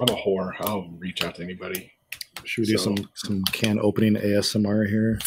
I'm 0.00 0.08
a 0.08 0.16
whore. 0.16 0.52
I'll 0.60 0.88
reach 0.98 1.24
out 1.24 1.34
to 1.36 1.42
anybody. 1.42 1.92
Should 2.44 2.62
we 2.62 2.66
do 2.72 2.78
so- 2.78 2.94
some 2.94 3.10
some 3.14 3.42
can 3.52 3.78
opening 3.80 4.14
ASMR 4.14 4.88
here? 4.88 5.18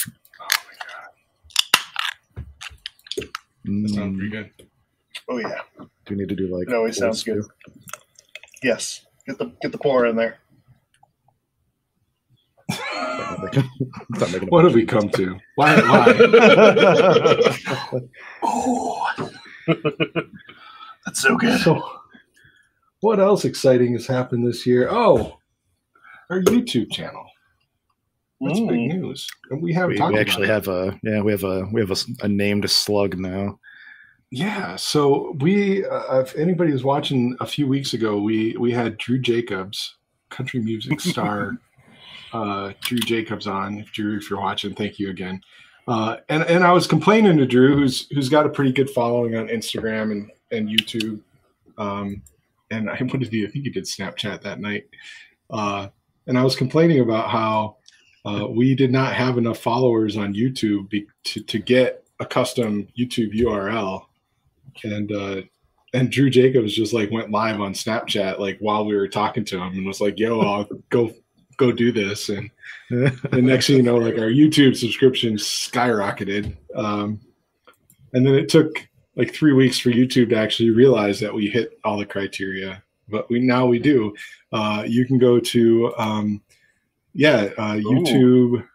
Oh 0.42 0.48
my 0.66 0.76
god, 2.38 2.46
mm. 3.68 3.82
that 3.84 3.90
sounds 3.94 4.16
Mm, 4.16 4.18
pretty 4.18 4.32
good. 4.32 4.52
Oh 5.30 5.38
yeah. 5.38 5.60
do 5.80 5.88
we 6.10 6.16
need 6.16 6.30
to 6.30 6.36
do 6.36 6.48
like? 6.48 6.68
It 6.70 6.74
always 6.74 6.98
sounds 6.98 7.24
good. 7.24 7.44
Yes. 8.64 9.06
Get 9.28 9.38
the 9.38 9.52
get 9.62 9.72
the 9.72 9.78
pour 9.78 10.06
in 10.06 10.16
there. 10.16 10.40
It's 12.63 12.63
not 12.63 12.63
making 12.63 12.63
a 12.63 12.63
What 14.50 14.64
have 14.66 14.74
we 14.74 14.84
of 14.84 14.88
come 14.88 15.10
to? 15.10 15.38
Why? 15.56 15.76
Why? 15.82 17.60
oh. 18.44 19.08
That's 21.06 21.22
so 21.22 21.38
good. 21.38 21.60
so, 21.62 21.82
what 23.02 23.20
else 23.20 23.46
exciting 23.46 23.94
has 23.94 24.08
happened 24.08 24.48
this 24.48 24.66
year? 24.66 24.88
Oh, 24.90 25.38
our 26.30 26.42
YouTube 26.42 26.92
channel. 26.92 27.26
That's 28.42 28.60
big 28.60 28.70
Mm. 28.70 28.94
news. 29.02 29.28
And 29.52 29.62
we 29.62 29.74
haven't 29.74 29.92
we, 29.92 29.98
talked 29.98 30.14
we 30.14 30.20
about 30.20 30.28
actually 30.28 30.48
it. 30.48 30.52
have 30.52 30.68
a 30.68 31.00
yeah 31.04 31.22
we 31.22 31.32
have 31.32 31.44
a 31.44 31.66
we 31.72 31.80
have 31.80 31.90
a, 31.92 31.94
s- 31.94 32.12
a 32.22 32.28
named 32.28 32.70
slug 32.70 33.18
now. 33.18 33.60
Yeah, 34.32 34.78
so 34.78 35.36
we, 35.42 35.86
uh, 35.86 36.22
if 36.22 36.36
anybody 36.36 36.72
was 36.74 36.84
watching 36.84 37.38
a 37.40 37.46
few 37.46 37.68
weeks 37.68 37.94
ago, 37.94 38.20
we 38.20 38.58
we 38.58 38.72
had 38.72 38.98
Drew 38.98 39.20
Jacobs, 39.20 39.96
country 40.32 40.60
music 40.60 41.00
star, 41.12 41.58
uh, 42.34 42.74
Drew 42.82 42.98
Jacobs 43.00 43.48
on. 43.48 43.80
If 43.80 43.92
Drew, 43.92 44.18
if 44.18 44.30
you're 44.30 44.42
watching, 44.42 44.74
thank 44.74 45.00
you 45.00 45.10
again. 45.10 45.40
Uh, 45.88 46.18
and 46.30 46.44
and 46.44 46.64
I 46.64 46.72
was 46.72 46.88
complaining 46.88 47.38
to 47.38 47.46
Drew, 47.46 47.76
who's 47.76 48.08
who's 48.10 48.30
got 48.30 48.46
a 48.46 48.50
pretty 48.50 48.72
good 48.72 48.90
following 48.90 49.36
on 49.36 49.48
Instagram 49.48 50.12
and 50.12 50.32
and 50.52 50.68
YouTube. 50.68 51.22
Um, 51.78 52.22
and 52.72 52.90
I 52.90 52.98
did 52.98 53.32
he? 53.32 53.46
I 53.46 53.50
think 53.50 53.66
he 53.66 53.70
did 53.70 53.86
Snapchat 53.86 54.42
that 54.42 54.60
night. 54.60 54.86
Uh, 55.50 55.88
and 56.28 56.38
I 56.38 56.44
was 56.44 56.56
complaining 56.56 57.02
about 57.02 57.30
how 57.30 57.78
uh, 58.26 58.48
we 58.50 58.76
did 58.76 58.92
not 58.92 59.14
have 59.14 59.38
enough 59.38 59.60
followers 59.60 60.18
on 60.18 60.34
YouTube 60.34 60.90
be, 60.90 61.06
to 61.26 61.44
to 61.44 61.60
get 61.60 62.06
a 62.20 62.26
custom 62.26 62.88
YouTube 62.98 63.34
URL 63.34 64.06
and 64.84 65.12
uh 65.12 65.42
and 65.96 66.12
Drew 66.12 66.30
Jacobs 66.30 66.74
just 66.74 66.94
like 66.94 67.12
went 67.12 67.30
live 67.30 67.60
on 67.62 67.74
Snapchat 67.74 68.40
like 68.40 68.58
while 68.60 68.86
we 68.86 68.96
were 68.96 69.08
talking 69.08 69.46
to 69.46 69.58
him 69.58 69.74
and 69.74 69.86
was 69.86 70.02
like, 70.02 70.18
"Yo, 70.18 70.40
I'll 70.40 70.68
go 70.90 71.14
go 71.58 71.72
do 71.72 71.92
this." 71.92 72.30
And 72.30 72.50
the 72.90 73.42
next 73.42 73.68
thing 73.68 73.78
you 73.78 73.84
know, 73.84 73.98
like 73.98 74.16
our 74.18 74.30
YouTube 74.30 74.76
subscription 74.76 75.36
skyrocketed. 75.36 76.56
Um, 76.76 77.20
and 78.14 78.26
then 78.26 78.36
it 78.36 78.50
took 78.50 78.88
like 79.16 79.34
three 79.34 79.54
weeks 79.54 79.80
for 79.80 79.90
YouTube 79.90 80.30
to 80.30 80.36
actually 80.38 80.70
realize 80.72 81.20
that 81.20 81.34
we 81.34 81.48
hit 81.48 81.80
all 81.84 81.98
the 81.98 82.06
criteria, 82.06 82.84
but 83.10 83.30
we 83.30 83.40
now 83.40 83.66
we 83.66 83.80
do. 83.80 84.14
Uh, 84.52 84.84
you 84.88 85.06
can 85.06 85.18
go 85.18 85.40
to 85.40 85.94
um, 85.98 86.42
yeah 87.14 87.50
uh, 87.58 87.74
YouTube.com 87.74 88.68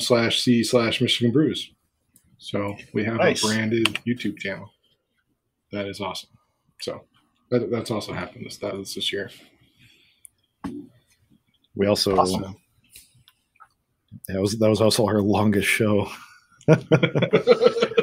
slash 0.00 0.40
C 0.42 0.62
slash 0.62 1.00
Michigan 1.00 1.32
Brews. 1.32 1.70
So 2.38 2.76
we 2.92 3.04
have 3.04 3.16
Nice. 3.16 3.42
a 3.42 3.46
branded 3.46 3.98
YouTube 4.06 4.38
channel. 4.38 4.70
That 5.72 5.86
is 5.86 6.00
awesome. 6.00 6.30
So 6.80 7.04
that, 7.50 7.70
that's 7.70 7.90
also 7.90 8.12
happened 8.12 8.46
this 8.46 8.58
that 8.58 8.76
was 8.76 8.94
this 8.94 9.12
year. 9.12 9.30
We 11.76 11.86
also 11.86 12.16
Awesome. 12.16 12.56
that 14.28 14.40
was 14.40 14.58
that 14.58 14.70
was 14.70 14.80
also 14.80 15.06
our 15.06 15.20
longest 15.20 15.68
show. 15.68 16.08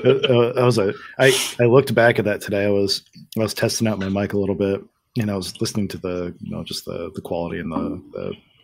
Uh, 0.04 0.54
was 0.56 0.80
a 0.80 0.94
I 1.20 1.32
I 1.60 1.66
looked 1.66 1.94
back 1.94 2.18
at 2.18 2.26
that 2.26 2.42
today. 2.42 2.66
I 2.66 2.70
was 2.70 3.04
I 3.38 3.42
was 3.42 3.54
testing 3.54 3.88
out 3.88 4.00
my 4.00 4.10
mic 4.10 4.34
a 4.34 4.38
little 4.40 4.56
bit, 4.56 4.82
and 5.20 5.30
I 5.30 5.36
was 5.36 5.60
listening 5.62 5.88
to 5.90 5.98
the 6.00 6.34
you 6.40 6.50
know 6.50 6.64
just 6.64 6.86
the 6.86 7.12
the 7.14 7.22
quality 7.22 7.60
and 7.60 7.72
the, 7.72 8.02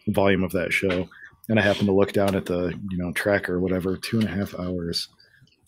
the 0.05 0.13
volume 0.13 0.43
of 0.43 0.51
that 0.53 0.73
show, 0.73 1.07
and 1.47 1.59
I 1.59 1.61
happened 1.61 1.87
to 1.89 1.93
look 1.93 2.11
down 2.11 2.33
at 2.33 2.47
the 2.47 2.73
you 2.89 2.97
know 2.97 3.11
tracker 3.11 3.55
or 3.55 3.59
whatever. 3.59 3.97
Two 3.97 4.19
and 4.19 4.27
a 4.27 4.31
half 4.31 4.57
hours 4.57 5.09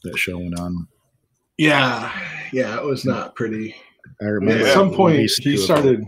that 0.04 0.18
show 0.18 0.40
went 0.40 0.60
on. 0.60 0.88
Yeah, 1.58 2.12
yeah, 2.52 2.76
it 2.78 2.84
was 2.84 3.06
not 3.06 3.36
pretty. 3.36 3.76
I 4.22 4.26
remember 4.26 4.66
At 4.66 4.74
some 4.74 4.92
point, 4.92 5.30
he 5.40 5.58
started 5.58 6.04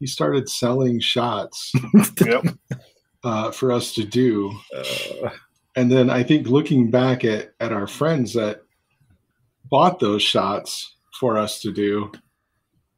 he 0.00 0.06
started 0.06 0.48
selling 0.48 1.00
shots 1.00 1.72
Yep. 2.24 2.44
uh, 3.24 3.50
for 3.50 3.72
us 3.72 3.94
to 3.94 4.04
do. 4.04 4.52
Uh, 4.76 5.30
and 5.76 5.90
then 5.90 6.10
I 6.10 6.22
think 6.22 6.48
looking 6.48 6.90
back 6.90 7.24
at 7.24 7.52
at 7.60 7.72
our 7.72 7.86
friends 7.86 8.32
that 8.34 8.62
bought 9.70 9.98
those 10.00 10.22
shots 10.22 10.96
for 11.18 11.36
us 11.38 11.60
to 11.60 11.72
do, 11.72 12.10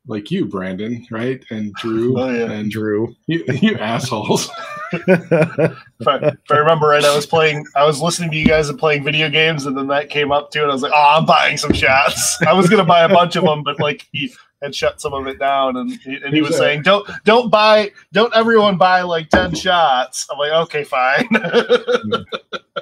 like 0.09 0.30
you, 0.30 0.46
Brandon, 0.46 1.06
right, 1.11 1.44
and 1.50 1.72
Drew, 1.80 2.18
Oh, 2.18 2.28
yeah. 2.30 2.50
and 2.50 2.70
Drew. 2.70 3.14
you, 3.26 3.44
you 3.62 3.76
assholes. 3.78 4.50
If 4.90 6.06
I, 6.09 6.16
if 6.28 6.50
I 6.50 6.56
remember 6.56 6.86
right, 6.86 7.04
I 7.04 7.14
was 7.14 7.26
playing, 7.26 7.62
I 7.76 7.84
was 7.84 8.00
listening 8.00 8.30
to 8.30 8.36
you 8.38 8.46
guys 8.46 8.70
and 8.70 8.78
playing 8.78 9.04
video 9.04 9.28
games, 9.28 9.66
and 9.66 9.76
then 9.76 9.86
that 9.88 10.09
came 10.09 10.32
up 10.32 10.50
too, 10.50 10.62
and 10.62 10.70
I 10.70 10.72
was 10.72 10.80
like, 10.82 10.92
"Oh, 10.94 11.14
I'm 11.18 11.26
buying 11.26 11.59
some 11.59 11.72
shots." 11.74 12.38
I 12.46 12.54
was 12.54 12.70
gonna 12.70 12.84
buy 12.84 13.02
a 13.02 13.09
bunch 13.09 13.36
of 13.36 13.44
them, 13.44 13.62
but 13.62 13.78
like 13.80 14.06
he 14.12 14.32
had 14.62 14.74
shut 14.74 14.98
some 15.00 15.12
of 15.12 15.26
it 15.26 15.38
down, 15.38 15.76
and 15.76 15.90
he, 15.92 16.14
and 16.24 16.32
he 16.34 16.40
was 16.40 16.56
saying, 16.56 16.82
"Don't, 16.82 17.06
don't 17.24 17.50
buy, 17.50 17.90
don't 18.14 18.34
everyone 18.34 18.78
buy 18.78 19.02
like 19.02 19.28
ten 19.28 19.54
shots." 19.54 20.26
I'm 20.32 20.38
like, 20.38 20.52
"Okay, 20.52 20.84
fine." 20.84 21.28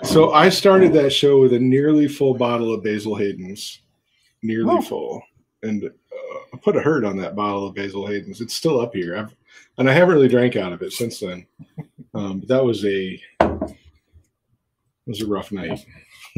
So 0.05 0.33
I 0.33 0.49
started 0.51 0.93
that 0.93 1.11
show 1.11 1.41
with 1.41 1.55
a 1.55 1.59
nearly 1.59 2.07
full 2.07 2.35
bottle 2.35 2.73
of 2.73 2.85
Basil 2.85 3.17
Hayden's, 3.17 3.81
nearly 4.43 4.77
Oh. 4.79 4.83
full, 4.83 5.23
and 5.63 5.91
uh, 6.17 6.39
I 6.55 6.59
put 6.59 6.77
a 6.77 6.81
hurt 6.81 7.05
on 7.05 7.17
that 7.19 7.37
bottle 7.37 7.67
of 7.67 7.75
Basil 7.75 8.07
Hayden's. 8.07 8.41
It's 8.41 8.55
still 8.55 8.81
up 8.81 8.95
here, 8.95 9.17
I've, 9.17 9.35
and 9.79 9.89
I 9.91 9.93
haven't 9.93 10.15
really 10.15 10.29
drank 10.29 10.57
out 10.57 10.73
of 10.73 10.83
it 10.83 10.93
since 10.93 11.21
then. 11.21 11.47
Um, 12.15 12.41
but 12.41 12.49
that 12.49 12.65
was 12.65 12.85
a 12.85 13.21
was 15.07 15.21
a 15.23 15.27
rough 15.27 15.53
night. 15.53 15.85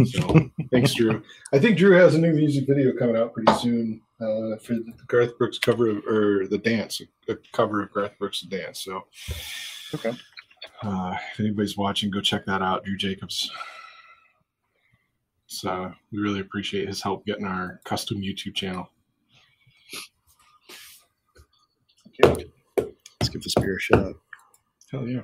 So 0.05 0.51
thanks, 0.71 0.95
Drew. 0.95 1.23
I 1.53 1.59
think 1.59 1.77
Drew 1.77 1.93
has 1.97 2.15
a 2.15 2.19
new 2.19 2.33
music 2.33 2.67
video 2.69 2.93
coming 2.97 3.17
out 3.17 3.33
pretty 3.35 3.53
soon 3.55 4.01
uh, 4.21 4.57
for 4.59 4.75
the 4.75 4.93
Garth 5.09 5.37
Brooks 5.39 5.59
cover 5.59 5.89
of, 5.89 6.07
or 6.07 6.47
the 6.47 6.59
dance, 6.59 7.01
a 7.29 7.37
cover 7.53 7.83
of 7.83 7.93
Garth 7.93 8.17
Brooks' 8.19 8.43
dance. 8.43 8.81
So 8.85 9.05
Okay. 9.95 10.13
uh, 10.83 11.17
if 11.33 11.41
anybody's 11.41 11.77
watching, 11.77 12.11
go 12.11 12.21
check 12.21 12.45
that 12.47 12.63
out, 12.63 12.85
Drew 12.85 12.97
Jacobs. 12.97 13.51
So 15.47 15.93
we 16.13 16.19
really 16.19 16.41
appreciate 16.41 16.87
his 16.89 17.03
help 17.03 17.25
getting 17.27 17.47
our 17.47 17.81
custom 17.85 18.19
YouTube 18.21 18.55
channel. 18.55 18.89
Let's 22.23 23.29
give 23.31 23.43
this 23.43 23.55
beer 23.55 23.77
a 23.77 23.81
shot. 23.81 24.15
Hell 24.91 25.07
yeah! 25.09 25.21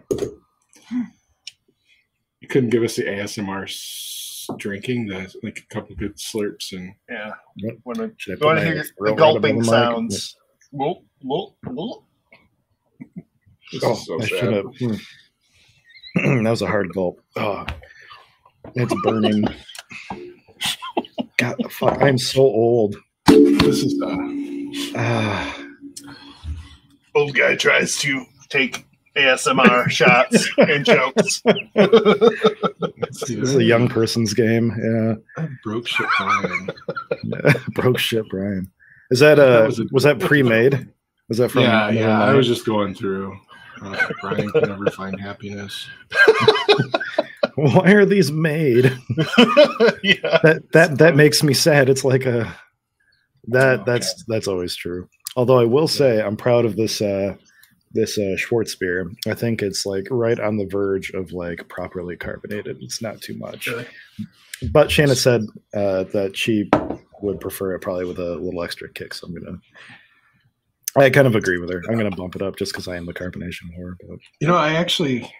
You 2.40 2.48
couldn't 2.48 2.70
give 2.70 2.82
us 2.82 2.96
the 2.96 3.04
ASMR 3.04 3.64
s- 3.64 4.46
drinking, 4.58 5.06
the 5.06 5.34
like 5.42 5.58
a 5.58 5.74
couple 5.74 5.96
good 5.96 6.16
slurps 6.16 6.72
and 6.72 6.94
yeah. 7.08 7.32
What? 7.60 7.74
When 7.84 8.00
I, 8.00 8.10
Should 8.18 8.34
I 8.34 8.36
put 8.36 8.46
want 8.46 8.58
to 8.58 8.64
my 8.66 8.72
hear 8.72 8.84
the 8.84 8.90
right 9.00 9.16
gulping 9.16 9.56
above 9.60 9.64
the 9.66 9.72
mic? 9.72 9.90
sounds? 9.90 10.36
Whoop, 10.72 10.98
whoop, 11.22 11.54
whoop. 11.66 12.04
this 13.72 13.82
Oh, 13.84 13.92
is 13.92 14.06
so 14.06 14.20
I 14.20 14.26
sad. 14.26 14.52
have. 14.54 14.64
that 16.44 16.50
was 16.50 16.62
a 16.62 16.66
hard 16.66 16.92
gulp. 16.94 17.20
Oh, 17.36 17.66
it's 18.74 18.94
burning. 19.02 19.44
God, 21.38 21.56
fuck! 21.72 22.00
I'm 22.02 22.18
so 22.18 22.40
old. 22.42 22.96
This 23.26 23.82
is 23.82 24.00
uh, 24.02 24.16
Ah, 24.96 25.63
Old 27.14 27.34
guy 27.34 27.56
tries 27.56 27.96
to 27.98 28.24
take 28.48 28.86
ASMR 29.16 29.88
shots 29.90 30.48
and 30.58 30.84
chokes. 30.84 31.42
let's 31.74 33.20
this 33.20 33.30
is 33.30 33.54
a 33.56 33.62
young 33.64 33.88
person's 33.88 34.34
game. 34.34 34.72
Yeah, 35.36 35.46
broke 35.62 35.86
shit 35.86 36.06
Brian. 36.18 36.70
broke 37.74 37.98
shit, 37.98 38.28
Brian. 38.30 38.70
Is 39.10 39.20
that 39.20 39.38
uh? 39.38 39.60
That 39.60 39.66
was, 39.66 39.80
was 39.92 40.02
that 40.04 40.18
pre-made? 40.18 40.88
Was 41.28 41.38
that 41.38 41.50
from? 41.50 41.62
yeah, 41.62 41.86
Never 41.86 41.98
yeah. 41.98 42.22
I 42.24 42.34
was 42.34 42.46
just 42.46 42.66
going 42.66 42.94
through. 42.94 43.38
Uh, 43.80 44.08
Brian 44.20 44.50
can 44.50 44.68
never 44.68 44.90
find 44.90 45.18
happiness. 45.20 45.88
Why 47.56 47.92
are 47.92 48.04
these 48.04 48.32
made? 48.32 48.84
yeah. 50.02 50.38
That 50.42 50.62
that 50.72 50.98
that 50.98 51.16
makes 51.16 51.42
me 51.42 51.54
sad. 51.54 51.88
It's 51.88 52.04
like 52.04 52.24
a 52.26 52.52
that 53.48 53.80
Oh, 53.80 53.84
that's 53.86 54.24
that's 54.26 54.48
always 54.48 54.74
true. 54.74 55.08
Although 55.36 55.58
I 55.58 55.64
will 55.64 55.88
say 55.88 56.20
I'm 56.22 56.36
proud 56.36 56.64
of 56.64 56.76
this 56.76 57.00
uh 57.00 57.36
this 57.92 58.18
uh 58.18 58.36
Schwarzbier. 58.36 59.14
I 59.26 59.34
think 59.34 59.62
it's 59.62 59.86
like 59.86 60.06
right 60.10 60.38
on 60.38 60.56
the 60.56 60.66
verge 60.66 61.10
of 61.10 61.32
like 61.32 61.68
properly 61.68 62.16
carbonated. 62.16 62.78
It's 62.80 63.00
not 63.00 63.20
too 63.20 63.36
much. 63.38 63.66
Really? 63.68 63.86
But 64.72 64.90
Shannon 64.90 65.16
said 65.16 65.42
uh, 65.74 66.04
that 66.04 66.36
she 66.36 66.70
would 67.22 67.40
prefer 67.40 67.74
it 67.74 67.80
probably 67.80 68.04
with 68.04 68.18
a 68.18 68.36
little 68.36 68.62
extra 68.62 68.88
kick. 68.92 69.14
So 69.14 69.26
I'm 69.26 69.34
gonna. 69.34 69.58
I 70.96 71.10
kind 71.10 71.26
of 71.26 71.34
agree 71.34 71.58
with 71.58 71.70
her. 71.70 71.82
I'm 71.88 71.96
gonna 71.96 72.14
bump 72.14 72.36
it 72.36 72.42
up 72.42 72.56
just 72.56 72.72
because 72.72 72.86
I 72.86 72.96
am 72.96 73.06
the 73.06 73.14
carbonation 73.14 73.76
whore. 73.76 73.94
But 74.08 74.18
You 74.40 74.46
know, 74.46 74.56
I 74.56 74.74
actually, 74.74 75.30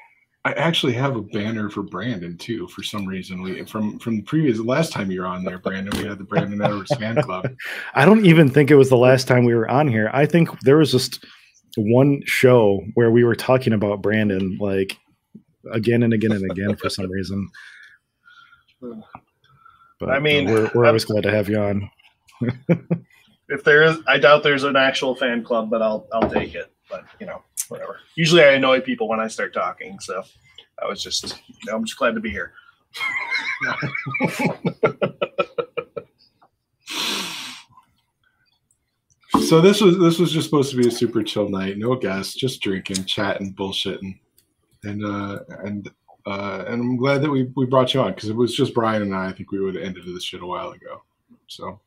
I 0.47 0.53
actually 0.53 0.93
have 0.93 1.17
a 1.17 1.23
banner 1.23 1.71
for 1.71 1.83
Brandon 1.83 2.37
too. 2.37 2.69
For 2.69 2.83
some 2.83 3.07
reason, 3.07 3.41
we 3.43 3.65
from 3.65 3.99
from 3.99 4.17
the 4.17 4.23
previous 4.23 4.59
last 4.59 4.93
time 4.93 5.11
you 5.11 5.23
were 5.23 5.27
on 5.27 5.45
there, 5.45 5.59
Brandon. 5.59 5.99
We 5.99 6.07
had 6.07 6.19
the 6.19 6.25
Brandon 6.25 6.61
Edwards 6.61 6.95
fan 6.97 7.21
club. 7.23 7.49
I 7.95 8.05
don't 8.05 8.27
even 8.27 8.51
think 8.51 8.71
it 8.71 8.77
was 8.77 8.91
the 8.91 8.97
last 8.97 9.27
time 9.27 9.45
we 9.45 9.55
were 9.55 9.69
on 9.69 9.89
here. 9.89 10.11
I 10.13 10.27
think 10.27 10.61
there 10.61 10.77
was 10.77 10.93
just 10.93 11.25
one 11.77 12.23
show 12.27 12.83
where 12.95 13.11
we 13.11 13.25
were 13.25 13.35
talking 13.35 13.73
about 13.73 14.03
Brandon 14.03 14.59
like 14.61 14.99
again 15.73 16.03
and 16.03 16.13
again 16.13 16.33
and 16.33 16.51
again 16.51 16.77
for 16.77 16.91
some 16.91 17.11
reason. 17.11 17.49
But 19.99 20.11
I 20.11 20.19
mean, 20.19 20.49
uh, 20.49 20.53
we're, 20.53 20.71
we're 20.75 20.87
always 20.87 21.07
glad 21.07 21.23
to 21.23 21.31
have 21.31 21.49
you 21.49 21.59
on. 21.59 21.91
If 23.49 23.63
there 23.63 23.83
is, 23.83 23.99
I 24.07 24.19
doubt 24.19 24.43
there's 24.43 24.65
an 24.65 24.77
actual 24.77 25.15
fan 25.15 25.45
club, 25.45 25.69
but 25.71 25.83
I'll 25.83 26.07
I'll 26.13 26.31
take 26.31 26.55
it. 26.55 26.73
But 26.91 27.05
you 27.21 27.27
know, 27.27 27.43
whatever. 27.69 27.99
Usually, 28.15 28.43
I 28.43 28.53
annoy 28.53 28.81
people 28.81 29.09
when 29.09 29.21
I 29.21 29.29
start 29.29 29.55
talking, 29.55 29.99
so 30.01 30.23
I 30.83 30.87
was 30.87 31.03
just, 31.03 31.43
you 31.49 31.55
know, 31.67 31.77
I'm 31.77 31.85
just 31.85 31.99
glad 31.99 32.15
to 32.15 32.21
be 32.21 32.31
here. 32.31 32.53
So 39.47 39.61
this 39.61 39.81
was 39.83 39.99
this 39.99 40.19
was 40.19 40.33
just 40.33 40.47
supposed 40.47 40.71
to 40.71 40.77
be 40.77 40.89
a 40.89 40.91
super 40.91 41.23
chill 41.23 41.51
night. 41.51 41.77
No 41.77 41.97
guests, 41.97 42.35
just 42.35 42.63
drinking, 42.63 43.05
chatting, 43.05 43.53
bullshitting, 43.53 44.19
and 44.85 45.05
uh 45.05 45.41
and 45.65 45.91
uh 46.25 46.65
and 46.67 46.81
I'm 46.81 46.97
glad 46.97 47.21
that 47.23 47.31
we 47.31 47.53
we 47.55 47.67
brought 47.67 47.93
you 47.93 48.01
on 48.01 48.15
because 48.15 48.31
it 48.31 48.37
was 48.37 48.55
just 48.55 48.75
Brian 48.75 49.03
and 49.03 49.15
I. 49.15 49.27
I 49.27 49.33
think 49.33 49.53
we 49.53 49.61
would 49.61 49.75
have 49.75 49.85
ended 49.85 50.05
this 50.07 50.25
shit 50.25 50.43
a 50.43 50.47
while 50.47 50.71
ago. 50.71 51.03
So 51.49 51.79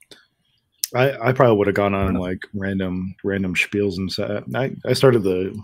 I, 0.96 1.30
I 1.30 1.32
probably 1.34 1.58
would 1.58 1.68
have 1.68 1.76
gone 1.76 1.94
on 1.94 2.14
like 2.16 2.40
random 2.54 3.16
random 3.24 3.56
spiels 3.56 3.98
and 3.98 4.12
set. 4.12 4.44
I, 4.56 4.72
I 4.86 4.94
started 4.94 5.24
the 5.24 5.58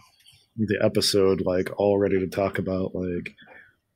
the 0.57 0.77
episode 0.83 1.41
like 1.41 1.69
all 1.77 1.97
ready 1.97 2.19
to 2.19 2.27
talk 2.27 2.59
about 2.59 2.93
like 2.93 3.33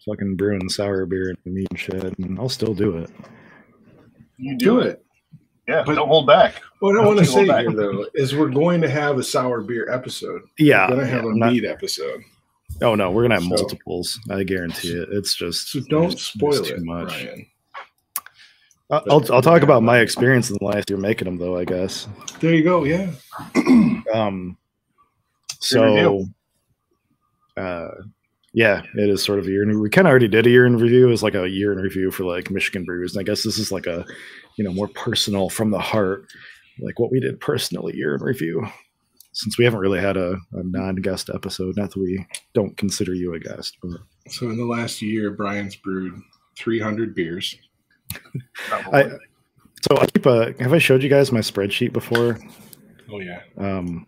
fucking 0.06 0.36
brewing 0.38 0.70
sour 0.70 1.06
beer 1.06 1.30
and 1.30 1.54
mead 1.54 1.68
and 1.70 1.80
shit, 1.80 2.18
and 2.20 2.40
I'll 2.40 2.50
still 2.50 2.74
do 2.74 2.98
it. 2.98 3.10
You 4.38 4.58
do 4.58 4.80
it. 4.80 5.04
Yeah, 5.68 5.84
But- 5.86 5.96
don't 5.96 6.08
hold 6.08 6.28
back. 6.28 6.62
What 6.80 6.92
I 6.92 7.04
Don't 7.04 7.08
want 7.08 7.20
to 7.20 7.26
say 7.26 7.46
here 7.46 7.72
though 7.72 8.06
is 8.14 8.36
we're 8.36 8.50
going 8.50 8.82
to 8.82 8.90
have 8.90 9.18
a 9.18 9.24
sour 9.24 9.62
beer 9.62 9.92
episode. 9.92 10.42
Yeah, 10.60 10.88
We're 10.90 10.96
going 10.96 11.08
to 11.08 11.12
have 11.14 11.24
yeah, 11.24 11.30
a 11.30 11.32
I'm 11.34 11.40
not- 11.40 11.54
mead 11.54 11.66
episode. 11.66 12.22
oh 12.84 12.94
no, 12.96 13.10
we're 13.12 13.24
gonna 13.24 13.36
have 13.36 13.44
So- 13.44 13.50
multiples. 13.50 14.20
I 14.30 14.44
guarantee 14.44 14.94
it. 14.94 15.10
It's 15.12 15.36
just 15.36 15.70
So 15.72 15.80
don't 15.90 16.02
there's- 16.10 16.22
spoil 16.22 16.52
there's 16.54 16.70
it, 16.70 16.84
Brian. 16.86 17.48
I'll, 18.90 19.34
I'll 19.34 19.42
talk 19.42 19.64
about 19.64 19.84
my 19.84 20.00
experience 20.00 20.50
in 20.50 20.58
the 20.60 20.66
last 20.66 20.90
year 20.90 20.98
making 20.98 21.26
them 21.26 21.38
though. 21.38 21.58
I 21.58 21.66
guess. 21.66 22.08
There 22.40 22.54
you 22.54 22.64
go. 22.64 22.84
Yeah. 22.84 23.12
Um, 24.14 24.58
so, 25.60 26.26
uh, 27.58 27.90
yeah, 28.54 28.82
it 28.96 29.10
is 29.10 29.24
sort 29.24 29.40
of 29.40 29.46
a 29.46 29.50
year. 29.50 29.64
In, 29.64 29.82
we 29.82 29.90
kind 29.90 30.08
of 30.08 30.12
already 30.12 30.28
did 30.28 30.48
a 30.48 30.50
year 30.50 30.66
in 30.66 30.78
review. 30.78 31.08
It 31.08 31.12
was 31.12 31.24
like 31.24 31.36
a 31.36 31.50
year 31.50 31.72
in 31.72 31.80
review 31.80 32.12
for 32.12 32.24
like 32.24 32.50
Michigan 32.50 32.86
brews, 32.86 33.16
and 33.16 33.22
I 33.22 33.24
guess 33.24 33.44
this 33.44 33.58
is 33.58 33.72
like 33.72 33.86
a, 33.86 34.06
you 34.58 34.64
know, 34.64 34.72
more 34.72 34.88
personal 34.88 35.50
from 35.50 35.72
the 35.72 35.80
heart, 35.80 36.26
like 36.80 37.00
what 37.00 37.12
we 37.12 37.20
did 37.20 37.40
personally 37.40 37.96
year 37.96 38.16
in 38.16 38.24
review. 38.24 38.66
Since 39.34 39.58
we 39.60 39.66
haven't 39.66 39.82
really 39.82 40.00
had 40.00 40.18
a, 40.18 40.32
a 40.54 40.64
non-guest 40.64 41.30
episode, 41.32 41.78
not 41.78 41.92
that 41.92 42.00
we 42.00 42.26
don't 42.56 42.76
consider 42.76 43.14
you 43.14 43.36
a 43.36 43.40
guest, 43.40 43.78
but 43.84 43.92
So 44.30 44.50
in 44.50 44.58
the 44.58 44.66
last 44.66 45.02
year, 45.02 45.30
Brian's 45.30 45.76
brewed 45.76 46.20
300 46.58 47.14
beers. 47.14 47.56
Probably. 48.68 49.18
so 49.90 49.98
I 49.98 50.06
keep 50.08 50.26
a. 50.26 50.54
Have 50.60 50.74
I 50.74 50.78
showed 50.78 51.04
you 51.04 51.10
guys 51.10 51.32
my 51.32 51.40
spreadsheet 51.40 51.94
before? 51.94 52.40
Oh 53.12 53.20
yeah. 53.20 53.42
Um, 53.58 54.08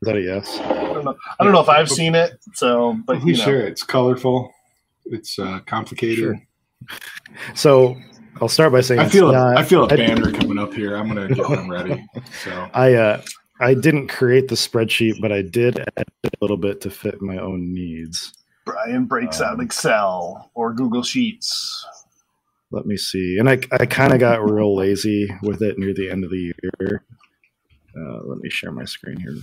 is 0.00 0.06
that 0.06 0.16
a 0.16 0.20
yes? 0.20 0.58
I 0.58 0.72
don't 0.84 1.04
know. 1.04 1.16
I 1.38 1.44
don't 1.44 1.52
know 1.52 1.60
if 1.60 1.68
I've 1.68 1.88
seen 1.90 2.14
it. 2.14 2.32
So, 2.54 2.94
but 3.06 3.18
But 3.20 3.26
you 3.26 3.36
know, 3.36 3.44
sure, 3.44 3.60
it's 3.60 3.82
colorful. 3.82 4.52
It's 5.06 5.38
uh, 5.38 5.60
complicated. 5.66 6.18
Sure. 6.18 6.40
So 7.54 7.96
I'll 8.40 8.48
start 8.48 8.72
by 8.72 8.80
saying 8.80 9.00
I 9.00 9.04
it's 9.04 9.12
feel 9.12 9.30
not- 9.32 9.56
a, 9.56 9.60
I 9.60 9.64
feel 9.64 9.84
a 9.84 9.92
I- 9.92 9.96
banner 9.96 10.32
coming 10.32 10.58
up 10.58 10.72
here. 10.74 10.96
I'm 10.96 11.08
gonna 11.08 11.28
get 11.28 11.48
them 11.48 11.70
ready. 11.70 12.04
So 12.42 12.68
I 12.74 12.94
uh, 12.94 13.22
I 13.60 13.74
didn't 13.74 14.08
create 14.08 14.48
the 14.48 14.54
spreadsheet, 14.56 15.20
but 15.20 15.30
I 15.32 15.42
did 15.42 15.78
add 15.96 16.04
a 16.24 16.30
little 16.40 16.56
bit 16.56 16.80
to 16.82 16.90
fit 16.90 17.20
my 17.22 17.36
own 17.38 17.72
needs. 17.72 18.32
Brian 18.64 19.04
breaks 19.06 19.40
out 19.40 19.54
Um, 19.54 19.60
Excel 19.60 20.50
or 20.54 20.72
Google 20.72 21.02
Sheets. 21.02 21.84
Let 22.72 22.86
me 22.86 22.96
see, 22.96 23.36
and 23.38 23.50
I 23.50 23.60
I 23.70 23.84
kind 23.84 24.14
of 24.14 24.18
got 24.18 24.50
real 24.50 24.74
lazy 24.74 25.30
with 25.42 25.60
it 25.60 25.78
near 25.78 25.92
the 25.92 26.10
end 26.10 26.24
of 26.24 26.30
the 26.30 26.54
year. 26.62 27.04
Uh, 27.94 28.20
let 28.24 28.38
me 28.38 28.48
share 28.48 28.72
my 28.72 28.84
screen 28.84 29.20
here. 29.20 29.36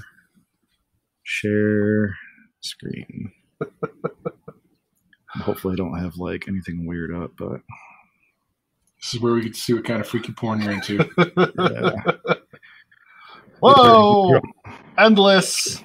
Share 1.21 2.15
screen. 2.61 3.31
Hopefully, 5.29 5.73
I 5.73 5.77
don't 5.77 5.99
have 5.99 6.17
like 6.17 6.47
anything 6.47 6.87
weird 6.87 7.13
up, 7.13 7.31
but 7.37 7.61
this 8.99 9.13
is 9.13 9.19
where 9.19 9.33
we 9.33 9.41
get 9.41 9.53
to 9.53 9.59
see 9.59 9.73
what 9.73 9.85
kind 9.85 10.01
of 10.01 10.07
freaky 10.07 10.31
porn 10.31 10.61
you're 10.61 10.71
into. 10.71 11.07
yeah. 11.59 12.33
Whoa! 13.59 14.41
Endless. 14.97 15.83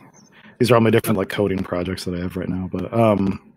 these 0.58 0.70
are 0.70 0.76
all 0.76 0.80
my 0.80 0.88
different 0.88 1.18
like 1.18 1.28
coding 1.28 1.62
projects 1.62 2.04
that 2.04 2.14
I 2.14 2.20
have 2.20 2.38
right 2.38 2.48
now. 2.48 2.70
But 2.72 2.90
um, 2.94 3.53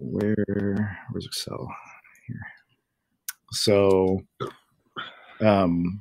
where 0.00 0.98
where's 1.10 1.26
Excel 1.26 1.68
here? 2.26 2.40
So, 3.52 4.20
um, 5.40 6.00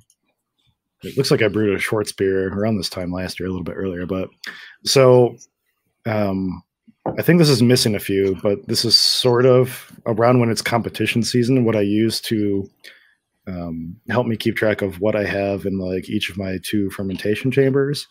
it 1.03 1.17
looks 1.17 1.31
like 1.31 1.41
I 1.41 1.47
brewed 1.47 1.75
a 1.75 1.81
Schwarzbier 1.81 2.51
around 2.51 2.77
this 2.77 2.89
time 2.89 3.11
last 3.11 3.39
year, 3.39 3.47
a 3.47 3.51
little 3.51 3.63
bit 3.63 3.77
earlier. 3.77 4.05
But 4.05 4.29
so, 4.85 5.37
um, 6.05 6.61
I 7.17 7.21
think 7.21 7.39
this 7.39 7.49
is 7.49 7.63
missing 7.63 7.95
a 7.95 7.99
few, 7.99 8.37
but 8.43 8.67
this 8.67 8.85
is 8.85 8.97
sort 8.97 9.45
of 9.45 9.91
around 10.05 10.39
when 10.39 10.51
it's 10.51 10.61
competition 10.61 11.23
season. 11.23 11.65
What 11.65 11.75
I 11.75 11.81
use 11.81 12.21
to 12.21 12.69
um, 13.47 13.95
help 14.09 14.27
me 14.27 14.37
keep 14.37 14.55
track 14.55 14.81
of 14.81 14.99
what 14.99 15.15
I 15.15 15.25
have 15.25 15.65
in 15.65 15.79
like 15.79 16.09
each 16.09 16.29
of 16.29 16.37
my 16.37 16.59
two 16.63 16.89
fermentation 16.91 17.51
chambers 17.51 18.07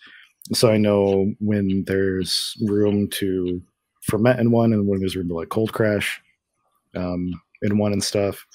so 0.53 0.70
I 0.70 0.78
know 0.78 1.32
when 1.41 1.84
there's 1.86 2.57
room 2.62 3.09
to 3.11 3.62
ferment 4.09 4.41
in 4.41 4.51
one, 4.51 4.73
and 4.73 4.87
when 4.87 5.01
there's 5.01 5.17
room 5.17 5.29
to 5.29 5.35
like 5.35 5.49
cold 5.49 5.73
crash 5.73 6.21
um, 6.95 7.41
in 7.63 7.79
one 7.79 7.93
and 7.93 8.03
stuff, 8.03 8.47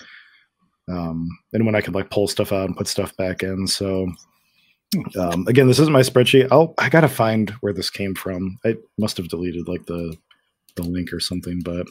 um, 0.89 1.29
and 1.53 1.65
when 1.65 1.75
I 1.75 1.81
can 1.81 1.93
like 1.93 2.09
pull 2.09 2.27
stuff 2.27 2.51
out 2.51 2.65
and 2.65 2.77
put 2.77 2.87
stuff 2.87 3.15
back 3.17 3.43
in. 3.43 3.67
So 3.67 4.07
um, 5.19 5.47
again, 5.47 5.67
this 5.67 5.79
isn't 5.79 5.93
my 5.93 6.01
spreadsheet. 6.01 6.47
I'll 6.51 6.73
I 6.77 6.89
gotta 6.89 7.07
find 7.07 7.51
where 7.61 7.73
this 7.73 7.89
came 7.89 8.15
from. 8.15 8.59
I 8.65 8.75
must 8.97 9.17
have 9.17 9.29
deleted 9.29 9.67
like 9.67 9.85
the 9.85 10.15
the 10.75 10.83
link 10.83 11.13
or 11.13 11.19
something, 11.19 11.61
but 11.63 11.85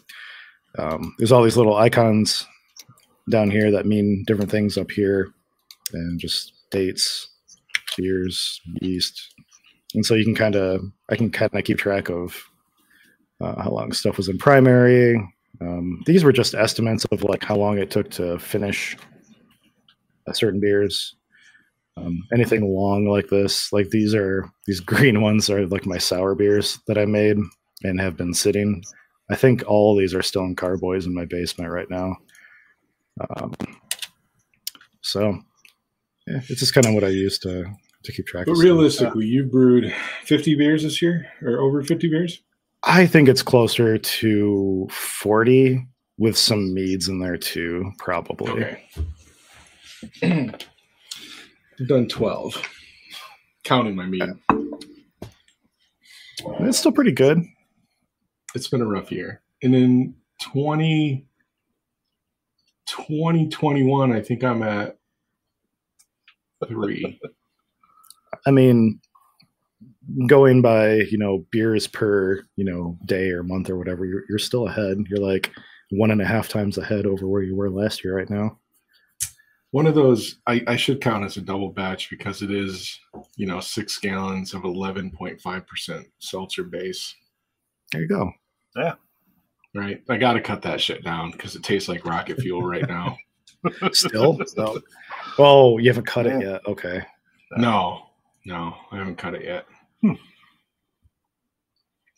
um, 0.79 1.15
there's 1.19 1.33
all 1.33 1.43
these 1.43 1.57
little 1.57 1.77
icons 1.77 2.47
down 3.31 3.51
here 3.51 3.71
that 3.71 3.87
mean 3.87 4.25
different 4.27 4.51
things 4.51 4.77
up 4.77 4.91
here, 4.91 5.33
and 5.93 6.19
just 6.19 6.53
dates, 6.71 7.29
years, 7.99 8.61
yeast, 8.81 9.35
and 9.95 10.05
so 10.05 10.15
you 10.15 10.25
can 10.25 10.35
kind 10.35 10.57
of 10.57 10.83
i 11.11 11.17
can 11.17 11.31
kind 11.31 11.51
of 11.55 11.65
keep 11.65 11.79
track 11.79 12.11
of 12.11 12.49
uh, 13.43 13.61
how 13.61 13.71
long 13.71 13.93
stuff 13.93 14.17
was 14.17 14.29
in 14.29 14.39
primary. 14.39 15.17
Um, 15.61 16.03
these 16.07 16.25
were 16.25 16.33
just 16.33 16.55
estimates 16.55 17.05
of 17.07 17.25
like 17.25 17.45
how 17.45 17.57
long 17.57 17.79
it 17.79 17.91
took 17.91 18.11
to 18.13 18.39
finish 18.39 18.97
uh, 20.27 20.33
certain 20.33 20.61
beers. 20.61 21.17
Um, 21.97 22.23
anything 22.33 22.75
long 22.75 23.07
like 23.07 23.29
this 23.29 23.71
like 23.71 23.91
these 23.91 24.15
are 24.15 24.51
these 24.67 24.81
green 24.93 25.21
ones 25.21 25.51
are 25.51 25.67
like 25.67 25.85
my 25.85 25.99
sour 25.99 26.35
beers 26.35 26.79
that 26.87 26.97
i 26.97 27.05
made 27.05 27.37
and 27.83 28.01
have 28.01 28.17
been 28.17 28.33
sitting. 28.33 28.83
I 29.31 29.37
think 29.37 29.63
all 29.67 29.97
these 29.97 30.15
are 30.15 30.23
still 30.23 30.45
in 30.45 30.57
carboys 30.57 31.05
in 31.07 31.15
my 31.15 31.27
basement 31.27 31.71
right 31.71 31.91
now. 31.91 32.17
Um, 33.37 33.53
so 35.03 35.39
yeah, 36.27 36.41
it's 36.49 36.61
just 36.61 36.75
kind 36.75 36.87
of 36.87 36.95
what 36.95 37.05
i 37.05 37.09
use 37.09 37.39
to 37.41 37.67
to 38.05 38.13
keep 38.13 38.27
track 38.27 38.47
But 38.47 38.55
realistically, 38.57 39.27
you 39.27 39.45
brewed 39.45 39.95
50 40.25 40.55
beers 40.57 40.83
this 40.83 41.01
year, 41.03 41.27
or 41.43 41.61
over 41.61 41.83
50 41.83 42.09
beers. 42.09 42.43
I 42.85 43.07
think 43.07 43.29
it's 43.29 43.43
closer 43.43 43.97
to 43.97 44.89
40 44.91 45.87
with 46.19 46.37
some 46.37 46.75
meads 46.75 47.09
in 47.09 47.21
there 47.21 47.37
too, 47.37 47.93
probably. 47.99 48.51
Okay. 48.51 48.83
I've 51.81 51.89
done 51.89 52.09
12, 52.09 52.61
counting 53.65 53.95
my 53.95 54.07
mead. 54.07 54.31
It's 56.61 56.79
still 56.79 56.93
pretty 56.93 57.13
good. 57.13 57.43
It's 58.55 58.69
been 58.69 58.83
a 58.83 58.87
rough 58.87 59.13
year. 59.13 59.43
and 59.63 59.75
in 59.75 60.15
20, 60.41 61.25
2021, 62.87 64.13
I 64.13 64.21
think 64.21 64.43
I'm 64.43 64.63
at 64.63 64.99
three. 66.67 67.21
I 68.47 68.51
mean, 68.51 69.01
going 70.27 70.63
by 70.63 70.95
you 70.95 71.19
know 71.19 71.47
beers 71.51 71.87
per 71.87 72.45
you 72.57 72.65
know 72.65 72.99
day 73.07 73.31
or 73.31 73.43
month 73.43 73.71
or 73.71 73.79
whatever, 73.79 74.05
you're 74.05 74.25
you're 74.29 74.39
still 74.39 74.69
ahead. 74.69 74.99
You're 75.09 75.21
like 75.21 75.51
one 75.91 76.11
and 76.11 76.23
a 76.23 76.27
half 76.27 76.49
times 76.49 76.79
ahead 76.79 77.07
over 77.07 77.29
where 77.29 77.43
you 77.43 77.57
were 77.57 77.71
last 77.71 78.03
year 78.05 78.17
right 78.17 78.31
now. 78.31 78.59
One 79.71 79.87
of 79.87 79.95
those 79.95 80.37
I, 80.47 80.63
I 80.67 80.77
should 80.77 81.01
count 81.01 81.25
as 81.25 81.37
a 81.39 81.41
double 81.41 81.71
batch 81.71 82.11
because 82.11 82.43
it 82.43 82.51
is, 82.51 82.99
you 83.37 83.47
know, 83.47 83.61
six 83.61 83.99
gallons 83.99 84.53
of 84.53 84.63
11.5% 84.63 86.05
seltzer 86.19 86.65
base, 86.65 87.15
There 87.91 88.03
you 88.03 88.09
go. 88.09 88.31
Yeah 88.77 88.95
right? 89.75 90.03
I 90.09 90.17
got 90.17 90.35
to 90.35 90.41
cut 90.41 90.63
that 90.63 90.81
shit 90.81 91.05
down 91.05 91.31
because 91.31 91.57
it 91.57 91.63
tastes 91.63 91.89
like 91.89 92.05
rocket 92.05 92.41
fuel 92.41 92.63
right 92.63 92.87
now. 92.89 93.17
Still, 93.93 94.41
so, 94.47 94.81
oh, 95.39 95.79
you 95.79 95.89
haven't 95.89 96.07
cut 96.07 96.27
it 96.27 96.43
yet. 96.43 96.63
Okay. 96.67 97.01
No, 97.57 98.07
no, 98.45 98.75
I 98.91 98.97
haven't 98.97 99.19
cut 99.19 99.35
it 99.35 99.45
yet. 99.45 99.67
Hmm. 100.03 100.13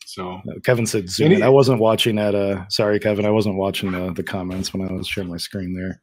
So 0.05 0.41
Kevin 0.63 0.85
said 0.85 1.09
zoom 1.09 1.27
Any- 1.27 1.35
in. 1.35 1.43
I 1.43 1.49
wasn't 1.49 1.79
watching 1.79 2.17
at 2.19 2.35
uh 2.35 2.67
sorry 2.69 2.99
Kevin, 2.99 3.25
I 3.25 3.31
wasn't 3.31 3.55
watching 3.55 3.91
the, 3.91 4.13
the 4.13 4.23
comments 4.23 4.73
when 4.73 4.87
I 4.87 4.91
was 4.93 5.07
sharing 5.07 5.29
my 5.29 5.37
screen 5.37 5.75
there. 5.75 5.99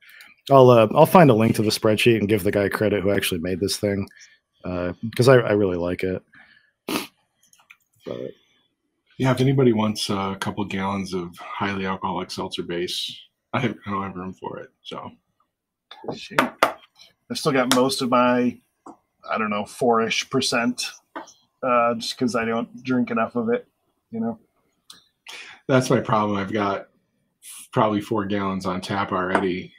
I'll 0.51 0.71
uh, 0.71 0.89
I'll 0.95 1.07
find 1.07 1.31
a 1.31 1.35
link 1.35 1.55
to 1.57 1.63
the 1.63 1.71
spreadsheet 1.71 2.19
and 2.19 2.29
give 2.29 2.43
the 2.43 2.51
guy 2.51 2.69
credit 2.69 3.03
who 3.03 3.11
actually 3.13 3.41
made 3.41 3.61
this 3.61 3.77
thing. 3.77 4.09
because 4.63 5.29
I, 5.29 5.37
I 5.37 5.53
really 5.53 5.77
like 5.77 6.03
it. 6.03 6.23
But 6.87 8.33
yeah, 9.19 9.31
if 9.31 9.41
anybody 9.41 9.73
wants 9.73 10.11
uh, 10.11 10.33
a 10.35 10.37
couple 10.37 10.65
gallons 10.65 11.15
of 11.15 11.37
highly 11.39 11.87
alcoholic 11.87 12.31
seltzer 12.31 12.65
base, 12.65 13.17
I, 13.53 13.61
have, 13.61 13.77
I 13.87 13.91
don't 13.91 14.03
have 14.03 14.17
room 14.17 14.33
for 14.33 14.59
it. 14.59 14.71
So 14.83 15.11
I've 16.11 17.39
still 17.39 17.53
got 17.53 17.75
most 17.77 18.03
of 18.03 18.11
my, 18.11 18.59
I 19.31 19.39
don't 19.39 19.51
know, 19.51 19.65
four 19.65 20.03
ish 20.03 20.29
percent, 20.29 20.85
uh, 21.63 21.95
just 21.95 22.19
because 22.19 22.35
I 22.37 22.45
don't 22.45 22.83
drink 22.85 23.11
enough 23.11 23.37
of 23.37 23.49
it. 23.51 23.67
You 24.11 24.21
know. 24.21 24.39
that's 25.69 25.89
my 25.91 26.01
problem. 26.01 26.37
I've 26.39 26.53
got 26.53 26.89
probably 27.73 28.01
four 28.01 28.25
gallons 28.27 28.67
on 28.67 28.81
tap 28.81 29.13
already. 29.13 29.73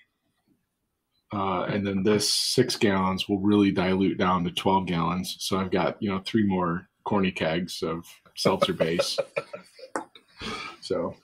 Uh, 1.31 1.63
and 1.63 1.85
then 1.85 2.03
this 2.03 2.31
six 2.33 2.75
gallons 2.75 3.27
will 3.27 3.39
really 3.39 3.71
dilute 3.71 4.17
down 4.19 4.43
to 4.43 4.51
12 4.51 4.85
gallons. 4.85 5.35
So 5.39 5.57
I've 5.57 5.71
got, 5.71 5.97
you 6.01 6.09
know, 6.09 6.21
three 6.25 6.45
more 6.45 6.87
corny 7.05 7.31
kegs 7.31 7.81
of 7.81 8.05
seltzer 8.35 8.73
base. 8.73 9.17
so 10.81 11.15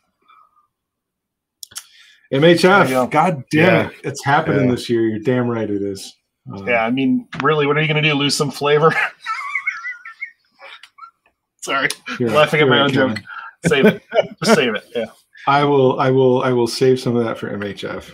you 2.31 2.39
go. 2.39 2.47
MHF, 2.47 3.11
god 3.11 3.43
damn 3.51 3.65
Yeah. 3.65 3.87
it. 3.89 3.93
It's 4.03 4.23
happening 4.23 4.65
Yeah. 4.65 4.71
this 4.71 4.89
year. 4.89 5.07
You're 5.07 5.19
damn 5.19 5.47
right 5.47 5.69
it 5.69 5.81
is. 5.81 6.15
Uh, 6.51 6.63
Yeah, 6.65 6.85
I 6.85 6.91
mean, 6.91 7.27
really, 7.43 7.65
what 7.67 7.77
are 7.77 7.81
you 7.81 7.87
going 7.87 8.01
to 8.01 8.07
do? 8.09 8.15
Lose 8.15 8.35
some 8.35 8.51
flavor? 8.51 8.93
Sorry, 11.69 11.87
you're- 12.19 12.33
laughing 12.33 12.61
at 12.61 12.67
my 12.67 12.77
right, 12.77 12.83
own 12.83 12.91
joke. 12.91 13.09
Kevin. 13.15 13.23
save 13.67 13.85
it. 13.85 14.03
Just 14.43 14.55
save 14.55 14.75
it. 14.75 14.85
Yeah. 14.95 15.05
I 15.47 15.63
will, 15.63 15.99
I 15.99 16.09
will, 16.11 16.43
I 16.43 16.51
will 16.51 16.67
save 16.67 16.99
some 16.99 17.15
of 17.15 17.23
that 17.25 17.37
for 17.37 17.49
MHF. 17.49 18.13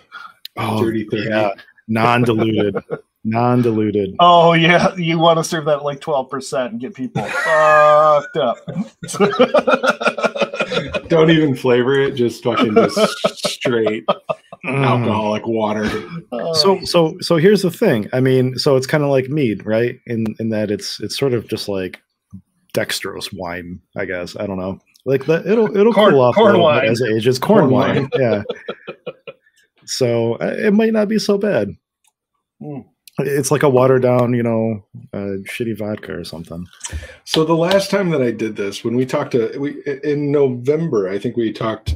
oh, 0.58 0.84
Dirty 0.84 1.06
30. 1.12 1.24
yeah, 1.30 1.50
non-diluted, 1.88 2.76
non-diluted. 3.24 4.16
Oh 4.20 4.54
yeah, 4.54 4.96
you 4.96 5.18
want 5.20 5.38
to 5.40 5.44
serve 5.44 5.66
that 5.66 5.78
at 5.78 5.84
like 5.84 6.00
twelve 6.02 6.30
percent 6.30 6.74
and 6.74 6.80
get 6.82 6.94
people 6.94 7.24
fucked 7.24 8.38
up. 8.38 8.58
Don't 11.08 11.30
even 11.30 11.56
flavor 11.56 12.00
it, 12.00 12.16
just 12.16 12.44
fucking 12.44 12.74
just 12.76 13.38
straight 13.38 14.06
Mm. 14.66 14.84
alcoholic 14.84 15.46
water. 15.46 15.88
Oh, 16.32 16.54
So 16.54 16.80
so 16.86 17.16
so 17.22 17.36
here's 17.38 17.62
the 17.62 17.70
thing. 17.70 18.10
I 18.14 18.20
mean, 18.20 18.58
so 18.58 18.76
it's 18.78 18.88
kind 18.88 19.04
of 19.04 19.12
like 19.12 19.30
mead, 19.30 19.64
right? 19.64 20.00
In 20.08 20.26
in 20.40 20.50
that 20.50 20.72
it's 20.72 21.00
it's 21.02 21.16
sort 21.20 21.34
of 21.34 21.48
just 21.48 21.70
like 21.70 22.02
dextrose 22.76 23.30
wine, 23.34 23.80
I 23.96 24.06
guess. 24.06 24.36
I 24.38 24.46
don't 24.46 24.58
know. 24.58 24.80
Like 25.06 25.26
the, 25.26 25.50
it'll 25.50 25.76
it'll 25.78 25.94
Corn- 25.94 26.12
cool 26.14 26.22
off 26.22 26.36
corn 26.36 26.56
a 26.56 26.58
little 26.58 26.72
bit 26.72 26.82
wine. 26.84 26.92
as 26.92 27.02
it 27.02 27.12
ages. 27.14 27.40
Corn, 27.40 27.70
Corn 27.70 27.72
wine, 27.72 28.10
yeah. 28.20 28.44
So 29.86 30.34
uh, 30.36 30.56
it 30.58 30.74
might 30.74 30.94
not 30.94 31.08
be 31.08 31.20
so 31.20 31.38
bad. 31.38 31.70
Mm. 32.62 32.86
It's 33.20 33.52
like 33.52 33.64
a 33.64 33.70
watered 33.70 34.02
down, 34.02 34.34
you 34.34 34.44
know, 34.44 34.84
uh, 35.14 35.38
shitty 35.46 35.78
vodka 35.78 36.14
or 36.18 36.24
something. 36.26 36.66
So 37.24 37.46
the 37.46 37.56
last 37.56 37.90
time 37.92 38.10
that 38.10 38.22
I 38.22 38.32
did 38.32 38.56
this, 38.56 38.84
when 38.84 38.96
we 38.96 39.06
talked 39.06 39.32
to 39.34 39.56
we 39.58 39.82
in 40.04 40.32
November, 40.32 41.08
I 41.10 41.20
think 41.20 41.38
we 41.38 41.54
talked 41.54 41.96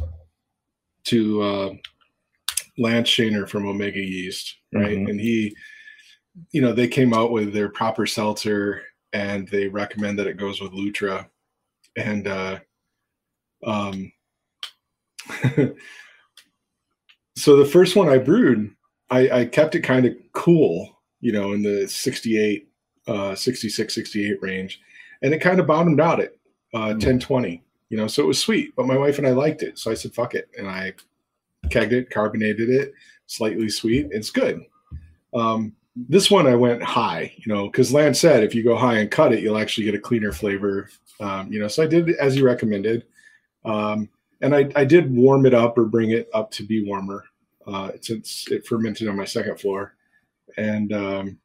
to 1.06 1.42
uh, 1.42 1.70
Lance 2.78 3.10
Shaner 3.10 3.50
from 3.50 3.68
Omega 3.68 4.00
Yeast, 4.00 4.56
right? 4.74 4.98
Mhm. 4.98 5.10
And 5.10 5.20
he, 5.20 5.56
you 6.52 6.62
know, 6.62 6.72
they 6.74 6.88
came 6.88 7.14
out 7.14 7.32
with 7.32 7.54
their 7.54 7.70
proper 7.70 8.06
seltzer, 8.06 8.84
and 9.14 9.48
they 9.48 9.68
recommend 9.68 10.20
that 10.20 10.28
it 10.28 10.38
goes 10.38 10.62
with 10.62 10.72
Lutra, 10.72 11.28
and 11.96 12.28
uh, 12.28 12.60
um, 13.66 14.12
so 17.36 17.56
the 17.56 17.66
first 17.66 17.96
one 17.96 18.10
I 18.10 18.18
brewed, 18.18 18.74
I, 19.10 19.30
I 19.30 19.46
kept 19.46 19.76
it 19.76 19.82
kind 19.82 20.06
of 20.06 20.14
cool, 20.34 21.02
you 21.22 21.32
know, 21.32 21.54
in 21.54 21.62
the 21.62 21.88
68, 21.88 22.68
uh, 23.08 23.36
66, 23.36 23.94
68 23.94 24.42
range. 24.42 24.82
And 25.22 25.34
it 25.34 25.40
kind 25.40 25.60
of 25.60 25.68
bottomed 25.68 26.00
out 26.00 26.20
at 26.20 26.34
uh, 26.74 26.94
Mm. 26.94 27.00
10, 27.00 27.20
20, 27.20 27.64
you 27.90 27.98
know, 27.98 28.08
so 28.08 28.24
it 28.24 28.28
was 28.28 28.40
sweet, 28.40 28.76
but 28.76 28.86
my 28.86 28.98
wife 28.98 29.18
and 29.18 29.28
I 29.28 29.32
liked 29.32 29.64
it. 29.64 29.80
So 29.80 29.92
I 29.92 29.96
said, 29.96 30.14
fuck 30.14 30.36
it. 30.36 30.50
And 30.58 30.68
I 30.68 30.94
kegged 31.66 31.92
it, 31.92 32.10
carbonated 32.10 32.70
it, 32.70 32.94
slightly 33.26 33.70
sweet. 33.70 34.08
It's 34.12 34.30
good. 34.30 34.62
Um, 35.34 35.76
this 36.08 36.32
one 36.32 36.48
I 36.48 36.56
went 36.56 36.82
high, 36.82 37.34
you 37.38 37.54
know, 37.54 37.68
because 37.68 37.92
Lance 37.92 38.20
said 38.20 38.44
if 38.44 38.56
you 38.56 38.64
go 38.64 38.76
high 38.76 39.00
and 39.00 39.12
cut 39.12 39.34
it, 39.34 39.42
you'll 39.42 39.58
actually 39.58 39.86
get 39.86 39.96
a 39.96 40.00
cleaner 40.00 40.32
flavor. 40.32 40.90
Um, 41.20 41.52
you 41.52 41.60
know, 41.60 41.68
so 41.68 41.84
I 41.84 41.88
did 41.88 42.10
as 42.12 42.36
you 42.38 42.46
recommended. 42.46 43.06
Um, 43.66 44.10
and 44.42 44.56
I, 44.56 44.70
I 44.76 44.86
did 44.86 45.14
warm 45.14 45.46
it 45.46 45.54
up 45.54 45.78
or 45.78 45.86
bring 45.86 46.12
it 46.12 46.30
up 46.34 46.52
to 46.52 46.64
be 46.64 46.86
warmer 46.86 47.26
uh, 47.68 47.92
since 48.02 48.48
it 48.50 48.66
fermented 48.66 49.08
on 49.10 49.18
my 49.18 49.26
second 49.26 49.60
floor. 49.60 49.96
And 50.58 50.94
um, 50.94 51.40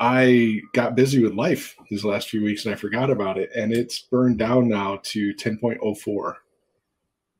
I 0.00 0.60
got 0.74 0.94
busy 0.94 1.22
with 1.22 1.34
life 1.34 1.74
these 1.88 2.04
last 2.04 2.28
few 2.28 2.44
weeks 2.44 2.66
and 2.66 2.74
I 2.74 2.76
forgot 2.76 3.10
about 3.10 3.38
it. 3.38 3.50
And 3.56 3.72
it's 3.72 3.98
burned 4.00 4.38
down 4.38 4.68
now 4.68 5.00
to 5.04 5.34
10.04 5.34 6.34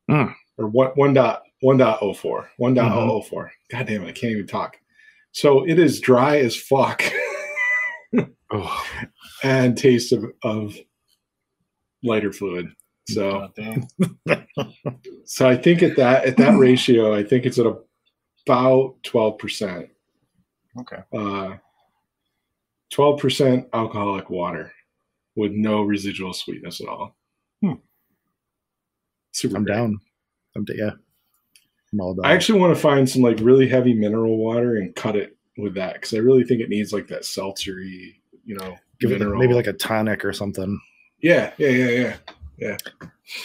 Hmm. 0.09 0.25
or 0.57 0.69
one, 0.69 0.91
one 0.95 1.13
dot, 1.13 1.43
1.04, 1.63 2.47
1.004. 2.59 3.49
God 3.71 3.87
damn 3.87 4.03
it, 4.05 4.09
I 4.09 4.13
can't 4.13 4.33
even 4.33 4.47
talk. 4.47 4.79
So 5.33 5.65
it 5.67 5.79
is 5.79 6.01
dry 6.01 6.39
as 6.39 6.57
fuck 6.57 7.03
Oh, 8.51 8.85
and 9.45 9.77
tastes 9.77 10.11
of, 10.13 10.25
of 10.43 10.75
lighter 12.03 12.33
fluid. 12.33 12.69
So 13.11 13.49
So 15.27 15.49
I 15.49 15.57
think 15.57 15.83
at 15.83 15.97
that 15.97 16.25
at 16.25 16.37
that 16.39 16.59
ratio, 16.59 17.15
I 17.15 17.23
think 17.25 17.45
it's 17.45 17.59
at 17.59 17.67
about 18.47 18.95
twelve 19.03 19.37
percent. 19.39 19.91
Okay. 20.81 21.03
Uh, 21.15 21.57
twelve 22.91 23.21
percent 23.21 23.69
alcoholic 23.75 24.31
water 24.31 24.73
with 25.37 25.53
no 25.53 25.83
residual 25.83 26.33
sweetness 26.33 26.81
at 26.81 26.89
all. 26.89 27.17
Hmm. 27.63 27.73
Super. 29.33 29.59
I'm 29.59 29.65
great. 29.65 29.75
down. 29.75 29.99
I'm 30.57 30.65
d- 30.65 30.75
yeah. 30.79 30.93
I'm 31.93 32.01
all 32.01 32.13
about. 32.13 32.27
I 32.27 32.33
actually 32.35 32.61
want 32.61 32.75
to 32.75 32.81
find 32.81 33.09
some 33.09 33.23
like 33.23 33.39
really 33.41 33.69
heavy 33.69 33.95
mineral 33.95 34.37
water 34.37 34.77
and 34.77 34.95
cut 34.95 35.17
it 35.17 35.37
with 35.57 35.75
that 35.75 35.95
because 35.95 36.15
I 36.15 36.19
really 36.19 36.45
think 36.45 36.61
it 36.61 36.69
needs 36.69 36.93
like 36.93 37.09
that 37.09 37.23
seltzery, 37.23 38.15
you 38.45 38.57
know, 38.57 38.77
give 39.01 39.11
it 39.13 39.21
maybe 39.21 39.55
like 39.55 39.67
a 39.67 39.73
tonic 39.73 40.25
or 40.25 40.33
something. 40.33 40.81
yeah, 41.21 41.53
yeah, 41.59 41.69
yeah, 41.69 42.17
yeah. 42.59 42.77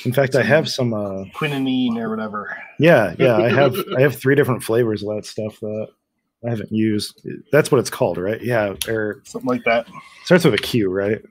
In 0.06 0.14
fact, 0.14 0.36
I 0.36 0.44
have 0.44 0.70
some. 0.70 0.94
uh 0.94 1.26
Quinine 1.34 1.98
or 1.98 2.10
whatever. 2.10 2.58
Yeah, 2.80 3.16
yeah. 3.18 3.38
I 3.38 3.50
have 3.50 3.76
I 3.98 4.02
have 4.02 4.16
three 4.18 4.36
different 4.36 4.64
flavors 4.64 5.04
of 5.04 5.16
that 5.16 5.26
stuff 5.26 5.60
that 5.62 5.88
I 6.46 6.50
haven't 6.50 6.72
used. 6.72 7.26
That's 7.52 7.72
what 7.72 7.80
it's 7.80 7.90
called, 7.90 8.18
right? 8.18 8.42
Yeah, 8.42 8.76
or 8.88 9.22
Something 9.24 9.48
like 9.50 9.64
that. 9.66 9.88
starts 10.26 10.44
with 10.46 10.54
a 10.54 10.58
Q, 10.58 10.90
right? 10.90 11.22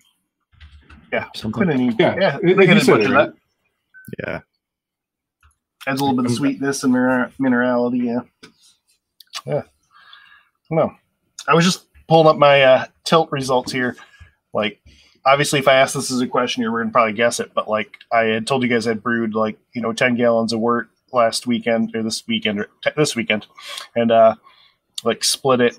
Yeah, 1.12 1.26
Something. 1.34 1.66
Quinine. 1.66 1.96
Yeah, 1.98 2.16
Yeah. 2.18 2.38
you 2.42 2.54
they 2.54 2.66
said 2.80 3.00
it 3.02 3.10
right. 3.10 3.30
that. 3.30 3.34
Yeah. 4.26 4.40
Adds 5.86 6.00
a 6.00 6.04
little 6.04 6.16
bit 6.16 6.30
of 6.30 6.36
sweetness 6.36 6.84
and 6.84 6.92
mineral- 6.92 7.30
minerality. 7.40 8.04
Yeah. 8.04 8.50
Yeah. 9.44 9.62
No, 10.70 10.94
I 11.48 11.54
was 11.54 11.64
just 11.64 11.86
pulling 12.08 12.28
up 12.28 12.36
my 12.36 12.62
uh, 12.62 12.84
tilt 13.04 13.30
results 13.32 13.72
here. 13.72 13.96
Like, 14.54 14.80
obviously, 15.26 15.58
if 15.58 15.68
I 15.68 15.74
ask 15.74 15.94
this 15.94 16.10
as 16.10 16.20
a 16.20 16.26
question, 16.26 16.62
you 16.62 16.70
were 16.70 16.80
gonna 16.80 16.92
probably 16.92 17.12
guess 17.14 17.40
it. 17.40 17.52
But 17.54 17.68
like, 17.68 17.98
I 18.12 18.24
had 18.24 18.46
told 18.46 18.62
you 18.62 18.68
guys 18.68 18.86
I'd 18.86 19.02
brewed 19.02 19.34
like 19.34 19.58
you 19.74 19.82
know 19.82 19.92
ten 19.92 20.14
gallons 20.14 20.52
of 20.52 20.60
wort 20.60 20.88
last 21.12 21.46
weekend 21.46 21.94
or 21.94 22.02
this 22.02 22.26
weekend 22.26 22.60
or 22.60 22.68
t- 22.82 22.90
this 22.96 23.16
weekend, 23.16 23.46
and 23.96 24.10
uh, 24.12 24.36
like 25.04 25.24
split 25.24 25.60
it 25.60 25.78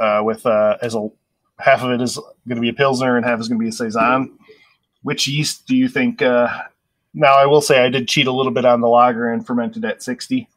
uh, 0.00 0.22
with 0.24 0.44
uh, 0.46 0.78
as 0.82 0.94
a 0.94 1.08
half 1.60 1.82
of 1.82 1.90
it 1.92 2.00
is 2.00 2.16
going 2.48 2.56
to 2.56 2.60
be 2.62 2.70
a 2.70 2.72
pilsner 2.72 3.16
and 3.16 3.24
half 3.26 3.38
is 3.38 3.48
going 3.48 3.58
to 3.60 3.62
be 3.62 3.68
a 3.68 3.72
saison. 3.72 4.36
Which 5.02 5.28
yeast 5.28 5.66
do 5.66 5.76
you 5.76 5.88
think 5.88 6.22
uh, 6.22 6.48
now 7.14 7.34
I 7.34 7.46
will 7.46 7.60
say 7.60 7.84
I 7.84 7.88
did 7.88 8.08
cheat 8.08 8.26
a 8.26 8.32
little 8.32 8.52
bit 8.52 8.64
on 8.64 8.80
the 8.80 8.88
lager 8.88 9.30
and 9.32 9.46
fermented 9.46 9.84
at 9.84 10.02
60. 10.02 10.48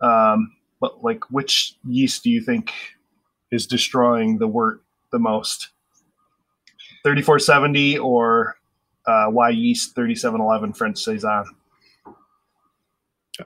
Um, 0.00 0.52
but 0.80 1.02
like, 1.04 1.30
which 1.30 1.74
yeast 1.88 2.22
do 2.24 2.30
you 2.30 2.40
think 2.42 2.72
is 3.50 3.66
destroying 3.66 4.38
the 4.38 4.46
wort 4.48 4.82
the 5.12 5.18
most? 5.18 5.68
3470 7.04 7.98
or 7.98 8.56
uh, 9.06 9.26
Wyeast 9.28 9.94
3711 9.94 10.72
French 10.72 10.98
Saison? 10.98 11.44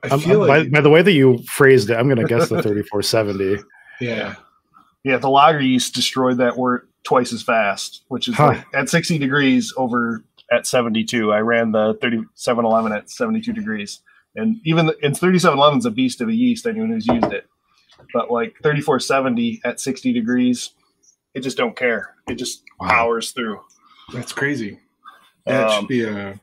I 0.02 0.18
feel 0.18 0.42
I'm- 0.42 0.48
by, 0.48 0.68
by 0.68 0.80
the 0.80 0.90
way 0.90 1.02
that 1.02 1.12
you 1.12 1.38
phrased 1.46 1.90
it, 1.90 1.94
I'm 1.94 2.06
going 2.08 2.18
to 2.18 2.24
guess 2.24 2.48
the 2.48 2.62
3470. 2.62 3.62
yeah. 4.00 4.34
Yeah, 5.04 5.18
the 5.18 5.30
lager 5.30 5.60
yeast 5.60 5.94
destroyed 5.94 6.38
that 6.38 6.56
wort 6.56 6.88
twice 7.04 7.32
as 7.32 7.40
fast, 7.40 8.02
which 8.08 8.26
is 8.26 8.34
Huh. 8.34 8.48
like 8.48 8.64
at 8.74 8.88
60 8.88 9.18
degrees 9.18 9.72
over 9.76 10.24
at 10.52 10.66
72. 10.66 11.32
I 11.32 11.38
ran 11.40 11.72
the 11.72 11.94
3711 12.00 12.92
at 12.92 13.10
72 13.10 13.52
degrees. 13.52 14.00
And 14.36 14.60
even 14.64 14.86
the, 14.86 14.92
and 15.02 15.16
3711 15.16 15.78
is 15.78 15.84
a 15.86 15.90
beast 15.90 16.20
of 16.20 16.28
a 16.28 16.34
yeast, 16.34 16.66
anyone 16.66 16.90
who's 16.90 17.06
used 17.06 17.32
it. 17.32 17.46
But 18.12 18.30
like 18.30 18.54
3470 18.62 19.62
at 19.64 19.80
60 19.80 20.12
degrees, 20.12 20.70
it 21.34 21.40
just 21.40 21.56
don't 21.56 21.74
care. 21.76 22.14
It 22.28 22.34
just 22.34 22.62
Wow. 22.78 22.88
powers 22.88 23.32
through. 23.32 23.60
That's 24.12 24.32
crazy. 24.32 24.78
That 25.46 25.68
Um, 25.68 25.80
should 25.80 25.88
be 25.88 26.04
a 26.04 26.38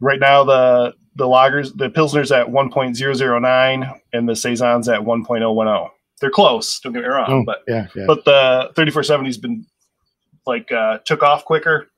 Right 0.00 0.20
now, 0.20 0.44
the 0.44 0.94
the 1.14 1.24
lagers, 1.24 1.74
the 1.74 1.88
pilsner's 1.88 2.30
at 2.30 2.46
1.009 2.46 4.00
and 4.12 4.28
the 4.28 4.36
saison's 4.36 4.86
at 4.90 5.00
1.010. 5.00 5.90
They're 6.20 6.30
close. 6.30 6.78
Don't 6.80 6.92
get 6.92 7.02
me 7.02 7.08
wrong, 7.08 7.26
Oh, 7.30 7.42
but 7.46 7.62
yeah, 7.66 7.86
yeah. 7.96 8.04
but 8.06 8.22
the 8.26 8.70
3470's 8.74 9.38
been 9.38 9.64
like 10.46 10.70
uh, 10.70 10.98
took 11.06 11.22
off 11.22 11.46
quicker 11.46 11.88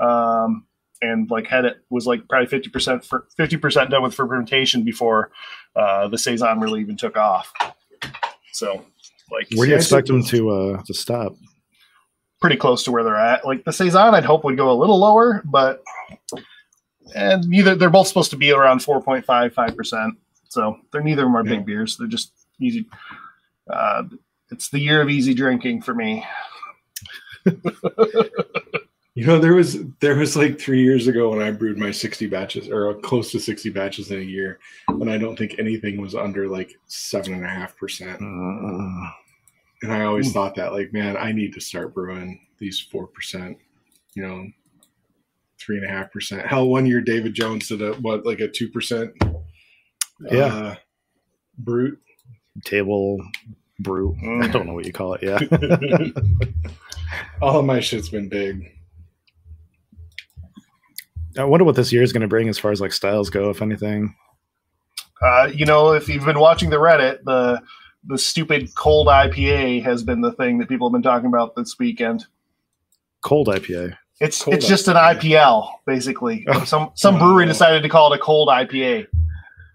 um, 0.00 0.66
and 1.02 1.30
like 1.30 1.46
had 1.46 1.64
it 1.64 1.78
was 1.90 2.06
like 2.06 2.26
probably 2.28 2.46
50% 2.58 3.04
for 3.04 3.26
50% 3.38 3.90
done 3.90 4.02
with 4.02 4.14
fermentation 4.14 4.82
before 4.82 5.30
uh, 5.74 6.08
the 6.08 6.18
saison 6.18 6.60
really 6.60 6.80
even 6.80 6.96
took 6.96 7.16
off. 7.16 7.52
So 8.52 8.84
like 9.30 9.46
Where 9.54 9.66
do 9.66 9.70
you 9.72 9.76
expect 9.76 10.06
them 10.06 10.22
to 10.24 10.50
uh, 10.50 10.82
to 10.84 10.94
stop? 10.94 11.34
pretty 12.40 12.56
close 12.56 12.84
to 12.84 12.92
where 12.92 13.02
they're 13.02 13.16
at. 13.16 13.46
Like 13.46 13.64
the 13.64 13.72
saison 13.72 14.14
i'd 14.14 14.24
hope 14.24 14.44
would 14.44 14.56
go 14.58 14.70
a 14.70 14.76
little 14.78 14.98
lower 14.98 15.42
but 15.46 15.82
and 17.14 17.48
neither 17.48 17.74
they're 17.74 17.88
both 17.90 18.06
supposed 18.08 18.30
to 18.30 18.36
be 18.36 18.52
around 18.52 18.80
4.5 18.80 19.24
5% 19.24 20.10
so 20.48 20.78
they're 20.92 21.02
neither 21.02 21.22
of 21.22 21.28
them 21.28 21.36
are 21.36 21.44
Yeah. 21.46 21.56
big 21.56 21.66
beers. 21.66 21.96
They're 21.96 22.06
just 22.08 22.32
easy 22.60 22.86
uh, 23.70 24.02
it's 24.50 24.68
the 24.68 24.78
year 24.78 25.00
of 25.00 25.08
easy 25.10 25.32
drinking 25.34 25.80
for 25.82 25.94
me 25.94 26.24
You 29.16 29.24
know, 29.26 29.38
there 29.38 29.54
was 29.54 29.78
there 30.00 30.14
was 30.16 30.36
like 30.36 30.60
three 30.60 30.82
years 30.82 31.06
ago 31.06 31.30
when 31.30 31.40
I 31.40 31.50
brewed 31.50 31.78
my 31.78 31.90
sixty 31.90 32.26
batches 32.26 32.68
or 32.68 32.92
close 33.00 33.32
to 33.32 33.40
sixty 33.40 33.70
batches 33.70 34.10
in 34.10 34.18
a 34.18 34.22
year, 34.22 34.58
when 34.94 35.08
I 35.08 35.16
don't 35.16 35.36
think 35.38 35.58
anything 35.58 35.98
was 36.00 36.14
under 36.14 36.48
like 36.48 36.78
seven 36.86 37.32
and 37.32 37.42
a 37.44 37.48
half 37.48 37.74
percent. 37.78 38.20
Uh, 38.20 39.10
And 39.82 39.90
I 39.92 40.04
always 40.04 40.32
thought 40.32 40.54
that, 40.56 40.72
like, 40.72 40.92
man, 40.92 41.16
I 41.16 41.32
need 41.32 41.52
to 41.54 41.60
start 41.60 41.94
brewing 41.94 42.46
these 42.58 42.78
four 42.78 43.06
percent, 43.06 43.56
you 44.14 44.22
know, 44.22 44.46
three 45.58 45.78
and 45.78 45.86
a 45.86 45.90
half 45.90 46.12
percent. 46.12 46.46
Hell, 46.46 46.68
one 46.68 46.84
year 46.86 47.00
David 47.00 47.32
Jones 47.34 47.68
did 47.68 47.80
a 47.80 47.94
what, 47.94 48.26
like 48.26 48.40
a 48.40 48.48
two 48.48 48.68
percent, 48.68 49.12
Yeah. 50.30 50.44
uh, 50.46 50.74
brute. 51.58 51.98
table 52.64 53.18
brew. 53.80 54.14
I 54.22 54.26
Mm. 54.48 54.52
don't 54.52 54.66
know 54.66 54.74
what 54.74 54.84
you 54.86 54.92
call 54.92 55.14
it. 55.14 55.22
Yeah. 55.22 55.38
All 57.42 57.58
of 57.60 57.64
my 57.66 57.80
shit's 57.80 58.08
been 58.10 58.28
big. 58.28 58.72
I 61.38 61.44
wonder 61.44 61.64
what 61.64 61.76
this 61.76 61.92
year 61.92 62.02
is 62.02 62.12
going 62.12 62.22
to 62.22 62.28
bring 62.28 62.48
as 62.48 62.58
far 62.58 62.72
as 62.72 62.80
like 62.80 62.92
styles 62.92 63.30
go, 63.30 63.50
if 63.50 63.62
anything. 63.62 64.14
Uh, 65.22 65.50
you 65.52 65.64
know, 65.64 65.92
if 65.92 66.08
you've 66.08 66.24
been 66.24 66.38
watching 66.38 66.70
the 66.70 66.76
Reddit, 66.76 67.24
the 67.24 67.62
the 68.04 68.18
stupid 68.18 68.74
cold 68.74 69.08
IPA 69.08 69.82
has 69.82 70.02
been 70.02 70.20
the 70.20 70.32
thing 70.32 70.58
that 70.58 70.68
people 70.68 70.88
have 70.88 70.92
been 70.92 71.02
talking 71.02 71.26
about 71.26 71.56
this 71.56 71.78
weekend. 71.78 72.26
Cold 73.22 73.48
IPA. 73.48 73.96
It's 74.20 74.42
Cold 74.42 74.56
it's 74.56 74.66
just 74.66 74.88
an 74.88 74.96
IPL 74.96 75.70
basically. 75.86 76.46
Oh. 76.48 76.64
Some 76.64 76.90
some 76.94 77.18
brewery 77.18 77.46
decided 77.46 77.82
to 77.82 77.88
call 77.88 78.12
it 78.12 78.16
a 78.16 78.22
cold 78.22 78.48
IPA. 78.48 79.06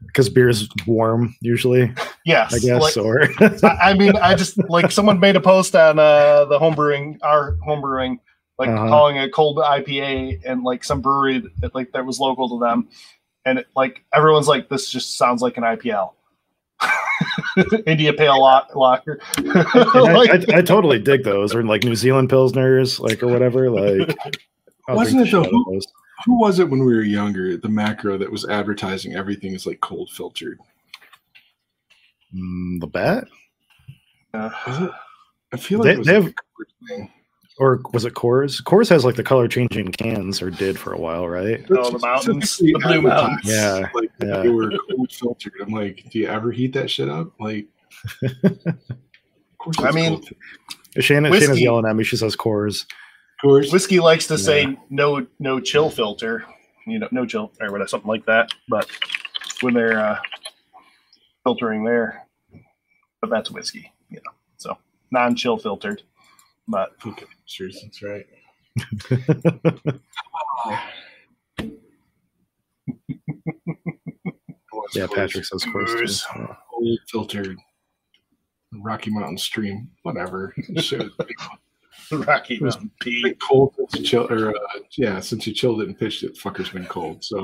Because 0.06 0.30
beer 0.30 0.50
is 0.50 0.68
warm 0.88 1.36
usually, 1.42 1.94
Yes, 2.26 2.54
I 2.54 2.60
guess. 2.60 2.82
Like, 2.82 2.98
or 2.98 3.24
I, 3.64 3.92
I 3.92 3.94
mean, 3.94 4.16
I 4.18 4.36
just 4.36 4.58
like 4.70 4.92
someone 4.92 5.20
made 5.20 5.36
a 5.36 5.42
post 5.42 5.76
on 5.76 6.00
uh, 6.00 6.46
the 6.46 6.60
homebrewing, 6.60 7.20
our 7.22 7.56
homebrewing, 7.66 8.20
like 8.62 8.70
Uh-huh. 8.70 8.88
calling 8.88 9.18
it 9.18 9.34
cold 9.34 9.58
IPA, 9.58 10.42
and 10.46 10.64
like 10.64 10.84
some 10.84 11.02
brewery 11.02 11.44
that 11.60 11.74
like 11.76 11.92
that 11.94 12.06
was 12.06 12.20
local 12.20 12.48
to 12.50 12.60
them, 12.64 12.88
and 13.46 13.60
it, 13.60 13.68
like 13.76 14.04
everyone's 14.14 14.48
like, 14.48 14.70
this 14.70 14.90
just 14.90 15.18
sounds 15.18 15.42
like 15.42 15.58
an 15.58 15.64
IPL. 15.64 16.14
India 17.86 18.14
Pale 18.14 18.40
Lock- 18.42 18.76
Locker. 18.76 19.20
And 19.38 19.52
I, 19.56 20.44
I, 20.54 20.58
I 20.58 20.62
totally 20.62 21.00
dig 21.00 21.24
those, 21.24 21.54
or 21.54 21.64
like 21.64 21.84
New 21.84 21.96
Zealand 21.96 22.30
pilsners, 22.30 23.00
like 23.00 23.22
or 23.22 23.28
whatever. 23.28 23.70
Like, 23.70 24.16
I'll 24.88 24.96
Wasn't 24.96 25.22
it 25.22 25.26
the 25.26 25.32
though? 25.32 25.44
shit 25.44 25.54
out 25.54 25.60
of 25.60 25.66
Who- 25.66 25.82
Who 26.26 26.40
was 26.40 26.60
it 26.60 26.70
when 26.70 26.80
we 26.86 26.94
were 26.96 27.02
younger? 27.04 27.58
The 27.58 27.70
macro 27.70 28.18
that 28.18 28.32
was 28.32 28.48
advertising 28.48 29.16
everything 29.16 29.54
is 29.54 29.66
like 29.66 29.80
cold 29.82 30.10
filtered. 30.12 30.60
Mm, 32.36 32.80
the 32.80 32.88
bat, 32.88 33.26
Was 34.34 34.82
it? 34.82 34.92
I 35.54 35.58
feel 35.58 35.80
like 35.80 35.86
They- 35.86 35.94
it 35.94 35.98
was 36.00 36.08
they 36.08 36.14
like 36.20 36.24
have- 36.24 36.34
a 36.34 36.88
thing. 36.88 37.12
Or 37.62 37.80
was 37.94 38.06
it 38.06 38.16
Coors? 38.16 38.60
Coors 38.64 38.90
has 38.90 39.06
like 39.06 39.16
the 39.16 39.24
color 39.24 39.48
changing 39.48 39.92
cans, 39.92 40.42
or 40.42 40.50
did 40.50 40.80
for 40.80 40.94
a 40.94 40.98
while, 40.98 41.30
right? 41.30 41.64
Oh, 41.70 41.92
the 41.92 42.00
mountains. 42.00 42.58
The 42.58 42.74
blue 42.74 42.98
advertised, 42.98 43.04
mountains. 43.04 43.42
Yeah, 43.44 43.88
like 43.94 44.12
yeah. 44.20 44.38
they 44.42 44.50
were 44.50 44.72
cold 44.90 45.12
filtered. 45.12 45.54
I'm 45.62 45.70
like, 45.70 46.10
do 46.10 46.18
you 46.18 46.28
ever 46.28 46.52
heat 46.52 46.74
that 46.74 46.90
shit 46.90 47.08
up? 47.08 47.40
Like, 47.40 47.68
of 48.24 48.68
course. 49.60 49.78
I 49.80 49.92
mean, 49.92 50.14
cold. 50.14 50.30
Shannon, 51.04 51.30
Whiskey. 51.30 51.46
Shannon's 51.46 51.62
yelling 51.62 51.86
at 51.86 51.96
me. 51.96 52.04
She 52.04 52.18
says 52.18 52.36
Coors. 52.36 52.82
of 52.82 53.42
course. 53.44 53.72
Whiskey 53.72 54.00
likes 54.00 54.26
to 54.28 54.40
say 54.40 54.76
no 54.90 55.28
no 55.38 55.60
chill 55.60 55.92
filter, 55.92 56.44
you 56.88 56.98
know, 56.98 57.10
no 57.12 57.28
chill 57.28 57.52
or 57.62 57.72
whatever, 57.72 57.88
something 57.88 58.10
like 58.10 58.26
that. 58.26 58.52
But 58.70 58.90
when 59.62 59.76
they're 59.76 60.00
uh, 60.00 60.20
filtering 61.44 61.84
there, 61.84 62.26
but 63.22 63.30
that's 63.30 63.52
whiskey, 63.52 63.94
you 64.10 64.20
know, 64.26 64.32
so 64.58 64.80
non 65.12 65.36
chill 65.36 65.60
filtered. 65.60 66.02
But 66.68 66.92
Okay, 67.06 67.26
sure, 67.46 67.70
that's 67.70 68.02
right. 68.02 68.26
Yeah, 74.94 75.08
Patrick 75.08 75.46
says 75.46 75.64
Coors. 75.64 75.96
Coors. 75.96 76.24
Yeah. 76.36 76.56
Cold 76.70 77.00
filtered 77.08 77.58
Rocky 78.74 79.10
Mountain 79.10 79.38
stream, 79.38 79.90
whatever. 80.04 80.54
Rocky 82.12 82.60
Mountain 82.60 82.92
Pea. 83.00 83.24
been 83.24 83.36
cold 83.36 83.74
since 83.78 83.96
you 83.96 84.04
chilled, 84.04 84.32
or 84.32 84.50
uh, 84.50 84.80
yeah, 84.98 85.20
since 85.20 85.48
you 85.48 85.54
chilled 85.54 85.82
it 85.82 85.88
and 85.88 85.98
pitched 85.98 86.24
it, 86.24 86.36
fucker's 86.36 86.70
been 86.70 86.86
cold. 86.86 87.24
So 87.24 87.42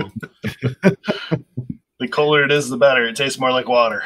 The 1.99 2.07
colder 2.09 2.43
it 2.43 2.51
is, 2.51 2.69
the 2.69 2.77
better. 2.77 3.07
It 3.07 3.15
tastes 3.15 3.39
more 3.39 3.51
like 3.51 3.67
water. 3.67 4.03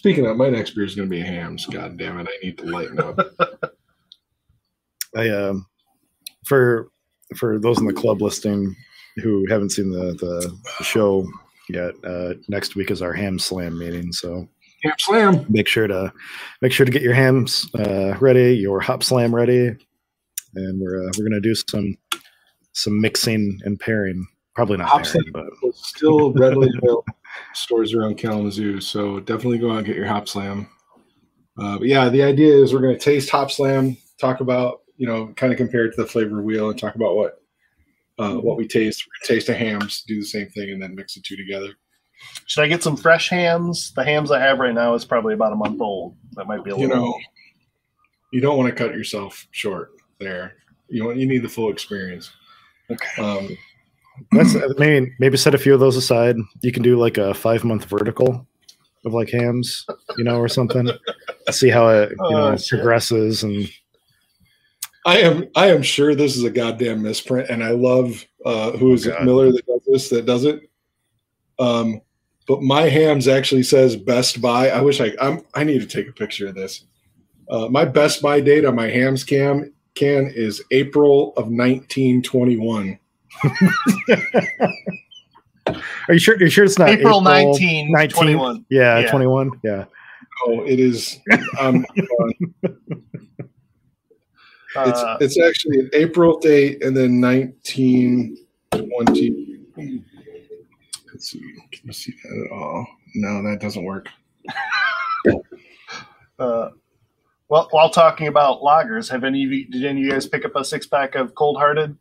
Speaking 0.00 0.24
of, 0.24 0.38
my 0.38 0.48
next 0.48 0.70
beer 0.70 0.84
is 0.86 0.94
going 0.94 1.10
to 1.10 1.14
be 1.14 1.20
Hamm's. 1.20 1.66
God 1.66 1.98
damn 1.98 2.18
it, 2.18 2.26
I 2.26 2.42
need 2.42 2.56
to 2.56 2.64
lighten 2.64 2.98
up. 3.00 3.18
I 5.14 5.28
um 5.28 5.66
for 6.46 6.88
for 7.36 7.58
those 7.58 7.78
in 7.78 7.84
the 7.84 7.92
club 7.92 8.22
listing 8.22 8.74
who 9.16 9.44
haven't 9.50 9.72
seen 9.72 9.90
the 9.90 10.14
the, 10.14 10.56
the 10.78 10.84
show 10.84 11.28
yet, 11.68 11.92
uh, 12.02 12.32
next 12.48 12.76
week 12.76 12.90
is 12.90 13.02
our 13.02 13.12
ham 13.12 13.38
slam 13.38 13.78
meeting. 13.78 14.10
So 14.10 14.48
Ham 14.84 14.94
slam. 14.98 15.44
make 15.50 15.68
sure 15.68 15.86
to 15.86 16.10
make 16.62 16.72
sure 16.72 16.86
to 16.86 16.92
get 16.92 17.02
your 17.02 17.12
Hamm's 17.12 17.68
uh, 17.74 18.16
ready, 18.20 18.56
your 18.56 18.80
hop 18.80 19.02
slam 19.02 19.34
ready, 19.34 19.66
and 20.54 20.80
we're 20.80 21.06
uh, 21.06 21.12
we're 21.18 21.24
gonna 21.28 21.42
do 21.42 21.54
some 21.68 21.94
some 22.72 22.98
mixing 22.98 23.60
and 23.66 23.78
pairing. 23.78 24.26
Probably 24.54 24.78
not 24.78 24.88
Hop 24.88 25.02
pairing, 25.02 25.26
slam. 25.30 25.50
but 25.62 25.74
still 25.74 26.32
readily 26.32 26.70
available 26.78 27.04
stores 27.54 27.94
around 27.94 28.16
Kalamazoo. 28.18 28.80
So 28.80 29.20
definitely 29.20 29.58
go 29.58 29.70
out 29.70 29.78
and 29.78 29.86
get 29.86 29.96
your 29.96 30.06
Hop 30.06 30.28
Slam. 30.28 30.68
Uh, 31.58 31.78
but 31.78 31.86
yeah, 31.88 32.08
the 32.08 32.22
idea 32.22 32.54
is 32.54 32.72
we're 32.72 32.80
going 32.80 32.96
to 32.96 33.04
taste 33.04 33.30
Hop 33.30 33.50
Slam, 33.50 33.96
talk 34.20 34.40
about, 34.40 34.80
you 34.96 35.06
know, 35.06 35.28
kind 35.36 35.52
of 35.52 35.56
compare 35.56 35.84
it 35.86 35.94
to 35.94 36.02
the 36.02 36.08
flavor 36.08 36.42
wheel 36.42 36.70
and 36.70 36.78
talk 36.78 36.94
about 36.94 37.16
what 37.16 37.42
uh, 38.18 38.34
what 38.34 38.56
we 38.56 38.66
taste. 38.68 39.04
Taste 39.24 39.46
the 39.46 39.54
Hamm's, 39.54 40.02
do 40.06 40.20
the 40.20 40.26
same 40.26 40.48
thing, 40.50 40.70
and 40.70 40.82
then 40.82 40.94
mix 40.94 41.14
the 41.14 41.20
two 41.20 41.36
together. 41.36 41.74
Should 42.46 42.64
I 42.64 42.68
get 42.68 42.82
some 42.82 42.96
fresh 42.96 43.30
Hamm's? 43.30 43.92
The 43.92 44.04
Hamm's 44.04 44.30
I 44.30 44.40
have 44.40 44.58
right 44.58 44.74
now 44.74 44.94
is 44.94 45.06
probably 45.06 45.32
about 45.32 45.52
a 45.52 45.56
month 45.56 45.80
old. 45.80 46.16
That 46.32 46.46
might 46.46 46.62
be 46.62 46.70
a 46.70 46.76
You 46.76 46.88
little. 46.88 47.06
know, 47.06 47.18
you 48.30 48.40
don't 48.42 48.58
want 48.58 48.68
to 48.68 48.74
cut 48.76 48.94
yourself 48.94 49.46
short 49.52 49.92
there. 50.18 50.54
You 50.88 51.06
want, 51.06 51.16
you 51.18 51.26
need 51.26 51.42
the 51.42 51.48
full 51.48 51.70
experience. 51.70 52.30
Okay. 52.90 53.22
Um, 53.22 53.56
that's 54.32 54.54
maybe 54.78 55.12
maybe 55.18 55.36
set 55.36 55.54
a 55.54 55.58
few 55.58 55.74
of 55.74 55.80
those 55.80 55.96
aside. 55.96 56.36
You 56.62 56.72
can 56.72 56.82
do 56.82 56.98
like 56.98 57.18
a 57.18 57.34
five 57.34 57.64
month 57.64 57.84
vertical 57.84 58.46
of 59.04 59.14
like 59.14 59.30
Hamm's, 59.30 59.86
you 60.16 60.24
know, 60.24 60.36
or 60.36 60.48
something. 60.48 60.90
See 61.50 61.70
how 61.70 61.88
it 61.88 62.10
you 62.10 62.30
know 62.30 62.56
shit. 62.56 62.80
progresses 62.80 63.42
and 63.42 63.68
I 65.06 65.18
am 65.18 65.48
I 65.56 65.68
am 65.68 65.82
sure 65.82 66.14
this 66.14 66.36
is 66.36 66.44
a 66.44 66.50
goddamn 66.50 67.02
misprint, 67.02 67.48
and 67.48 67.64
I 67.64 67.70
love 67.70 68.24
uh, 68.44 68.72
who 68.72 68.92
is 68.92 69.06
Oh, 69.06 69.12
it 69.12 69.24
Miller 69.24 69.50
that 69.50 69.66
does 69.66 69.82
this 69.86 70.08
that 70.10 70.26
does 70.26 70.44
it. 70.44 70.68
Um, 71.58 72.00
but 72.46 72.62
my 72.62 72.82
Hamm's 72.82 73.28
actually 73.28 73.62
says 73.62 73.96
Best 73.96 74.40
Buy. 74.40 74.70
I 74.70 74.80
wish 74.80 75.00
I 75.00 75.12
I'm, 75.20 75.42
I 75.54 75.64
need 75.64 75.80
to 75.80 75.86
take 75.86 76.08
a 76.08 76.12
picture 76.12 76.48
of 76.48 76.54
this. 76.54 76.84
Uh, 77.48 77.68
my 77.68 77.84
Best 77.84 78.20
Buy 78.20 78.40
date 78.40 78.64
on 78.64 78.74
my 78.74 78.88
Hamm's 78.88 79.24
cam 79.24 79.72
can 79.94 80.30
is 80.34 80.62
April 80.70 81.30
of 81.30 81.46
1921. 81.46 82.98
Are 86.08 86.14
you 86.14 86.18
sure? 86.18 86.34
Are 86.36 86.42
you 86.42 86.48
sure 86.50 86.64
it's 86.64 86.78
not 86.78 86.88
April 86.88 87.20
19, 87.20 87.92
21. 88.08 88.64
Yeah, 88.70 89.00
Yeah. 89.00 89.10
21. 89.10 89.50
Yeah. 89.62 89.84
Oh, 90.46 90.64
it 90.64 90.80
is. 90.80 91.18
Um, 91.60 91.84
it's 94.76 94.76
Uh, 94.76 95.16
it's 95.20 95.38
actually 95.40 95.80
an 95.80 95.90
April 95.92 96.38
date 96.38 96.82
and 96.82 96.96
then 96.96 97.20
1920. 97.20 99.58
Let's 101.12 101.30
see. 101.30 101.40
Can 101.72 101.80
you 101.84 101.92
see 101.92 102.12
that 102.22 102.46
at 102.46 102.52
all? 102.52 102.86
No, 103.14 103.42
that 103.42 103.60
doesn't 103.60 103.84
work. 103.84 104.08
uh, 106.38 106.70
well, 107.48 107.66
while 107.70 107.90
talking 107.90 108.28
about 108.28 108.62
loggers, 108.62 109.08
have 109.10 109.24
any 109.24 109.44
of 109.44 109.50
you, 109.50 109.66
did 109.68 109.84
any 109.84 110.00
of 110.00 110.06
you 110.06 110.12
guys 110.12 110.26
pick 110.26 110.44
up 110.44 110.54
a 110.56 110.64
six 110.64 110.86
pack 110.86 111.14
of 111.16 111.34
Cold 111.34 111.58
Hearted? 111.58 111.96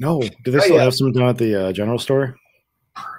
No. 0.00 0.20
Do 0.44 0.50
they 0.50 0.58
Oh, 0.58 0.60
still 0.62 0.76
yeah. 0.76 0.84
have 0.84 0.94
some 0.94 1.12
down 1.12 1.28
at 1.28 1.38
the 1.38 1.68
uh, 1.68 1.72
general 1.72 1.98
store? 1.98 2.36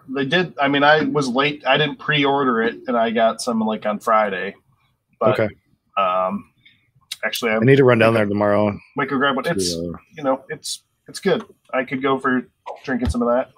They 0.09 0.25
did. 0.25 0.53
I 0.59 0.67
mean, 0.67 0.83
I 0.83 1.01
was 1.03 1.27
late. 1.27 1.65
I 1.65 1.77
didn't 1.77 1.97
pre-order 1.97 2.61
it, 2.61 2.75
and 2.87 2.97
I 2.97 3.09
got 3.11 3.41
some 3.41 3.59
like 3.61 3.85
on 3.85 3.99
Friday. 3.99 4.53
But 5.19 5.39
okay. 5.39 5.53
um, 5.97 6.51
actually, 7.23 7.51
I 7.51 7.55
I 7.55 7.59
need 7.59 7.77
to 7.77 7.83
run 7.85 7.99
down 7.99 8.13
there 8.13 8.25
tomorrow. 8.25 8.77
might 8.95 9.09
go 9.09 9.17
grab 9.17 9.35
one. 9.35 9.45
It's 9.47 9.75
uh, 9.75 9.81
you 10.17 10.23
know, 10.23 10.43
it's 10.49 10.83
it's 11.07 11.19
good. 11.19 11.43
I 11.73 11.83
could 11.85 12.01
go 12.01 12.19
for 12.19 12.47
drinking 12.83 13.09
some 13.09 13.21
of 13.21 13.29
that. 13.29 13.51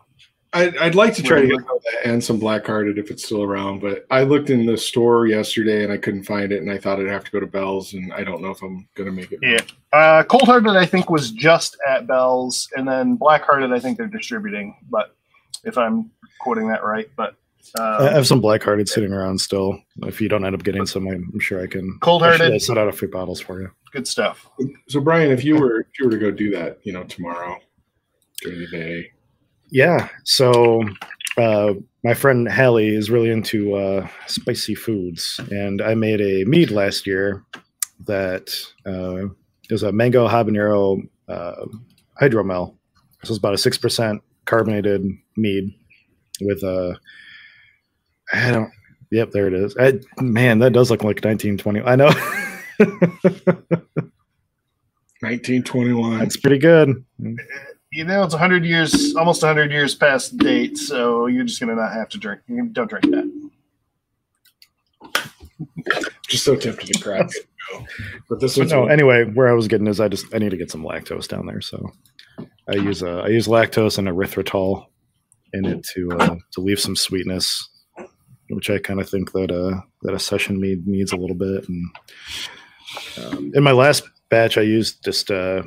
I'd, 0.56 0.78
I'd 0.78 0.96
like 0.96 1.14
to 1.16 1.24
try 1.24 1.42
to 1.42 1.48
get 1.48 1.58
that 1.58 2.06
and 2.06 2.24
some 2.24 2.40
black 2.40 2.66
hearted 2.66 2.98
if 2.98 3.12
it's 3.12 3.26
still 3.26 3.44
around, 3.44 3.82
but 3.82 4.06
I 4.10 4.24
looked 4.24 4.50
in 4.50 4.66
the 4.66 4.78
store 4.78 5.28
yesterday 5.28 5.84
and 5.84 5.92
I 5.92 5.98
couldn't 5.98 6.24
find 6.24 6.52
it, 6.52 6.62
and 6.62 6.72
I 6.72 6.78
thought 6.78 7.00
I'd 7.00 7.08
have 7.08 7.26
to 7.26 7.32
go 7.32 7.40
to 7.40 7.48
Bell's, 7.48 7.94
and 7.94 8.14
I 8.14 8.24
don't 8.24 8.42
know 8.42 8.52
if 8.52 8.62
I'm 8.64 8.88
gonna 8.96 9.12
make 9.12 9.32
it. 9.32 9.40
Yeah. 9.42 9.60
Uh, 9.92 10.24
Cold 10.24 10.44
Hearted, 10.44 10.76
I 10.76 10.86
think, 10.86 11.10
was 11.10 11.32
just 11.32 11.78
at 11.88 12.08
Bell's, 12.08 12.70
and 12.76 12.88
then 12.88 13.16
Black 13.16 13.44
Hearted, 13.44 13.72
I 13.74 13.80
think 13.80 13.98
they're 13.98 14.08
distributing. 14.08 14.76
But 14.90 15.16
if 15.66 15.78
I'm 15.78 16.10
quoting 16.40 16.68
that 16.70 16.84
right, 16.84 17.10
but 17.16 17.36
I 17.78 17.82
uh, 17.82 18.14
have 18.14 18.28
some 18.28 18.42
black 18.42 18.62
hearted 18.64 18.88
sitting 18.88 19.12
around 19.12 19.40
still. 19.40 19.80
If 20.04 20.22
you 20.22 20.30
don't 20.30 20.46
end 20.46 20.56
up 20.56 20.64
getting 20.64 20.86
some, 20.86 21.08
I'm 21.08 21.40
sure 21.40 21.62
I 21.62 21.68
can. 21.68 21.98
Cold 22.00 22.22
Hearted, 22.22 22.54
I 22.54 22.58
set 22.58 22.78
out 22.78 22.88
a 22.88 22.92
few 22.92 23.08
bottles 23.08 23.42
for 23.42 23.62
you. 23.62 23.72
good 23.92 24.08
stuff. 24.08 24.48
So 24.88 25.00
Brian, 25.02 25.32
if 25.32 25.44
you 25.44 25.58
were 25.58 25.82
if 25.82 26.00
you 26.00 26.06
were 26.06 26.12
to 26.12 26.18
go 26.18 26.32
do 26.32 26.52
that, 26.52 26.80
you 26.84 26.94
know, 26.94 27.04
tomorrow 27.04 27.58
during 28.42 28.60
the 28.60 28.68
day, 28.68 29.12
Yeah. 29.72 30.10
So 30.24 30.84
uh, 31.38 31.74
my 32.04 32.14
friend 32.14 32.48
Hallie 32.50 32.96
is 32.96 33.10
really 33.10 33.30
into 33.30 33.76
uh, 33.76 34.08
spicy 34.28 34.76
foods, 34.76 35.40
and 35.52 35.82
I 35.82 35.96
made 35.96 36.22
a 36.22 36.46
mead 36.46 36.72
last 36.72 37.06
year 37.08 37.44
that 38.06 38.56
uh, 38.86 39.28
is 39.70 39.84
a 39.84 39.92
mango 39.92 40.28
habanero 40.28 41.02
uh, 41.28 41.66
hydromel. 42.22 42.76
So 43.24 43.32
it's 43.32 43.38
about 43.38 43.54
a 43.54 43.58
six 43.58 43.78
percent 43.78 44.22
carbonated 44.46 45.06
mead 45.36 45.74
with 46.42 46.64
a. 46.64 46.98
I 48.34 48.52
don't. 48.52 48.72
Yep, 49.12 49.32
there 49.32 49.48
it 49.48 49.54
is. 49.54 49.76
I, 49.80 50.00
man, 50.20 50.60
that 50.60 50.74
does 50.74 50.90
look 50.90 51.04
like 51.04 51.24
1920. 51.24 51.82
I 51.82 51.96
know. 51.96 52.06
1921. 55.22 56.20
That's 56.20 56.38
pretty 56.38 56.58
good. 56.58 57.04
You 57.96 58.04
know, 58.04 58.24
it's 58.24 58.34
100 58.34 58.66
years, 58.66 59.16
almost 59.16 59.42
100 59.42 59.72
years 59.72 59.96
past 59.96 60.38
date, 60.38 60.78
so 60.78 61.28
you're 61.28 61.46
just 61.46 61.62
going 61.62 61.70
to 61.70 61.82
not 61.82 61.94
have 61.94 62.10
to 62.10 62.18
drink. 62.18 62.42
You 62.46 62.68
don't 62.68 62.90
drink 62.90 63.06
that. 63.06 63.50
Just 66.28 66.44
so 66.44 66.58
tempted 66.58 66.88
to 66.88 67.00
crack 67.02 67.30
it. 67.30 67.48
But 68.28 68.42
this 68.42 68.56
But 68.56 68.64
one's 68.64 68.72
no, 68.74 68.88
anyway, 68.88 69.24
where 69.24 69.48
I 69.48 69.54
was 69.54 69.70
getting 69.70 69.88
is 69.88 70.02
I 70.02 70.10
just 70.10 70.26
I 70.36 70.40
need 70.40 70.50
to 70.50 70.58
get 70.58 70.72
some 70.72 70.84
lactose 70.84 71.30
down 71.30 71.46
there, 71.46 71.62
so 71.62 71.90
I 72.68 72.74
use 72.74 73.02
uh, 73.02 73.20
I 73.20 73.28
use 73.30 73.48
lactose 73.48 73.98
and 73.98 74.10
erythritol 74.10 74.88
in 75.54 75.64
it 75.66 75.86
to 75.94 76.12
uh, 76.20 76.36
to 76.52 76.60
leave 76.60 76.82
some 76.82 76.98
sweetness, 76.98 77.70
which 78.50 78.70
I 78.70 78.78
kind 78.80 79.00
of 79.00 79.08
think 79.10 79.32
that 79.32 79.52
uh 79.52 79.80
that 80.02 80.14
a 80.14 80.20
session 80.20 80.60
mead 80.60 80.86
needs 80.86 81.14
a 81.14 81.18
little 81.18 81.38
bit. 81.38 81.66
And 81.70 81.96
um, 83.24 83.52
in 83.56 83.64
my 83.64 83.72
last 83.72 84.04
batch, 84.30 84.58
I 84.58 84.64
used 84.64 85.04
just 85.06 85.32
uh, 85.32 85.64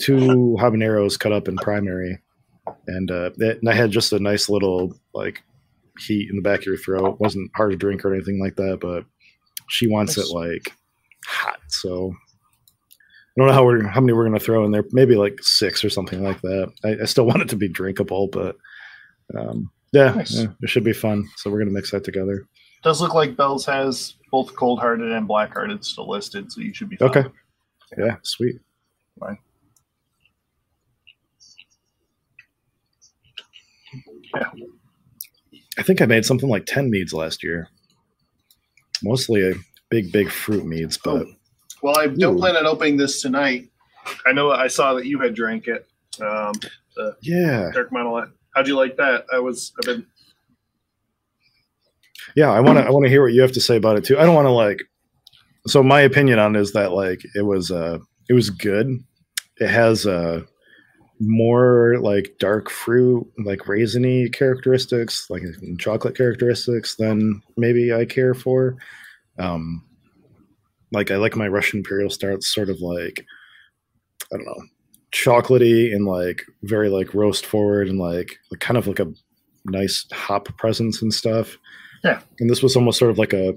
two 0.00 0.56
habaneros 0.60 1.18
cut 1.18 1.32
up 1.32 1.48
in 1.48 1.56
primary, 1.56 2.18
and 2.86 3.10
uh, 3.10 3.30
and 3.38 3.68
I 3.68 3.74
had 3.74 3.90
just 3.90 4.12
a 4.12 4.18
nice 4.18 4.48
little 4.48 4.94
like 5.14 5.42
heat 5.98 6.30
in 6.30 6.36
the 6.36 6.42
back 6.42 6.60
of 6.60 6.66
your 6.66 6.76
throat. 6.76 7.14
It 7.14 7.20
wasn't 7.20 7.50
hard 7.54 7.72
to 7.72 7.76
drink 7.76 8.04
or 8.04 8.14
anything 8.14 8.40
like 8.40 8.56
that, 8.56 8.78
but 8.80 9.04
she 9.68 9.86
wants 9.86 10.16
it 10.18 10.28
like 10.28 10.72
hot. 11.26 11.58
So 11.68 12.12
I 12.12 13.32
don't 13.36 13.46
know 13.48 13.52
how 13.52 13.64
we're 13.64 13.86
how 13.86 14.00
many 14.00 14.12
we're 14.12 14.24
gonna 14.24 14.40
throw 14.40 14.64
in 14.64 14.70
there. 14.72 14.84
Maybe 14.92 15.14
like 15.14 15.38
six 15.42 15.84
or 15.84 15.90
something 15.90 16.22
like 16.22 16.40
that. 16.42 16.72
I, 16.84 17.02
I 17.02 17.04
still 17.04 17.26
want 17.26 17.42
it 17.42 17.48
to 17.50 17.56
be 17.56 17.68
drinkable, 17.68 18.28
but 18.28 18.56
um, 19.38 19.70
yeah, 19.92 20.12
Nice. 20.12 20.32
yeah, 20.34 20.46
it 20.62 20.68
should 20.68 20.84
be 20.84 20.92
fun. 20.92 21.28
So 21.36 21.50
we're 21.50 21.58
gonna 21.60 21.70
mix 21.70 21.90
that 21.90 22.04
together. 22.04 22.46
Does 22.82 23.00
look 23.00 23.12
like 23.14 23.36
Bell's 23.36 23.66
has 23.66 24.14
both 24.30 24.56
Cold 24.56 24.80
Hearted 24.80 25.12
and 25.12 25.28
Black 25.28 25.52
Hearted 25.52 25.84
still 25.84 26.08
listed, 26.08 26.50
so 26.50 26.60
you 26.62 26.72
should 26.72 26.88
be 26.88 26.96
fine. 26.96 27.08
Okay. 27.10 27.24
Yeah, 27.98 28.16
sweet. 28.22 28.56
Fine. 29.18 29.36
Yeah. 34.34 34.50
I 35.78 35.82
think 35.82 36.02
I 36.02 36.06
made 36.06 36.24
something 36.24 36.48
like 36.48 36.66
ten 36.66 36.90
meads 36.90 37.12
last 37.12 37.42
year. 37.42 37.68
Mostly 39.02 39.50
a 39.50 39.54
big, 39.88 40.12
big 40.12 40.30
fruit 40.30 40.66
meads, 40.66 40.98
but 40.98 41.26
Well, 41.82 41.98
I 41.98 42.06
don't 42.08 42.36
Ooh. 42.36 42.38
plan 42.38 42.56
on 42.56 42.66
opening 42.66 42.96
this 42.96 43.22
tonight. 43.22 43.70
I 44.26 44.32
know 44.32 44.50
I 44.50 44.66
saw 44.66 44.94
that 44.94 45.06
you 45.06 45.20
had 45.20 45.34
drank 45.34 45.68
it. 45.68 45.86
Um, 46.20 46.52
yeah, 47.22 47.70
Dark 47.72 47.92
Monolith. 47.92 48.30
How'd 48.54 48.68
you 48.68 48.76
like 48.76 48.96
that? 48.96 49.24
I 49.32 49.38
was, 49.38 49.72
I've 49.78 49.86
been, 49.86 50.06
yeah. 52.36 52.50
I 52.50 52.60
want 52.60 52.78
to 52.78 52.84
I 52.84 52.90
want 52.90 53.04
to 53.04 53.08
hear 53.10 53.22
what 53.22 53.32
you 53.32 53.40
have 53.42 53.52
to 53.52 53.60
say 53.60 53.76
about 53.76 53.96
it 53.96 54.04
too. 54.04 54.18
I 54.18 54.22
don't 54.24 54.34
want 54.34 54.46
to 54.46 54.52
like. 54.52 54.82
So 55.66 55.82
my 55.82 56.00
opinion 56.00 56.38
on 56.38 56.56
it 56.56 56.60
is 56.60 56.72
that 56.72 56.92
like 56.92 57.20
it 57.34 57.42
was 57.42 57.70
uh 57.70 57.98
it 58.28 58.32
was 58.34 58.50
good. 58.50 58.88
It 59.58 59.68
has 59.68 60.06
uh 60.06 60.42
more 61.20 61.98
like 62.00 62.34
dark 62.38 62.70
fruit, 62.70 63.26
like 63.44 63.60
raisiny 63.60 64.32
characteristics, 64.32 65.28
like 65.28 65.42
chocolate 65.78 66.16
characteristics 66.16 66.96
than 66.96 67.42
maybe 67.56 67.92
I 67.92 68.06
care 68.06 68.34
for. 68.34 68.76
Um, 69.38 69.84
like 70.92 71.10
I 71.10 71.16
like 71.16 71.36
my 71.36 71.46
Russian 71.46 71.80
Imperial 71.80 72.10
Stout 72.10 72.42
sort 72.42 72.70
of 72.70 72.80
like 72.80 73.24
I 74.32 74.36
don't 74.36 74.46
know, 74.46 74.62
chocolatey 75.12 75.94
and 75.94 76.06
like 76.06 76.42
very 76.62 76.88
like 76.88 77.14
roast 77.14 77.46
forward 77.46 77.88
and 77.88 77.98
like 77.98 78.38
kind 78.60 78.78
of 78.78 78.86
like 78.86 79.00
a 79.00 79.12
nice 79.66 80.06
hop 80.12 80.48
presence 80.56 81.02
and 81.02 81.12
stuff. 81.12 81.58
Yeah. 82.02 82.20
And 82.38 82.48
this 82.48 82.62
was 82.62 82.76
almost 82.76 82.98
sort 82.98 83.10
of 83.10 83.18
like 83.18 83.32
a 83.32 83.54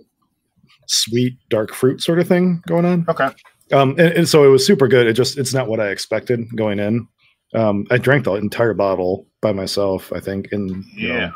sweet 0.87 1.37
dark 1.49 1.73
fruit 1.73 2.01
sort 2.01 2.19
of 2.19 2.27
thing 2.27 2.61
going 2.67 2.85
on. 2.85 3.05
okay. 3.07 3.29
Um, 3.71 3.91
and, 3.91 4.13
and 4.13 4.29
so 4.29 4.43
it 4.43 4.49
was 4.49 4.65
super 4.65 4.87
good. 4.87 5.07
It 5.07 5.13
just 5.13 5.37
it's 5.37 5.53
not 5.53 5.67
what 5.67 5.79
I 5.79 5.89
expected 5.89 6.45
going 6.55 6.79
in. 6.79 7.07
Um, 7.53 7.85
I 7.91 7.97
drank 7.97 8.25
the 8.25 8.33
entire 8.33 8.73
bottle 8.73 9.27
by 9.41 9.51
myself. 9.51 10.11
I 10.13 10.19
think 10.19 10.49
in 10.51 10.83
you 10.95 11.09
know, 11.09 11.31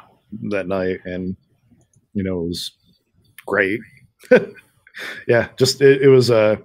that 0.50 0.68
night, 0.68 1.00
and 1.06 1.36
you 2.14 2.24
know 2.24 2.42
it 2.42 2.48
was 2.48 2.72
great. 3.46 3.80
yeah, 5.28 5.50
just 5.58 5.82
it, 5.82 6.02
it 6.02 6.08
was. 6.10 6.32
Uh, 6.32 6.58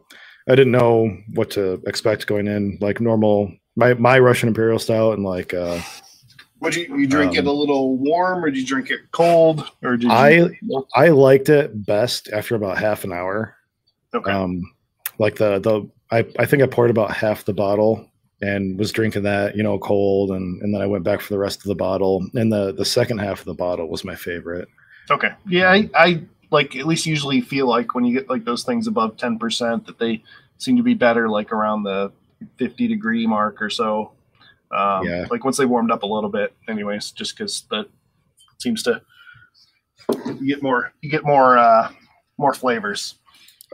I 0.48 0.54
didn't 0.54 0.72
know 0.72 1.16
what 1.34 1.50
to 1.52 1.82
expect 1.86 2.26
going 2.26 2.46
in. 2.48 2.78
Like 2.80 3.00
normal, 3.00 3.52
my 3.76 3.94
my 3.94 4.18
Russian 4.18 4.48
Imperial 4.48 4.78
style, 4.78 5.12
and 5.12 5.22
like 5.22 5.54
uh, 5.54 5.80
Would 6.60 6.74
you, 6.74 6.96
you 6.96 7.06
drink 7.06 7.34
it 7.34 7.40
Um, 7.40 7.46
a 7.48 7.52
little 7.52 7.96
warm 7.98 8.44
or 8.44 8.50
did 8.50 8.60
you 8.60 8.66
drink 8.66 8.90
it 8.90 9.00
cold 9.12 9.68
or 9.82 9.96
did 9.96 10.04
you? 10.04 10.10
I 10.10 10.48
I 10.94 11.08
liked 11.08 11.48
it 11.48 11.86
best 11.86 12.28
after 12.32 12.54
about 12.54 12.78
half 12.78 13.04
an 13.04 13.12
hour. 13.12 13.54
okay. 14.14 14.32
um 14.32 14.62
like 15.18 15.36
the 15.36 15.58
the 15.58 15.88
I, 16.10 16.26
I 16.38 16.46
think 16.46 16.62
i 16.62 16.66
poured 16.66 16.90
about 16.90 17.14
half 17.14 17.44
the 17.44 17.54
bottle 17.54 18.11
and 18.42 18.78
was 18.78 18.92
drinking 18.92 19.22
that 19.22 19.56
you 19.56 19.62
know 19.62 19.78
cold 19.78 20.30
and 20.32 20.60
and 20.60 20.74
then 20.74 20.82
i 20.82 20.86
went 20.86 21.04
back 21.04 21.20
for 21.20 21.32
the 21.32 21.38
rest 21.38 21.60
of 21.60 21.64
the 21.64 21.74
bottle 21.74 22.26
and 22.34 22.52
the 22.52 22.72
the 22.72 22.84
second 22.84 23.18
half 23.18 23.38
of 23.38 23.46
the 23.46 23.54
bottle 23.54 23.88
was 23.88 24.04
my 24.04 24.14
favorite 24.16 24.68
Okay. 25.10 25.32
Yeah, 25.46 25.70
I, 25.70 25.90
I 25.94 26.22
like 26.50 26.76
at 26.76 26.86
least 26.86 27.06
usually 27.06 27.40
feel 27.40 27.66
like 27.66 27.94
when 27.94 28.04
you 28.04 28.18
get 28.18 28.30
like 28.30 28.44
those 28.44 28.62
things 28.64 28.86
above 28.86 29.16
ten 29.16 29.38
percent 29.38 29.86
that 29.86 29.98
they 29.98 30.22
seem 30.58 30.76
to 30.76 30.82
be 30.82 30.94
better 30.94 31.28
like 31.28 31.52
around 31.52 31.82
the 31.82 32.12
fifty 32.56 32.86
degree 32.86 33.26
mark 33.26 33.60
or 33.60 33.70
so. 33.70 34.12
Um, 34.70 35.06
Yeah. 35.06 35.26
Like 35.30 35.44
once 35.44 35.56
they 35.56 35.66
warmed 35.66 35.90
up 35.90 36.02
a 36.02 36.06
little 36.06 36.30
bit, 36.30 36.54
anyways, 36.68 37.10
just 37.10 37.36
because 37.36 37.64
that 37.70 37.86
seems 38.58 38.82
to 38.84 39.02
you 40.40 40.54
get 40.54 40.62
more 40.62 40.92
you 41.00 41.10
get 41.10 41.24
more 41.24 41.58
uh 41.58 41.90
more 42.38 42.54
flavors. 42.54 43.16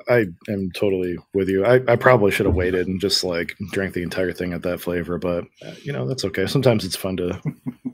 I 0.08 0.26
am 0.48 0.70
totally 0.74 1.16
with 1.34 1.48
you. 1.48 1.64
I, 1.64 1.80
I 1.88 1.96
probably 1.96 2.30
should 2.30 2.46
have 2.46 2.54
waited 2.54 2.86
and 2.86 3.00
just 3.00 3.24
like 3.24 3.54
drank 3.72 3.94
the 3.94 4.02
entire 4.02 4.32
thing 4.32 4.52
at 4.52 4.62
that 4.62 4.80
flavor, 4.80 5.18
but 5.18 5.44
uh, 5.64 5.72
you 5.82 5.92
know 5.92 6.06
that's 6.06 6.24
okay. 6.24 6.46
Sometimes 6.46 6.84
it's 6.84 6.96
fun 6.96 7.16
to 7.18 7.40
you 7.44 7.92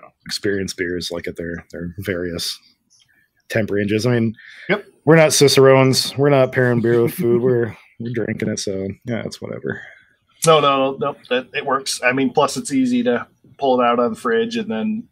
know 0.00 0.08
experience 0.26 0.72
beers 0.74 1.10
like 1.10 1.26
at 1.28 1.36
their 1.36 1.64
their 1.72 1.94
various 1.98 2.58
temp 3.48 3.70
ranges. 3.70 4.06
I 4.06 4.12
mean, 4.12 4.34
Yep. 4.68 4.84
we're 5.04 5.16
not 5.16 5.32
cicerones. 5.32 6.16
We're 6.16 6.30
not 6.30 6.52
pairing 6.52 6.80
beer 6.80 7.02
with 7.02 7.14
food. 7.14 7.42
We're 7.42 7.76
we're 8.00 8.12
drinking 8.14 8.48
it, 8.50 8.58
so 8.58 8.88
yeah, 9.04 9.22
it's 9.24 9.40
whatever. 9.40 9.80
No, 10.46 10.58
no, 10.60 10.96
no, 10.98 11.16
that 11.30 11.48
it 11.54 11.64
works. 11.64 12.00
I 12.02 12.12
mean, 12.12 12.32
plus 12.32 12.56
it's 12.56 12.72
easy 12.72 13.02
to 13.04 13.26
pull 13.58 13.80
it 13.80 13.84
out 13.84 14.00
of 14.00 14.14
the 14.14 14.20
fridge 14.20 14.56
and 14.56 14.68
then, 14.70 15.08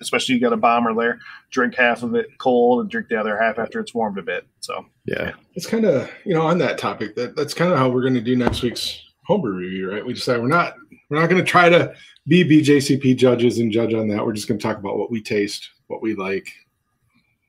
especially 0.00 0.34
you 0.34 0.40
got 0.40 0.52
a 0.52 0.56
bomber 0.56 0.94
there, 0.94 1.18
drink 1.50 1.74
half 1.74 2.02
of 2.02 2.14
it 2.14 2.26
cold 2.38 2.80
and 2.80 2.90
drink 2.90 3.08
the 3.08 3.18
other 3.18 3.40
half 3.40 3.58
after 3.58 3.80
it's 3.80 3.94
warmed 3.94 4.18
a 4.18 4.22
bit. 4.22 4.46
So 4.60 4.84
Yeah, 5.06 5.32
It's 5.54 5.66
kind 5.66 5.84
of 5.84 6.10
you 6.24 6.34
know 6.34 6.42
on 6.42 6.58
that 6.58 6.78
topic 6.78 7.14
that 7.16 7.36
that's 7.36 7.54
kind 7.54 7.72
of 7.72 7.78
how 7.78 7.88
we're 7.88 8.02
going 8.02 8.14
to 8.14 8.20
do 8.20 8.36
next 8.36 8.62
week's 8.62 9.02
homebrew 9.24 9.54
review, 9.54 9.90
right? 9.90 10.04
We 10.04 10.14
decided 10.14 10.42
we're 10.42 10.48
not 10.48 10.74
we're 11.10 11.20
not 11.20 11.28
going 11.28 11.42
to 11.44 11.48
try 11.48 11.68
to 11.68 11.94
be 12.26 12.44
BJCP 12.44 13.16
judges 13.16 13.58
and 13.58 13.70
judge 13.70 13.94
on 13.94 14.08
that. 14.08 14.24
We're 14.24 14.32
just 14.32 14.48
going 14.48 14.58
to 14.58 14.62
talk 14.62 14.78
about 14.78 14.96
what 14.96 15.10
we 15.10 15.22
taste, 15.22 15.68
what 15.88 16.00
we 16.00 16.14
like, 16.14 16.48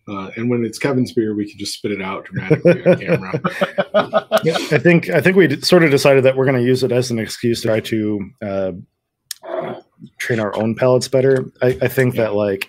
uh, 0.08 0.30
and 0.36 0.50
when 0.50 0.64
it's 0.64 0.78
Kevin's 0.78 1.14
beer, 1.14 1.34
we 1.34 1.50
can 1.50 1.58
just 1.58 1.74
spit 1.74 1.92
it 1.92 2.02
out 2.02 2.26
dramatically 2.26 2.86
on 2.86 2.98
camera. 3.00 3.42
I 3.94 4.78
think 4.78 5.10
I 5.10 5.20
think 5.20 5.36
we 5.36 5.48
d- 5.48 5.62
sort 5.62 5.84
of 5.84 5.90
decided 5.90 6.24
that 6.26 6.38
we're 6.38 6.46
going 6.46 6.58
to 6.58 6.64
use 6.64 6.84
it 6.84 6.92
as 6.92 7.10
an 7.10 7.18
excuse 7.18 7.62
to 7.62 7.68
try 7.68 7.80
to 7.80 8.30
uh, 8.46 8.72
train 10.20 10.40
our 10.40 10.56
own 10.56 10.76
palates 10.76 11.08
better. 11.08 11.46
I, 11.62 11.78
I 11.82 11.88
think 11.88 12.16
that 12.16 12.34
like 12.34 12.68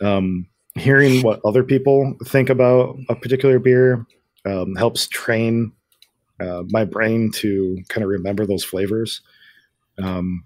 um, 0.00 0.46
hearing 0.74 1.22
what 1.22 1.40
other 1.44 1.64
people 1.64 2.16
think 2.26 2.50
about 2.50 2.96
a 3.08 3.14
particular 3.14 3.58
beer 3.58 4.06
um, 4.46 4.74
helps 4.76 5.08
train 5.08 5.72
uh, 6.40 6.62
my 6.68 6.84
brain 6.84 7.30
to 7.32 7.78
kind 7.88 8.02
of 8.02 8.08
remember 8.08 8.46
those 8.46 8.64
flavors. 8.64 9.20
Um, 10.02 10.44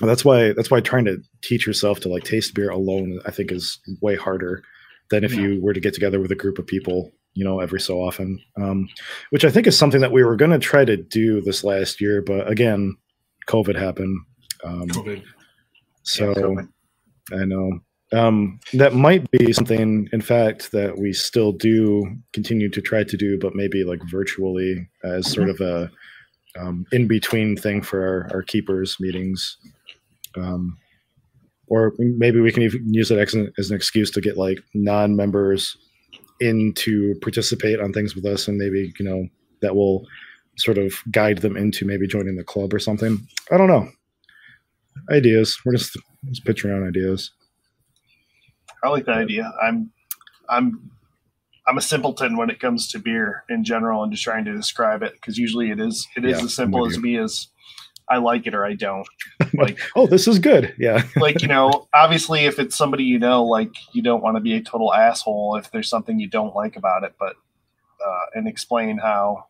that's 0.00 0.24
why 0.24 0.52
that's 0.52 0.70
why 0.70 0.80
trying 0.80 1.06
to 1.06 1.22
teach 1.42 1.66
yourself 1.66 2.00
to 2.00 2.08
like 2.08 2.24
taste 2.24 2.54
beer 2.54 2.70
alone, 2.70 3.20
I 3.26 3.30
think, 3.30 3.50
is 3.50 3.80
way 4.02 4.14
harder 4.14 4.62
than 5.10 5.24
if 5.24 5.34
you 5.34 5.60
were 5.62 5.72
to 5.72 5.80
get 5.80 5.94
together 5.94 6.20
with 6.20 6.32
a 6.32 6.36
group 6.36 6.58
of 6.58 6.66
people, 6.66 7.12
you 7.34 7.44
know, 7.44 7.60
every 7.60 7.80
so 7.80 8.02
often. 8.02 8.38
Um, 8.60 8.88
which 9.30 9.44
I 9.44 9.50
think 9.50 9.66
is 9.66 9.78
something 9.78 10.00
that 10.00 10.12
we 10.12 10.22
were 10.22 10.36
going 10.36 10.50
to 10.50 10.58
try 10.58 10.84
to 10.84 10.96
do 10.96 11.40
this 11.40 11.64
last 11.64 12.00
year, 12.00 12.22
but 12.22 12.48
again, 12.50 12.96
COVID 13.48 13.76
happened. 13.76 14.18
Um, 14.64 14.88
COVID. 14.88 15.22
So. 16.06 16.56
I 17.32 17.44
know 17.44 17.80
um, 18.12 18.60
that 18.74 18.94
might 18.94 19.28
be 19.30 19.52
something, 19.52 20.08
in 20.12 20.20
fact, 20.20 20.70
that 20.72 20.98
we 20.98 21.12
still 21.12 21.52
do 21.52 22.04
continue 22.32 22.68
to 22.70 22.80
try 22.80 23.02
to 23.02 23.16
do, 23.16 23.38
but 23.38 23.54
maybe 23.54 23.84
like 23.84 24.00
virtually 24.08 24.88
as 25.04 25.30
sort 25.30 25.48
of 25.48 25.60
a 25.60 25.90
um, 26.58 26.86
in 26.92 27.06
between 27.06 27.56
thing 27.56 27.82
for 27.82 28.00
our, 28.00 28.36
our 28.36 28.42
keepers 28.42 28.98
meetings. 29.00 29.58
Um, 30.36 30.78
or 31.66 31.94
maybe 31.98 32.40
we 32.40 32.52
can 32.52 32.62
even 32.62 32.94
use 32.94 33.10
it 33.10 33.18
as 33.18 33.34
an, 33.34 33.52
as 33.58 33.70
an 33.70 33.76
excuse 33.76 34.10
to 34.12 34.20
get 34.20 34.36
like 34.36 34.58
non-members 34.72 35.76
in 36.40 36.72
to 36.74 37.14
participate 37.22 37.80
on 37.80 37.92
things 37.92 38.14
with 38.14 38.24
us, 38.24 38.46
and 38.46 38.56
maybe 38.56 38.92
you 38.98 39.04
know 39.04 39.26
that 39.62 39.74
will 39.74 40.06
sort 40.58 40.78
of 40.78 40.94
guide 41.10 41.38
them 41.38 41.56
into 41.56 41.84
maybe 41.84 42.06
joining 42.06 42.36
the 42.36 42.44
club 42.44 42.72
or 42.72 42.78
something. 42.78 43.26
I 43.50 43.56
don't 43.56 43.68
know. 43.68 43.88
Ideas. 45.10 45.58
We're 45.64 45.72
just 45.72 45.96
just 46.28 46.44
pitching 46.44 46.70
around 46.70 46.88
ideas. 46.88 47.32
I 48.82 48.88
like 48.88 49.06
that 49.06 49.18
idea. 49.18 49.52
I'm, 49.62 49.90
I'm, 50.48 50.90
I'm 51.66 51.78
a 51.78 51.82
simpleton 51.82 52.36
when 52.36 52.50
it 52.50 52.60
comes 52.60 52.88
to 52.92 52.98
beer 52.98 53.44
in 53.48 53.64
general 53.64 54.02
and 54.02 54.12
just 54.12 54.22
trying 54.22 54.44
to 54.44 54.54
describe 54.54 55.02
it 55.02 55.14
because 55.14 55.38
usually 55.38 55.70
it 55.70 55.80
is 55.80 56.06
it 56.16 56.24
is 56.24 56.38
Yeah, 56.38 56.44
as 56.44 56.54
simple 56.54 56.86
as 56.86 56.98
me 56.98 57.16
as 57.16 57.48
I 58.08 58.18
like 58.18 58.46
it 58.46 58.54
or 58.54 58.64
I 58.64 58.74
don't. 58.74 59.06
Like 59.54 59.78
oh, 59.96 60.06
this 60.06 60.28
is 60.28 60.38
good. 60.38 60.74
Yeah. 60.78 61.02
like 61.16 61.40
you 61.40 61.48
know 61.48 61.88
obviously 61.94 62.44
if 62.44 62.58
it's 62.58 62.76
somebody 62.76 63.04
you 63.04 63.18
know 63.18 63.44
like 63.44 63.74
you 63.94 64.02
don't 64.02 64.22
want 64.22 64.36
to 64.36 64.40
be 64.40 64.54
a 64.54 64.60
total 64.60 64.92
asshole 64.92 65.56
if 65.56 65.70
there's 65.70 65.88
something 65.88 66.20
you 66.20 66.28
don't 66.28 66.54
like 66.54 66.76
about 66.76 67.04
it 67.04 67.14
but 67.18 67.36
uh, 68.06 68.26
and 68.34 68.46
explain 68.46 68.98
how 68.98 69.46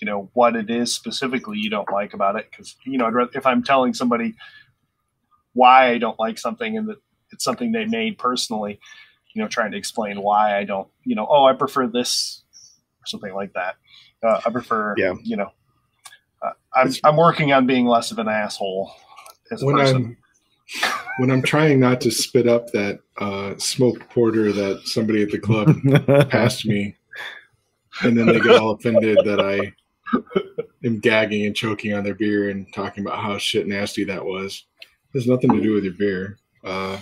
you 0.00 0.06
know 0.06 0.30
what 0.32 0.56
it 0.56 0.70
is 0.70 0.94
specifically 0.94 1.58
you 1.58 1.68
don't 1.68 1.90
like 1.92 2.14
about 2.14 2.36
it 2.36 2.46
because 2.50 2.76
you 2.84 2.98
know 2.98 3.10
if 3.34 3.46
i'm 3.46 3.62
telling 3.62 3.94
somebody 3.94 4.34
why 5.56 5.90
i 5.90 5.98
don't 5.98 6.18
like 6.18 6.38
something 6.38 6.76
and 6.76 6.88
that 6.88 6.98
it's 7.32 7.44
something 7.44 7.72
they 7.72 7.84
made 7.86 8.16
personally 8.18 8.78
you 9.34 9.42
know 9.42 9.48
trying 9.48 9.70
to 9.72 9.76
explain 9.76 10.20
why 10.22 10.56
i 10.58 10.64
don't 10.64 10.88
you 11.04 11.14
know 11.16 11.26
oh 11.28 11.44
i 11.46 11.52
prefer 11.52 11.86
this 11.86 12.42
or 13.02 13.06
something 13.06 13.34
like 13.34 13.52
that 13.54 13.76
uh, 14.22 14.40
i 14.46 14.50
prefer 14.50 14.94
Yeah. 14.96 15.14
you 15.22 15.36
know 15.36 15.50
uh, 16.42 16.50
I'm, 16.74 16.92
I'm 17.04 17.16
working 17.16 17.52
on 17.52 17.66
being 17.66 17.86
less 17.86 18.10
of 18.10 18.18
an 18.18 18.28
asshole 18.28 18.92
as 19.50 19.62
a 19.62 19.66
when 19.66 19.76
person 19.76 19.96
I'm 19.96 20.16
when 21.18 21.30
I'm 21.30 21.42
trying 21.42 21.78
not 21.80 22.00
to 22.02 22.10
spit 22.10 22.48
up 22.48 22.72
that 22.72 22.98
uh, 23.18 23.54
smoked 23.56 24.10
porter 24.10 24.52
that 24.52 24.82
somebody 24.84 25.22
at 25.22 25.30
the 25.30 25.38
club 25.38 25.74
passed 26.28 26.66
me, 26.66 26.96
and 28.02 28.18
then 28.18 28.26
they 28.26 28.40
get 28.40 28.60
all 28.60 28.72
offended 28.72 29.18
that 29.24 29.40
I 29.40 29.72
am 30.84 30.98
gagging 30.98 31.46
and 31.46 31.54
choking 31.54 31.94
on 31.94 32.04
their 32.04 32.14
beer 32.14 32.50
and 32.50 32.66
talking 32.74 33.04
about 33.06 33.20
how 33.20 33.38
shit 33.38 33.66
nasty 33.66 34.04
that 34.04 34.24
was. 34.24 34.64
Has 35.16 35.26
nothing 35.26 35.50
to 35.50 35.62
do 35.62 35.72
with 35.72 35.84
your 35.84 35.94
beer. 35.94 36.38
Uh, 36.62 37.00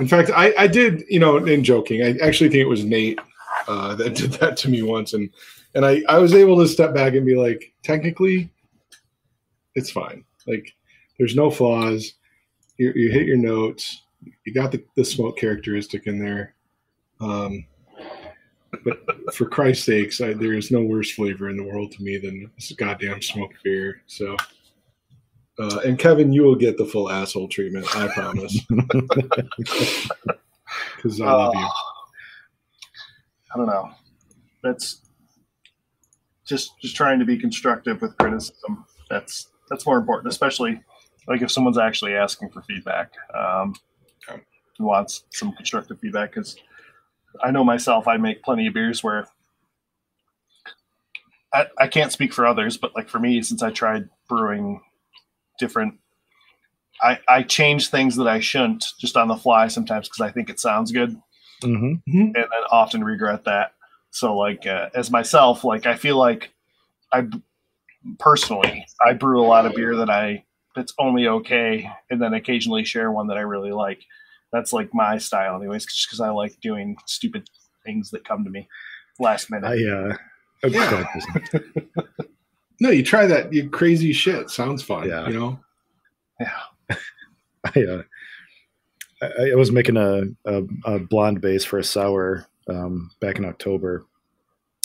in 0.00 0.08
fact, 0.08 0.32
I, 0.34 0.52
I 0.58 0.66
did, 0.66 1.04
you 1.08 1.20
know, 1.20 1.36
in 1.36 1.62
joking, 1.62 2.02
I 2.02 2.18
actually 2.18 2.50
think 2.50 2.62
it 2.62 2.68
was 2.68 2.84
Nate 2.84 3.20
uh, 3.68 3.94
that 3.94 4.16
did 4.16 4.32
that 4.32 4.56
to 4.56 4.68
me 4.68 4.82
once, 4.82 5.14
and 5.14 5.30
and 5.76 5.86
I 5.86 6.02
I 6.08 6.18
was 6.18 6.34
able 6.34 6.58
to 6.58 6.66
step 6.66 6.92
back 6.94 7.14
and 7.14 7.24
be 7.24 7.36
like, 7.36 7.72
technically, 7.84 8.50
it's 9.76 9.90
fine. 9.90 10.24
Like, 10.48 10.74
there's 11.16 11.36
no 11.36 11.48
flaws. 11.48 12.14
You, 12.76 12.92
you 12.96 13.12
hit 13.12 13.26
your 13.26 13.36
notes. 13.36 14.02
You 14.44 14.52
got 14.52 14.72
the, 14.72 14.82
the 14.96 15.04
smoke 15.04 15.38
characteristic 15.38 16.08
in 16.08 16.18
there. 16.18 16.54
Um, 17.20 17.66
but 18.84 18.98
for 19.32 19.46
Christ's 19.46 19.86
sakes, 19.86 20.20
I, 20.20 20.32
there 20.32 20.54
is 20.54 20.72
no 20.72 20.82
worse 20.82 21.12
flavor 21.12 21.50
in 21.50 21.56
the 21.56 21.62
world 21.62 21.92
to 21.92 22.02
me 22.02 22.18
than 22.18 22.50
this 22.56 22.72
goddamn 22.72 23.22
smoked 23.22 23.62
beer. 23.62 24.02
So, 24.06 24.36
uh, 25.58 25.80
and 25.84 25.98
Kevin, 25.98 26.32
you 26.32 26.42
will 26.42 26.54
get 26.56 26.76
the 26.78 26.84
full 26.86 27.10
asshole 27.10 27.48
treatment. 27.48 27.86
I 27.96 28.08
promise. 28.14 28.60
Because 30.96 31.20
I 31.20 31.24
love 31.24 31.54
you. 31.54 31.60
Uh, 31.64 31.68
I 33.54 33.56
don't 33.56 33.66
know. 33.66 33.90
That's 34.62 35.00
just 36.46 36.72
just 36.80 36.94
trying 36.96 37.18
to 37.20 37.24
be 37.24 37.38
constructive 37.38 38.02
with 38.02 38.16
criticism. 38.18 38.84
That's 39.08 39.48
that's 39.70 39.86
more 39.86 39.96
important, 39.96 40.30
especially 40.30 40.80
like 41.26 41.40
if 41.40 41.50
someone's 41.50 41.78
actually 41.78 42.14
asking 42.14 42.50
for 42.50 42.62
feedback. 42.62 43.12
Um, 43.34 43.74
Yeah. 44.28 44.38
wants 44.78 45.24
some 45.32 45.52
constructive 45.52 45.98
feedback 46.00 46.32
because 46.34 46.56
I 47.42 47.50
know 47.50 47.64
myself. 47.64 48.06
I 48.08 48.16
make 48.18 48.42
plenty 48.42 48.66
of 48.66 48.74
beers 48.74 49.02
where 49.02 49.26
I, 51.54 51.66
I 51.78 51.86
can't 51.88 52.12
speak 52.12 52.32
for 52.34 52.44
others, 52.46 52.76
but 52.76 52.94
like 52.94 53.08
for 53.08 53.18
me, 53.18 53.40
since 53.42 53.62
I 53.62 53.70
tried 53.70 54.08
brewing 54.28 54.82
different 55.58 55.94
I, 57.00 57.18
I 57.28 57.42
change 57.44 57.88
things 57.88 58.16
that 58.16 58.26
I 58.26 58.40
shouldn't 58.40 58.84
just 58.98 59.16
on 59.16 59.28
the 59.28 59.36
fly 59.36 59.68
sometimes 59.68 60.08
because 60.08 60.20
I 60.20 60.32
think 60.32 60.50
it 60.50 60.58
sounds 60.58 60.90
good 60.90 61.20
hmm 61.62 61.94
and 62.14 62.34
then 62.34 62.44
often 62.70 63.04
regret 63.04 63.44
that. 63.44 63.72
So 64.10 64.36
like 64.36 64.66
uh, 64.66 64.88
as 64.94 65.10
myself, 65.10 65.64
like 65.64 65.86
I 65.86 65.96
feel 65.96 66.16
like 66.16 66.52
I 67.12 67.24
personally 68.18 68.86
I 69.06 69.12
brew 69.12 69.40
a 69.40 69.46
lot 69.46 69.66
of 69.66 69.74
beer 69.74 69.96
that 69.96 70.10
I 70.10 70.44
that's 70.74 70.94
only 70.98 71.26
okay, 71.26 71.90
and 72.10 72.22
then 72.22 72.34
occasionally 72.34 72.84
share 72.84 73.10
one 73.10 73.26
that 73.28 73.36
I 73.36 73.42
really 73.42 73.72
like. 73.72 74.02
That's 74.52 74.72
like 74.72 74.94
my 74.94 75.18
style, 75.18 75.56
anyways, 75.56 75.84
just 75.84 76.08
because 76.08 76.20
I 76.20 76.30
like 76.30 76.58
doing 76.60 76.96
stupid 77.06 77.48
things 77.84 78.10
that 78.10 78.24
come 78.24 78.44
to 78.44 78.50
me 78.50 78.68
last 79.18 79.50
minute. 79.50 79.66
I 79.66 79.74
uh, 79.74 80.16
Yeah. 80.68 80.96
go 82.80 82.88
ahead, 82.88 82.90
Kristen. 82.90 82.90
No, 82.90 82.90
you 82.90 83.02
try 83.02 83.26
that. 83.26 83.52
You 83.52 83.68
crazy 83.70 84.12
shit. 84.12 84.50
Sounds 84.50 84.82
fun. 84.82 85.08
Yeah. 85.08 85.28
You 85.28 85.34
know. 85.34 85.60
yeah, 86.40 86.96
I, 87.64 87.84
uh, 87.84 88.02
I, 89.22 89.50
I 89.52 89.54
was 89.54 89.72
making 89.72 89.96
a, 89.96 90.22
a, 90.44 90.62
a 90.84 90.98
blonde 90.98 91.40
base 91.40 91.64
for 91.64 91.78
a 91.78 91.84
sour 91.84 92.46
um, 92.68 93.10
back 93.20 93.38
in 93.38 93.44
October, 93.44 94.06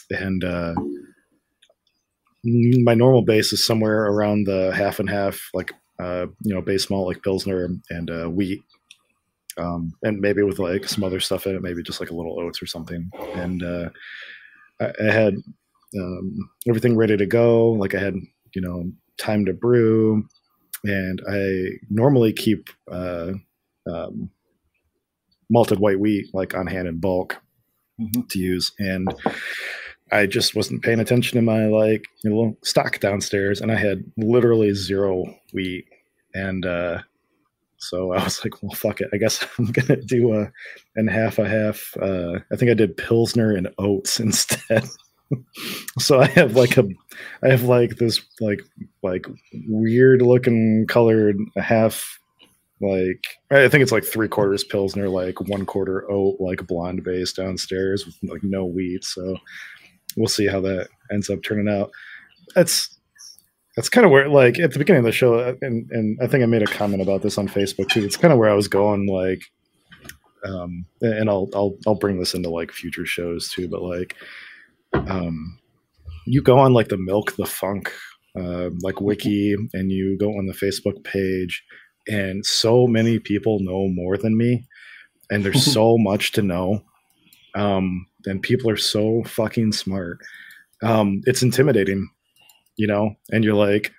and 0.10 0.44
uh, 0.44 0.74
my 2.44 2.94
normal 2.94 3.22
base 3.22 3.54
is 3.54 3.66
somewhere 3.66 4.06
around 4.06 4.46
the 4.46 4.74
half 4.76 5.00
and 5.00 5.10
half, 5.10 5.50
like 5.54 5.74
uh, 6.00 6.26
you 6.42 6.54
know, 6.54 6.62
base 6.62 6.90
malt 6.90 7.08
like 7.08 7.24
pilsner 7.24 7.70
and 7.90 8.10
uh, 8.10 8.26
wheat, 8.26 8.64
um, 9.58 9.94
and 10.04 10.20
maybe 10.20 10.42
with 10.42 10.60
like 10.60 10.88
some 10.88 11.04
other 11.04 11.20
stuff 11.20 11.46
in 11.46 11.56
it, 11.56 11.62
maybe 11.62 11.84
just 11.84 12.00
like 12.00 12.10
a 12.10 12.16
little 12.16 12.40
oats 12.40 12.62
or 12.62 12.66
something. 12.66 13.10
And 13.36 13.64
uh, 13.64 13.90
I, 14.82 14.92
I 15.00 15.12
had 15.12 15.36
um, 16.00 16.50
everything 16.68 16.96
ready 16.98 17.18
to 17.18 17.26
go. 17.26 17.70
Like 17.72 17.94
I 17.96 18.00
had 18.00 18.16
you 18.56 18.62
know 18.62 18.92
time 19.18 19.46
to 19.46 19.54
brew, 19.54 20.24
and 20.84 21.22
I 21.30 21.78
normally 21.90 22.34
keep 22.34 22.70
uh, 22.92 23.32
um, 23.92 24.30
malted 25.50 25.80
white 25.80 26.00
wheat 26.00 26.28
like 26.34 26.54
on 26.56 26.68
hand 26.68 26.88
in 26.88 27.00
bulk 27.00 27.38
Mhm. 28.02 28.28
to 28.30 28.40
use. 28.40 28.72
And 28.80 29.14
I 30.12 30.26
just 30.26 30.56
wasn't 30.56 30.82
paying 30.84 31.00
attention 31.00 31.38
to 31.38 31.42
my 31.44 31.66
like 31.68 32.06
you 32.24 32.30
know, 32.30 32.36
little 32.38 32.58
stock 32.64 33.00
downstairs, 33.00 33.62
and 33.62 33.72
I 33.72 33.76
had 33.76 34.04
literally 34.18 34.74
zero 34.74 35.26
wheat, 35.54 35.86
and 36.34 36.66
uh, 36.66 37.02
so 37.78 38.14
I 38.14 38.24
was 38.24 38.44
like, 38.44 38.62
well, 38.64 38.72
fuck 38.74 39.02
it. 39.02 39.10
I 39.14 39.18
guess 39.18 39.46
I'm 39.60 39.72
gonna 39.72 40.02
do 40.02 40.34
a 40.34 40.52
and 40.96 41.10
half 41.10 41.38
a 41.40 41.48
half. 41.48 41.96
Uh, 42.02 42.40
I 42.52 42.56
think 42.56 42.72
I 42.72 42.76
did 42.76 42.98
pilsner 42.98 43.56
and 43.56 43.70
oats 43.78 44.20
instead. 44.28 44.84
So 46.00 46.20
I 46.22 46.28
have 46.28 46.56
like 46.56 46.78
a, 46.78 46.88
I 47.44 47.50
have 47.50 47.64
like 47.64 47.98
this 47.98 48.22
like 48.40 48.62
like 49.02 49.26
weird 49.68 50.22
looking 50.22 50.86
colored 50.88 51.38
half 51.58 52.20
like 52.84 53.24
I 53.50 53.70
think 53.70 53.82
it's 53.82 53.92
like 53.92 54.04
three 54.04 54.28
quarters 54.28 54.64
pilsner, 54.64 55.08
like 55.08 55.40
one 55.42 55.66
quarter 55.66 56.10
oat, 56.12 56.36
like 56.40 56.68
blonde 56.68 57.04
base 57.04 57.32
downstairs 57.32 58.06
with 58.06 58.18
like 58.24 58.44
no 58.44 58.66
wheat. 58.66 59.06
So 59.06 59.38
we'll 60.18 60.28
see 60.28 60.48
how 60.48 60.60
that 60.62 60.90
ends 61.12 61.30
up 61.30 61.42
turning 61.44 61.74
out. 61.74 61.92
That's 62.56 62.98
that's 63.76 63.90
kind 63.90 64.06
of 64.06 64.12
where 64.12 64.28
like 64.28 64.60
at 64.60 64.74
the 64.74 64.80
beginning 64.80 65.00
of 65.00 65.06
the 65.06 65.12
show, 65.12 65.36
uh, 65.36 65.56
and 65.62 65.90
and 65.92 66.20
I 66.22 66.28
think 66.28 66.44
I 66.44 66.48
made 66.48 66.62
a 66.62 66.68
comment 66.68 67.02
about 67.02 67.22
this 67.22 67.38
on 67.38 67.48
Facebook 67.48 67.90
too. 67.90 68.04
It's 68.04 68.18
kind 68.18 68.34
of 68.34 68.40
where 68.40 68.50
I 68.50 68.56
was 68.56 68.68
going, 68.68 69.08
like, 69.08 69.44
um, 70.44 70.86
and 71.02 71.30
I'll 71.30 71.50
I'll 71.56 71.78
I'll 71.88 71.96
bring 71.96 72.20
this 72.20 72.34
into 72.34 72.50
like 72.50 72.72
future 72.72 73.06
shows 73.06 73.50
too, 73.50 73.70
but 73.70 73.82
like, 73.82 74.16
um, 74.94 75.60
you 76.26 76.42
go 76.42 76.60
on 76.60 76.74
like 76.74 76.90
the 76.90 76.98
Milk 76.98 77.36
the 77.36 77.46
Funk 77.46 77.92
uh, 78.40 78.70
like 78.82 79.02
wiki, 79.02 79.56
and 79.74 79.92
you 79.92 80.18
go 80.18 80.30
on 80.30 80.48
the 80.48 80.54
Facebook 80.54 81.04
page 81.04 81.64
and 82.08 82.46
so 82.46 82.88
many 82.88 83.20
people 83.20 83.60
know 83.62 83.88
more 83.90 84.18
than 84.18 84.38
me 84.38 84.66
and 85.30 85.44
there's 85.44 85.66
so 85.74 85.98
much 85.98 86.32
to 86.34 86.42
know 86.42 86.82
um 87.56 88.06
and 88.26 88.42
people 88.42 88.70
are 88.70 88.78
so 88.78 89.24
fucking 89.26 89.72
smart. 89.72 90.18
Um 90.82 91.22
it's 91.26 91.44
intimidating 91.44 92.10
you 92.76 92.88
know 92.88 93.16
and 93.32 93.44
you're 93.44 93.54
like 93.54 93.94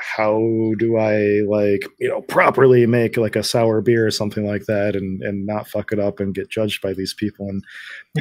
how 0.00 0.40
do 0.78 0.96
i 0.96 1.40
like 1.48 1.84
you 1.98 2.08
know 2.08 2.22
properly 2.22 2.86
make 2.86 3.16
like 3.16 3.34
a 3.34 3.42
sour 3.42 3.80
beer 3.80 4.06
or 4.06 4.10
something 4.12 4.46
like 4.46 4.64
that 4.66 4.94
and 4.94 5.22
and 5.22 5.44
not 5.44 5.68
fuck 5.68 5.92
it 5.92 5.98
up 5.98 6.20
and 6.20 6.34
get 6.34 6.48
judged 6.50 6.80
by 6.82 6.92
these 6.92 7.14
people? 7.14 7.48
And 7.48 7.64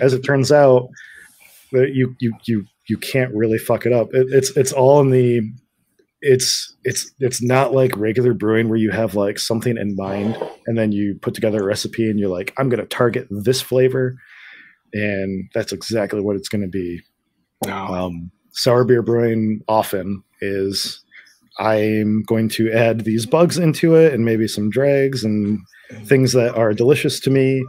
as 0.02 0.14
it 0.14 0.24
turns 0.24 0.52
out 0.52 0.90
you 1.72 2.16
you 2.20 2.34
you 2.46 2.66
you 2.88 2.98
can't 2.98 3.34
really 3.34 3.58
fuck 3.58 3.86
it 3.86 3.94
up. 3.94 4.10
It, 4.14 4.28
it's 4.32 4.56
it's 4.58 4.72
all 4.72 5.00
in 5.02 5.12
the 5.12 5.42
it's 6.22 6.76
it's 6.84 7.12
it's 7.20 7.44
not 7.44 7.74
like 7.74 7.96
regular 7.96 8.34
brewing 8.34 8.70
where 8.70 8.78
you 8.78 8.90
have 8.90 9.16
like 9.16 9.38
something 9.38 9.78
in 9.78 9.96
mind 9.96 10.38
and 10.66 10.78
then 10.78 10.92
you 10.92 11.16
put 11.22 11.36
together 11.36 11.62
a 11.62 11.66
recipe 11.66 12.10
and 12.10 12.20
you're 12.20 12.30
like 12.30 12.54
i'm 12.58 12.70
going 12.70 12.80
to 12.80 12.88
target 12.88 13.28
this 13.30 13.62
flavor 13.62 14.18
and 14.94 15.50
that's 15.54 15.72
exactly 15.72 16.22
what 16.22 16.36
it's 16.36 16.50
going 16.50 16.62
to 16.62 16.68
be. 16.68 17.02
No. 17.66 17.76
um, 17.76 18.32
sour 18.52 18.84
beer 18.84 19.02
brewing 19.02 19.62
often 19.68 20.24
is 20.42 21.04
i'm 21.60 22.24
going 22.24 22.50
to 22.50 22.72
add 22.72 23.02
these 23.02 23.26
bugs 23.26 23.58
into 23.58 23.96
it 23.96 24.14
and 24.14 24.26
maybe 24.26 24.48
some 24.48 24.70
dregs 24.70 25.24
and 25.24 25.60
things 26.04 26.34
that 26.34 26.56
are 26.56 26.74
delicious 26.74 27.20
to 27.20 27.30
me 27.30 27.64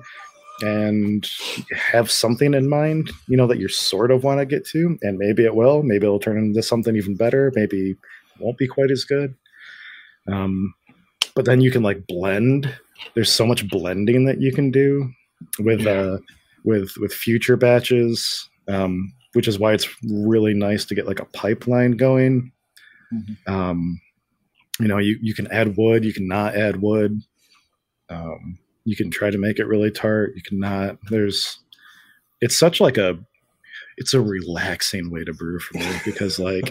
and 0.61 1.31
have 1.71 2.11
something 2.11 2.53
in 2.53 2.69
mind 2.69 3.11
you 3.29 3.37
know 3.37 3.47
that 3.47 3.59
you 3.59 3.69
sort 3.69 4.11
of 4.11 4.25
want 4.25 4.41
to 4.41 4.47
get 4.47 4.67
to 4.67 4.99
and 5.03 5.17
maybe 5.17 5.45
it 5.45 5.55
will 5.55 5.83
maybe 5.85 6.05
it'll 6.05 6.19
turn 6.19 6.37
into 6.37 6.63
something 6.63 6.97
even 6.97 7.15
better 7.15 7.53
maybe 7.55 7.97
won't 8.41 8.59
be 8.59 8.67
quite 8.67 8.91
as 8.91 9.05
good. 9.05 9.35
Um, 10.27 10.75
but 11.35 11.45
then 11.45 11.61
you 11.61 11.71
can 11.71 11.83
like 11.83 12.07
blend. 12.07 12.73
There's 13.15 13.33
so 13.33 13.47
much 13.47 13.69
blending 13.69 14.25
that 14.25 14.41
you 14.41 14.53
can 14.53 14.71
do 14.71 15.11
with 15.59 15.87
uh, 15.87 16.19
with 16.65 16.93
with 16.99 17.13
future 17.13 17.57
batches, 17.57 18.49
um, 18.69 19.13
which 19.33 19.49
is 19.49 19.59
why 19.59 19.73
it's 19.73 19.89
really 20.05 20.55
nice 20.55 20.85
to 20.87 20.95
get 20.95 21.07
like 21.07 21.21
a 21.21 21.27
pipeline 21.27 21.93
going. 21.93 22.53
Mhm. 23.13 23.49
Um, 23.49 24.01
you 24.81 24.89
know, 24.89 24.99
you 24.99 25.19
you 25.23 25.35
can 25.35 25.47
add 25.49 25.77
wood, 25.77 26.05
you 26.05 26.13
can 26.13 26.27
not 26.27 26.57
add 26.57 26.81
wood. 26.81 27.21
Um, 28.11 28.59
you 28.89 28.97
can 28.97 29.11
try 29.11 29.31
to 29.31 29.37
make 29.39 29.59
it 29.59 29.67
really 29.67 29.91
tart. 29.91 30.33
You 30.35 30.43
can 30.43 30.59
not. 30.59 30.97
There's, 31.11 31.59
it's 32.41 32.59
such 32.59 32.81
like 32.81 32.97
a, 32.97 33.19
it's 33.99 34.15
a 34.15 34.21
relaxing 34.21 35.11
way 35.11 35.25
to 35.25 35.35
brew 35.35 35.59
for 35.59 35.77
me 35.79 35.91
because 36.05 36.39
like 36.39 36.71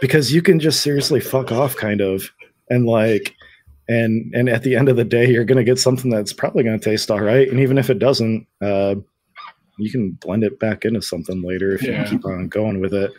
because 0.00 0.32
you 0.32 0.42
can 0.42 0.58
just 0.58 0.80
seriously 0.82 1.20
fuck 1.20 1.52
off 1.52 1.76
kind 1.76 2.00
of 2.00 2.30
and 2.70 2.86
like 2.86 3.34
and 3.88 4.34
and 4.34 4.48
at 4.48 4.62
the 4.62 4.74
end 4.74 4.88
of 4.88 4.96
the 4.96 5.04
day 5.04 5.30
you're 5.30 5.44
going 5.44 5.58
to 5.58 5.70
get 5.70 5.78
something 5.78 6.10
that's 6.10 6.32
probably 6.32 6.64
going 6.64 6.78
to 6.80 6.84
taste 6.90 7.10
all 7.10 7.20
right 7.20 7.48
and 7.50 7.60
even 7.60 7.76
if 7.78 7.90
it 7.90 7.98
doesn't 7.98 8.46
uh 8.62 8.94
you 9.78 9.90
can 9.90 10.12
blend 10.22 10.44
it 10.44 10.58
back 10.58 10.84
into 10.86 11.02
something 11.02 11.42
later 11.42 11.72
if 11.74 11.82
Yeah. 11.82 12.02
you 12.04 12.08
keep 12.08 12.24
on 12.24 12.48
going 12.48 12.80
with 12.80 12.94
it 12.94 13.12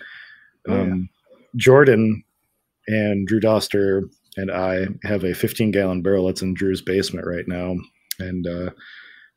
Oh, 0.67 0.81
um 0.81 1.09
jordan 1.55 2.23
and 2.87 3.27
drew 3.27 3.39
doster 3.39 4.01
and 4.35 4.49
i 4.51 4.87
have 5.03 5.23
a 5.23 5.33
15 5.35 5.69
gallon 5.71 6.01
barrel 6.01 6.25
that's 6.25 6.41
in 6.41 6.53
drew's 6.55 6.81
basement 6.81 7.27
right 7.27 7.47
now 7.47 7.75
and 8.19 8.47
uh 8.47 8.69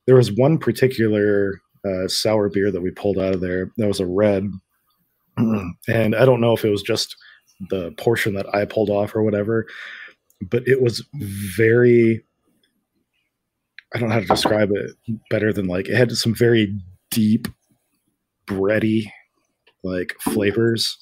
there 0.07 0.17
was 0.17 0.33
one 0.33 0.59
particular 0.59 1.61
uh, 1.85 2.07
sour 2.09 2.49
beer 2.49 2.71
that 2.71 2.81
we 2.81 2.91
pulled 2.91 3.19
out 3.19 3.35
of 3.35 3.41
there 3.41 3.71
that 3.77 3.89
was 3.89 4.01
a 4.01 4.07
red 4.07 4.49
and 5.37 6.17
i 6.17 6.25
don't 6.25 6.41
know 6.41 6.53
if 6.53 6.65
it 6.65 6.71
was 6.71 6.83
just 6.83 7.17
the 7.71 7.93
portion 7.93 8.35
that 8.35 8.53
I 8.55 8.65
pulled 8.65 8.91
off 8.91 9.15
or 9.15 9.23
whatever, 9.23 9.67
but 10.51 10.67
it 10.67 10.83
was 10.83 11.07
very 11.13 12.23
I 13.95 13.99
don't 13.99 14.09
know 14.09 14.15
how 14.15 14.21
to 14.21 14.27
describe 14.27 14.71
it 14.73 14.91
better 15.31 15.53
than 15.53 15.67
like 15.67 15.89
it 15.89 15.97
had 15.97 16.11
some 16.13 16.35
very 16.35 16.77
deep 17.11 17.49
bready 18.47 19.11
like 19.83 20.15
flavors. 20.21 20.99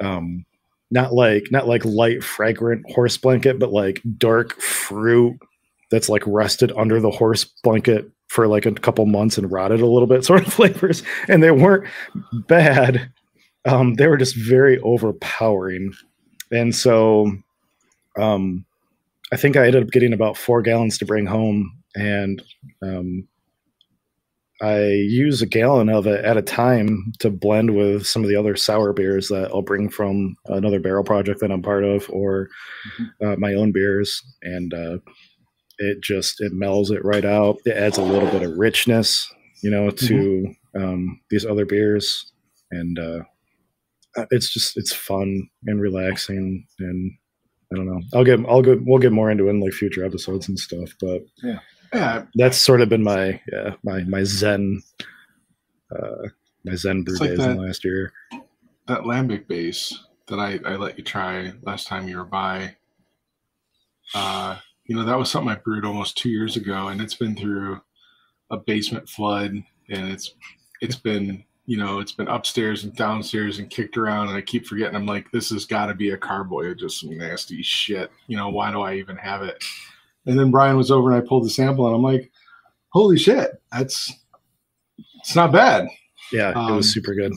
Um 0.00 0.44
not 0.90 1.12
like 1.14 1.46
not 1.50 1.66
like 1.66 1.84
light 1.84 2.22
fragrant 2.22 2.84
horse 2.92 3.16
blanket, 3.16 3.58
but 3.58 3.72
like 3.72 4.02
dark 4.18 4.60
fruit 4.60 5.38
that's 5.90 6.08
like 6.08 6.22
rested 6.26 6.72
under 6.76 7.00
the 7.00 7.10
horse 7.10 7.44
blanket 7.44 8.10
for 8.28 8.48
like 8.48 8.66
a 8.66 8.72
couple 8.72 9.06
months 9.06 9.38
and 9.38 9.52
rotted 9.52 9.80
a 9.80 9.86
little 9.86 10.08
bit 10.08 10.24
sort 10.26 10.46
of 10.46 10.52
flavors. 10.52 11.02
And 11.28 11.42
they 11.42 11.50
weren't 11.50 11.88
bad 12.32 13.10
um, 13.66 13.94
they 13.94 14.06
were 14.06 14.16
just 14.16 14.36
very 14.36 14.78
overpowering. 14.80 15.92
And 16.52 16.74
so 16.74 17.30
um, 18.16 18.64
I 19.32 19.36
think 19.36 19.56
I 19.56 19.66
ended 19.66 19.82
up 19.82 19.90
getting 19.90 20.12
about 20.12 20.36
four 20.36 20.62
gallons 20.62 20.96
to 20.98 21.06
bring 21.06 21.26
home. 21.26 21.76
And 21.96 22.42
um, 22.82 23.26
I 24.62 24.84
use 24.84 25.42
a 25.42 25.46
gallon 25.46 25.88
of 25.88 26.06
it 26.06 26.24
at 26.24 26.36
a 26.36 26.42
time 26.42 27.12
to 27.18 27.30
blend 27.30 27.76
with 27.76 28.06
some 28.06 28.22
of 28.22 28.28
the 28.28 28.36
other 28.36 28.54
sour 28.56 28.92
beers 28.92 29.28
that 29.28 29.50
I'll 29.50 29.62
bring 29.62 29.88
from 29.88 30.36
another 30.46 30.78
barrel 30.78 31.04
project 31.04 31.40
that 31.40 31.50
I'm 31.50 31.62
part 31.62 31.84
of 31.84 32.08
or 32.10 32.48
uh, 33.22 33.36
my 33.36 33.54
own 33.54 33.72
beers. 33.72 34.22
And 34.42 34.72
uh, 34.72 34.98
it 35.78 36.00
just, 36.02 36.40
it 36.40 36.52
mellows 36.52 36.90
it 36.90 37.04
right 37.04 37.24
out. 37.24 37.58
It 37.64 37.76
adds 37.76 37.98
a 37.98 38.02
little 38.02 38.30
bit 38.30 38.42
of 38.42 38.56
richness, 38.56 39.32
you 39.62 39.70
know, 39.70 39.90
to 39.90 40.54
um, 40.78 41.20
these 41.30 41.44
other 41.46 41.66
beers. 41.66 42.32
And, 42.70 42.98
uh, 42.98 43.20
uh, 44.16 44.24
it's 44.30 44.50
just 44.50 44.78
it's 44.78 44.94
fun 44.94 45.46
and 45.66 45.78
relaxing 45.78 46.66
and 46.78 47.12
I 47.70 47.76
don't 47.76 47.84
know. 47.86 48.00
I'll 48.14 48.24
get 48.24 48.40
I'll 48.48 48.62
get 48.62 48.78
we'll 48.82 48.98
get 48.98 49.12
more 49.12 49.30
into 49.30 49.46
it 49.48 49.50
in 49.50 49.60
like 49.60 49.74
future 49.74 50.04
episodes 50.06 50.48
and 50.48 50.58
stuff, 50.58 50.90
but 51.00 51.20
Yeah, 51.42 51.58
yeah. 51.92 52.22
that's 52.34 52.56
sort 52.56 52.80
of 52.80 52.88
been 52.88 53.02
my 53.02 53.38
yeah 53.52 53.74
my 53.84 54.04
my 54.04 54.24
zen 54.24 54.80
uh 55.94 56.28
my 56.64 56.74
zen 56.76 57.02
brew 57.02 57.12
It's 57.12 57.20
like 57.20 57.30
days 57.30 57.40
in 57.40 57.56
last 57.58 57.84
year. 57.84 58.10
that 58.86 59.02
lambic 59.02 59.46
base 59.48 59.92
that 60.28 60.38
I, 60.38 60.60
I 60.64 60.76
let 60.76 60.96
you 60.96 61.04
try 61.04 61.52
last 61.62 61.86
time 61.86 62.08
you 62.08 62.16
were 62.16 62.24
by. 62.24 62.74
Uh, 64.14 64.56
you 64.88 64.96
know, 64.96 65.04
that 65.04 65.18
was 65.18 65.30
something 65.30 65.50
I 65.50 65.56
brewed 65.56 65.84
almost 65.84 66.16
two 66.16 66.30
years 66.30 66.56
ago, 66.56 66.88
and 66.88 67.00
it's 67.00 67.14
been 67.14 67.36
through 67.36 67.80
a 68.50 68.56
basement 68.56 69.08
flood, 69.08 69.50
and 69.52 70.08
it's 70.12 70.34
it's 70.80 70.96
been 70.96 71.44
you 71.66 71.76
know 71.76 71.98
it's 71.98 72.12
been 72.12 72.28
upstairs 72.28 72.84
and 72.84 72.94
downstairs 72.94 73.58
and 73.58 73.70
kicked 73.70 73.96
around, 73.96 74.28
and 74.28 74.36
I 74.36 74.40
keep 74.40 74.66
forgetting. 74.66 74.94
I'm 74.96 75.06
like, 75.06 75.30
this 75.32 75.50
has 75.50 75.64
got 75.64 75.86
to 75.86 75.94
be 75.94 76.10
a 76.10 76.16
carboy 76.16 76.70
of 76.70 76.78
just 76.78 77.00
some 77.00 77.16
nasty 77.16 77.62
shit. 77.62 78.10
You 78.28 78.36
know, 78.36 78.48
why 78.50 78.70
do 78.70 78.80
I 78.82 78.94
even 78.94 79.16
have 79.16 79.42
it? 79.42 79.62
And 80.26 80.38
then 80.38 80.50
Brian 80.50 80.76
was 80.76 80.90
over, 80.90 81.12
and 81.12 81.22
I 81.22 81.26
pulled 81.26 81.44
the 81.44 81.50
sample, 81.50 81.86
and 81.86 81.94
I'm 81.94 82.02
like, 82.02 82.30
holy 82.90 83.18
shit, 83.18 83.50
that's 83.72 84.12
it's 85.20 85.34
not 85.36 85.52
bad 85.52 85.88
Yeah, 86.32 86.50
it 86.50 86.56
Um, 86.56 86.76
was 86.76 86.92
super 86.92 87.14
good. 87.14 87.32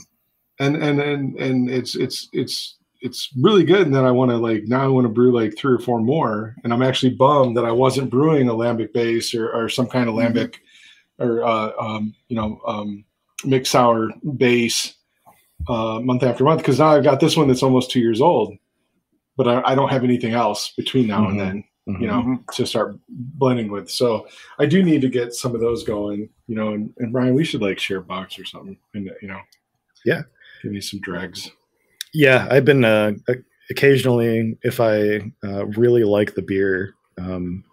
and 0.59 0.75
and 0.77 0.99
and 1.01 1.35
and 1.39 1.69
it's 1.69 1.95
it's 1.95 2.29
it's 2.33 2.77
it's 3.01 3.29
really 3.41 3.63
good 3.63 3.81
and 3.85 3.95
then 3.95 4.03
i 4.05 4.11
want 4.11 4.29
to 4.31 4.37
like 4.37 4.63
now 4.67 4.83
i 4.83 4.87
want 4.87 5.05
to 5.05 5.09
brew 5.09 5.31
like 5.31 5.55
three 5.57 5.73
or 5.73 5.79
four 5.79 5.99
more 6.01 6.55
and 6.63 6.73
i'm 6.73 6.81
actually 6.81 7.13
bummed 7.13 7.55
that 7.55 7.65
i 7.65 7.71
wasn't 7.71 8.09
brewing 8.09 8.49
a 8.49 8.53
lambic 8.53 8.91
base 8.93 9.33
or, 9.33 9.49
or 9.51 9.69
some 9.69 9.87
kind 9.87 10.09
of 10.09 10.15
lambic 10.15 10.55
or 11.17 11.43
uh, 11.43 11.71
um, 11.79 12.13
you 12.27 12.35
know 12.35 12.59
um, 12.67 13.03
mixed 13.45 13.71
sour 13.71 14.09
base 14.37 14.95
uh, 15.69 15.99
month 16.01 16.23
after 16.23 16.43
month 16.43 16.59
because 16.61 16.79
now 16.79 16.87
i've 16.89 17.03
got 17.03 17.19
this 17.19 17.37
one 17.37 17.47
that's 17.47 17.63
almost 17.63 17.91
two 17.91 17.99
years 17.99 18.21
old 18.21 18.53
but 19.37 19.47
i, 19.47 19.61
I 19.71 19.75
don't 19.75 19.89
have 19.89 20.03
anything 20.03 20.33
else 20.33 20.71
between 20.75 21.07
now 21.07 21.21
Mhm. 21.25 21.29
and 21.31 21.39
then 21.39 21.63
Mhm. 21.87 22.01
you 22.01 22.07
know 22.07 22.39
to 22.53 22.65
start 22.67 22.99
blending 23.09 23.71
with 23.71 23.89
so 23.89 24.27
i 24.59 24.65
do 24.65 24.83
need 24.83 25.01
to 25.01 25.09
get 25.09 25.33
some 25.33 25.55
of 25.55 25.61
those 25.61 25.83
going 25.83 26.29
you 26.47 26.55
know 26.55 26.73
and, 26.73 26.93
and 26.97 27.11
brian 27.11 27.33
we 27.33 27.43
should 27.43 27.61
like 27.61 27.79
share 27.79 27.97
a 27.97 28.03
box 28.03 28.37
or 28.37 28.45
something 28.45 28.77
and 28.93 29.09
you 29.21 29.27
know 29.27 29.39
yeah, 30.05 30.21
Give 30.63 30.71
me 30.71 30.79
some 30.81 31.01
dregs. 31.01 31.51
Yeah, 32.13 32.47
I've 32.49 32.65
been 32.65 32.83
uh, 32.85 33.13
occasionally 33.69 34.57
if 34.63 34.79
I 34.79 35.31
uh, 35.43 35.65
really 35.67 36.03
like 36.03 36.33
the 36.35 36.41
beer 36.41 36.95
um, 37.17 37.63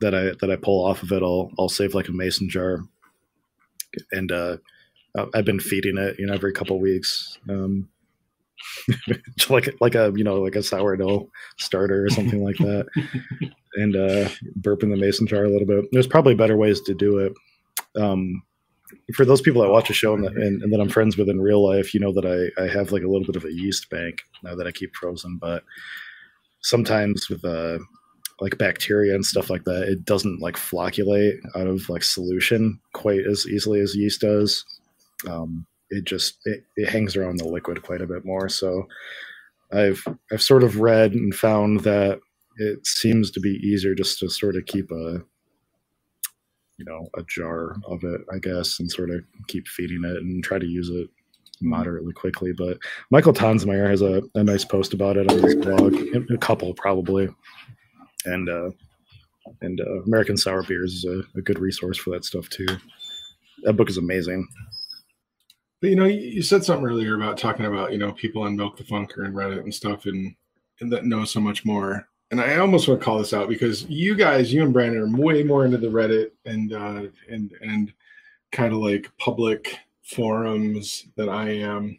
that 0.00 0.14
I 0.14 0.32
that 0.40 0.50
I 0.50 0.56
pull 0.56 0.84
off 0.84 1.02
of 1.02 1.12
it, 1.12 1.22
I'll 1.22 1.50
I'll 1.58 1.68
save 1.68 1.94
like 1.94 2.08
a 2.08 2.12
mason 2.12 2.48
jar, 2.48 2.82
and 4.12 4.30
uh, 4.32 4.56
I've 5.34 5.44
been 5.44 5.60
feeding 5.60 5.98
it, 5.98 6.18
you 6.18 6.26
know, 6.26 6.34
every 6.34 6.52
couple 6.52 6.80
weeks, 6.80 7.38
um, 7.48 7.88
like 9.50 9.74
like 9.80 9.94
a 9.94 10.12
you 10.16 10.24
know 10.24 10.40
like 10.40 10.56
a 10.56 10.62
sourdough 10.62 11.28
starter 11.58 12.04
or 12.04 12.10
something 12.10 12.42
like 12.44 12.56
that, 12.58 12.86
and 13.74 13.96
uh, 13.96 14.28
burping 14.60 14.90
the 14.90 14.96
mason 14.96 15.26
jar 15.26 15.44
a 15.44 15.50
little 15.50 15.66
bit. 15.66 15.86
There's 15.92 16.06
probably 16.06 16.34
better 16.34 16.56
ways 16.56 16.80
to 16.82 16.94
do 16.94 17.18
it. 17.18 17.32
Um, 18.00 18.42
for 19.14 19.24
those 19.24 19.40
people 19.40 19.62
that 19.62 19.70
watch 19.70 19.90
a 19.90 19.94
show 19.94 20.14
and, 20.14 20.26
and, 20.26 20.62
and, 20.62 20.72
that 20.72 20.80
I'm 20.80 20.88
friends 20.88 21.16
with 21.16 21.28
in 21.28 21.40
real 21.40 21.66
life, 21.66 21.94
you 21.94 22.00
know 22.00 22.12
that 22.12 22.24
I, 22.26 22.62
I 22.62 22.68
have 22.68 22.92
like 22.92 23.02
a 23.02 23.08
little 23.08 23.26
bit 23.26 23.36
of 23.36 23.44
a 23.44 23.52
yeast 23.52 23.90
bank 23.90 24.18
now 24.42 24.54
that 24.54 24.66
I 24.66 24.72
keep 24.72 24.94
frozen. 24.94 25.38
But 25.38 25.64
sometimes 26.62 27.28
with 27.28 27.44
uh, 27.44 27.78
like 28.40 28.58
bacteria 28.58 29.14
and 29.14 29.24
stuff 29.24 29.50
like 29.50 29.64
that, 29.64 29.84
it 29.84 30.04
doesn't 30.04 30.40
like 30.40 30.56
flocculate 30.56 31.38
out 31.54 31.66
of 31.66 31.88
like 31.88 32.02
solution 32.02 32.80
quite 32.92 33.26
as 33.26 33.46
easily 33.46 33.80
as 33.80 33.94
yeast 33.94 34.20
does. 34.20 34.64
Um, 35.28 35.66
it 35.90 36.04
just 36.04 36.38
it, 36.44 36.64
it 36.76 36.88
hangs 36.88 37.16
around 37.16 37.38
the 37.38 37.48
liquid 37.48 37.82
quite 37.82 38.00
a 38.00 38.06
bit 38.06 38.24
more. 38.24 38.48
So 38.48 38.88
I've 39.72 40.04
I've 40.32 40.42
sort 40.42 40.62
of 40.62 40.80
read 40.80 41.12
and 41.12 41.34
found 41.34 41.80
that 41.80 42.20
it 42.56 42.86
seems 42.86 43.30
to 43.32 43.40
be 43.40 43.60
easier 43.62 43.94
just 43.94 44.18
to 44.20 44.28
sort 44.28 44.56
of 44.56 44.66
keep 44.66 44.90
a 44.90 45.22
you 46.76 46.84
know 46.84 47.08
a 47.16 47.22
jar 47.24 47.76
of 47.86 48.02
it 48.04 48.20
i 48.32 48.38
guess 48.38 48.80
and 48.80 48.90
sort 48.90 49.10
of 49.10 49.22
keep 49.46 49.66
feeding 49.68 50.02
it 50.04 50.16
and 50.16 50.42
try 50.42 50.58
to 50.58 50.66
use 50.66 50.88
it 50.88 51.06
mm-hmm. 51.06 51.68
moderately 51.68 52.12
quickly. 52.12 52.52
But 52.52 52.78
michael 53.10 53.32
Tonsmeire 53.32 53.88
has 53.88 54.02
a, 54.02 54.22
a 54.34 54.44
nice 54.44 54.64
post 54.64 54.94
about 54.94 55.16
it 55.16 55.30
on 55.30 55.38
his 55.38 55.54
blog 55.56 55.94
a 56.30 56.38
couple 56.38 56.74
probably. 56.74 57.28
And 58.24 58.48
uh 58.48 58.70
and 59.60 59.80
uh, 59.80 60.02
american 60.02 60.36
sour 60.36 60.62
beers 60.62 60.94
is 60.94 61.04
a, 61.04 61.22
a 61.38 61.42
good 61.42 61.58
resource 61.58 61.98
for 61.98 62.10
that 62.10 62.24
stuff 62.24 62.48
too. 62.48 62.66
That 63.62 63.74
book 63.74 63.88
is 63.88 63.98
amazing. 63.98 64.46
But 65.80 65.90
you 65.90 65.96
know 65.96 66.06
you 66.06 66.42
said 66.42 66.64
something 66.64 66.86
earlier 66.86 67.14
about 67.14 67.38
talking 67.38 67.66
about 67.66 67.92
you 67.92 67.98
know 67.98 68.12
people 68.12 68.42
on 68.42 68.56
milk 68.56 68.76
the 68.76 68.84
funker 68.84 69.24
and 69.24 69.34
reddit 69.34 69.60
and 69.60 69.74
stuff 69.74 70.06
and 70.06 70.34
and 70.80 70.90
that 70.90 71.04
know 71.04 71.24
so 71.24 71.40
much 71.40 71.64
more 71.64 72.08
and 72.30 72.40
I 72.40 72.56
almost 72.56 72.88
want 72.88 73.00
to 73.00 73.04
call 73.04 73.18
this 73.18 73.32
out 73.32 73.48
because 73.48 73.84
you 73.84 74.14
guys, 74.14 74.52
you 74.52 74.62
and 74.62 74.72
Brandon, 74.72 75.00
are 75.00 75.22
way 75.22 75.42
more 75.42 75.64
into 75.64 75.78
the 75.78 75.88
Reddit 75.88 76.30
and 76.44 76.72
uh, 76.72 77.08
and 77.30 77.52
and 77.60 77.92
kind 78.52 78.72
of 78.72 78.78
like 78.80 79.10
public 79.18 79.78
forums 80.02 81.06
than 81.16 81.28
I 81.28 81.58
am. 81.58 81.98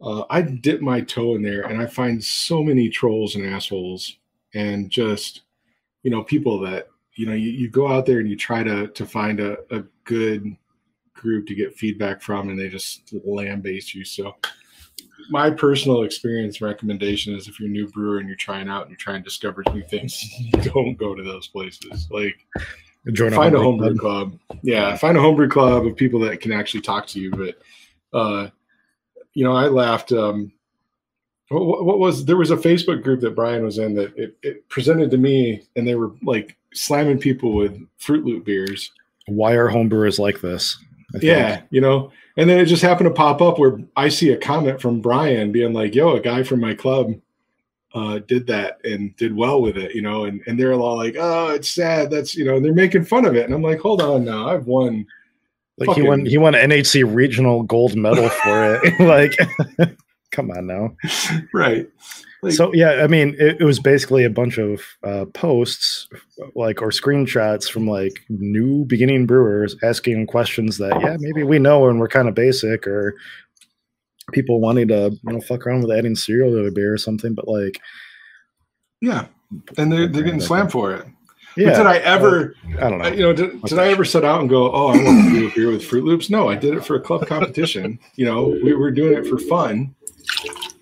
Uh, 0.00 0.24
I 0.30 0.42
dip 0.42 0.80
my 0.80 1.00
toe 1.00 1.34
in 1.34 1.42
there, 1.42 1.62
and 1.62 1.80
I 1.80 1.86
find 1.86 2.22
so 2.22 2.62
many 2.62 2.88
trolls 2.88 3.34
and 3.34 3.46
assholes, 3.46 4.16
and 4.54 4.90
just 4.90 5.42
you 6.02 6.10
know 6.10 6.22
people 6.22 6.58
that 6.60 6.88
you 7.14 7.26
know 7.26 7.34
you, 7.34 7.50
you 7.50 7.68
go 7.68 7.88
out 7.88 8.06
there 8.06 8.20
and 8.20 8.28
you 8.28 8.36
try 8.36 8.62
to 8.62 8.88
to 8.88 9.06
find 9.06 9.40
a, 9.40 9.58
a 9.70 9.84
good 10.04 10.56
group 11.14 11.46
to 11.46 11.54
get 11.54 11.76
feedback 11.76 12.20
from, 12.20 12.48
and 12.48 12.58
they 12.58 12.68
just 12.68 13.12
lambaste 13.24 13.94
you. 13.94 14.04
So 14.04 14.34
my 15.30 15.50
personal 15.50 16.02
experience 16.02 16.60
recommendation 16.60 17.34
is 17.34 17.48
if 17.48 17.58
you're 17.58 17.68
a 17.68 17.72
new 17.72 17.88
brewer 17.88 18.18
and 18.18 18.28
you're 18.28 18.36
trying 18.36 18.68
out 18.68 18.82
and 18.82 18.90
you're 18.90 18.98
trying 18.98 19.22
to 19.22 19.24
discover 19.24 19.62
new 19.72 19.82
things, 19.82 20.22
don't 20.62 20.94
go 20.94 21.14
to 21.14 21.22
those 21.22 21.48
places. 21.48 22.08
Like 22.10 22.36
Join 23.12 23.32
find 23.32 23.54
a 23.54 23.58
homebrew 23.58 23.96
club. 23.96 24.38
club. 24.48 24.58
Yeah, 24.62 24.96
find 24.96 25.16
a 25.16 25.20
homebrew 25.20 25.48
club 25.48 25.86
of 25.86 25.96
people 25.96 26.20
that 26.20 26.40
can 26.40 26.52
actually 26.52 26.82
talk 26.82 27.06
to 27.08 27.20
you. 27.20 27.30
But 27.30 27.56
uh, 28.16 28.48
you 29.34 29.44
know, 29.44 29.54
I 29.54 29.66
laughed. 29.66 30.12
Um, 30.12 30.52
what, 31.48 31.84
what, 31.84 31.98
was 31.98 32.24
there 32.24 32.36
was 32.36 32.52
a 32.52 32.56
Facebook 32.56 33.02
group 33.02 33.20
that 33.20 33.34
Brian 33.34 33.64
was 33.64 33.78
in 33.78 33.94
that 33.94 34.16
it, 34.16 34.36
it 34.42 34.68
presented 34.68 35.10
to 35.10 35.18
me, 35.18 35.62
and 35.74 35.86
they 35.86 35.96
were 35.96 36.12
like 36.22 36.56
slamming 36.72 37.18
people 37.18 37.54
with 37.54 37.76
Fruit 37.98 38.24
Loop 38.24 38.44
beers. 38.44 38.92
Why 39.26 39.54
are 39.54 39.68
homebrewers 39.68 40.20
like 40.20 40.40
this? 40.40 40.78
Yeah, 41.20 41.62
you 41.70 41.80
know, 41.80 42.12
and 42.36 42.48
then 42.48 42.58
it 42.58 42.66
just 42.66 42.82
happened 42.82 43.08
to 43.08 43.14
pop 43.14 43.40
up 43.42 43.58
where 43.58 43.78
I 43.96 44.08
see 44.08 44.30
a 44.30 44.36
comment 44.36 44.80
from 44.80 45.00
Brian 45.00 45.52
being 45.52 45.72
like, 45.72 45.94
"Yo, 45.94 46.14
a 46.16 46.20
guy 46.20 46.42
from 46.42 46.60
my 46.60 46.74
club 46.74 47.14
uh, 47.94 48.20
did 48.20 48.46
that 48.46 48.78
and 48.84 49.14
did 49.16 49.36
well 49.36 49.60
with 49.60 49.76
it," 49.76 49.94
you 49.94 50.02
know, 50.02 50.24
and 50.24 50.40
and 50.46 50.58
they're 50.58 50.72
all 50.72 50.96
like, 50.96 51.16
"Oh, 51.18 51.50
it's 51.50 51.70
sad." 51.70 52.10
That's 52.10 52.34
you 52.34 52.44
know, 52.44 52.56
and 52.56 52.64
they're 52.64 52.72
making 52.72 53.04
fun 53.04 53.24
of 53.24 53.36
it, 53.36 53.44
and 53.44 53.54
I'm 53.54 53.62
like, 53.62 53.80
"Hold 53.80 54.00
on, 54.02 54.24
now, 54.24 54.48
I've 54.48 54.66
won." 54.66 55.06
Like 55.78 55.86
fucking- 55.86 56.02
he 56.02 56.08
won, 56.08 56.26
he 56.26 56.38
won 56.38 56.52
NHC 56.54 57.02
regional 57.02 57.62
gold 57.62 57.96
medal 57.96 58.28
for 58.28 58.80
it. 58.82 59.00
like, 59.78 59.96
come 60.32 60.50
on 60.50 60.66
now, 60.66 60.96
right? 61.54 61.88
Like, 62.42 62.54
so 62.54 62.74
yeah, 62.74 63.04
I 63.04 63.06
mean, 63.06 63.36
it, 63.38 63.60
it, 63.60 63.64
was 63.64 63.78
basically 63.78 64.24
a 64.24 64.30
bunch 64.30 64.58
of 64.58 64.82
uh, 65.04 65.26
posts, 65.26 66.08
like 66.56 66.82
or 66.82 66.88
screenshots 66.88 67.70
from 67.70 67.86
like 67.86 68.24
new 68.28 68.84
beginning 68.84 69.26
brewers 69.26 69.76
asking 69.84 70.26
questions 70.26 70.76
that 70.78 71.00
yeah 71.00 71.16
maybe 71.20 71.44
we 71.44 71.60
know 71.60 71.88
and 71.88 72.00
we're 72.00 72.08
kind 72.08 72.28
of 72.28 72.34
basic, 72.34 72.84
or 72.88 73.14
people 74.32 74.60
wanting 74.60 74.88
to 74.88 75.10
you 75.22 75.32
know 75.32 75.40
fuck 75.40 75.64
around 75.64 75.82
with 75.82 75.96
adding 75.96 76.16
cereal 76.16 76.50
to 76.50 76.66
a 76.66 76.72
beer 76.72 76.92
or 76.92 76.98
something, 76.98 77.32
but 77.32 77.46
like 77.46 77.78
yeah, 79.00 79.26
and 79.78 79.92
they're 79.92 80.08
they're 80.08 80.24
getting 80.24 80.40
slammed 80.40 80.72
for 80.72 80.92
it. 80.94 81.06
Yeah, 81.56 81.70
but 81.70 81.76
did 81.78 81.86
I 81.86 81.98
ever? 81.98 82.54
I 82.78 82.88
don't 82.88 82.98
know. 82.98 83.08
You 83.08 83.22
know, 83.22 83.32
did, 83.32 83.62
did 83.62 83.78
I 83.78 83.88
ever 83.88 84.04
set 84.04 84.24
out 84.24 84.40
and 84.40 84.48
go, 84.48 84.72
"Oh, 84.72 84.88
I 84.88 84.96
want 84.96 85.28
to 85.28 85.40
do 85.40 85.48
a 85.48 85.54
beer 85.54 85.70
with 85.70 85.84
Fruit 85.84 86.04
Loops"? 86.04 86.30
No, 86.30 86.48
I 86.48 86.54
did 86.54 86.74
it 86.74 86.84
for 86.84 86.96
a 86.96 87.00
club 87.00 87.26
competition. 87.26 87.98
you 88.16 88.24
know, 88.24 88.58
we 88.64 88.74
were 88.74 88.90
doing 88.90 89.12
it 89.12 89.26
for 89.26 89.38
fun, 89.38 89.94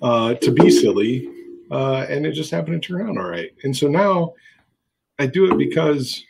uh, 0.02 0.34
to 0.34 0.50
be 0.50 0.70
silly, 0.70 1.28
uh, 1.70 2.06
and 2.08 2.26
it 2.26 2.32
just 2.32 2.50
happened 2.50 2.82
to 2.82 2.88
turn 2.88 3.08
out 3.08 3.16
all 3.16 3.28
right. 3.28 3.50
And 3.64 3.76
so 3.76 3.88
now 3.88 4.34
I 5.18 5.26
do 5.26 5.50
it 5.50 5.58
because 5.58 6.24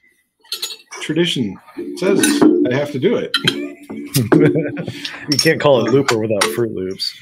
tradition 1.01 1.59
says 1.97 2.21
I 2.71 2.75
have 2.75 2.93
to 2.93 2.99
do 2.99 3.17
it. 3.17 3.31
you 5.31 5.39
can't 5.39 5.61
call 5.61 5.87
it 5.87 5.93
looper 5.93 6.19
without 6.19 6.45
Fruit 6.45 6.73
Loops. 6.73 7.17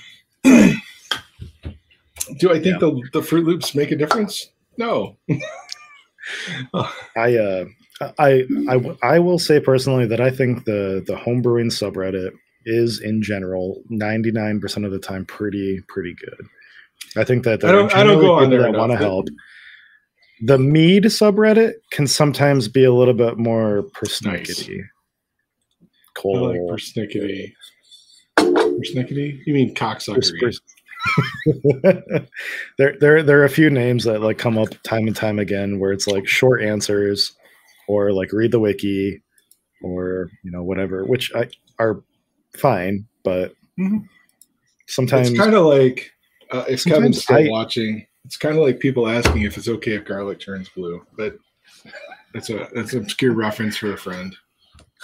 do 2.39 2.51
I 2.51 2.61
think 2.61 2.67
yeah. 2.67 2.79
the 2.79 3.09
the 3.13 3.23
Fruit 3.23 3.47
Loops 3.47 3.75
make 3.75 3.91
a 3.91 3.97
difference? 3.97 4.51
No. 4.77 5.17
I 7.17 7.37
uh 7.37 7.65
I 8.19 8.45
I 8.69 8.97
I 9.03 9.19
will 9.19 9.39
say 9.39 9.61
personally 9.61 10.07
that 10.07 10.21
I 10.21 10.31
think 10.31 10.65
the 10.65 11.03
the 11.07 11.15
homebrewing 11.15 11.71
subreddit 11.71 12.33
is 12.69 13.01
in 13.01 13.23
general 13.23 13.83
99% 13.91 14.85
of 14.85 14.93
the 14.93 14.99
time 14.99 15.25
pretty 15.25 15.81
pretty 15.89 16.15
good. 16.15 16.47
I 17.17 17.25
think 17.25 17.45
that 17.45 17.65
I 17.65 17.73
don't, 17.73 17.95
I 17.95 18.03
don't 18.03 18.21
go 18.21 18.35
on 18.35 18.51
there. 18.51 18.63
That 18.63 18.73
want 18.73 18.93
to 18.93 18.99
help. 18.99 19.29
The 20.43 20.59
mead 20.59 21.05
subreddit 21.05 21.75
can 21.91 22.07
sometimes 22.07 22.69
be 22.69 22.85
a 22.85 22.93
little 22.93 23.15
bit 23.15 23.39
more 23.39 23.85
persnickety. 23.95 24.79
Nice. 24.79 24.89
Cool. 26.17 26.49
like 26.49 26.61
persnickety. 26.61 27.53
Persnickety? 28.37 29.41
You 29.47 29.55
mean 29.55 29.75
cocksuckery? 29.75 30.41
Pers- 30.41 30.61
there, 32.79 32.97
there, 33.01 33.23
there 33.23 33.41
are 33.41 33.45
a 33.45 33.51
few 33.51 33.71
names 33.71 34.05
that 34.05 34.21
like 34.21 34.39
come 34.39 34.59
up 34.59 34.69
time 34.83 35.07
and 35.07 35.17
time 35.17 35.39
again 35.39 35.79
where 35.79 35.93
it's 35.93 36.07
like 36.07 36.27
short 36.27 36.63
answers, 36.63 37.33
or 37.87 38.13
like 38.13 38.33
read 38.33 38.51
the 38.51 38.61
wiki, 38.61 39.23
or 39.83 40.31
you 40.45 40.51
know 40.51 40.63
whatever, 40.63 41.05
which 41.05 41.33
I 41.35 41.49
are 41.79 42.03
fine, 42.59 43.07
but 43.23 43.53
mm-hmm. 43.79 43.99
sometimes 44.87 45.31
it's 45.31 45.39
kind 45.39 45.55
of 45.55 45.67
like 45.67 46.11
uh, 46.51 46.65
if 46.69 46.85
Kevin's 46.85 47.23
still 47.23 47.37
I, 47.37 47.49
watching, 47.49 48.07
it's 48.25 48.37
kind 48.37 48.57
of 48.57 48.63
like 48.63 48.81
people 48.81 49.09
asking 49.09 49.43
if 49.43 49.57
it's 49.57 49.69
okay 49.69 49.93
if 49.93 50.05
garlic 50.05 50.41
turns 50.41 50.69
blue, 50.69 51.05
but 51.17 51.37
that's 52.35 52.51
a 52.51 52.69
that's 52.75 52.93
an 52.93 53.03
obscure 53.03 53.33
reference 53.33 53.77
for 53.77 53.93
a 53.93 53.97
friend. 53.97 54.35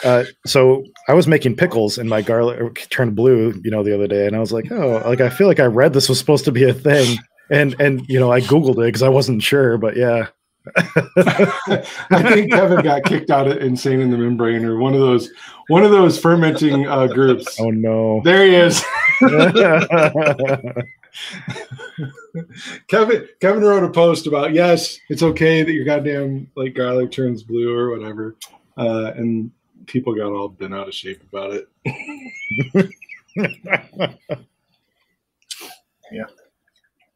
Uh, 0.03 0.25
so 0.45 0.85
I 1.09 1.15
was 1.15 1.29
making 1.29 1.57
pickles 1.57 1.99
and 1.99 2.11
my 2.11 2.21
garlic 2.21 2.87
turned 2.91 3.15
blue, 3.15 3.55
you 3.63 3.71
know, 3.71 3.85
the 3.85 3.95
other 3.95 4.09
day, 4.09 4.27
and 4.27 4.35
I 4.35 4.41
was 4.41 4.53
like, 4.53 4.71
oh, 4.73 5.03
like 5.05 5.21
I 5.21 5.31
feel 5.31 5.47
like 5.47 5.61
I 5.61 5.67
read 5.67 5.93
this 5.93 6.09
was 6.09 6.19
supposed 6.19 6.45
to 6.47 6.53
be 6.53 6.69
a 6.69 6.75
thing, 6.75 7.19
and 7.51 7.77
and 7.81 8.07
you 8.09 8.19
know 8.19 8.33
I 8.33 8.41
googled 8.41 8.79
it 8.83 8.87
because 8.87 9.03
I 9.03 9.09
wasn't 9.09 9.43
sure, 9.43 9.79
but 9.79 9.97
yeah. 9.97 10.29
I 10.77 12.33
think 12.33 12.51
Kevin 12.53 12.83
got 12.83 13.05
kicked 13.05 13.31
out 13.31 13.47
of 13.47 13.59
Insane 13.59 14.01
in 14.01 14.11
the 14.11 14.17
Membrane 14.17 14.65
or 14.65 14.79
one 14.79 14.95
of 14.95 15.01
those 15.01 15.31
one 15.69 15.85
of 15.85 15.91
those 15.91 16.19
fermenting 16.19 16.87
uh, 16.87 17.07
groups. 17.07 17.61
Oh 17.61 17.71
no! 17.71 18.23
There 18.25 18.47
he 18.47 18.55
is. 18.55 18.83
Kevin 22.89 23.29
Kevin 23.41 23.63
wrote 23.63 23.85
a 23.85 23.91
post 23.91 24.27
about 24.27 24.55
yes, 24.55 24.99
it's 25.11 25.23
okay 25.23 25.63
that 25.63 25.73
your 25.73 25.85
goddamn 25.85 26.51
like 26.57 26.75
garlic 26.75 27.13
turns 27.13 27.43
blue 27.43 27.73
or 27.73 27.91
whatever, 27.91 28.37
uh, 28.79 29.13
and 29.17 29.51
people 29.87 30.15
got 30.15 30.33
all 30.33 30.49
bent 30.49 30.75
out 30.75 30.89
of 30.89 30.95
shape 30.95 31.23
about 31.31 31.53
it. 31.53 31.69
yeah. 36.11 36.25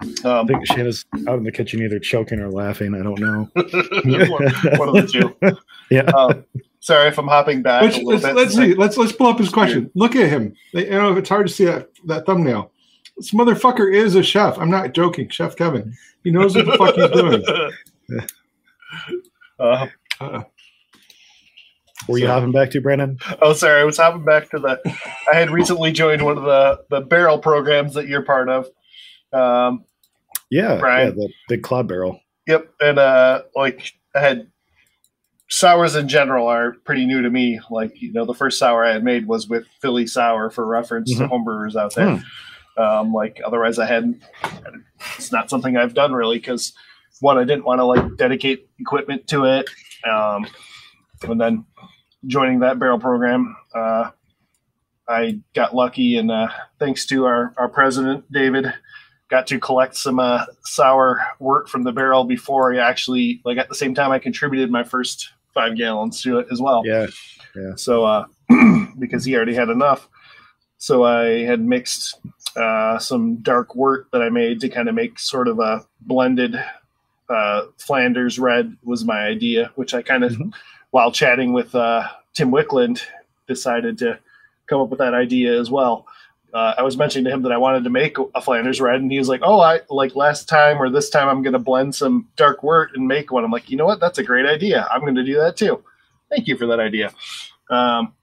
Um, 0.01 0.11
I 0.25 0.45
think 0.45 0.66
Shanna's 0.66 1.05
out 1.27 1.39
in 1.39 1.45
the 1.45 1.51
kitchen 1.51 1.83
either 1.83 1.99
choking 1.99 2.39
or 2.39 2.51
laughing. 2.51 2.95
I 2.95 3.03
don't 3.03 3.19
know. 3.19 3.49
one, 3.55 4.89
of 4.89 4.95
the 4.95 5.09
two. 5.11 5.57
Yeah. 5.91 6.03
Um, 6.03 6.45
sorry 6.81 7.09
if 7.09 7.19
I'm 7.19 7.27
hopping 7.29 7.62
back. 7.62 7.83
Let's, 7.83 7.99
let's, 8.03 8.25
let's 8.25 8.55
see. 8.55 8.75
Let's 8.75 8.99
let's 8.99 9.11
pull 9.12 9.27
up 9.27 9.39
his 9.39 9.49
question. 9.49 9.91
Look 9.95 10.15
at 10.16 10.29
him. 10.29 10.55
You 10.75 10.91
know, 10.91 11.12
if 11.12 11.16
it's 11.19 11.29
hard 11.31 11.47
to 11.47 11.53
see 11.53 11.65
that 11.65 11.89
that 12.05 12.27
thumbnail. 12.27 12.70
This 13.16 13.33
motherfucker 13.33 13.93
is 13.93 14.15
a 14.15 14.23
chef. 14.23 14.59
I'm 14.59 14.70
not 14.70 14.93
joking. 14.93 15.31
Chef 15.31 15.57
Kevin. 15.57 15.97
He 16.25 16.31
knows 16.31 16.55
what 16.55 16.66
the 16.66 16.77
fuck 16.77 16.95
he's 16.95 17.11
doing. 17.11 18.23
Uh, 19.59 19.87
Uh, 20.20 20.43
Were 22.07 22.19
you 22.19 22.27
hopping 22.29 22.53
back 22.53 22.70
to 22.73 22.81
Brandon? 22.81 23.19
oh, 23.43 23.55
sorry. 23.55 23.81
I 23.81 23.85
was 23.85 23.97
hopping 23.97 24.25
back 24.25 24.51
to 24.51 24.59
the. 24.59 24.81
I 25.33 25.37
had 25.37 25.51
recently 25.51 25.91
joined 25.91 26.23
one 26.23 26.39
of 26.39 26.45
the 26.45 26.85
the 26.91 27.01
barrel 27.01 27.39
programs 27.39 27.95
that 27.95 28.07
you're 28.09 28.23
part 28.23 28.49
of. 28.49 28.66
Um, 29.33 29.85
Yeah, 30.51 30.79
Brian. 30.79 31.09
yeah, 31.09 31.15
the 31.15 31.33
big 31.49 31.62
cloud 31.62 31.89
barrel. 31.89 32.20
Yep, 32.47 32.69
and 32.81 32.99
uh, 32.99 33.43
like 33.55 33.93
I 34.15 34.20
had 34.20 34.51
sours 35.51 35.95
in 35.97 36.09
general 36.09 36.47
are 36.47 36.73
pretty 36.85 37.07
new 37.07 37.23
to 37.23 37.31
me. 37.31 37.61
Like 37.70 38.01
you 38.01 38.12
know, 38.12 38.25
the 38.25 38.35
first 38.35 38.59
sour 38.59 38.85
I 38.85 38.93
had 38.93 39.05
made 39.05 39.27
was 39.27 39.49
with 39.49 39.66
Philly 39.81 40.07
Sour 40.07 40.51
for 40.51 40.66
reference 40.66 41.16
to 41.16 41.25
Mhm. 41.25 41.31
homebrewers 41.31 41.77
out 41.77 41.95
there. 41.95 42.23
Um, 42.77 43.12
like 43.12 43.41
otherwise, 43.45 43.79
I 43.79 43.87
hadn't. 43.87 44.23
It's 45.16 45.33
not 45.33 45.51
something 45.51 45.77
I've 45.77 45.95
done 45.95 46.12
really 46.12 46.39
because 46.39 46.73
one, 47.20 47.37
I 47.39 47.45
didn't 47.45 47.65
want 47.65 47.81
to 47.81 47.85
like 47.85 48.16
dedicate 48.16 48.69
equipment 48.79 49.27
to 49.29 49.45
it, 49.45 49.69
um, 50.09 50.47
and 51.23 51.41
then 51.41 51.65
joining 52.27 52.61
that 52.61 52.79
barrel 52.79 52.99
program, 52.99 53.57
uh, 53.75 54.11
I 55.09 55.41
got 55.55 55.75
lucky, 55.75 56.16
and 56.19 56.31
uh, 56.31 56.49
thanks 56.79 57.05
to 57.07 57.27
our 57.27 57.53
our 57.57 57.69
president 57.69 58.31
David 58.33 58.73
got 59.29 59.47
to 59.49 59.59
collect 59.61 59.97
some 59.97 60.19
uh, 60.19 60.47
sour 60.65 61.21
wort 61.39 61.69
from 61.69 61.83
the 61.85 61.93
barrel 61.93 62.25
before 62.25 62.75
I 62.75 62.79
actually 62.79 63.41
like 63.45 63.59
at 63.59 63.69
the 63.69 63.75
same 63.75 63.95
time 63.95 64.11
I 64.11 64.19
contributed 64.19 64.71
my 64.71 64.83
first 64.83 65.31
five 65.55 65.77
gallons 65.77 66.23
to 66.23 66.39
it 66.39 66.47
as 66.51 66.61
well. 66.61 66.83
Yeah, 66.87 67.07
yeah. 67.55 67.75
So 67.77 68.05
uh, 68.05 68.25
because 68.99 69.25
he 69.25 69.37
already 69.37 69.55
had 69.55 69.69
enough, 69.69 70.09
so 70.79 71.05
I 71.05 71.45
had 71.45 71.61
mixed 71.61 72.21
uh, 72.57 72.99
some 72.99 73.37
dark 73.37 73.75
wort 73.75 74.07
that 74.13 74.23
I 74.23 74.31
made 74.31 74.61
to 74.61 74.69
kind 74.69 74.89
of 74.89 74.95
make 74.95 75.19
sort 75.19 75.49
of 75.49 75.59
a 75.59 75.85
blended 76.01 76.57
uh, 77.29 77.67
Flanders 77.77 78.39
red 78.39 78.75
was 78.83 79.05
my 79.05 79.21
idea, 79.27 79.71
which 79.75 79.93
I 79.93 80.01
kind 80.03 80.25
of 80.25 80.33
Mhm. 80.33 80.53
while 80.91 81.13
chatting 81.13 81.53
with 81.53 81.75
uh, 81.75 82.09
Tim 82.33 82.51
Wickland 82.51 83.03
decided 83.47 83.99
to 83.99 84.19
come 84.67 84.81
up 84.81 84.89
with 84.89 84.99
that 85.01 85.13
idea 85.15 85.59
as 85.61 85.71
well 85.71 86.07
uh, 86.55 86.75
I 86.79 86.83
was 86.83 86.97
mentioning 86.97 87.25
to 87.27 87.31
him 87.31 87.43
that 87.43 87.53
I 87.53 87.59
wanted 87.59 87.85
to 87.85 87.91
make 87.91 88.16
a 88.35 88.41
Flanders 88.41 88.81
red, 88.81 89.01
and 89.01 89.12
he 89.12 89.19
was 89.19 89.29
like, 89.29 89.41
"Oh, 89.43 89.61
I 89.61 89.81
like 89.91 90.16
last 90.16 90.49
time 90.49 90.81
or 90.81 90.89
this 90.89 91.11
time 91.11 91.29
I'm 91.29 91.43
going 91.43 91.53
to 91.53 91.59
blend 91.59 91.95
some 91.95 92.29
dark 92.37 92.62
wort 92.62 92.91
and 92.95 93.07
make 93.07 93.31
one." 93.31 93.45
I'm 93.45 93.51
like, 93.51 93.70
"You 93.70 93.77
know 93.77 93.85
what? 93.87 94.01
That's 94.01 94.19
a 94.19 94.25
great 94.25 94.47
idea. 94.47 94.89
I'm 94.91 95.03
going 95.03 95.15
to 95.15 95.25
do 95.25 95.35
that 95.37 95.57
too." 95.57 95.83
Thank 96.31 96.47
you 96.47 96.57
for 96.57 96.66
that 96.66 96.81
idea. 96.81 97.12
Um, 97.70 98.15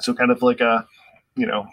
so 0.00 0.14
kind 0.14 0.30
of 0.30 0.42
like 0.42 0.60
a, 0.60 0.86
you 1.36 1.46
know, 1.46 1.66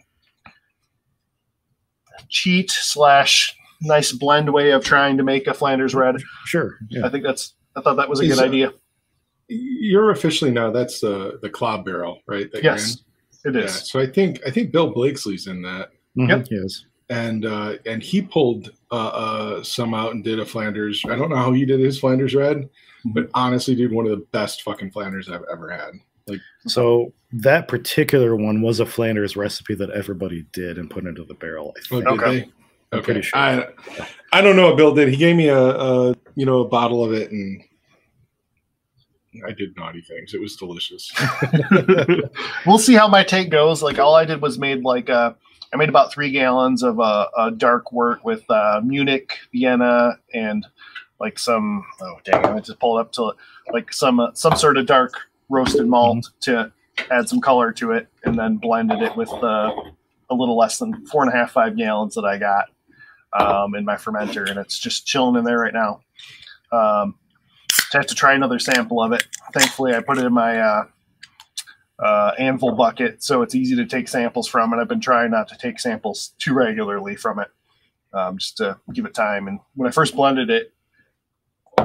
cheat 2.29 2.71
slash 2.71 3.55
nice 3.81 4.11
blend 4.11 4.53
way 4.53 4.71
of 4.71 4.83
trying 4.83 5.17
to 5.17 5.23
make 5.23 5.47
a 5.47 5.53
Flanders 5.53 5.95
red. 5.95 6.17
sure. 6.45 6.77
Yeah. 6.89 7.05
I 7.05 7.09
think 7.09 7.23
that's. 7.23 7.53
I 7.75 7.81
thought 7.81 7.95
that 7.95 8.09
was 8.09 8.19
a 8.19 8.23
Is, 8.23 8.35
good 8.35 8.43
uh, 8.43 8.47
idea. 8.47 8.73
you're 9.47 10.11
officially 10.11 10.51
now. 10.51 10.71
That's 10.71 10.99
the 10.99 11.39
the 11.41 11.49
cloud 11.49 11.85
barrel, 11.85 12.21
right? 12.27 12.49
Yes? 12.61 13.03
It 13.45 13.55
Yeah. 13.55 13.67
So 13.67 13.99
I 13.99 14.07
think 14.07 14.39
I 14.45 14.51
think 14.51 14.71
Bill 14.71 14.91
Blakesley's 14.91 15.47
in 15.47 15.61
that. 15.63 15.89
Mhm, 16.17 16.29
Yep. 16.29 16.47
Yes. 16.51 16.85
and 17.09 17.45
uh, 17.45 17.75
and 17.85 18.01
he 18.03 18.21
pulled 18.21 18.71
uh, 18.91 18.95
uh, 19.07 19.63
some 19.63 19.93
out 19.93 20.13
and 20.13 20.23
did 20.23 20.39
a 20.39 20.45
Flanders. 20.45 21.01
I 21.09 21.15
don't 21.15 21.29
know 21.29 21.35
how 21.37 21.51
he 21.53 21.65
did 21.65 21.79
his 21.79 21.99
Flanders 21.99 22.33
red, 22.35 22.67
but 23.05 23.29
honestly, 23.33 23.75
dude, 23.75 23.91
one 23.91 24.05
of 24.05 24.11
the 24.11 24.25
best 24.31 24.63
fucking 24.63 24.91
Flanders 24.91 25.29
I've 25.29 25.43
ever 25.51 25.69
had. 25.69 25.91
Like 26.27 26.39
So 26.67 27.13
that 27.31 27.67
particular 27.67 28.35
one 28.35 28.61
was 28.61 28.79
a 28.79 28.85
Flanders 28.85 29.35
recipe 29.35 29.75
that 29.75 29.89
everybody 29.91 30.45
did 30.51 30.77
and 30.77 30.89
put 30.89 31.05
into 31.05 31.23
the 31.25 31.33
barrel. 31.35 31.73
I 31.77 31.95
Oh, 31.95 31.99
think. 32.01 32.09
did 32.09 32.19
Okay. 32.19 32.49
I'm 32.91 33.03
pretty 33.03 33.21
sure. 33.21 33.37
I, 33.39 33.67
I 34.33 34.41
don't 34.41 34.55
know 34.55 34.67
what 34.67 34.77
Bill 34.77 34.93
did. 34.95 35.09
He 35.09 35.15
gave 35.17 35.35
me 35.35 35.47
a, 35.47 35.57
a 35.59 36.15
you 36.35 36.45
know 36.45 36.61
a 36.61 36.67
bottle 36.67 37.03
of 37.05 37.13
it, 37.13 37.29
and 37.31 37.61
I 39.45 39.51
did 39.51 39.75
naughty 39.75 40.01
things. 40.01 40.33
It 40.33 40.41
was 40.41 40.55
delicious. 40.55 41.11
we'll 42.65 42.79
see 42.79 42.95
how 42.95 43.07
my 43.07 43.23
take 43.23 43.49
goes. 43.49 43.81
Like 43.81 43.99
all 43.99 44.15
I 44.15 44.25
did 44.25 44.41
was 44.41 44.57
made 44.57 44.83
like 44.83 45.09
uh, 45.09 45.33
I 45.73 45.77
made 45.77 45.89
about 45.89 46.11
three 46.11 46.31
gallons 46.31 46.83
of 46.83 46.99
uh, 46.99 47.27
a 47.37 47.51
dark 47.51 47.91
wort 47.91 48.23
with 48.23 48.43
uh, 48.49 48.81
Munich, 48.83 49.37
Vienna, 49.51 50.17
and 50.33 50.65
like 51.19 51.37
some 51.37 51.85
oh 52.01 52.19
dang, 52.23 52.45
I 52.45 52.59
just 52.59 52.79
pulled 52.79 52.99
up 52.99 53.11
to 53.13 53.33
like 53.71 53.93
some 53.93 54.19
uh, 54.19 54.33
some 54.33 54.55
sort 54.55 54.77
of 54.77 54.85
dark 54.85 55.13
roasted 55.49 55.87
malt 55.87 56.29
to 56.41 56.71
add 57.11 57.29
some 57.29 57.41
color 57.41 57.71
to 57.73 57.91
it, 57.91 58.07
and 58.23 58.37
then 58.37 58.57
blended 58.57 59.01
it 59.01 59.15
with 59.15 59.31
uh, 59.31 59.71
a 60.29 60.35
little 60.35 60.57
less 60.57 60.79
than 60.79 61.05
four 61.05 61.23
and 61.23 61.31
a 61.31 61.35
half 61.35 61.51
five 61.51 61.77
gallons 61.77 62.15
that 62.15 62.25
I 62.25 62.37
got 62.37 62.65
um, 63.33 63.75
in 63.75 63.85
my 63.85 63.95
fermenter, 63.95 64.49
and 64.49 64.57
it's 64.57 64.79
just 64.79 65.05
chilling 65.05 65.35
in 65.35 65.43
there 65.43 65.59
right 65.59 65.73
now. 65.73 66.01
Um, 66.71 67.15
I 67.93 67.97
have 67.97 68.07
to 68.07 68.15
try 68.15 68.33
another 68.33 68.59
sample 68.59 69.01
of 69.01 69.11
it. 69.13 69.25
Thankfully, 69.53 69.95
I 69.95 70.01
put 70.01 70.17
it 70.17 70.25
in 70.25 70.33
my 70.33 70.59
uh, 70.59 70.85
uh, 72.03 72.31
anvil 72.37 72.73
bucket, 72.73 73.23
so 73.23 73.41
it's 73.41 73.55
easy 73.55 73.75
to 73.75 73.85
take 73.85 74.07
samples 74.07 74.47
from. 74.47 74.71
And 74.71 74.81
I've 74.81 74.87
been 74.87 75.01
trying 75.01 75.31
not 75.31 75.47
to 75.49 75.57
take 75.57 75.79
samples 75.79 76.33
too 76.39 76.53
regularly 76.53 77.15
from 77.15 77.39
it, 77.39 77.47
um, 78.13 78.37
just 78.37 78.57
to 78.57 78.77
give 78.93 79.05
it 79.05 79.13
time. 79.13 79.47
And 79.47 79.59
when 79.75 79.87
I 79.87 79.91
first 79.91 80.15
blended 80.15 80.49
it, 80.49 80.73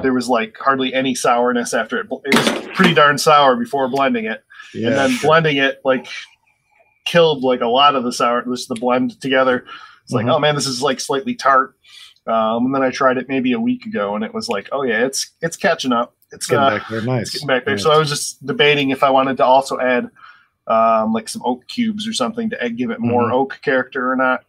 there 0.03 0.13
was 0.13 0.29
like 0.29 0.57
hardly 0.59 0.93
any 0.93 1.15
sourness 1.15 1.73
after 1.73 1.99
it. 1.99 2.07
It 2.25 2.35
was 2.35 2.67
pretty 2.75 2.93
darn 2.93 3.17
sour 3.17 3.55
before 3.55 3.87
blending 3.89 4.25
it, 4.25 4.43
Yeah. 4.73 4.89
and 4.89 4.95
then 4.97 5.09
sure. 5.11 5.29
blending 5.29 5.57
it 5.57 5.81
like 5.83 6.07
killed 7.05 7.43
like 7.43 7.61
a 7.61 7.67
lot 7.67 7.95
of 7.95 8.03
the 8.03 8.11
sour. 8.13 8.43
Just 8.43 8.69
the 8.69 8.75
blend 8.75 9.19
together. 9.21 9.65
It's 10.03 10.11
like, 10.13 10.25
Mhm. 10.27 10.35
oh 10.35 10.39
man, 10.39 10.53
this 10.53 10.67
is 10.67 10.81
like 10.83 10.99
slightly 10.99 11.33
tart. 11.33 11.75
Um, 12.27 12.65
and 12.65 12.73
then 12.75 12.81
I 12.81 12.89
tried 12.89 13.17
it 13.17 13.29
maybe 13.29 13.53
a 13.53 13.59
week 13.59 13.85
ago, 13.85 14.15
and 14.15 14.23
it 14.23 14.33
was 14.33 14.49
like, 14.49 14.67
oh 14.71 14.83
yeah, 14.83 15.05
it's 15.05 15.31
it's 15.41 15.55
catching 15.57 15.91
up. 15.91 16.15
It's 16.31 16.35
It's 16.35 16.47
getting 16.47 16.63
uh, 16.65 16.69
back 16.79 16.89
there. 16.89 17.01
Nice. 17.01 17.31
getting 17.31 17.47
back 17.47 17.65
there. 17.65 17.77
So 17.77 17.91
I 17.91 17.97
was 17.97 18.09
just 18.09 18.43
debating 18.45 18.89
if 18.89 19.03
I 19.03 19.09
wanted 19.11 19.37
to 19.37 19.45
also 19.45 19.79
add 19.79 20.09
um, 20.67 21.13
like 21.13 21.29
some 21.29 21.43
oak 21.45 21.67
cubes 21.67 22.07
or 22.07 22.13
something 22.13 22.49
to 22.49 22.69
give 22.71 22.89
it 22.89 22.99
more 22.99 23.29
Mhm. 23.29 23.33
oak 23.33 23.59
character 23.61 24.11
or 24.11 24.15
not. 24.15 24.43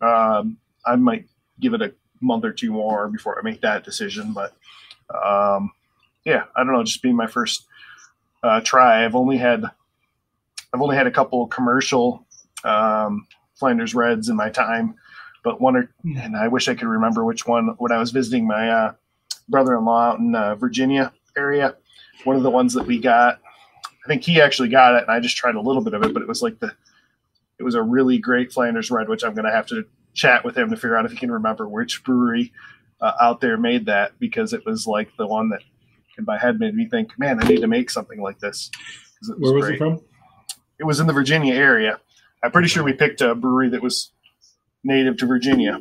Um, 0.00 0.58
I 0.86 0.96
might 0.96 1.26
give 1.60 1.72
it 1.74 1.80
a 1.82 1.92
month 2.20 2.44
or 2.44 2.52
two 2.52 2.70
more 2.72 3.08
before 3.08 3.38
I 3.38 3.42
make 3.42 3.62
that 3.62 3.84
decision. 3.84 4.34
But 4.34 4.52
um, 5.14 5.72
yeah, 6.24 6.44
I 6.54 6.62
don't 6.62 6.74
know. 6.74 6.84
Just 6.84 7.02
being 7.02 7.16
my 7.16 7.26
first 7.26 7.64
uh, 8.42 8.60
try, 8.60 9.04
I've 9.04 9.16
only 9.16 9.38
had 9.38 9.64
I've 10.74 10.82
only 10.82 10.96
had 10.96 11.06
a 11.06 11.10
couple 11.10 11.46
commercial 11.46 12.26
um, 12.64 13.26
Flanders 13.54 13.94
Reds 13.94 14.28
in 14.28 14.36
my 14.36 14.50
time, 14.50 14.94
but 15.48 15.62
one 15.62 15.76
or 15.76 15.90
and 16.04 16.36
I 16.36 16.46
wish 16.46 16.68
I 16.68 16.74
could 16.74 16.88
remember 16.88 17.24
which 17.24 17.46
one 17.46 17.68
when 17.78 17.90
I 17.90 17.96
was 17.96 18.10
visiting 18.10 18.46
my 18.46 18.68
uh, 18.68 18.92
brother-in-law 19.48 20.10
out 20.10 20.18
in 20.18 20.34
uh, 20.34 20.56
Virginia 20.56 21.10
area. 21.38 21.74
One 22.24 22.36
of 22.36 22.42
the 22.42 22.50
ones 22.50 22.74
that 22.74 22.84
we 22.86 22.98
got, 22.98 23.40
I 24.04 24.08
think 24.08 24.22
he 24.22 24.42
actually 24.42 24.68
got 24.68 24.94
it, 24.96 25.04
and 25.04 25.10
I 25.10 25.20
just 25.20 25.38
tried 25.38 25.54
a 25.54 25.60
little 25.60 25.82
bit 25.82 25.94
of 25.94 26.02
it, 26.02 26.12
but 26.12 26.20
it 26.20 26.28
was 26.28 26.42
like 26.42 26.58
the, 26.58 26.70
it 27.58 27.62
was 27.62 27.76
a 27.76 27.82
really 27.82 28.18
great 28.18 28.52
Flanders 28.52 28.90
Red, 28.90 29.08
which 29.08 29.24
I'm 29.24 29.32
going 29.32 29.46
to 29.46 29.50
have 29.50 29.66
to 29.68 29.86
chat 30.12 30.44
with 30.44 30.54
him 30.54 30.68
to 30.68 30.76
figure 30.76 30.98
out 30.98 31.06
if 31.06 31.12
he 31.12 31.16
can 31.16 31.30
remember 31.30 31.66
which 31.66 32.04
brewery 32.04 32.52
uh, 33.00 33.12
out 33.22 33.40
there 33.40 33.56
made 33.56 33.86
that 33.86 34.18
because 34.18 34.52
it 34.52 34.66
was 34.66 34.86
like 34.86 35.08
the 35.16 35.26
one 35.26 35.48
that 35.48 35.62
in 36.18 36.26
my 36.26 36.36
head 36.36 36.60
made 36.60 36.74
me 36.74 36.86
think, 36.90 37.18
man, 37.18 37.42
I 37.42 37.48
need 37.48 37.62
to 37.62 37.68
make 37.68 37.88
something 37.88 38.20
like 38.20 38.38
this. 38.38 38.70
Was 39.22 39.32
Where 39.38 39.54
was 39.54 39.64
great. 39.64 39.76
it 39.76 39.78
from? 39.78 40.00
It 40.78 40.84
was 40.84 41.00
in 41.00 41.06
the 41.06 41.14
Virginia 41.14 41.54
area. 41.54 41.98
I'm 42.42 42.52
pretty 42.52 42.68
sure 42.68 42.84
we 42.84 42.92
picked 42.92 43.22
a 43.22 43.34
brewery 43.34 43.70
that 43.70 43.82
was 43.82 44.12
native 44.84 45.16
to 45.18 45.26
Virginia, 45.26 45.80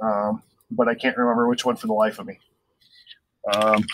um, 0.00 0.42
but 0.70 0.88
I 0.88 0.94
can't 0.94 1.16
remember 1.16 1.48
which 1.48 1.64
one 1.64 1.76
for 1.76 1.86
the 1.86 1.92
life 1.92 2.18
of 2.18 2.26
me. 2.26 2.38
Um, 3.52 3.84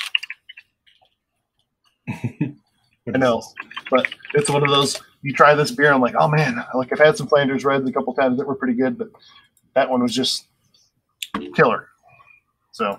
I 3.15 3.19
know, 3.19 3.43
but 3.91 4.09
it's 4.35 4.51
one 4.51 4.63
of 4.63 4.71
those. 4.71 5.01
You 5.23 5.33
try 5.33 5.55
this 5.55 5.71
beer, 5.71 5.93
I'm 5.93 6.01
like, 6.01 6.15
oh 6.19 6.29
man, 6.29 6.63
like 6.75 6.93
I've 6.93 6.99
had 6.99 7.17
some 7.17 7.27
Flanders 7.27 7.65
Reds 7.65 7.89
a 7.89 7.93
couple 7.93 8.15
times 8.15 8.39
that 8.39 8.47
were 8.47 8.55
pretty 8.55 8.75
good, 8.75 8.99
but 8.99 9.09
that 9.75 9.89
one 9.89 10.03
was 10.03 10.15
just 10.15 10.47
killer. 11.55 11.89
So, 12.73 12.99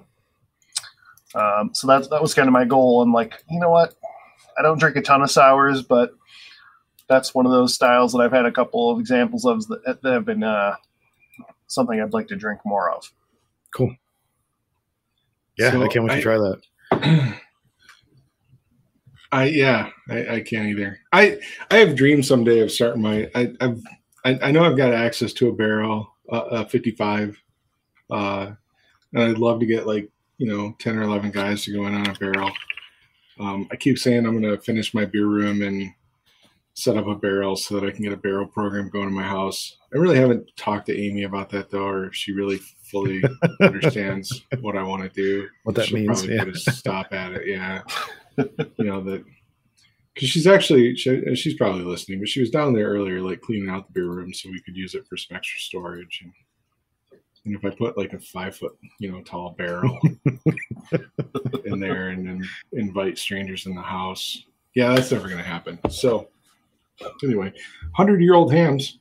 um, 1.36 1.72
so 1.74 1.88
that 1.88 2.10
that 2.10 2.22
was 2.22 2.34
kind 2.34 2.48
of 2.48 2.54
my 2.54 2.66
goal. 2.66 3.02
I'm 3.02 3.14
like, 3.14 3.44
you 3.50 3.60
know 3.60 3.70
what? 3.70 3.96
I 4.58 4.62
don't 4.62 4.80
drink 4.80 4.96
a 4.96 5.02
ton 5.02 5.22
of 5.22 5.30
sours, 5.30 5.82
but 5.84 6.12
that's 7.08 7.36
one 7.36 7.46
of 7.46 7.52
those 7.52 7.74
styles 7.74 8.14
that 8.14 8.20
I've 8.20 8.32
had 8.32 8.46
a 8.46 8.52
couple 8.52 8.90
of 8.90 9.00
examples 9.00 9.46
of 9.46 9.68
that, 9.68 10.00
that 10.02 10.14
have 10.14 10.26
been 10.26 10.44
uh, 10.44 10.76
something 11.68 12.00
I'd 12.02 12.14
like 12.14 12.28
to 12.28 12.36
drink 12.36 12.62
more 12.66 12.92
of. 12.92 13.12
Cool. 13.74 13.96
Yeah, 15.58 15.72
So 15.72 15.84
I 15.84 15.88
can't 15.88 16.06
wait 16.06 16.14
I- 16.14 16.16
to 16.18 16.22
try 16.22 16.38
that. 16.38 16.62
I 19.32 19.46
yeah, 19.46 19.90
I, 20.10 20.28
I 20.36 20.40
can't 20.42 20.68
either. 20.70 21.00
I 21.12 21.40
I 21.72 21.78
have 21.78 21.96
dreams 21.96 22.28
someday 22.28 22.60
of 22.60 22.72
starting 22.72 23.02
my. 23.02 23.30
I, 23.36 23.54
I've 23.60 23.82
I, 24.24 24.40
I 24.44 24.52
know 24.52 24.64
I've 24.64 24.78
got 24.78 24.94
access 24.94 25.34
to 25.34 25.50
a 25.50 25.54
barrel, 25.54 26.08
uh, 26.32 26.46
a 26.52 26.70
55, 26.70 27.38
uh, 28.12 28.52
and 29.14 29.24
I'd 29.24 29.38
love 29.38 29.60
to 29.60 29.66
get 29.66 29.88
like 29.88 30.10
you 30.38 30.48
know 30.48 30.76
10 30.80 30.98
or 30.98 31.04
11 31.04 31.32
guys 31.32 31.64
to 31.66 31.74
go 31.74 31.86
in 31.88 31.96
on 31.96 32.08
a 32.10 32.14
barrel. 32.14 32.52
Um, 33.40 33.68
I 33.72 33.76
keep 33.76 33.98
saying 33.98 34.26
I'm 34.26 34.40
going 34.40 34.56
to 34.56 34.62
finish 34.64 34.94
my 34.94 35.04
beer 35.06 35.26
room 35.28 35.62
and 35.62 35.92
set 36.76 36.98
up 36.98 37.08
a 37.08 37.16
barrel 37.16 37.56
so 37.56 37.80
that 37.80 37.88
I 37.88 37.92
can 37.92 38.04
get 38.04 38.12
a 38.12 38.18
barrel 38.18 38.46
program 38.46 38.90
going 38.90 39.08
in 39.08 39.14
my 39.14 39.24
house. 39.24 39.78
I 39.94 39.98
really 39.98 40.18
haven't 40.18 40.52
talked 40.58 40.88
to 40.88 40.98
Amy 40.98 41.24
about 41.24 41.50
that 41.52 41.70
though, 41.70 41.88
or 41.88 42.08
if 42.08 42.16
she 42.16 42.34
really 42.34 42.58
fully 42.58 43.24
understands 43.62 44.44
what 44.60 44.78
I 44.78 44.84
want 44.84 45.02
to 45.02 45.10
do. 45.10 45.48
What 45.64 45.76
that 45.76 45.94
means, 45.94 46.26
Probably 46.26 46.36
yeah. 46.36 46.72
stop 46.74 47.14
at 47.14 47.32
it. 47.32 47.48
Yeah. 47.48 47.82
you 48.78 48.86
know 48.86 49.02
that 49.02 49.24
because 50.14 50.30
she's 50.30 50.48
actually 50.48 50.96
she, 50.98 51.36
she's 51.36 51.56
probably 51.56 51.84
listening, 51.84 52.20
but 52.20 52.28
she 52.28 52.42
was 52.42 52.50
down 52.50 52.74
there 52.74 52.90
earlier, 52.90 53.22
like 53.22 53.40
cleaning 53.40 53.70
out 53.70 53.88
the 53.88 53.94
beer 53.94 54.10
room 54.10 54.34
so 54.34 54.50
we 54.50 54.62
could 54.62 54.76
use 54.76 54.96
it 54.96 55.08
for 55.08 55.16
some 55.16 55.38
extra 55.38 55.62
storage. 55.62 56.22
And, 56.24 56.34
and 57.46 57.56
if 57.56 57.64
I 57.64 57.74
put 57.74 57.98
like 57.98 58.12
a 58.12 58.20
five 58.20 58.58
foot, 58.58 58.78
you 59.00 59.10
know, 59.10 59.22
tall 59.22 59.56
barrel 59.58 59.98
in 61.66 61.80
there 61.80 62.10
and 62.10 62.28
then 62.28 62.50
invite 62.74 63.18
strangers 63.18 63.66
in 63.66 63.76
the 63.76 63.82
house, 63.82 64.44
yeah, 64.74 64.94
that's 64.94 65.12
never 65.12 65.30
going 65.30 65.42
to 65.42 65.44
happen. 65.44 65.80
So 65.90 66.28
anyway, 67.24 67.52
hundred 67.96 68.22
year 68.22 68.34
old 68.36 68.52
Hamm's, 68.54 69.00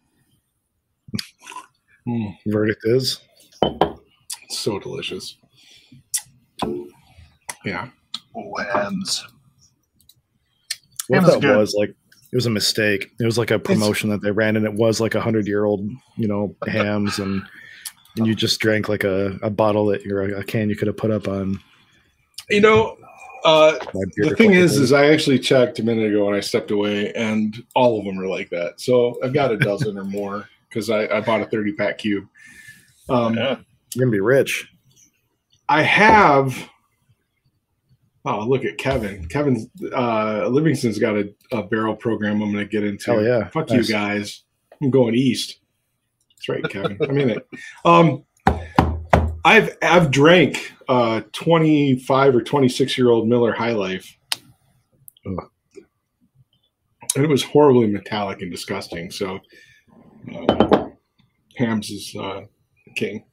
Mm, 2.07 2.37
Verdict 2.49 2.83
is 2.85 3.21
so 4.51 4.79
delicious. 4.79 5.39
Yeah, 7.65 7.89
Oh, 8.37 8.57
Hamm's. 8.73 9.27
what 11.09 11.21
if 11.21 11.27
that 11.31 11.41
good. 11.41 11.57
was 11.57 11.75
like 11.79 11.91
it 11.91 12.37
was 12.37 12.47
a 12.47 12.51
mistake. 12.51 13.11
It 13.21 13.25
was 13.25 13.39
like 13.39 13.51
a 13.53 13.59
promotion 13.59 14.11
that 14.11 14.21
they 14.21 14.33
ran, 14.33 14.57
and 14.57 14.67
it 14.67 14.75
was 14.75 15.01
like 15.01 15.15
a 15.15 15.21
hundred 15.21 15.47
year 15.47 15.65
old, 15.65 15.89
you 16.17 16.29
know, 16.29 16.55
Hamm's, 16.67 17.19
and 17.21 17.43
and 18.19 18.27
you 18.27 18.35
just 18.35 18.61
drank 18.61 18.89
like 18.89 19.05
a, 19.05 19.39
a 19.43 19.49
bottle 19.51 19.87
that 19.87 20.03
you're 20.03 20.23
a 20.37 20.45
can 20.45 20.69
you 20.69 20.77
could 20.77 20.89
have 20.89 20.97
put 20.97 21.11
up 21.11 21.27
on. 21.29 21.59
you 22.51 22.61
know. 22.61 22.97
Uh, 23.45 23.73
the 24.17 24.35
thing 24.39 24.53
is, 24.55 24.79
is 24.79 24.93
I 24.93 25.07
actually 25.13 25.39
checked 25.39 25.79
a 25.79 25.83
minute 25.83 26.07
ago 26.09 26.25
when 26.27 26.35
I 26.35 26.41
stepped 26.41 26.71
away, 26.71 27.13
and 27.13 27.55
all 27.75 27.99
of 27.99 28.05
them 28.07 28.19
are 28.19 28.27
like 28.27 28.49
that. 28.51 28.81
So 28.81 29.19
I've 29.23 29.35
got 29.35 29.53
a 29.53 29.57
dozen 29.59 29.99
or 29.99 30.05
more 30.05 30.49
because 30.69 30.89
I, 30.89 31.07
I 31.09 31.21
bought 31.21 31.43
a 31.43 31.47
thirty 31.47 31.73
pack 31.73 31.99
cube. 31.99 32.25
Um, 33.11 33.35
Yeah. 33.37 33.57
you're 33.95 34.07
gonna 34.07 34.11
be 34.13 34.21
rich. 34.21 34.67
I 35.69 35.83
have. 35.83 36.71
Oh, 38.27 38.41
look 38.47 38.65
at 38.65 38.79
Kevin. 38.79 39.29
Kevin's 39.29 39.67
uh, 39.95 40.49
Livingston's 40.49 40.99
got 40.99 41.15
a, 41.17 41.35
a 41.53 41.63
barrel 41.63 41.95
program 41.95 42.41
I'm 42.43 42.53
going 42.53 42.65
to 42.65 42.71
get 42.71 42.83
into. 42.83 43.13
Oh 43.13 43.19
yeah, 43.21 43.49
Fuck 43.51 43.69
Nice. 43.69 43.87
you 43.87 43.95
guys. 43.95 44.43
I'm 44.83 44.91
going 44.91 45.15
east. 45.15 45.59
That's 46.37 46.49
right, 46.49 46.65
Kevin. 46.71 46.97
I'm 47.03 47.19
in 47.19 47.31
it. 47.31 47.47
Um, 47.85 48.25
I've 49.45 49.77
I've 49.83 50.11
drank 50.11 50.73
uh 50.89 51.23
25 51.33 52.37
or 52.37 52.43
26 52.43 52.99
year 52.99 53.11
old 53.11 53.29
Miller 53.29 53.53
High 53.53 53.73
Life, 53.73 54.17
Ugh. 55.27 55.51
and 57.15 57.25
it 57.25 57.29
was 57.29 57.45
horribly 57.45 57.87
metallic 57.87 58.41
and 58.43 58.51
disgusting. 58.51 59.11
So, 59.11 59.39
uh, 60.35 60.89
Hamm's 61.57 61.91
is 61.91 62.15
uh, 62.19 62.43
king. 62.97 63.25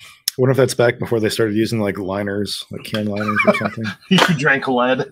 I 0.00 0.38
wonder 0.38 0.50
if 0.50 0.56
that's 0.58 0.74
back 0.74 0.98
before 0.98 1.18
they 1.18 1.30
started 1.30 1.56
using 1.56 1.80
like 1.80 1.98
liners, 1.98 2.64
like 2.70 2.84
can 2.84 3.06
liners 3.06 3.38
or 3.46 3.54
something. 3.54 3.84
You 4.10 4.18
drank 4.38 4.68
lead. 4.68 5.10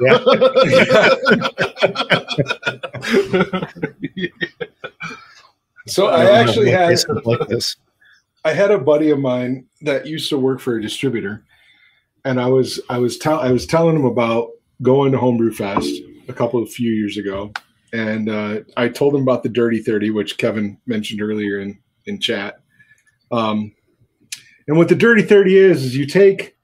Yeah. 0.00 0.18
So 5.86 6.06
I 6.06 6.20
I 6.20 6.24
don't 6.24 6.24
know 6.24 6.50
actually 6.50 6.72
what 6.72 6.80
had 6.80 7.26
like 7.26 7.48
this. 7.48 7.76
I 8.44 8.52
had 8.52 8.70
a 8.70 8.78
buddy 8.78 9.10
of 9.10 9.18
mine 9.18 9.66
that 9.82 10.06
used 10.06 10.30
to 10.30 10.38
work 10.38 10.60
for 10.60 10.76
a 10.76 10.82
distributor, 10.82 11.44
and 12.24 12.40
I 12.40 12.46
was 12.46 12.80
I 12.88 12.98
was 12.98 13.18
tell 13.18 13.38
I 13.38 13.50
was 13.50 13.66
telling 13.66 13.96
him 13.96 14.06
about 14.06 14.50
going 14.82 15.12
to 15.12 15.18
Homebrew 15.18 15.52
Fest 15.52 15.92
a 16.28 16.32
couple 16.32 16.62
of 16.62 16.70
few 16.70 16.90
years 16.90 17.18
ago, 17.18 17.52
and 17.92 18.30
uh, 18.30 18.60
I 18.76 18.88
told 18.88 19.14
him 19.14 19.22
about 19.22 19.42
the 19.42 19.50
Dirty 19.50 19.82
Thirty, 19.82 20.10
which 20.10 20.38
Kevin 20.38 20.78
mentioned 20.86 21.20
earlier 21.20 21.60
in 21.60 21.78
in 22.06 22.18
chat. 22.18 22.60
Um, 23.30 23.74
and 24.66 24.78
what 24.78 24.88
the 24.88 24.94
Dirty 24.94 25.22
Thirty 25.22 25.58
is 25.58 25.84
is 25.84 25.96
you 25.96 26.06
take 26.06 26.56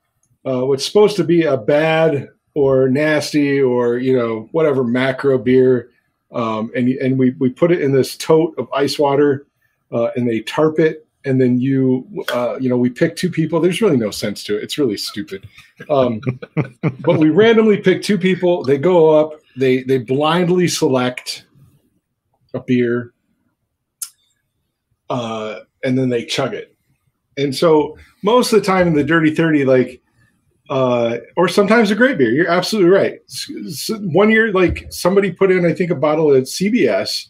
uh, 0.46 0.64
what's 0.64 0.86
supposed 0.86 1.16
to 1.16 1.24
be 1.24 1.42
a 1.42 1.58
bad 1.58 2.28
or 2.54 2.88
nasty 2.88 3.60
or 3.60 3.98
you 3.98 4.16
know 4.16 4.48
whatever 4.52 4.82
macro 4.82 5.36
beer, 5.36 5.90
um, 6.32 6.70
and 6.74 6.88
and 6.88 7.18
we 7.18 7.34
we 7.38 7.50
put 7.50 7.70
it 7.70 7.82
in 7.82 7.92
this 7.92 8.16
tote 8.16 8.54
of 8.56 8.66
ice 8.72 8.98
water, 8.98 9.46
uh, 9.92 10.08
and 10.16 10.26
they 10.26 10.40
tarp 10.40 10.78
it 10.78 11.05
and 11.26 11.40
then 11.40 11.60
you 11.60 12.06
uh, 12.32 12.56
you 12.60 12.68
know 12.68 12.76
we 12.76 12.88
pick 12.88 13.16
two 13.16 13.30
people. 13.30 13.60
There's 13.60 13.82
really 13.82 13.96
no 13.96 14.10
sense 14.10 14.42
to 14.44 14.56
it. 14.56 14.62
It's 14.62 14.78
really 14.78 14.96
stupid. 14.96 15.46
Um, 15.90 16.20
but 17.00 17.18
we 17.18 17.30
randomly 17.30 17.78
pick 17.78 18.02
two 18.02 18.16
people. 18.16 18.64
They 18.64 18.78
go 18.78 19.10
up. 19.10 19.32
They 19.56 19.82
they 19.82 19.98
blindly 19.98 20.68
select 20.68 21.46
a 22.54 22.60
beer 22.60 23.12
uh, 25.10 25.60
and 25.84 25.98
then 25.98 26.08
they 26.08 26.24
chug 26.24 26.54
it. 26.54 26.74
And 27.36 27.54
so 27.54 27.96
most 28.22 28.52
of 28.52 28.60
the 28.60 28.66
time 28.66 28.86
in 28.88 28.94
the 28.94 29.04
dirty 29.04 29.34
30 29.34 29.64
like 29.64 30.02
uh, 30.68 31.18
or 31.36 31.48
sometimes 31.48 31.90
a 31.90 31.94
great 31.94 32.18
beer. 32.18 32.32
You're 32.32 32.50
absolutely 32.50 32.90
right. 32.90 33.20
One 34.12 34.30
year 34.30 34.52
like 34.52 34.86
somebody 34.90 35.30
put 35.30 35.52
in 35.52 35.64
i 35.64 35.72
think 35.72 35.90
a 35.90 35.94
bottle 35.94 36.34
at 36.34 36.44
cbs 36.44 37.28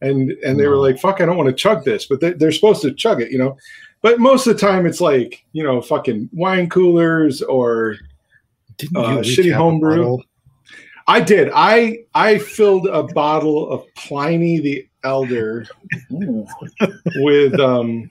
and 0.00 0.30
and 0.44 0.58
they 0.58 0.66
were 0.66 0.76
like 0.76 0.98
fuck 0.98 1.20
i 1.20 1.26
don't 1.26 1.36
want 1.36 1.48
to 1.48 1.54
chug 1.54 1.84
this 1.84 2.06
but 2.06 2.20
they, 2.20 2.32
they're 2.32 2.52
supposed 2.52 2.82
to 2.82 2.92
chug 2.92 3.20
it 3.20 3.30
you 3.30 3.38
know? 3.38 3.56
But 4.02 4.18
most 4.18 4.46
of 4.46 4.54
the 4.54 4.60
time 4.60 4.86
it's 4.86 5.00
like 5.00 5.44
you 5.52 5.62
know 5.62 5.82
fucking 5.82 6.30
wine 6.32 6.68
coolers 6.70 7.42
or 7.42 7.96
Didn't 8.78 8.96
Uh, 8.96 9.18
shitty 9.18 9.52
homebrew. 9.54 10.16
i 11.06 11.20
did. 11.20 11.50
I 11.54 11.98
i 12.14 12.38
filled 12.38 12.86
a 12.86 13.02
bottle 13.02 13.70
of 13.70 13.84
pliny 13.94 14.58
the 14.60 14.86
elder 15.04 15.66
with 16.10 17.58
um 17.60 18.10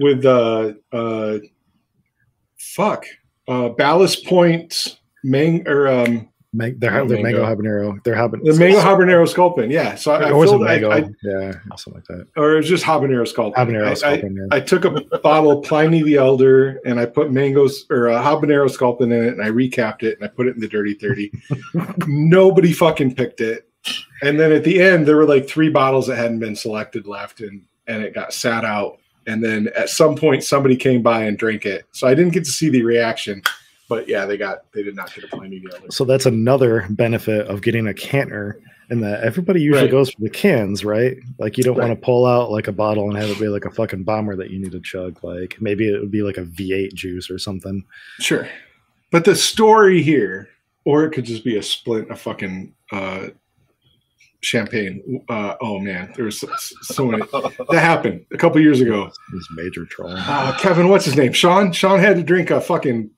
with 0.00 0.24
uh 0.24 0.72
uh 0.92 1.38
fuck 2.56 3.04
uh 3.48 3.68
ballast 3.70 4.24
point 4.26 4.98
mang 5.24 5.66
or 5.68 5.88
um 5.88 6.28
Man- 6.58 6.76
they're, 6.78 7.00
Oh, 7.00 7.06
they're 7.06 7.22
mango. 7.22 7.42
mango. 7.42 7.62
habanero. 7.62 8.04
They're 8.04 8.14
habanero. 8.14 8.44
the 8.52 8.58
mango 8.58 8.80
habanero 8.80 9.26
sculpin 9.28 9.70
yeah 9.70 9.94
so 9.94 10.12
i, 10.12 10.24
I 10.24 10.30
or 10.30 10.36
was 10.38 10.50
it 10.50 10.52
filled 10.54 10.62
I, 10.64 10.66
mango? 10.66 10.90
I, 10.90 10.96
yeah, 11.22 11.52
something 11.76 11.94
like 11.94 12.04
that. 12.04 12.26
or 12.36 12.52
it 12.52 12.56
was 12.58 12.68
just 12.68 12.84
habanero 12.84 13.26
sculpin 13.26 13.66
Habanero 13.66 13.86
I- 13.88 13.94
sculpin, 13.94 14.36
yeah. 14.36 14.56
I 14.56 14.60
took 14.60 14.84
a 14.84 14.90
bottle 15.18 15.50
of 15.52 15.64
Pliny 15.64 16.02
the 16.02 16.16
Elder 16.16 16.80
and 16.84 16.98
I 17.00 17.06
put 17.06 17.32
mangoes 17.32 17.86
or 17.90 18.08
a 18.08 18.18
habanero 18.20 18.68
sculpin 18.70 19.10
in 19.12 19.24
it 19.24 19.32
and 19.34 19.42
I 19.42 19.48
recapped 19.50 20.02
it 20.02 20.16
and 20.18 20.24
I 20.24 20.28
put 20.28 20.46
it 20.46 20.54
in 20.56 20.60
the 20.60 20.68
dirty 20.68 20.94
30. 20.94 21.30
Nobody 22.06 22.72
fucking 22.72 23.14
picked 23.14 23.40
it. 23.40 23.68
And 24.22 24.38
then 24.38 24.52
at 24.52 24.64
the 24.64 24.82
end, 24.82 25.06
there 25.06 25.16
were 25.16 25.24
like 25.26 25.48
three 25.48 25.68
bottles 25.70 26.06
that 26.08 26.16
hadn't 26.16 26.40
been 26.40 26.56
selected 26.56 27.06
left 27.06 27.40
and, 27.40 27.62
and 27.86 28.02
it 28.02 28.14
got 28.14 28.32
sat 28.34 28.64
out. 28.64 28.98
And 29.26 29.44
then 29.44 29.68
at 29.76 29.88
some 29.90 30.16
point, 30.16 30.42
somebody 30.42 30.74
came 30.76 31.02
by 31.02 31.24
and 31.24 31.36
drank 31.38 31.66
it. 31.66 31.84
So 31.92 32.06
I 32.08 32.14
didn't 32.14 32.32
get 32.32 32.44
to 32.44 32.50
see 32.50 32.70
the 32.70 32.82
reaction. 32.82 33.42
But 33.88 34.06
yeah, 34.08 34.26
they 34.26 34.36
got, 34.36 34.70
they 34.72 34.82
did 34.82 34.94
not 34.94 35.14
get 35.14 35.24
a 35.24 35.28
Pliny 35.28 35.62
Elder. 35.72 35.86
So 35.90 36.04
that's 36.04 36.26
another 36.26 36.86
benefit 36.90 37.46
of 37.46 37.62
getting 37.62 37.86
a 37.86 37.94
canner, 37.94 38.60
and 38.90 39.02
that 39.02 39.22
everybody 39.22 39.62
usually 39.62 39.84
Right. 39.84 39.90
goes 39.90 40.10
for 40.10 40.20
the 40.20 40.28
cans, 40.30 40.84
right? 40.84 41.16
Like 41.38 41.56
you 41.56 41.64
don't 41.64 41.78
want 41.78 41.90
to 41.90 41.96
pull 41.96 42.26
out 42.26 42.50
like 42.50 42.68
a 42.68 42.72
bottle 42.72 43.08
and 43.08 43.16
have 43.18 43.30
it 43.30 43.40
be 43.40 43.48
like 43.48 43.64
a 43.64 43.70
fucking 43.70 44.04
bomber 44.04 44.36
that 44.36 44.50
you 44.50 44.58
need 44.58 44.72
to 44.72 44.80
chug. 44.80 45.18
Like 45.24 45.56
maybe 45.60 45.88
it 45.92 45.98
would 46.00 46.10
be 46.10 46.22
like 46.22 46.36
a 46.36 46.44
V8 46.44 46.92
juice 46.94 47.30
or 47.30 47.38
something. 47.38 47.82
Sure. 48.20 48.46
But 49.10 49.24
the 49.24 49.34
story 49.34 50.02
here, 50.02 50.48
or 50.84 51.04
it 51.04 51.10
could 51.12 51.24
just 51.24 51.44
be 51.44 51.56
a 51.56 51.62
splint 51.62 52.10
a 52.10 52.16
fucking 52.16 52.74
uh, 52.92 53.28
champagne. 54.40 55.24
Uh, 55.28 55.54
oh 55.60 55.78
man, 55.78 56.12
there 56.16 56.24
was 56.26 56.40
so, 56.40 56.48
so 56.82 57.06
many. 57.06 57.22
That 57.32 57.80
happened 57.80 58.24
a 58.32 58.36
couple 58.38 58.60
years 58.60 58.80
ago. 58.80 59.10
This 59.32 59.48
major 59.52 59.84
troll. 59.86 60.14
Uh, 60.14 60.56
Kevin, 60.58 60.88
what's 60.88 61.04
his 61.04 61.16
name? 61.16 61.32
Sean. 61.32 61.72
Sean 61.72 61.98
had 61.98 62.16
to 62.16 62.22
drink 62.22 62.50
a 62.50 62.60
fucking 62.60 63.10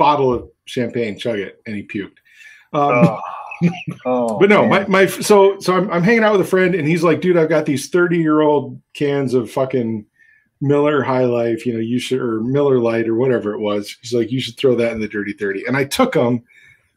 bottle 0.00 0.32
of 0.32 0.48
champagne, 0.64 1.18
chug 1.18 1.38
it, 1.38 1.60
and 1.66 1.76
he 1.76 1.82
puked. 1.82 2.16
Um, 2.72 3.04
Oh. 3.04 3.20
Oh, 4.06 4.38
but 4.38 4.48
no, 4.48 4.62
man. 4.66 4.90
my, 4.90 5.04
my 5.04 5.06
so 5.06 5.58
so 5.60 5.76
I'm, 5.76 5.90
I'm 5.90 6.02
hanging 6.02 6.24
out 6.24 6.32
with 6.32 6.40
a 6.40 6.46
friend, 6.46 6.74
and 6.74 6.88
he's 6.88 7.02
like, 7.02 7.20
dude, 7.20 7.36
I've 7.36 7.50
got 7.50 7.66
these 7.66 7.90
30 7.90 8.16
year 8.16 8.40
old 8.40 8.80
cans 8.94 9.34
of 9.34 9.50
fucking 9.50 10.06
Miller 10.62 11.02
High 11.02 11.26
Life, 11.26 11.66
you 11.66 11.74
know, 11.74 11.78
you 11.78 11.98
should 11.98 12.22
or 12.22 12.40
Miller 12.40 12.78
Light 12.78 13.06
or 13.06 13.16
whatever 13.16 13.52
it 13.52 13.60
was. 13.60 13.94
He's 14.00 14.14
like, 14.14 14.32
you 14.32 14.40
should 14.40 14.56
throw 14.56 14.74
that 14.76 14.92
in 14.92 15.00
the 15.00 15.06
Dirty 15.06 15.34
30, 15.34 15.66
and 15.66 15.76
I 15.76 15.84
took 15.84 16.14
them, 16.14 16.42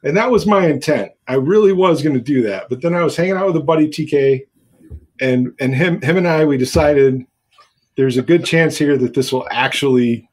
and 0.05 0.15
that 0.15 0.31
was 0.31 0.45
my 0.45 0.67
intent. 0.67 1.11
I 1.27 1.33
really 1.33 1.73
was 1.73 2.01
going 2.01 2.15
to 2.15 2.21
do 2.21 2.41
that, 2.43 2.69
but 2.69 2.81
then 2.81 2.93
I 2.93 3.03
was 3.03 3.17
hanging 3.17 3.35
out 3.35 3.47
with 3.47 3.57
a 3.57 3.59
buddy 3.59 3.89
TK, 3.89 4.47
and 5.19 5.53
and 5.59 5.75
him 5.75 6.01
him 6.01 6.15
and 6.15 6.29
I 6.29 6.45
we 6.45 6.57
decided 6.57 7.25
there's 7.97 8.15
a 8.15 8.23
good 8.23 8.45
chance 8.45 8.77
here 8.77 8.97
that 8.97 9.15
this 9.15 9.33
will 9.33 9.49
actually 9.51 10.29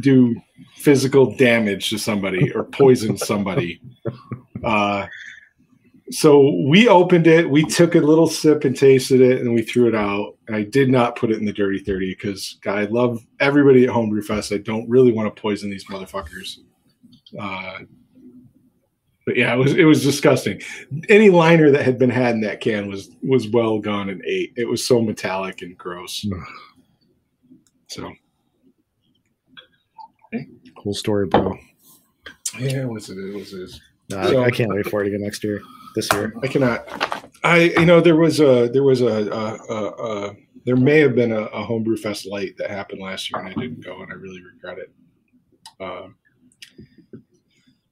do 0.00 0.34
physical 0.80 1.34
damage 1.36 1.90
to 1.90 1.98
somebody 1.98 2.52
or 2.54 2.64
poison 2.64 3.16
somebody. 3.16 3.80
Uh, 4.64 5.06
so 6.10 6.54
we 6.66 6.88
opened 6.88 7.26
it, 7.26 7.48
we 7.48 7.64
took 7.64 7.94
a 7.94 8.00
little 8.00 8.26
sip 8.26 8.64
and 8.64 8.76
tasted 8.76 9.20
it, 9.20 9.40
and 9.40 9.54
we 9.54 9.62
threw 9.62 9.86
it 9.88 9.94
out. 9.94 10.36
I 10.52 10.62
did 10.64 10.90
not 10.90 11.16
put 11.16 11.30
it 11.30 11.38
in 11.38 11.44
the 11.44 11.52
dirty 11.52 11.78
30 11.78 12.14
because 12.14 12.58
I 12.66 12.84
love 12.86 13.24
everybody 13.38 13.84
at 13.84 13.90
Homebrew 13.90 14.22
Fest. 14.22 14.52
I 14.52 14.58
don't 14.58 14.88
really 14.88 15.12
want 15.12 15.34
to 15.34 15.40
poison 15.40 15.70
these 15.70 15.86
motherfuckers. 15.86 16.58
Uh, 17.38 17.80
But 19.26 19.36
yeah, 19.36 19.54
it 19.54 19.58
was 19.58 19.74
it 19.74 19.84
was 19.84 20.02
disgusting. 20.02 20.60
Any 21.08 21.30
liner 21.30 21.70
that 21.70 21.84
had 21.84 21.98
been 21.98 22.10
had 22.10 22.34
in 22.34 22.40
that 22.40 22.60
can 22.60 22.88
was 22.88 23.10
was 23.22 23.46
well 23.48 23.78
gone 23.78 24.08
and 24.08 24.20
ate. 24.26 24.52
It 24.56 24.68
was 24.68 24.84
so 24.84 25.00
metallic 25.00 25.62
and 25.62 25.78
gross. 25.78 26.26
So 27.86 28.12
Cool 30.82 30.94
story, 30.94 31.26
bro. 31.26 31.56
yeah, 32.58 32.82
it 32.82 32.88
was 32.88 33.10
it 33.10 33.16
was 33.34 33.52
it. 33.52 33.60
is. 33.62 33.80
Nah, 34.08 34.24
So- 34.26 34.42
I, 34.42 34.46
I 34.46 34.50
can't 34.50 34.70
wait 34.74 34.86
for 34.88 35.02
it 35.02 35.08
again 35.08 35.20
next 35.22 35.44
year. 35.44 35.60
This 35.94 36.08
year. 36.12 36.32
I 36.42 36.46
cannot. 36.46 36.84
I 37.44 37.72
you 37.78 37.84
know 37.84 38.00
there 38.00 38.16
was 38.16 38.40
a 38.40 38.68
there 38.72 38.82
was 38.84 39.00
a, 39.00 39.06
a, 39.06 39.74
a, 39.74 39.88
a 40.28 40.36
there 40.64 40.76
may 40.76 40.98
have 41.00 41.14
been 41.14 41.32
a, 41.32 41.42
a 41.46 41.62
homebrew 41.62 41.96
fest 41.96 42.26
light 42.26 42.54
that 42.58 42.70
happened 42.70 43.00
last 43.02 43.30
year 43.30 43.40
and 43.40 43.48
I 43.50 43.54
didn't 43.60 43.84
go 43.84 44.00
and 44.02 44.10
I 44.12 44.14
really 44.14 44.40
regret 44.42 44.78
it. 44.78 44.92
Um, 45.80 46.14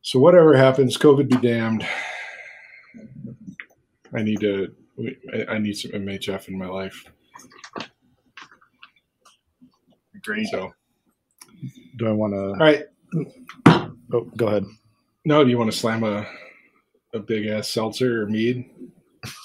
so 0.03 0.19
whatever 0.19 0.57
happens, 0.57 0.97
COVID 0.97 1.29
be 1.29 1.37
damned. 1.49 1.87
I 4.15 4.23
need 4.23 4.41
to. 4.41 4.75
I- 5.33 5.47
I 5.55 5.59
need 5.59 5.75
some 5.77 5.93
MHF 5.93 6.49
in 6.49 6.59
my 6.59 6.67
life. 6.67 7.05
Great. 10.23 10.47
So 10.49 10.73
Do 11.99 12.07
I 12.07 12.13
want 12.13 12.33
to? 12.33 12.41
All 12.41 12.55
right. 12.55 12.85
Oh, 14.13 14.31
go 14.37 14.47
ahead. 14.47 14.65
No, 15.25 15.45
do 15.45 15.51
you 15.51 15.59
want 15.59 15.71
to 15.71 15.77
slam 15.77 16.05
a 16.05 16.27
a 17.15 17.19
big 17.19 17.47
ass 17.47 17.69
seltzer 17.69 18.23
or 18.23 18.27
mead? 18.27 18.65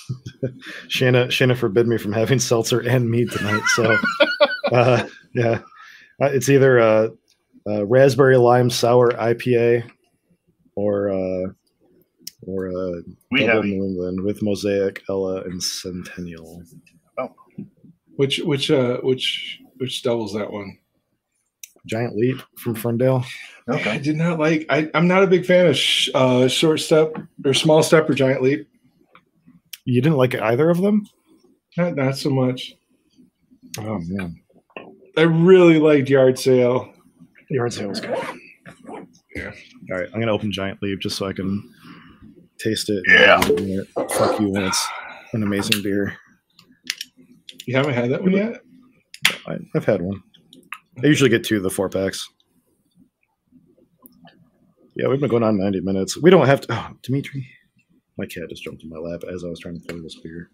Shanna, 0.87 1.31
Shanna 1.31 1.55
forbid 1.55 1.87
me 1.87 1.97
from 1.97 2.13
having 2.13 2.39
seltzer 2.39 2.79
and 2.79 3.09
mead 3.09 3.31
tonight. 3.31 3.63
So, 3.75 3.97
uh, 4.71 5.07
yeah, 5.33 5.59
uh, 6.21 6.27
it's 6.27 6.49
either 6.49 6.77
a, 6.77 7.11
a 7.65 7.85
raspberry 7.85 8.37
lime 8.37 8.69
sour 8.69 9.09
IPA 9.11 9.89
or 10.75 11.09
uh, 11.09 11.51
or 12.45 12.67
a 12.67 13.01
We 13.31 13.39
double 13.39 13.53
have 13.53 13.65
New 13.65 13.83
England 13.83 14.21
with 14.23 14.41
Mosaic, 14.41 15.01
Ella, 15.09 15.41
and 15.41 15.61
Centennial. 15.61 16.63
Oh, 17.17 17.33
which 18.15 18.39
which 18.39 18.69
uh 18.69 18.97
which 18.97 19.59
which 19.77 20.03
devil's 20.03 20.33
that 20.33 20.51
one? 20.51 20.77
Giant 21.85 22.15
Leap 22.15 22.41
from 22.57 22.75
Ferndale. 22.75 23.25
I 23.67 23.97
did 23.97 24.15
not 24.15 24.39
like. 24.39 24.65
I, 24.69 24.89
I'm 24.93 25.07
not 25.07 25.23
a 25.23 25.27
big 25.27 25.45
fan 25.45 25.67
of 25.67 25.77
sh- 25.77 26.09
uh, 26.13 26.47
short 26.47 26.79
step 26.79 27.15
or 27.45 27.53
small 27.53 27.81
step 27.83 28.09
or 28.09 28.13
giant 28.13 28.41
leap. 28.41 28.67
You 29.85 30.01
didn't 30.01 30.17
like 30.17 30.35
either 30.35 30.69
of 30.69 30.81
them? 30.81 31.07
Not 31.77 31.95
not 31.95 32.17
so 32.17 32.29
much. 32.29 32.73
Oh 33.79 33.99
man, 34.03 34.41
I 35.17 35.21
really 35.21 35.79
liked 35.79 36.09
yard 36.09 36.37
sale. 36.37 36.93
yard 37.49 37.73
sale 37.73 37.89
was 37.89 37.99
good. 38.01 38.17
Yeah. 39.35 39.51
All 39.91 39.97
right, 39.97 40.09
I'm 40.13 40.19
gonna 40.19 40.31
open 40.33 40.51
Giant 40.51 40.81
Leap 40.81 40.99
just 40.99 41.17
so 41.17 41.25
I 41.27 41.33
can 41.33 41.61
taste 42.59 42.89
it. 42.89 43.03
Yeah. 43.07 43.39
Fuck 44.11 44.39
you 44.39 44.49
when 44.49 44.63
it's 44.63 44.87
an 45.33 45.43
amazing 45.43 45.81
beer. 45.81 46.15
You 47.65 47.75
haven't 47.75 47.93
had 47.93 48.11
that 48.11 48.21
one 48.21 48.33
yet. 48.33 48.61
I've 49.73 49.85
had 49.85 50.01
one. 50.01 50.21
I 51.01 51.07
usually 51.07 51.29
get 51.29 51.43
two 51.43 51.57
of 51.57 51.63
the 51.63 51.69
four 51.69 51.89
packs. 51.89 52.27
Yeah, 54.95 55.07
we've 55.07 55.19
been 55.19 55.29
going 55.29 55.43
on 55.43 55.57
90 55.57 55.79
minutes. 55.81 56.17
We 56.21 56.29
don't 56.29 56.45
have 56.45 56.61
to. 56.61 56.67
Oh, 56.73 56.93
Dimitri. 57.01 57.47
My 58.17 58.25
cat 58.27 58.43
just 58.49 58.63
jumped 58.63 58.83
in 58.83 58.89
my 58.89 58.97
lap 58.99 59.21
as 59.31 59.43
I 59.43 59.47
was 59.47 59.59
trying 59.59 59.79
to 59.81 59.87
pour 59.87 59.99
this 60.01 60.19
beer. 60.19 60.51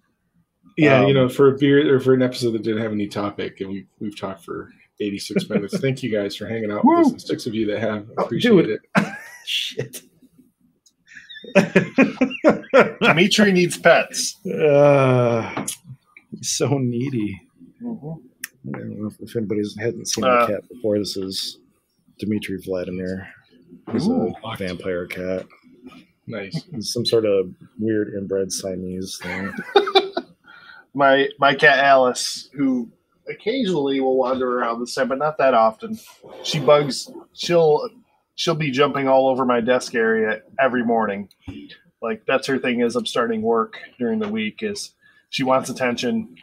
Yeah, 0.77 1.01
you 1.01 1.07
Um, 1.09 1.13
know, 1.13 1.29
for 1.29 1.53
a 1.53 1.57
beer 1.57 1.93
or 1.93 1.99
for 1.99 2.13
an 2.13 2.21
episode 2.21 2.51
that 2.51 2.61
didn't 2.63 2.81
have 2.81 2.93
any 2.93 3.07
topic, 3.07 3.59
and 3.59 3.69
we 3.69 3.85
we've 3.99 4.17
talked 4.17 4.45
for 4.45 4.71
86 5.01 5.49
minutes. 5.49 5.77
Thank 5.81 6.03
you 6.03 6.11
guys 6.11 6.37
for 6.37 6.47
hanging 6.47 6.71
out 6.71 6.85
with 6.85 7.07
us. 7.07 7.11
The 7.13 7.19
six 7.19 7.47
of 7.47 7.53
you 7.53 7.65
that 7.67 7.79
have 7.81 8.07
Oh, 8.17 8.23
appreciate 8.23 8.51
dude. 8.51 8.79
it. 8.95 9.05
Shit. 9.45 10.01
Dimitri 13.01 13.51
needs 13.51 13.77
pets. 13.77 14.37
Uh, 14.45 15.65
he's 16.31 16.49
so 16.51 16.77
needy. 16.77 17.41
Mhm. 17.81 18.21
I 18.75 18.79
don't 18.79 18.99
know 19.01 19.07
if, 19.07 19.19
if 19.19 19.35
anybody's 19.35 19.75
hadn't 19.79 20.07
seen 20.07 20.23
Uh. 20.23 20.41
my 20.41 20.47
cat 20.47 20.69
before. 20.69 20.97
This 20.99 21.17
is 21.17 21.59
Dmitry 22.19 22.59
Vladimir. 22.63 23.27
He's 23.91 24.07
Ooh. 24.07 24.33
a 24.43 24.57
vampire 24.57 25.05
cat. 25.07 25.45
Nice. 26.27 26.63
He's 26.73 26.91
some 26.93 27.05
sort 27.05 27.25
of 27.25 27.51
weird 27.79 28.13
inbred 28.13 28.51
Siamese 28.51 29.17
thing. 29.21 29.51
My 30.93 31.27
my 31.39 31.53
cat 31.53 31.77
Alice, 31.79 32.49
who 32.53 32.89
occasionally 33.29 33.99
will 34.01 34.17
wander 34.17 34.59
around 34.59 34.79
the 34.79 34.87
set, 34.87 35.07
but 35.07 35.19
not 35.19 35.37
that 35.37 35.53
often. 35.53 35.99
She 36.43 36.59
bugs. 36.59 37.11
She'll 37.33 37.87
she'll 38.33 38.55
be 38.55 38.71
jumping 38.71 39.07
all 39.07 39.27
over 39.27 39.45
my 39.45 39.61
desk 39.61 39.93
area 39.93 40.41
every 40.59 40.83
morning. 40.83 41.29
Like 42.01 42.23
that's 42.25 42.47
her 42.47 42.57
thing. 42.57 42.81
Is 42.81 42.95
I'm 42.95 43.05
starting 43.05 43.43
work 43.43 43.77
during 43.99 44.17
the 44.17 44.27
week. 44.29 44.63
Is 44.63 44.95
she 45.29 45.43
wants 45.43 45.69
attention, 45.69 46.35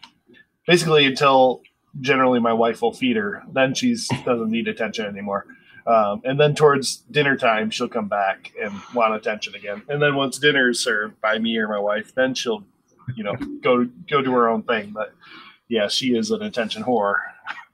basically 0.66 1.06
until 1.06 1.62
generally 2.00 2.40
my 2.40 2.52
wife 2.52 2.82
will 2.82 2.92
feed 2.92 3.16
her. 3.16 3.42
Then 3.52 3.74
she's 3.74 4.08
doesn't 4.24 4.50
need 4.50 4.68
attention 4.68 5.06
anymore. 5.06 5.46
Um, 5.86 6.20
and 6.24 6.38
then 6.38 6.54
towards 6.54 6.96
dinner 7.10 7.36
time, 7.36 7.70
she'll 7.70 7.88
come 7.88 8.08
back 8.08 8.52
and 8.60 8.72
want 8.92 9.14
attention 9.14 9.54
again. 9.54 9.82
And 9.88 10.02
then 10.02 10.16
once 10.16 10.38
dinner 10.38 10.70
is 10.70 10.80
served 10.82 11.20
by 11.20 11.38
me 11.38 11.56
or 11.58 11.68
my 11.68 11.78
wife, 11.78 12.12
then 12.14 12.34
she'll, 12.34 12.64
you 13.14 13.22
know, 13.22 13.36
go 13.62 13.84
go 14.08 14.20
do 14.20 14.32
her 14.32 14.48
own 14.48 14.62
thing. 14.64 14.90
But 14.90 15.14
yeah, 15.68 15.88
she 15.88 16.16
is 16.16 16.30
an 16.30 16.42
attention 16.42 16.82
whore. 16.82 17.16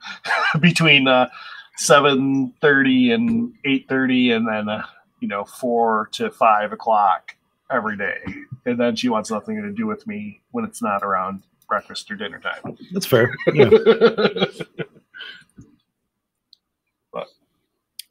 Between 0.61 1.09
uh, 1.09 1.31
seven 1.77 2.53
thirty 2.61 3.13
and 3.13 3.55
eight 3.65 3.89
thirty, 3.89 4.31
and 4.33 4.47
then 4.47 4.69
uh, 4.69 4.85
you 5.21 5.29
know 5.29 5.45
four 5.45 6.09
to 6.13 6.31
five 6.31 6.73
o'clock 6.73 7.37
every 7.71 7.97
day. 7.97 8.19
And 8.67 8.79
then 8.79 8.95
she 8.97 9.09
wants 9.09 9.31
nothing 9.31 9.63
to 9.63 9.73
do 9.73 9.87
with 9.87 10.07
me 10.07 10.41
when 10.51 10.65
it's 10.65 10.83
not 10.83 11.03
around 11.03 11.45
breakfast 11.73 12.11
or 12.11 12.17
dinner 12.17 12.39
time. 12.39 12.77
That's 12.93 13.07
fair. 13.07 13.35
Yeah. 13.55 13.71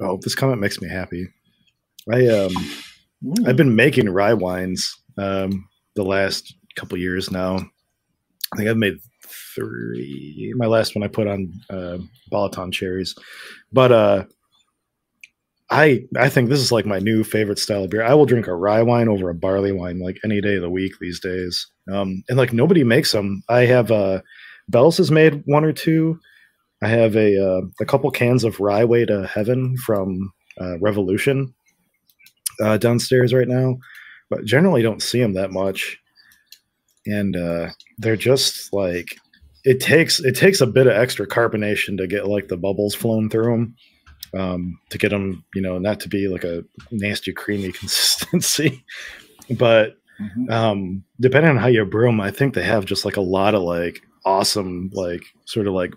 Oh, 0.04 0.18
this 0.20 0.34
comment 0.34 0.60
makes 0.60 0.82
me 0.82 0.90
happy. 0.90 1.28
I 2.12 2.26
um 2.26 2.52
I've 3.46 3.56
been 3.56 3.76
making 3.76 4.10
rye 4.10 4.34
wines 4.34 4.98
um 5.20 5.70
the 5.94 6.02
last 6.02 6.56
couple 6.76 6.98
years 6.98 7.30
now. 7.30 7.58
I 8.52 8.58
think 8.58 8.68
I've 8.68 8.78
made 8.78 8.98
three. 9.56 10.52
My 10.56 10.66
last 10.66 10.96
one 10.96 11.04
I 11.04 11.08
put 11.08 11.28
on 11.28 11.54
uh, 11.70 12.00
Balaton 12.32 12.74
cherries, 12.74 13.14
but 13.72 13.92
uh, 13.92 14.24
I 15.72 16.04
I 16.18 16.28
think 16.28 16.50
this 16.50 16.60
is 16.60 16.72
like 16.72 16.86
my 16.86 17.00
new 17.00 17.24
favorite 17.24 17.58
style 17.58 17.86
of 17.86 17.90
beer. 17.90 18.04
I 18.04 18.14
will 18.14 18.26
drink 18.26 18.48
a 18.48 18.54
rye 18.54 18.84
wine 18.84 19.08
over 19.08 19.30
a 19.30 19.36
barley 19.36 19.72
wine 19.72 20.00
like 20.00 20.20
any 20.24 20.42
day 20.42 20.56
of 20.58 20.62
the 20.62 20.70
week 20.70 20.92
these 21.00 21.20
days. 21.20 21.66
Um, 21.92 22.24
and 22.28 22.38
like 22.38 22.52
nobody 22.52 22.84
makes 22.84 23.14
them. 23.14 23.42
I 23.48 23.62
have 23.62 23.90
uh, 23.90 24.22
Bell's 24.68 24.98
has 24.98 25.10
made 25.10 25.42
one 25.46 25.64
or 25.64 25.72
two. 25.72 26.20
I 26.84 26.90
have 26.90 27.16
a 27.16 27.42
uh, 27.42 27.62
a 27.80 27.86
couple 27.86 28.12
cans 28.12 28.44
of 28.44 28.60
Rye 28.60 28.84
Way 28.84 29.06
to 29.06 29.26
Heaven 29.26 29.78
from 29.78 30.34
uh, 30.60 30.78
Revolution 30.80 31.54
uh, 32.62 32.78
downstairs 32.78 33.34
right 33.34 33.48
now, 33.48 33.78
but 34.30 34.44
generally 34.44 34.82
don't 34.82 35.02
see 35.02 35.22
them 35.22 35.34
that 35.34 35.52
much. 35.52 35.98
And 37.06 37.38
uh, 37.38 37.70
they're 37.98 38.18
just 38.18 38.74
like 38.74 39.16
it 39.64 39.80
takes 39.80 40.20
it 40.20 40.36
takes 40.36 40.60
a 40.60 40.68
bit 40.68 40.88
of 40.88 40.94
extra 40.94 41.26
carbonation 41.26 41.98
to 41.98 42.08
get 42.08 42.28
like 42.28 42.50
the 42.50 42.58
bubbles 42.58 42.94
flowing 42.94 43.30
through 43.30 43.52
them 43.52 43.76
um, 44.38 44.80
to 44.90 44.98
get 44.98 45.10
them, 45.10 45.44
you 45.54 45.62
know, 45.62 45.78
not 45.78 46.00
to 46.02 46.10
be 46.10 46.28
like 46.28 46.44
a 46.44 46.64
nasty 46.92 47.34
creamy 47.34 47.72
consistency. 47.80 48.84
but 49.50 49.98
um, 50.50 51.04
depending 51.20 51.52
on 51.52 51.58
how 51.58 51.68
you 51.68 51.84
brew 51.86 52.08
them, 52.08 52.22
I 52.22 52.32
think 52.32 52.54
they 52.54 52.64
have 52.64 52.86
just 52.86 53.06
like 53.06 53.18
a 53.18 53.22
lot 53.22 53.56
of 53.56 53.64
like 53.64 54.02
awesome, 54.26 54.90
like 54.94 55.24
sort 55.46 55.68
of 55.68 55.74
like 55.74 55.94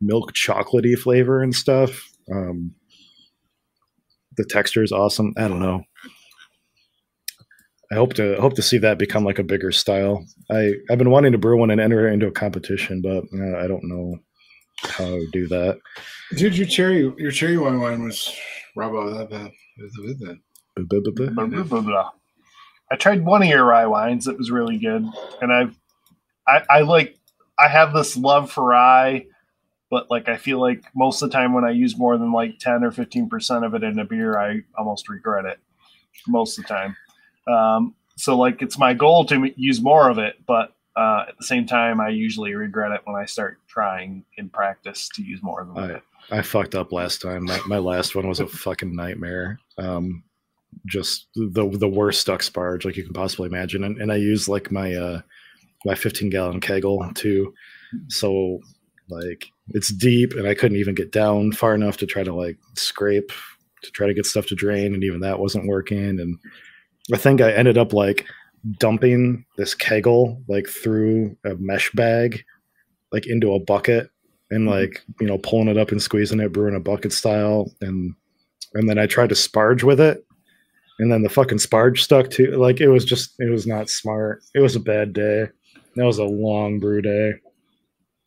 milk 0.00 0.32
chocolatey 0.32 0.98
flavor 0.98 1.42
and 1.42 1.54
stuff. 1.54 2.08
Um, 2.30 2.74
the 4.36 4.44
texture 4.44 4.82
is 4.82 4.92
awesome. 4.92 5.34
I 5.36 5.48
don't 5.48 5.60
know. 5.60 5.84
I 7.90 7.96
hope 7.96 8.14
to 8.14 8.40
hope 8.40 8.54
to 8.54 8.62
see 8.62 8.78
that 8.78 8.98
become 8.98 9.22
like 9.22 9.38
a 9.38 9.44
bigger 9.44 9.70
style. 9.70 10.24
I 10.50 10.72
I've 10.90 10.96
been 10.96 11.10
wanting 11.10 11.32
to 11.32 11.38
brew 11.38 11.58
one 11.58 11.70
and 11.70 11.80
enter 11.80 12.08
into 12.08 12.26
a 12.26 12.32
competition, 12.32 13.02
but 13.02 13.24
uh, 13.38 13.58
I 13.58 13.66
don't 13.66 13.84
know 13.84 14.18
how 14.82 15.18
do 15.32 15.46
that. 15.48 15.80
Dude, 16.36 16.56
your 16.56 16.66
cherry 16.66 17.12
your 17.18 17.30
cherry 17.30 17.58
wine 17.58 17.80
wine 17.80 18.04
was. 18.04 18.34
I 22.90 22.96
tried 22.96 23.24
one 23.24 23.42
of 23.42 23.48
your 23.48 23.64
rye 23.64 23.86
wines. 23.86 24.26
It 24.26 24.36
was 24.36 24.50
really 24.50 24.78
good, 24.78 25.06
and 25.40 25.52
I've 25.52 25.78
I, 26.46 26.62
I 26.68 26.80
like 26.82 27.16
I 27.58 27.68
have 27.68 27.92
this 27.92 28.16
love 28.16 28.50
for 28.50 28.64
rye, 28.64 29.26
but 29.90 30.10
like 30.10 30.28
I 30.28 30.36
feel 30.36 30.60
like 30.60 30.84
most 30.94 31.22
of 31.22 31.30
the 31.30 31.36
time 31.36 31.52
when 31.52 31.64
I 31.64 31.70
use 31.70 31.98
more 31.98 32.18
than 32.18 32.32
like 32.32 32.58
ten 32.58 32.84
or 32.84 32.90
fifteen 32.90 33.28
percent 33.28 33.64
of 33.64 33.74
it 33.74 33.82
in 33.82 33.98
a 33.98 34.04
beer, 34.04 34.38
I 34.38 34.60
almost 34.76 35.08
regret 35.08 35.44
it 35.44 35.58
most 36.26 36.58
of 36.58 36.64
the 36.64 36.68
time. 36.68 36.96
Um, 37.46 37.94
so 38.16 38.36
like 38.36 38.62
it's 38.62 38.78
my 38.78 38.94
goal 38.94 39.24
to 39.26 39.50
use 39.56 39.80
more 39.80 40.08
of 40.08 40.18
it, 40.18 40.36
but 40.46 40.74
uh, 40.96 41.24
at 41.28 41.38
the 41.38 41.44
same 41.44 41.66
time, 41.66 42.00
I 42.00 42.10
usually 42.10 42.54
regret 42.54 42.92
it 42.92 43.00
when 43.04 43.16
I 43.16 43.24
start 43.24 43.58
trying 43.66 44.24
in 44.36 44.50
practice 44.50 45.08
to 45.14 45.22
use 45.22 45.42
more 45.42 45.62
of 45.62 45.76
I. 45.76 46.00
I 46.30 46.42
fucked 46.42 46.74
up 46.74 46.92
last 46.92 47.20
time. 47.20 47.44
My, 47.44 47.60
my 47.66 47.78
last 47.78 48.14
one 48.14 48.28
was 48.28 48.40
a 48.40 48.46
fucking 48.46 48.94
nightmare. 48.94 49.58
Um, 49.78 50.22
just 50.86 51.28
the 51.34 51.68
the 51.68 51.88
worst 51.88 52.20
stuck 52.20 52.40
sparge 52.40 52.84
like 52.84 52.96
you 52.96 53.04
can 53.04 53.12
possibly 53.12 53.46
imagine. 53.46 53.84
And, 53.84 54.00
and 54.00 54.10
I 54.12 54.16
use 54.16 54.48
like 54.48 54.70
my 54.70 54.94
uh 54.94 55.20
my 55.84 55.94
15 55.94 56.30
gallon 56.30 56.60
keggle 56.60 57.14
too. 57.14 57.52
So 58.08 58.60
like 59.08 59.46
it's 59.68 59.92
deep 59.92 60.32
and 60.32 60.46
I 60.46 60.54
couldn't 60.54 60.78
even 60.78 60.94
get 60.94 61.12
down 61.12 61.52
far 61.52 61.74
enough 61.74 61.98
to 61.98 62.06
try 62.06 62.22
to 62.22 62.34
like 62.34 62.58
scrape 62.74 63.32
to 63.82 63.90
try 63.90 64.06
to 64.06 64.14
get 64.14 64.26
stuff 64.26 64.46
to 64.46 64.54
drain 64.54 64.94
and 64.94 65.04
even 65.04 65.20
that 65.20 65.38
wasn't 65.38 65.66
working 65.66 66.20
and 66.20 66.38
I 67.12 67.16
think 67.16 67.40
I 67.40 67.52
ended 67.52 67.76
up 67.76 67.92
like 67.92 68.26
dumping 68.78 69.44
this 69.56 69.74
keggle 69.74 70.42
like 70.48 70.68
through 70.68 71.36
a 71.44 71.54
mesh 71.56 71.90
bag 71.92 72.44
like 73.12 73.26
into 73.26 73.54
a 73.54 73.60
bucket 73.60 74.10
and 74.50 74.68
mm-hmm. 74.68 74.80
like 74.80 75.02
you 75.20 75.26
know 75.26 75.38
pulling 75.38 75.68
it 75.68 75.78
up 75.78 75.90
and 75.90 76.02
squeezing 76.02 76.40
it 76.40 76.52
brewing 76.52 76.74
a 76.74 76.80
bucket 76.80 77.12
style. 77.12 77.70
And 77.80 78.14
and 78.74 78.88
then 78.88 78.98
I 78.98 79.06
tried 79.06 79.28
to 79.28 79.34
sparge 79.34 79.82
with 79.82 80.00
it. 80.00 80.24
And 80.98 81.10
then 81.10 81.22
the 81.22 81.28
fucking 81.28 81.58
sparge 81.58 81.98
stuck 81.98 82.30
to 82.30 82.52
like 82.56 82.80
it 82.80 82.88
was 82.88 83.04
just 83.04 83.34
it 83.38 83.50
was 83.50 83.66
not 83.66 83.90
smart. 83.90 84.42
It 84.54 84.60
was 84.60 84.76
a 84.76 84.80
bad 84.80 85.12
day. 85.12 85.48
That 85.96 86.04
was 86.04 86.18
a 86.18 86.24
long 86.24 86.78
brew 86.78 87.02
day. 87.02 87.32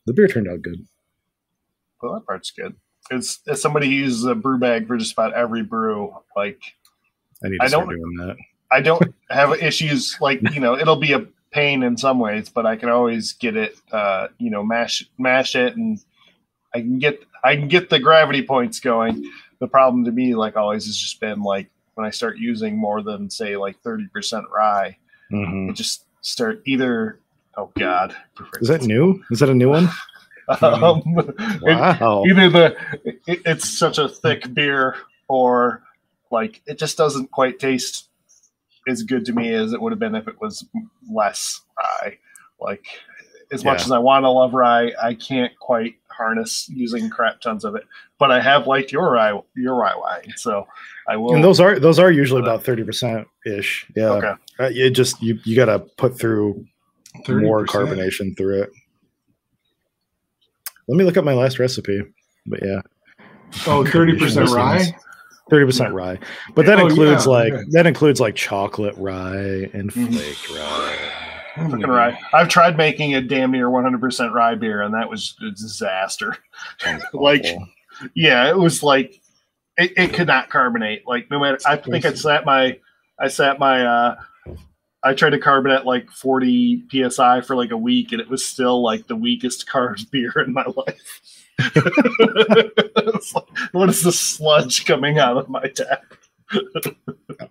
The 0.06 0.12
beer 0.12 0.28
turned 0.28 0.48
out 0.48 0.62
good. 0.62 0.86
Well, 2.00 2.14
that 2.14 2.26
part's 2.26 2.50
good. 2.50 2.74
It's 3.10 3.40
as 3.48 3.62
somebody 3.62 3.86
who 3.86 3.94
uses 3.94 4.24
a 4.24 4.34
brew 4.34 4.58
bag 4.58 4.86
for 4.86 4.96
just 4.96 5.12
about 5.12 5.34
every 5.34 5.62
brew. 5.62 6.14
Like 6.36 6.60
I 7.44 7.48
need 7.48 7.58
to 7.58 7.64
I 7.64 7.68
start 7.68 7.88
don't- 7.88 7.96
doing 7.96 8.16
that 8.26 8.36
I 8.70 8.80
don't 8.80 9.14
have 9.30 9.52
issues. 9.62 10.16
Like 10.20 10.40
you 10.54 10.60
know, 10.60 10.76
it'll 10.76 10.96
be 10.96 11.12
a 11.12 11.26
pain 11.52 11.82
in 11.82 11.96
some 11.96 12.18
ways, 12.18 12.48
but 12.48 12.66
I 12.66 12.76
can 12.76 12.88
always 12.88 13.32
get 13.32 13.56
it. 13.56 13.76
Uh, 13.92 14.28
you 14.38 14.50
know, 14.50 14.62
mash 14.64 15.04
mash 15.18 15.54
it, 15.56 15.76
and 15.76 15.98
I 16.74 16.80
can 16.80 16.98
get 16.98 17.20
I 17.44 17.56
can 17.56 17.68
get 17.68 17.90
the 17.90 17.98
gravity 17.98 18.42
points 18.42 18.80
going. 18.80 19.30
The 19.58 19.68
problem 19.68 20.04
to 20.04 20.12
me, 20.12 20.34
like 20.34 20.56
always, 20.56 20.86
has 20.86 20.96
just 20.96 21.20
been 21.20 21.42
like 21.42 21.68
when 21.94 22.06
I 22.06 22.10
start 22.10 22.36
using 22.38 22.76
more 22.76 23.02
than 23.02 23.30
say 23.30 23.56
like 23.56 23.80
thirty 23.82 24.06
percent 24.08 24.44
rye, 24.54 24.96
Mhm. 25.32 25.70
I 25.70 25.72
just 25.72 26.04
start 26.20 26.62
either. 26.66 27.20
Oh 27.56 27.70
God, 27.78 28.14
is 28.60 28.68
that 28.68 28.82
new 28.82 29.24
is 29.30 29.40
that 29.40 29.48
a 29.48 29.54
new 29.54 29.70
one 29.70 29.88
Um, 30.60 31.02
it- 31.06 31.62
wow 31.62 32.22
either 32.26 32.50
the 32.50 32.76
it, 33.26 33.40
it's 33.46 33.78
such 33.78 33.96
a 33.96 34.10
thick 34.10 34.52
beer 34.52 34.94
or 35.26 35.82
like 36.30 36.60
it 36.66 36.78
just 36.78 36.98
doesn't 36.98 37.30
quite 37.30 37.58
taste 37.58 38.10
as 38.86 39.02
good 39.02 39.24
to 39.26 39.32
me 39.32 39.52
as 39.52 39.72
it 39.72 39.80
would 39.80 39.92
have 39.92 39.98
been 39.98 40.14
if 40.14 40.28
it 40.28 40.40
was 40.40 40.64
less 41.12 41.60
rye 41.78 42.16
like 42.60 42.84
as 43.52 43.64
much 43.64 43.80
Yeah. 43.80 43.84
as 43.86 43.92
i 43.92 43.98
want 43.98 44.24
to 44.24 44.30
love 44.30 44.54
rye 44.54 44.92
i 45.02 45.14
can't 45.14 45.52
quite 45.58 45.94
harness 46.08 46.68
using 46.68 47.10
crap 47.10 47.40
tons 47.40 47.64
of 47.64 47.74
it 47.74 47.82
but 48.18 48.30
i 48.30 48.40
have 48.40 48.66
liked 48.66 48.92
your 48.92 49.10
rye 49.12 49.38
your 49.54 49.74
rye 49.74 49.94
wine 49.96 50.32
so 50.36 50.66
i 51.08 51.16
will 51.16 51.34
and 51.34 51.44
those 51.44 51.60
are 51.60 51.78
those 51.78 51.98
are 51.98 52.10
usually 52.10 52.40
about 52.40 52.64
30% 52.64 53.26
ish 53.46 53.86
yeah 53.96 54.10
okay 54.12 54.32
Uh, 54.58 54.70
it 54.72 54.90
just 54.90 55.20
you 55.22 55.38
you 55.44 55.54
got 55.56 55.66
to 55.66 55.78
put 55.98 56.18
through 56.18 56.64
more 57.28 57.64
30%. 57.64 57.68
carbonation 57.68 58.36
through 58.36 58.62
it. 58.62 58.70
Let 60.88 60.96
me 60.96 61.04
look 61.04 61.16
up 61.16 61.24
my 61.24 61.32
last 61.34 61.58
recipe. 61.58 62.00
But 62.46 62.60
yeah, 62.62 62.80
Oh, 63.66 63.82
30% 63.82 64.54
rye? 64.54 64.94
Thirty 65.50 65.64
percent 65.66 65.94
rye. 65.94 66.18
But 66.54 66.66
that 66.66 66.78
Oh, 66.80 66.86
includes 66.86 67.26
yeah, 67.26 67.32
like 67.32 67.52
okay. 67.52 67.64
that 67.70 67.86
includes 67.86 68.20
like 68.20 68.34
chocolate 68.34 68.94
rye 68.96 69.70
and 69.72 69.92
flake 69.92 70.10
flaked 70.12 70.50
rye. 70.50 70.98
Fucking 71.56 71.80
rye. 71.86 72.18
I've 72.34 72.48
tried 72.48 72.76
making 72.76 73.14
a 73.14 73.20
damn 73.22 73.50
near 73.50 73.68
100% 73.68 74.32
rye 74.34 74.54
beer, 74.56 74.82
and 74.82 74.92
that 74.94 75.08
was 75.08 75.34
a 75.40 75.50
disaster. 75.52 76.36
Like- 77.14 77.46
yeah, 78.14 78.50
it 78.50 78.56
was 78.58 78.82
like 78.82 79.20
it, 79.78 79.92
it 79.96 80.12
could 80.12 80.26
not 80.26 80.50
carbonate. 80.50 81.06
Like 81.06 81.30
no 81.30 81.40
matter, 81.40 81.58
I 81.64 81.76
think 81.76 82.04
I 82.04 82.12
sat 82.12 82.44
my, 82.44 82.78
I 83.18 83.28
sat 83.28 83.58
my, 83.58 83.86
uh 83.86 84.16
I 85.02 85.14
tried 85.14 85.30
to 85.30 85.38
carbonate 85.38 85.84
like 85.86 86.10
40 86.10 86.82
psi 87.10 87.40
for 87.42 87.54
like 87.56 87.70
a 87.70 87.76
week, 87.76 88.12
and 88.12 88.20
it 88.20 88.28
was 88.28 88.44
still 88.44 88.82
like 88.82 89.06
the 89.06 89.16
weakest 89.16 89.66
carb 89.72 90.10
beer 90.10 90.32
in 90.46 90.52
my 90.52 90.64
life. 90.76 91.45
It's 91.58 93.34
like, 93.34 93.44
what 93.72 93.88
is 93.88 94.02
the 94.02 94.12
sludge 94.12 94.84
coming 94.84 95.18
out 95.18 95.36
of 95.36 95.48
my 95.48 95.66
tap? 95.74 96.02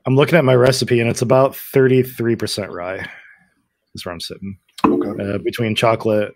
I'm 0.06 0.16
looking 0.16 0.38
at 0.38 0.46
my 0.46 0.56
recipe 0.56 1.00
and 1.02 1.10
it's 1.10 1.22
about 1.22 1.56
thirty 1.56 2.04
three 2.04 2.36
percent 2.36 2.72
rye. 2.72 3.06
Is 3.94 4.06
where 4.06 4.14
I'm 4.14 4.20
sitting 4.22 4.58
Okay. 4.86 5.24
uh, 5.34 5.38
between 5.40 5.76
chocolate, 5.76 6.36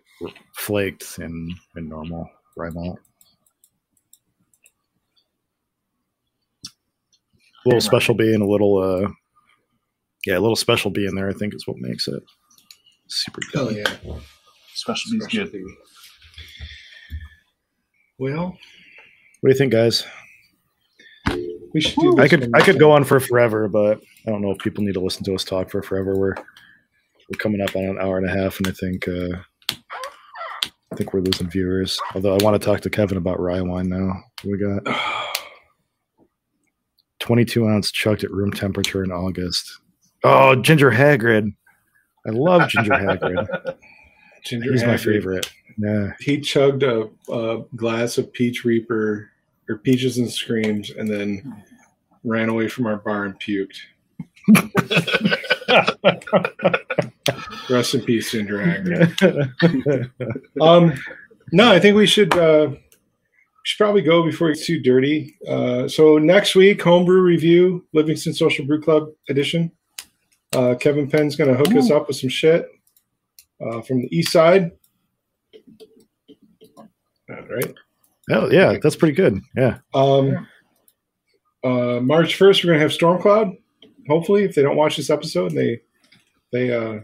flaked, 0.55 1.19
and 1.19 1.51
and 1.75 1.87
normal 1.89 2.29
rye 2.57 2.69
malt. 2.69 2.99
A 7.65 7.69
little 7.69 7.81
Special 7.81 8.15
B 8.15 8.33
and 8.33 8.41
a 8.41 8.47
little 8.47 8.77
uh 8.77 9.09
yeah, 10.25 10.37
a 10.37 10.41
little 10.41 10.55
Special 10.55 10.91
B 10.91 11.05
in 11.05 11.15
there, 11.15 11.29
I 11.29 11.33
think 11.33 11.53
is 11.53 11.65
what 11.67 11.77
makes 11.77 12.07
it 12.07 12.21
super 13.07 13.41
good. 13.51 13.59
Oh, 13.61 13.69
yeah. 13.69 13.83
Special 14.73 15.19
Specialty's 15.19 15.27
good. 15.27 15.51
Well, 18.19 18.47
What 18.47 18.57
do 19.43 19.49
you 19.49 19.53
think, 19.57 19.71
guys? 19.71 20.05
we 21.73 21.81
should 21.81 21.95
do 21.99 22.17
I 22.19 22.27
could 22.27 22.41
one 22.41 22.51
I 22.55 22.61
could 22.65 22.79
go 22.79 22.91
on 22.91 23.03
for 23.03 23.19
forever, 23.19 23.67
but 23.67 24.01
I 24.25 24.29
don't 24.31 24.41
know 24.41 24.51
if 24.51 24.57
people 24.57 24.83
need 24.83 24.93
to 24.95 24.99
listen 24.99 25.23
to 25.25 25.35
us 25.35 25.43
talk 25.43 25.69
for 25.69 25.81
forever. 25.81 26.17
We're 26.17 26.33
we're 26.35 27.37
coming 27.37 27.61
up 27.61 27.75
on 27.75 27.83
an 27.83 27.97
hour 28.01 28.17
and 28.17 28.27
a 28.27 28.31
half, 28.33 28.57
and 28.57 28.67
I 28.67 28.71
think 28.71 29.07
uh, 29.07 29.37
I 30.91 30.95
think 30.95 31.13
we're 31.13 31.21
losing 31.21 31.49
viewers. 31.49 31.99
Although 32.15 32.35
I 32.35 32.43
want 32.43 32.59
to 32.59 32.65
talk 32.65 32.81
to 32.81 32.89
Kevin 32.89 33.17
about 33.17 33.39
rye 33.39 33.61
wine 33.61 33.87
now. 33.87 34.11
We 34.43 34.57
got 34.57 34.97
22 37.19 37.67
ounce 37.67 37.91
chucked 37.91 38.23
at 38.23 38.31
room 38.31 38.51
temperature 38.51 39.03
in 39.03 39.11
August. 39.11 39.71
Oh, 40.23 40.55
Ginger 40.55 40.91
Hagrid. 40.91 41.53
I 42.27 42.31
love 42.31 42.67
Ginger 42.69 42.91
Hagrid. 42.95 43.75
Ginger 44.43 44.71
He's 44.71 44.83
my 44.83 44.97
favorite. 44.97 45.49
Yeah. 45.79 46.11
He 46.19 46.41
chugged 46.41 46.83
a, 46.83 47.09
a 47.31 47.63
glass 47.75 48.17
of 48.17 48.31
Peach 48.33 48.65
Reaper 48.65 49.29
or 49.69 49.77
Peaches 49.77 50.17
and 50.17 50.29
Screams 50.29 50.89
and 50.89 51.09
then 51.09 51.63
ran 52.23 52.49
away 52.49 52.67
from 52.67 52.85
our 52.85 52.97
bar 52.97 53.25
and 53.25 53.39
puked. 53.39 53.77
Rest 57.69 57.93
in 57.93 58.01
peace, 58.01 58.31
Ginger 58.31 58.57
Hagrid. 58.59 60.11
Um, 60.61 60.93
no, 61.51 61.71
I 61.71 61.79
think 61.79 61.95
we 61.95 62.05
should 62.05 62.35
uh, 62.35 62.71
should 63.63 63.77
probably 63.77 64.01
go 64.01 64.23
before 64.23 64.49
it's 64.49 64.65
too 64.65 64.81
dirty. 64.81 65.35
Uh, 65.47 65.87
so 65.87 66.17
next 66.17 66.55
week, 66.55 66.81
homebrew 66.81 67.21
review, 67.21 67.85
Livingston 67.93 68.33
Social 68.33 68.65
Brew 68.65 68.81
Club 68.81 69.09
edition. 69.29 69.71
Uh, 70.53 70.75
Kevin 70.79 71.09
Penn's 71.09 71.35
going 71.35 71.49
to 71.49 71.55
hook 71.55 71.73
us 71.75 71.91
up 71.91 72.07
with 72.07 72.17
some 72.17 72.29
shit 72.29 72.67
uh, 73.61 73.81
from 73.81 74.01
the 74.01 74.15
east 74.15 74.31
side. 74.31 74.71
Right. 77.49 77.73
oh, 78.31 78.49
yeah, 78.51 78.77
that's 78.81 78.95
pretty 78.95 79.15
good. 79.15 79.41
Yeah. 79.55 79.79
Um, 79.93 80.47
uh, 81.63 81.99
March 82.01 82.35
first, 82.35 82.63
we're 82.63 82.69
gonna 82.71 82.79
have 82.79 82.93
Storm 82.93 83.21
Cloud. 83.21 83.55
Hopefully, 84.07 84.43
if 84.43 84.55
they 84.55 84.61
don't 84.61 84.77
watch 84.77 84.97
this 84.97 85.09
episode, 85.09 85.51
they 85.53 85.81
they 86.51 86.73
uh, 86.73 86.99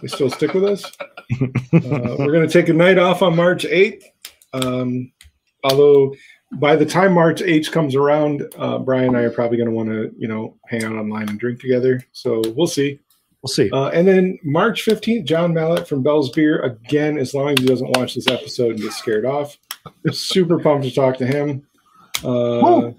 they 0.00 0.08
still 0.08 0.30
stick 0.30 0.54
with 0.54 0.64
us. 0.64 0.90
Uh, 1.72 2.16
we're 2.18 2.32
gonna 2.32 2.46
take 2.46 2.68
a 2.68 2.72
night 2.72 2.98
off 2.98 3.22
on 3.22 3.34
March 3.34 3.64
eighth. 3.64 4.04
Um, 4.52 5.10
although 5.64 6.14
by 6.52 6.76
the 6.76 6.84
time 6.86 7.14
March 7.14 7.40
eighth 7.40 7.72
comes 7.72 7.96
around, 7.96 8.46
uh, 8.58 8.78
Brian 8.78 9.08
and 9.08 9.16
I 9.16 9.22
are 9.22 9.30
probably 9.30 9.56
gonna 9.56 9.70
want 9.70 9.88
to 9.88 10.12
you 10.16 10.28
know 10.28 10.56
hang 10.68 10.84
out 10.84 10.92
online 10.92 11.28
and 11.30 11.40
drink 11.40 11.60
together. 11.60 12.00
So 12.12 12.42
we'll 12.54 12.66
see. 12.66 13.00
We'll 13.42 13.48
see. 13.48 13.70
Uh, 13.70 13.88
and 13.88 14.06
then 14.06 14.38
March 14.44 14.82
fifteenth, 14.82 15.26
John 15.26 15.54
Mallett 15.54 15.88
from 15.88 16.02
Bell's 16.02 16.30
Beer 16.30 16.60
again. 16.60 17.18
As 17.18 17.34
long 17.34 17.48
as 17.50 17.58
he 17.58 17.66
doesn't 17.66 17.96
watch 17.96 18.14
this 18.14 18.28
episode 18.28 18.72
and 18.72 18.80
get 18.80 18.92
scared 18.92 19.24
off, 19.24 19.58
super 20.12 20.58
pumped 20.58 20.84
to 20.86 20.94
talk 20.94 21.16
to 21.18 21.26
him. 21.26 21.66
Uh, 22.24 22.92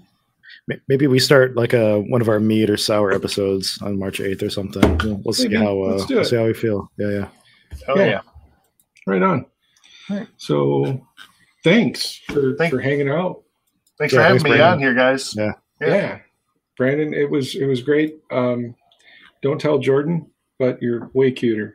Maybe 0.88 1.06
we 1.06 1.20
start 1.20 1.54
like 1.54 1.72
a 1.74 2.00
one 2.00 2.20
of 2.20 2.28
our 2.28 2.40
mead 2.40 2.70
or 2.70 2.76
sour 2.76 3.12
episodes 3.12 3.78
on 3.82 3.98
March 3.98 4.18
8th 4.18 4.42
or 4.42 4.50
something. 4.50 4.98
We'll, 4.98 5.20
we'll 5.24 5.32
see 5.32 5.46
Maybe. 5.48 5.56
how 5.64 5.70
uh, 5.82 6.04
we'll 6.08 6.24
see 6.24 6.34
how 6.36 6.44
we 6.46 6.54
feel. 6.54 6.90
Yeah, 6.98 7.08
yeah. 7.10 7.28
Oh 7.88 7.96
Yeah. 7.96 8.04
yeah. 8.06 8.20
Right 9.06 9.22
on. 9.22 9.46
Right. 10.10 10.26
So 10.38 11.06
thanks 11.62 12.20
for, 12.28 12.56
Thank- 12.56 12.72
for 12.72 12.80
hanging 12.80 13.08
out. 13.08 13.42
Thanks 13.98 14.12
Yeah, 14.12 14.18
for 14.18 14.22
having 14.24 14.38
thanks, 14.40 14.44
me 14.44 14.56
Brandon. 14.58 14.72
on 14.72 14.78
here, 14.80 14.94
guys. 14.94 15.34
Yeah. 15.36 15.52
Yeah. 15.80 15.86
Yeah. 15.88 16.18
Brandon, 16.76 17.14
it 17.14 17.30
was 17.30 17.54
it 17.54 17.66
was 17.66 17.80
great. 17.82 18.16
Um, 18.32 18.74
don't 19.42 19.60
tell 19.60 19.78
Jordan, 19.78 20.26
but 20.58 20.82
you're 20.82 21.10
way 21.14 21.30
cuter. 21.30 21.74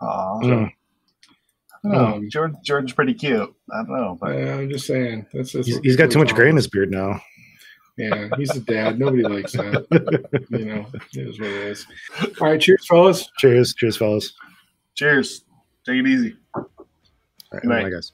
Aw. 0.00 0.40
Mm. 0.40 0.72
I 1.90 1.94
don't 1.94 2.10
know. 2.10 2.14
Um, 2.16 2.30
George, 2.30 2.52
George's 2.62 2.92
pretty 2.92 3.14
cute. 3.14 3.54
I 3.72 3.76
don't 3.78 3.88
know, 3.90 4.18
I, 4.22 4.26
but 4.26 4.30
I'm 4.36 4.70
just 4.70 4.86
saying. 4.86 5.26
That's, 5.32 5.52
that's 5.52 5.66
He's, 5.66 5.78
he's 5.78 5.96
got 5.96 6.10
too 6.10 6.18
much 6.18 6.34
gray 6.34 6.48
in 6.50 6.56
his 6.56 6.66
beard 6.68 6.90
now. 6.90 7.20
Yeah, 7.98 8.28
he's 8.36 8.54
a 8.54 8.60
dad. 8.60 8.98
Nobody 8.98 9.22
likes 9.22 9.52
that. 9.52 9.86
You 10.50 10.64
know, 10.66 10.86
it 11.14 11.28
is 11.28 11.40
what 11.40 11.48
it 11.48 11.54
is. 11.68 11.86
All 12.40 12.48
right, 12.48 12.60
cheers, 12.60 12.86
fellas. 12.86 13.30
Cheers. 13.38 13.72
Cheers, 13.74 13.96
fellas. 13.96 14.32
cheers. 14.94 15.44
Take 15.86 15.96
it 16.00 16.06
easy. 16.06 16.36
All 16.54 16.66
right, 17.52 17.62
Good 17.62 17.68
night. 17.68 17.82
bye, 17.84 17.90
guys. 17.90 18.12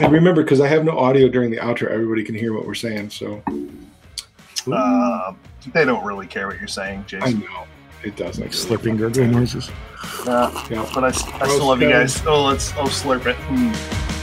And 0.00 0.12
remember, 0.12 0.42
because 0.42 0.60
I 0.60 0.68
have 0.68 0.84
no 0.84 0.98
audio 0.98 1.28
during 1.28 1.50
the 1.50 1.56
outro, 1.58 1.88
everybody 1.90 2.24
can 2.24 2.34
hear 2.34 2.52
what 2.54 2.66
we're 2.66 2.74
saying. 2.74 3.10
So 3.10 3.42
Uh, 4.70 5.32
they 5.72 5.84
don't 5.84 6.04
really 6.04 6.26
care 6.26 6.46
what 6.46 6.58
you're 6.58 6.68
saying, 6.68 7.00
I 7.00 7.02
Jason. 7.04 7.40
know 7.40 7.64
it 8.04 8.16
doesn't. 8.16 8.42
Like 8.42 8.52
slurping 8.52 8.98
gurgling 8.98 9.30
noises. 9.30 9.70
Uh, 10.26 10.50
Yeah. 10.70 10.88
but 10.94 11.04
I, 11.04 11.08
I 11.08 11.12
still 11.12 11.66
love 11.66 11.80
you 11.82 11.88
guys. 11.90 12.24
Oh, 12.26 12.44
let's 12.44 12.72
oh 12.72 12.84
slurp 12.84 13.26
it. 13.26 13.36
Mm. 13.48 14.21